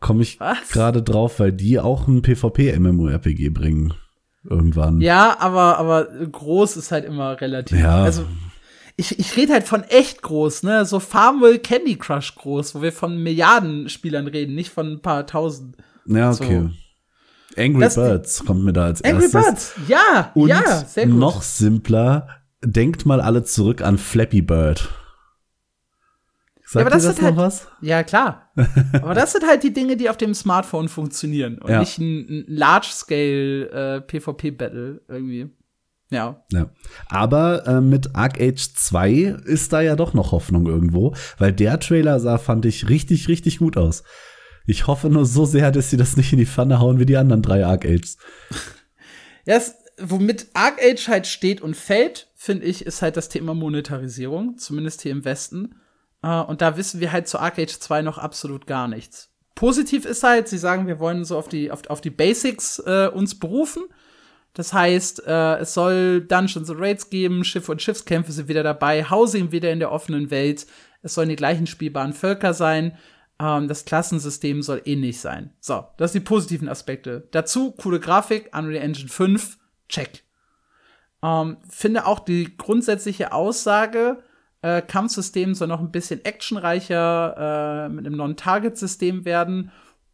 Komme 0.00 0.22
ich 0.22 0.38
gerade 0.70 1.02
drauf, 1.02 1.40
weil 1.40 1.52
die 1.52 1.80
auch 1.80 2.06
ein 2.06 2.22
PvP-MMORPG 2.22 3.50
bringen. 3.50 3.94
Irgendwann. 4.48 5.00
Ja, 5.00 5.36
aber, 5.40 5.78
aber 5.78 6.04
groß 6.04 6.76
ist 6.76 6.92
halt 6.92 7.04
immer 7.04 7.40
relativ. 7.40 7.78
Ja. 7.78 8.04
Also, 8.04 8.24
ich, 8.96 9.18
ich 9.18 9.36
rede 9.36 9.52
halt 9.52 9.64
von 9.64 9.82
echt 9.84 10.22
groß, 10.22 10.62
ne? 10.62 10.84
So 10.84 11.00
Farmville 11.00 11.58
Candy 11.58 11.96
Crush 11.96 12.34
groß, 12.34 12.74
wo 12.74 12.82
wir 12.82 12.92
von 12.92 13.22
Milliarden 13.22 13.88
Spielern 13.88 14.26
reden, 14.26 14.54
nicht 14.54 14.70
von 14.70 14.92
ein 14.92 15.02
paar 15.02 15.26
tausend. 15.26 15.76
Ja, 16.06 16.30
okay. 16.30 16.68
So. 17.54 17.62
Angry 17.62 17.80
das, 17.80 17.94
Birds 17.96 18.44
kommt 18.44 18.64
mir 18.64 18.72
da 18.72 18.84
als 18.84 19.02
Angry 19.02 19.24
erstes. 19.24 19.34
Angry 19.34 19.50
Birds, 19.50 19.74
ja, 19.88 20.30
Und 20.34 20.48
ja, 20.48 20.84
sehr 20.84 21.06
gut. 21.06 21.16
noch 21.16 21.42
simpler, 21.42 22.28
denkt 22.62 23.06
mal 23.06 23.20
alle 23.20 23.44
zurück 23.44 23.82
an 23.82 23.98
Flappy 23.98 24.42
Bird. 24.42 24.88
Sagt 26.70 26.74
ja, 26.74 26.80
aber 26.82 26.90
das, 26.90 27.04
das 27.04 27.16
noch 27.16 27.24
halt, 27.24 27.36
was? 27.38 27.66
Ja, 27.80 28.02
klar. 28.02 28.50
aber 28.92 29.14
das 29.14 29.32
sind 29.32 29.46
halt 29.46 29.62
die 29.62 29.72
Dinge, 29.72 29.96
die 29.96 30.10
auf 30.10 30.18
dem 30.18 30.34
Smartphone 30.34 30.90
funktionieren 30.90 31.56
und 31.56 31.70
ja. 31.70 31.80
nicht 31.80 31.96
ein, 31.98 32.26
ein 32.28 32.44
Large-Scale 32.46 33.70
äh, 33.70 34.00
PvP-Battle 34.02 35.00
irgendwie. 35.08 35.50
Ja. 36.10 36.44
ja. 36.52 36.70
Aber 37.08 37.66
äh, 37.66 37.80
mit 37.80 38.14
Arc 38.14 38.38
Age 38.38 38.74
2 38.74 39.10
ist 39.46 39.72
da 39.72 39.80
ja 39.80 39.96
doch 39.96 40.12
noch 40.12 40.32
Hoffnung 40.32 40.66
irgendwo, 40.66 41.14
weil 41.38 41.54
der 41.54 41.80
Trailer 41.80 42.20
sah, 42.20 42.36
fand 42.36 42.66
ich, 42.66 42.90
richtig, 42.90 43.28
richtig 43.28 43.60
gut 43.60 43.78
aus. 43.78 44.02
Ich 44.66 44.86
hoffe 44.86 45.08
nur 45.08 45.24
so 45.24 45.46
sehr, 45.46 45.70
dass 45.70 45.88
sie 45.88 45.96
das 45.96 46.18
nicht 46.18 46.34
in 46.34 46.38
die 46.38 46.44
Pfanne 46.44 46.80
hauen 46.80 46.98
wie 46.98 47.06
die 47.06 47.16
anderen 47.16 47.40
drei 47.40 47.64
Arc 47.64 47.86
Ages. 47.86 48.18
ja, 49.46 49.56
es, 49.56 49.74
womit 49.98 50.48
Arc 50.52 50.82
Age 50.82 51.08
halt 51.08 51.26
steht 51.26 51.62
und 51.62 51.78
fällt, 51.78 52.28
finde 52.34 52.66
ich, 52.66 52.84
ist 52.84 53.00
halt 53.00 53.16
das 53.16 53.30
Thema 53.30 53.54
Monetarisierung, 53.54 54.58
zumindest 54.58 55.00
hier 55.00 55.12
im 55.12 55.24
Westen. 55.24 55.74
Uh, 56.24 56.42
und 56.42 56.60
da 56.60 56.76
wissen 56.76 57.00
wir 57.00 57.12
halt 57.12 57.28
zu 57.28 57.38
Arcade 57.38 57.68
2 57.68 58.02
noch 58.02 58.18
absolut 58.18 58.66
gar 58.66 58.88
nichts. 58.88 59.30
Positiv 59.54 60.04
ist 60.04 60.22
halt, 60.22 60.48
sie 60.48 60.58
sagen, 60.58 60.86
wir 60.86 60.98
wollen 60.98 61.24
so 61.24 61.38
auf 61.38 61.48
die, 61.48 61.70
auf, 61.70 61.88
auf 61.88 62.00
die 62.00 62.10
Basics 62.10 62.80
äh, 62.80 63.08
uns 63.12 63.38
berufen. 63.38 63.84
Das 64.54 64.72
heißt, 64.72 65.26
äh, 65.26 65.58
es 65.58 65.74
soll 65.74 66.20
Dungeons 66.22 66.70
und 66.70 66.80
Raids 66.80 67.10
geben, 67.10 67.44
Schiff- 67.44 67.68
und 67.68 67.80
Schiffskämpfe 67.80 68.32
sind 68.32 68.48
wieder 68.48 68.62
dabei, 68.62 69.04
Housing 69.04 69.52
wieder 69.52 69.70
in 69.72 69.78
der 69.78 69.92
offenen 69.92 70.30
Welt. 70.30 70.66
Es 71.02 71.14
sollen 71.14 71.28
die 71.28 71.36
gleichen 71.36 71.66
spielbaren 71.66 72.12
Völker 72.12 72.54
sein. 72.54 72.98
Ähm, 73.40 73.68
das 73.68 73.84
Klassensystem 73.84 74.62
soll 74.62 74.82
ähnlich 74.84 75.20
sein. 75.20 75.52
So, 75.60 75.86
das 75.96 76.12
sind 76.12 76.22
die 76.22 76.28
positiven 76.28 76.68
Aspekte. 76.68 77.28
Dazu 77.30 77.72
coole 77.72 78.00
Grafik, 78.00 78.50
Unreal 78.56 78.82
Engine 78.82 79.08
5, 79.08 79.58
check. 79.88 80.24
Ähm, 81.22 81.58
finde 81.68 82.06
auch 82.06 82.20
die 82.20 82.56
grundsätzliche 82.56 83.32
Aussage, 83.32 84.22
äh, 84.62 84.82
Kampfsystem 84.82 85.54
soll 85.54 85.68
noch 85.68 85.80
ein 85.80 85.90
bisschen 85.90 86.24
actionreicher 86.24 87.86
äh, 87.86 87.88
mit 87.88 88.06
einem 88.06 88.16
Non-Target-System 88.16 89.24
werden. 89.24 89.70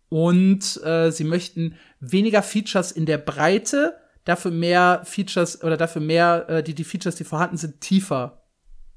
Und 0.08 0.80
äh, 0.84 1.10
sie 1.10 1.24
möchten 1.24 1.74
weniger 2.00 2.42
Features 2.42 2.92
in 2.92 3.06
der 3.06 3.18
Breite, 3.18 3.94
dafür 4.24 4.50
mehr 4.50 5.02
Features 5.04 5.62
oder 5.62 5.76
dafür 5.76 6.02
mehr, 6.02 6.48
äh, 6.48 6.62
die, 6.62 6.74
die 6.74 6.84
Features, 6.84 7.16
die 7.16 7.24
vorhanden 7.24 7.56
sind, 7.56 7.80
tiefer 7.80 8.42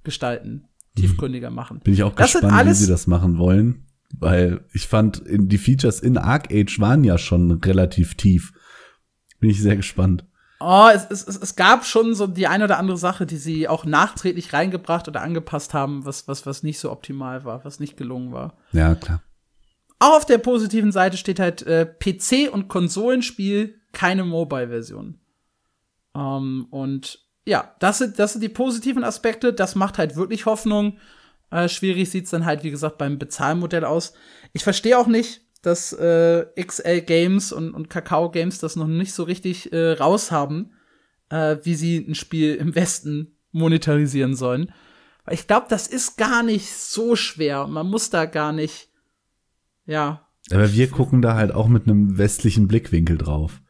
gestalten, 0.04 0.68
tiefgründiger 0.96 1.50
machen. 1.50 1.80
Bin 1.80 1.94
ich 1.94 2.04
auch 2.04 2.14
das 2.14 2.34
gespannt, 2.34 2.70
wie 2.70 2.74
sie 2.74 2.88
das 2.88 3.08
machen 3.08 3.38
wollen. 3.38 3.84
Weil 4.20 4.62
ich 4.74 4.88
fand, 4.88 5.22
die 5.28 5.58
Features 5.58 6.00
in 6.00 6.18
Arc 6.18 6.52
Age 6.52 6.80
waren 6.80 7.04
ja 7.04 7.18
schon 7.18 7.52
relativ 7.52 8.16
tief. 8.16 8.54
Bin 9.40 9.50
ich 9.50 9.62
sehr 9.62 9.76
gespannt. 9.76 10.26
Oh, 10.60 10.88
es, 10.92 11.06
es, 11.10 11.38
es 11.38 11.56
gab 11.56 11.86
schon 11.86 12.16
so 12.16 12.26
die 12.26 12.48
eine 12.48 12.64
oder 12.64 12.80
andere 12.80 12.98
Sache, 12.98 13.26
die 13.26 13.38
sie 13.38 13.68
auch 13.68 13.86
nachträglich 13.86 14.54
reingebracht 14.54 15.08
oder 15.08 15.22
angepasst 15.22 15.74
haben, 15.74 16.06
was, 16.06 16.28
was, 16.28 16.46
was 16.46 16.64
nicht 16.64 16.80
so 16.80 16.92
optimal 16.92 17.44
war, 17.46 17.64
was 17.64 17.80
nicht 17.80 17.96
gelungen 17.96 18.32
war. 18.32 18.58
Ja, 18.72 18.96
klar. 18.96 19.22
Auch 20.00 20.18
auf 20.18 20.26
der 20.26 20.40
positiven 20.40 20.92
Seite 20.92 21.18
steht 21.18 21.40
halt 21.40 21.62
äh, 21.64 21.88
PC- 22.00 22.50
und 22.50 22.68
Konsolenspiel, 22.68 23.80
keine 23.92 24.24
Mobile-Version. 24.24 25.20
Ähm, 26.16 26.68
und 26.72 27.20
ja, 27.46 27.76
das 27.80 28.00
sind, 28.00 28.20
das 28.20 28.34
sind 28.34 28.42
die 28.42 28.50
positiven 28.50 29.04
Aspekte. 29.04 29.54
Das 29.54 29.76
macht 29.76 29.98
halt 29.98 30.16
wirklich 30.16 30.46
Hoffnung. 30.46 30.98
Äh, 31.50 31.70
schwierig 31.70 32.10
sieht's 32.10 32.32
dann 32.32 32.46
halt, 32.46 32.64
wie 32.64 32.72
gesagt, 32.72 32.98
beim 32.98 33.20
Bezahlmodell 33.20 33.86
aus. 33.86 34.14
Ich 34.54 34.64
verstehe 34.64 34.98
auch 34.98 35.08
nicht, 35.08 35.42
dass 35.62 35.94
äh, 35.94 36.46
XL 36.60 37.02
Games 37.02 37.52
und, 37.52 37.74
und 37.74 37.90
Kakao 37.90 38.32
Games 38.32 38.60
das 38.60 38.76
noch 38.76 38.88
nicht 38.88 39.14
so 39.14 39.24
richtig 39.24 39.72
äh, 39.74 39.94
raus 39.94 40.32
haben, 40.32 40.72
äh, 41.30 41.58
wie 41.64 41.76
sie 41.76 41.98
ein 41.98 42.16
Spiel 42.16 42.56
im 42.56 42.76
Westen 42.76 43.38
monetarisieren 43.52 44.36
sollen. 44.36 44.72
Ich 45.30 45.48
glaube, 45.48 45.68
das 45.70 45.88
ist 45.88 46.18
gar 46.18 46.44
nicht 46.44 46.72
so 46.72 47.16
schwer. 47.16 47.68
Man 47.68 47.88
muss 47.88 48.10
da 48.10 48.26
gar 48.26 48.54
nicht, 48.54 48.90
ja. 49.86 50.28
Aber 50.52 50.72
wir 50.72 50.90
gucken 50.90 51.22
da 51.22 51.36
halt 51.36 51.52
auch 51.52 51.68
mit 51.68 51.84
einem 51.84 52.18
westlichen 52.18 52.68
Blickwinkel 52.68 53.18
drauf. 53.18 53.62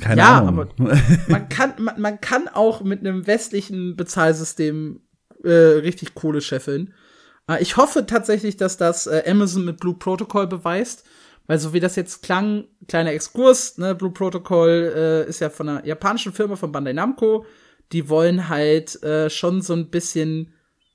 Keine 0.00 0.22
ja, 0.22 0.38
Ahnung. 0.38 0.68
aber 0.78 0.96
man 1.28 1.48
kann, 1.48 1.74
man, 1.78 2.00
man 2.00 2.20
kann 2.20 2.48
auch 2.48 2.82
mit 2.82 3.00
einem 3.00 3.26
westlichen 3.26 3.96
Bezahlsystem 3.96 5.00
äh, 5.44 5.50
richtig 5.50 6.14
Kohle 6.14 6.40
scheffeln. 6.40 6.94
Äh, 7.48 7.62
ich 7.62 7.76
hoffe 7.76 8.06
tatsächlich, 8.06 8.56
dass 8.56 8.76
das 8.76 9.06
äh, 9.06 9.22
Amazon 9.26 9.64
mit 9.64 9.80
Blue 9.80 9.94
Protocol 9.94 10.46
beweist. 10.46 11.04
Weil 11.46 11.58
so 11.58 11.74
wie 11.74 11.80
das 11.80 11.96
jetzt 11.96 12.22
klang, 12.22 12.64
kleiner 12.88 13.12
Exkurs, 13.12 13.76
ne, 13.76 13.94
Blue 13.94 14.12
Protocol 14.12 14.92
äh, 14.96 15.28
ist 15.28 15.40
ja 15.40 15.50
von 15.50 15.68
einer 15.68 15.86
japanischen 15.86 16.32
Firma 16.32 16.56
von 16.56 16.72
Bandai 16.72 16.94
Namco. 16.94 17.44
Die 17.92 18.08
wollen 18.08 18.48
halt 18.48 19.02
äh, 19.02 19.28
schon 19.28 19.60
so 19.60 19.74
ein 19.74 19.90
bisschen, 19.90 20.54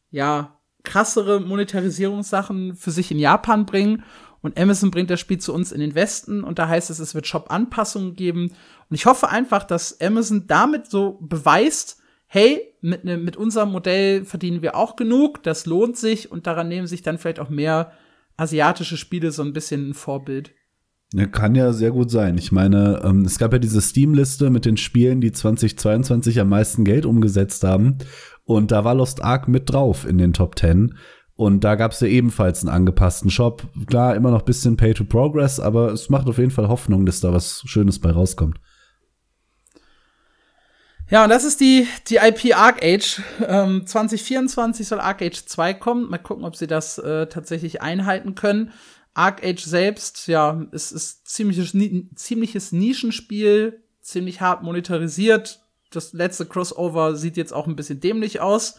ja, 0.09 0.59
krassere 0.83 1.39
Monetarisierungssachen 1.39 2.75
für 2.75 2.89
sich 2.89 3.11
in 3.11 3.19
Japan 3.19 3.65
bringen. 3.65 4.03
Und 4.41 4.57
Amazon 4.57 4.89
bringt 4.89 5.09
das 5.09 5.19
Spiel 5.19 5.37
zu 5.37 5.53
uns 5.53 5.71
in 5.71 5.81
den 5.81 5.95
Westen 5.95 6.43
und 6.43 6.59
da 6.59 6.67
heißt 6.67 6.89
es, 6.89 6.99
es 6.99 7.13
wird 7.13 7.27
Shop-Anpassungen 7.27 8.15
geben. 8.15 8.53
Und 8.89 8.95
ich 8.95 9.05
hoffe 9.05 9.29
einfach, 9.29 9.63
dass 9.63 9.99
Amazon 9.99 10.47
damit 10.47 10.89
so 10.89 11.19
beweist, 11.21 11.98
hey, 12.29 12.61
mit, 12.81 13.03
ne, 13.03 13.17
mit 13.17 13.35
unserem 13.35 13.71
Modell 13.71 14.23
verdienen 14.23 14.61
wir 14.61 14.75
auch 14.75 14.95
genug, 14.95 15.43
das 15.43 15.65
lohnt 15.65 15.97
sich 15.97 16.31
und 16.31 16.47
daran 16.47 16.69
nehmen 16.69 16.87
sich 16.87 17.01
dann 17.01 17.17
vielleicht 17.17 17.39
auch 17.39 17.49
mehr 17.49 17.91
asiatische 18.37 18.97
Spiele 18.97 19.31
so 19.31 19.41
ein 19.43 19.51
bisschen 19.51 19.89
ein 19.89 19.93
Vorbild. 19.93 20.51
Ja, 21.13 21.25
kann 21.25 21.55
ja 21.55 21.73
sehr 21.73 21.89
gut 21.89 22.11
sein. 22.11 22.37
Ich 22.37 22.51
meine, 22.51 23.01
ähm, 23.03 23.25
es 23.25 23.39
gab 23.39 23.51
ja 23.51 23.57
diese 23.57 23.81
Steam-Liste 23.81 24.51
mit 24.51 24.65
den 24.65 24.77
Spielen, 24.77 25.21
die 25.21 25.31
2022 25.31 26.39
am 26.39 26.49
meisten 26.49 26.85
Geld 26.85 27.07
umgesetzt 27.07 27.63
haben. 27.63 27.97
Und 28.45 28.71
da 28.71 28.83
war 28.83 28.93
Lost 28.93 29.23
Ark 29.23 29.47
mit 29.47 29.71
drauf 29.71 30.05
in 30.07 30.19
den 30.19 30.33
Top 30.33 30.57
10. 30.57 30.95
Und 31.33 31.63
da 31.63 31.75
gab 31.75 31.93
es 31.93 31.99
ja 32.01 32.07
ebenfalls 32.07 32.61
einen 32.61 32.73
angepassten 32.75 33.31
Shop. 33.31 33.63
Klar, 33.87 34.15
immer 34.15 34.29
noch 34.29 34.43
bisschen 34.43 34.77
Pay 34.77 34.93
to 34.93 35.03
Progress, 35.03 35.59
aber 35.59 35.91
es 35.91 36.09
macht 36.09 36.27
auf 36.27 36.37
jeden 36.37 36.51
Fall 36.51 36.67
Hoffnung, 36.67 37.07
dass 37.07 37.21
da 37.21 37.33
was 37.33 37.63
Schönes 37.65 37.97
bei 37.97 38.11
rauskommt. 38.11 38.59
Ja, 41.09 41.23
und 41.23 41.29
das 41.29 41.43
ist 41.43 41.59
die, 41.59 41.87
die 42.07 42.17
IP 42.17 42.55
Arc 42.55 42.83
Age. 42.83 43.21
Ähm, 43.45 43.85
2024 43.85 44.87
soll 44.87 44.99
Arc 44.99 45.21
Age 45.21 45.43
2 45.43 45.73
kommen. 45.73 46.09
Mal 46.09 46.19
gucken, 46.19 46.45
ob 46.45 46.55
sie 46.55 46.67
das 46.67 46.99
äh, 46.99 47.27
tatsächlich 47.27 47.81
einhalten 47.81 48.35
können. 48.35 48.71
Arc 49.15 49.43
Age 49.43 49.63
selbst, 49.63 50.27
ja, 50.27 50.65
es 50.71 50.91
ist 50.91 51.27
ziemliches, 51.27 51.75
ziemliches 52.15 52.71
Nischenspiel, 52.71 53.83
ziemlich 54.01 54.39
hart 54.39 54.61
monetarisiert. 54.61 55.61
Das 55.91 56.13
letzte 56.13 56.45
Crossover 56.45 57.15
sieht 57.15 57.35
jetzt 57.35 57.53
auch 57.53 57.65
ein 57.65 57.75
bisschen 57.75 57.99
dämlich 57.99 58.39
aus. 58.39 58.75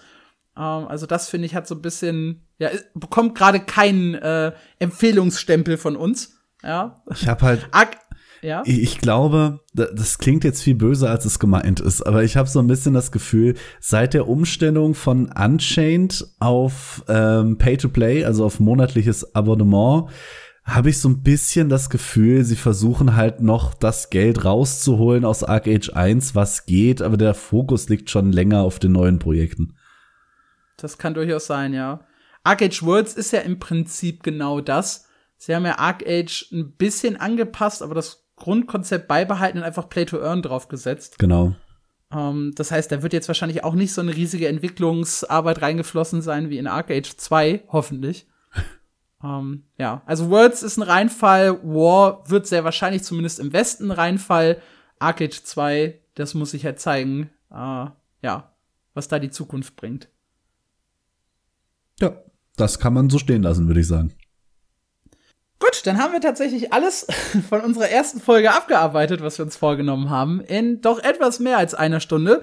Ähm, 0.57 0.87
also 0.87 1.07
das 1.07 1.29
finde 1.29 1.47
ich 1.47 1.57
hat 1.57 1.67
so 1.67 1.75
ein 1.75 1.83
bisschen, 1.83 2.47
ja, 2.59 2.71
bekommt 2.95 3.35
gerade 3.35 3.59
keinen 3.59 4.15
äh, 4.15 4.53
Empfehlungsstempel 4.79 5.77
von 5.77 5.97
uns. 5.97 6.39
Ja. 6.63 7.03
Ich 7.11 7.27
habe 7.27 7.45
halt. 7.45 7.69
Arc 7.73 7.97
ja? 8.43 8.63
Ich 8.65 8.99
glaube, 8.99 9.61
das 9.75 10.19
klingt 10.19 10.45
jetzt 10.45 10.63
viel 10.63 10.75
böser, 10.75 11.11
als 11.11 11.25
es 11.25 11.39
gemeint 11.39 11.81
ist, 11.81 12.03
aber 12.03 12.25
ich 12.25 12.37
habe 12.37 12.49
so 12.49 12.59
ein 12.59 12.67
bisschen 12.67 12.95
das 12.95 13.13
Gefühl, 13.13 13.55
seit 13.81 14.15
der 14.15 14.29
Umstellung 14.29 14.95
von 14.95 15.31
Unchained 15.33 16.27
auf 16.39 17.05
ähm, 17.09 17.59
Pay-to-Play, 17.59 18.25
also 18.25 18.45
auf 18.45 18.61
monatliches 18.61 19.35
Abonnement, 19.35 20.11
habe 20.65 20.91
ich 20.91 21.01
so 21.01 21.09
ein 21.09 21.23
bisschen 21.23 21.69
das 21.69 21.91
Gefühl, 21.91 22.45
sie 22.45 22.57
versuchen 22.57 23.17
halt 23.17 23.41
noch 23.41 23.75
das 23.75 24.11
Geld 24.11 24.45
rauszuholen 24.45 25.25
aus 25.25 25.43
Arc 25.43 25.67
Age 25.67 25.91
1, 25.91 26.35
was 26.35 26.67
geht, 26.67 27.03
aber 27.03 27.17
der 27.17 27.35
Fokus 27.35 27.89
liegt 27.89 28.11
schon 28.11 28.33
länger 28.33 28.63
auf 28.63 28.79
den 28.79 28.93
neuen 28.93 29.19
Projekten. 29.19 29.77
Das 30.77 30.99
kann 30.99 31.15
durchaus 31.15 31.47
sein, 31.47 31.75
ja. 31.75 32.01
Arc 32.45 32.63
Age 32.63 32.83
Worlds 32.83 33.15
ist 33.15 33.33
ja 33.33 33.41
im 33.41 33.59
Prinzip 33.59 34.23
genau 34.23 34.61
das. 34.61 35.07
Sie 35.37 35.55
haben 35.55 35.65
ja 35.65 35.79
Arc 35.79 36.07
Age 36.07 36.49
ein 36.53 36.73
bisschen 36.77 37.17
angepasst, 37.17 37.83
aber 37.83 37.95
das 37.95 38.30
Grundkonzept 38.41 39.07
beibehalten 39.07 39.59
und 39.59 39.65
einfach 39.65 39.89
Play 39.89 40.07
to 40.07 40.21
Earn 40.21 40.43
draufgesetzt. 40.43 41.19
Genau. 41.19 41.55
Ähm, 42.13 42.53
das 42.57 42.73
heißt, 42.73 42.91
da 42.91 43.03
wird 43.03 43.13
jetzt 43.13 43.29
wahrscheinlich 43.29 43.63
auch 43.63 43.75
nicht 43.75 43.93
so 43.93 44.01
eine 44.01 44.17
riesige 44.17 44.49
Entwicklungsarbeit 44.49 45.63
reingeflossen 45.63 46.23
sein 46.23 46.51
wie 46.51 46.59
in 46.59 46.67
Arcade 46.67 47.09
2, 47.09 47.65
hoffentlich. 47.69 48.27
ähm, 49.25 49.65
ja, 49.79 50.03
also 50.07 50.29
Worlds 50.31 50.63
ist 50.63 50.79
ein 50.79 50.83
Reinfall, 50.83 51.63
War 51.63 52.29
wird 52.29 52.47
sehr 52.47 52.65
wahrscheinlich 52.65 53.05
zumindest 53.05 53.39
im 53.39 53.53
Westen 53.53 53.91
ein 53.91 53.97
Reinfall. 53.97 54.61
Arcade 54.99 55.31
2, 55.31 56.01
das 56.15 56.35
muss 56.35 56.51
sich 56.51 56.65
halt 56.65 56.81
zeigen, 56.81 57.31
äh, 57.51 57.87
ja, 58.23 58.53
was 58.95 59.09
da 59.09 59.19
die 59.19 59.31
Zukunft 59.31 59.77
bringt. 59.77 60.09
Ja, 62.01 62.17
das 62.57 62.79
kann 62.79 62.95
man 62.95 63.09
so 63.09 63.19
stehen 63.19 63.43
lassen, 63.43 63.67
würde 63.67 63.81
ich 63.81 63.87
sagen. 63.87 64.15
Gut, 65.61 65.87
dann 65.87 65.99
haben 65.99 66.15
wir 66.15 66.23
tatsächlich 66.23 66.73
alles 66.73 67.07
von 67.51 67.61
unserer 67.61 67.91
ersten 67.91 68.19
Folge 68.19 68.51
abgearbeitet, 68.51 69.23
was 69.23 69.39
wir 69.39 69.45
uns 69.45 69.57
vorgenommen 69.57 70.09
haben, 70.09 70.41
in 70.41 70.81
doch 70.81 70.99
etwas 70.99 71.39
mehr 71.39 71.59
als 71.59 71.75
einer 71.75 72.01
Stunde. 72.01 72.41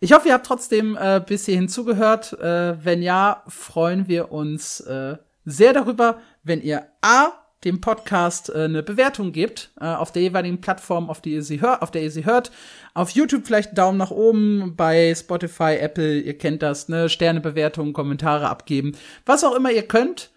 Ich 0.00 0.12
hoffe, 0.12 0.28
ihr 0.28 0.34
habt 0.34 0.44
trotzdem 0.44 0.94
äh, 1.00 1.22
bis 1.24 1.46
hierhin 1.46 1.70
zugehört. 1.70 2.34
Äh, 2.34 2.84
wenn 2.84 3.00
ja, 3.00 3.42
freuen 3.48 4.06
wir 4.06 4.32
uns 4.32 4.80
äh, 4.80 5.16
sehr 5.46 5.72
darüber, 5.72 6.18
wenn 6.44 6.60
ihr 6.60 6.86
A 7.00 7.32
dem 7.64 7.80
Podcast 7.80 8.50
äh, 8.50 8.64
eine 8.64 8.82
Bewertung 8.82 9.32
gebt 9.32 9.70
äh, 9.80 9.86
auf 9.86 10.12
der 10.12 10.20
jeweiligen 10.20 10.60
Plattform, 10.60 11.08
auf 11.08 11.22
die 11.22 11.32
ihr 11.32 11.42
sie 11.42 11.62
hört, 11.62 11.80
auf 11.80 11.90
der 11.90 12.02
ihr 12.02 12.10
sie 12.10 12.26
hört. 12.26 12.52
Auf 12.92 13.10
YouTube 13.10 13.46
vielleicht 13.46 13.70
einen 13.70 13.76
Daumen 13.76 13.98
nach 13.98 14.10
oben, 14.10 14.74
bei 14.76 15.14
Spotify, 15.14 15.78
Apple, 15.80 16.20
ihr 16.20 16.36
kennt 16.36 16.62
das, 16.62 16.90
ne, 16.90 17.08
Sternebewertungen, 17.08 17.94
Kommentare 17.94 18.50
abgeben, 18.50 18.92
was 19.24 19.42
auch 19.42 19.54
immer 19.54 19.70
ihr 19.70 19.88
könnt 19.88 20.30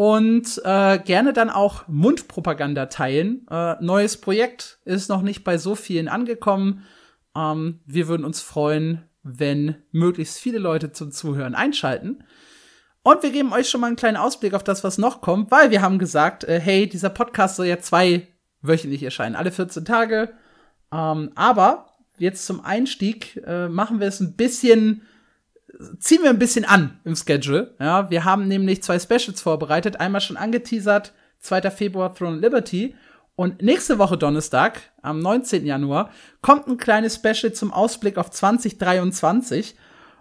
und 0.00 0.62
äh, 0.64 0.98
gerne 0.98 1.34
dann 1.34 1.50
auch 1.50 1.86
Mundpropaganda 1.86 2.86
teilen. 2.86 3.46
Äh, 3.50 3.74
neues 3.82 4.18
Projekt 4.18 4.78
ist 4.86 5.10
noch 5.10 5.20
nicht 5.20 5.44
bei 5.44 5.58
so 5.58 5.74
vielen 5.74 6.08
angekommen. 6.08 6.86
Ähm, 7.36 7.80
wir 7.84 8.08
würden 8.08 8.24
uns 8.24 8.40
freuen, 8.40 9.04
wenn 9.22 9.74
möglichst 9.92 10.38
viele 10.38 10.58
Leute 10.58 10.92
zum 10.92 11.12
Zuhören 11.12 11.54
einschalten. 11.54 12.24
Und 13.02 13.22
wir 13.22 13.30
geben 13.30 13.52
euch 13.52 13.68
schon 13.68 13.82
mal 13.82 13.88
einen 13.88 13.96
kleinen 13.96 14.16
Ausblick 14.16 14.54
auf 14.54 14.64
das, 14.64 14.82
was 14.84 14.96
noch 14.96 15.20
kommt, 15.20 15.50
weil 15.50 15.70
wir 15.70 15.82
haben 15.82 15.98
gesagt, 15.98 16.44
äh, 16.44 16.58
hey, 16.58 16.88
dieser 16.88 17.10
Podcast 17.10 17.56
soll 17.56 17.66
ja 17.66 17.78
zwei 17.78 18.26
wöchentlich 18.62 19.02
erscheinen, 19.02 19.36
alle 19.36 19.52
14 19.52 19.84
Tage. 19.84 20.30
Ähm, 20.90 21.30
aber 21.34 21.88
jetzt 22.16 22.46
zum 22.46 22.64
Einstieg 22.64 23.36
äh, 23.46 23.68
machen 23.68 24.00
wir 24.00 24.06
es 24.06 24.20
ein 24.20 24.34
bisschen 24.34 25.02
ziehen 25.98 26.22
wir 26.22 26.30
ein 26.30 26.38
bisschen 26.38 26.64
an 26.64 27.00
im 27.04 27.16
Schedule. 27.16 27.74
Ja, 27.78 28.10
wir 28.10 28.24
haben 28.24 28.48
nämlich 28.48 28.82
zwei 28.82 28.98
Specials 28.98 29.40
vorbereitet. 29.40 30.00
Einmal 30.00 30.20
schon 30.20 30.36
angeteasert, 30.36 31.12
2. 31.40 31.70
Februar 31.70 32.14
Throne 32.14 32.38
Liberty. 32.38 32.94
Und 33.36 33.62
nächste 33.62 33.98
Woche 33.98 34.18
Donnerstag, 34.18 34.80
am 35.00 35.20
19. 35.20 35.64
Januar, 35.64 36.10
kommt 36.42 36.66
ein 36.66 36.76
kleines 36.76 37.14
Special 37.14 37.52
zum 37.52 37.72
Ausblick 37.72 38.18
auf 38.18 38.30
2023. 38.30 39.76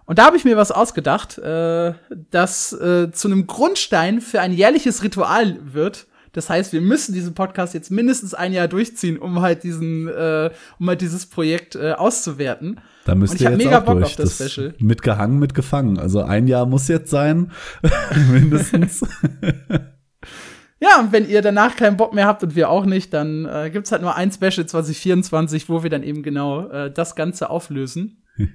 Und 0.06 0.20
da 0.20 0.26
habe 0.26 0.38
ich 0.38 0.46
mir 0.46 0.58
was 0.58 0.72
ausgedacht, 0.72 1.38
äh, 1.38 1.94
das 2.32 2.74
äh, 2.74 3.12
zu 3.12 3.28
einem 3.28 3.46
Grundstein 3.46 4.22
für 4.22 4.40
ein 4.40 4.54
jährliches 4.54 5.04
Ritual 5.04 5.60
wird. 5.62 6.08
Das 6.34 6.50
heißt, 6.50 6.74
wir 6.74 6.82
müssen 6.82 7.14
diesen 7.14 7.34
Podcast 7.34 7.74
jetzt 7.74 7.92
mindestens 7.92 8.34
ein 8.34 8.54
Jahr 8.54 8.68
durchziehen, 8.68 9.18
um 9.18 9.42
halt 9.42 9.64
diesen, 9.64 10.08
äh, 10.08 10.52
um 10.80 10.88
halt 10.88 11.02
dieses 11.02 11.26
Projekt 11.26 11.76
äh, 11.76 11.94
auszuwerten. 11.94 12.80
Da 13.06 13.16
müsst 13.16 13.34
und 13.34 13.42
ich 13.42 13.46
habe 13.48 13.58
mega 13.58 13.80
Bock 13.80 14.00
durch. 14.00 14.16
das, 14.16 14.38
das 14.38 14.52
Special. 14.52 14.74
Mitgehangen, 14.80 15.40
mitgefangen. 15.40 15.98
Also 15.98 16.22
ein 16.22 16.48
Jahr 16.48 16.66
muss 16.66 16.88
jetzt 16.88 17.10
sein, 17.10 17.52
mindestens. 18.32 19.02
ja, 20.80 21.00
und 21.00 21.12
wenn 21.12 21.28
ihr 21.28 21.42
danach 21.42 21.76
keinen 21.76 21.98
Bock 21.98 22.14
mehr 22.14 22.28
habt 22.28 22.44
und 22.44 22.56
wir 22.56 22.70
auch 22.70 22.86
nicht, 22.86 23.14
dann 23.14 23.46
äh, 23.46 23.70
gibt's 23.72 23.92
halt 23.92 24.02
nur 24.02 24.16
ein 24.16 24.32
Special 24.32 24.66
2024, 24.66 25.70
wo 25.70 25.84
wir 25.84 25.90
dann 25.90 26.04
eben 26.04 26.24
genau 26.24 26.68
äh, 26.70 26.92
das 26.92 27.16
Ganze 27.16 27.50
auflösen. 27.50 28.24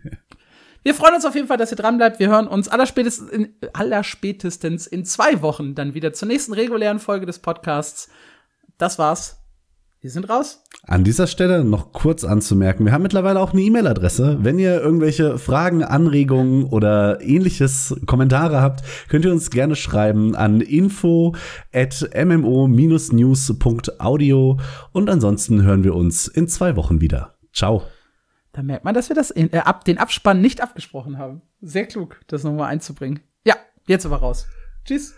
wir 0.85 0.95
freuen 0.95 1.15
uns 1.15 1.25
auf 1.25 1.35
jeden 1.35 1.49
Fall, 1.49 1.57
dass 1.57 1.73
ihr 1.73 1.77
dran 1.77 1.97
bleibt. 1.97 2.21
Wir 2.21 2.29
hören 2.29 2.47
uns 2.47 2.69
allerspätestens 2.69 3.31
in, 3.31 3.55
allerspätestens 3.73 4.87
in 4.87 5.05
zwei 5.05 5.43
Wochen 5.43 5.75
dann 5.75 5.95
wieder 5.95 6.13
zur 6.13 6.29
nächsten 6.29 6.53
regulären 6.53 7.01
Folge 7.01 7.27
des 7.27 7.41
Podcasts. 7.41 8.09
Das 8.79 8.99
war's. 8.99 9.45
Wir 10.05 10.11
sind 10.11 10.29
raus. 10.29 10.63
An 10.87 11.03
dieser 11.03 11.27
Stelle 11.27 11.65
noch 11.65 11.93
kurz 11.93 12.25
anzumerken, 12.25 12.85
wir 12.85 12.93
haben 12.93 13.01
mittlerweile 13.01 13.41
auch 13.41 13.55
eine 13.55 13.63
E-Mail-Adresse. 13.63 14.41
Wenn 14.43 14.59
ihr 14.59 14.79
irgendwelche 14.79 15.39
Fragen, 15.39 15.83
Anregungen 15.83 16.65
oder 16.65 17.23
ähnliches 17.23 17.99
Kommentare 18.05 18.61
habt, 18.61 18.83
könnt 19.09 19.25
ihr 19.25 19.33
uns 19.33 19.49
gerne 19.49 19.77
schreiben 19.77 20.37
an 20.37 20.61
info 20.61 21.35
at 21.73 22.07
mmo-news.audio 22.15 24.59
und 24.93 25.09
ansonsten 25.09 25.63
hören 25.63 25.85
wir 25.85 25.95
uns 25.95 26.29
in 26.29 26.49
zwei 26.49 26.77
Wochen 26.77 27.01
wieder. 27.01 27.37
Ciao. 27.55 27.85
Da 28.55 28.63
merkt 28.63 28.85
man, 28.85 28.95
dass 28.95 29.09
wir 29.09 29.17
das 29.17 29.31
in, 29.31 29.53
äh, 29.53 29.59
ab, 29.59 29.85
den 29.85 29.99
Abspann 29.99 30.41
nicht 30.41 30.61
abgesprochen 30.61 31.19
haben. 31.19 31.43
Sehr 31.61 31.87
klug, 31.87 32.21
das 32.29 32.45
nochmal 32.45 32.71
einzubringen. 32.71 33.21
Ja, 33.45 33.57
jetzt 33.87 34.07
aber 34.07 34.19
raus. 34.19 34.47
Tschüss. 34.85 35.17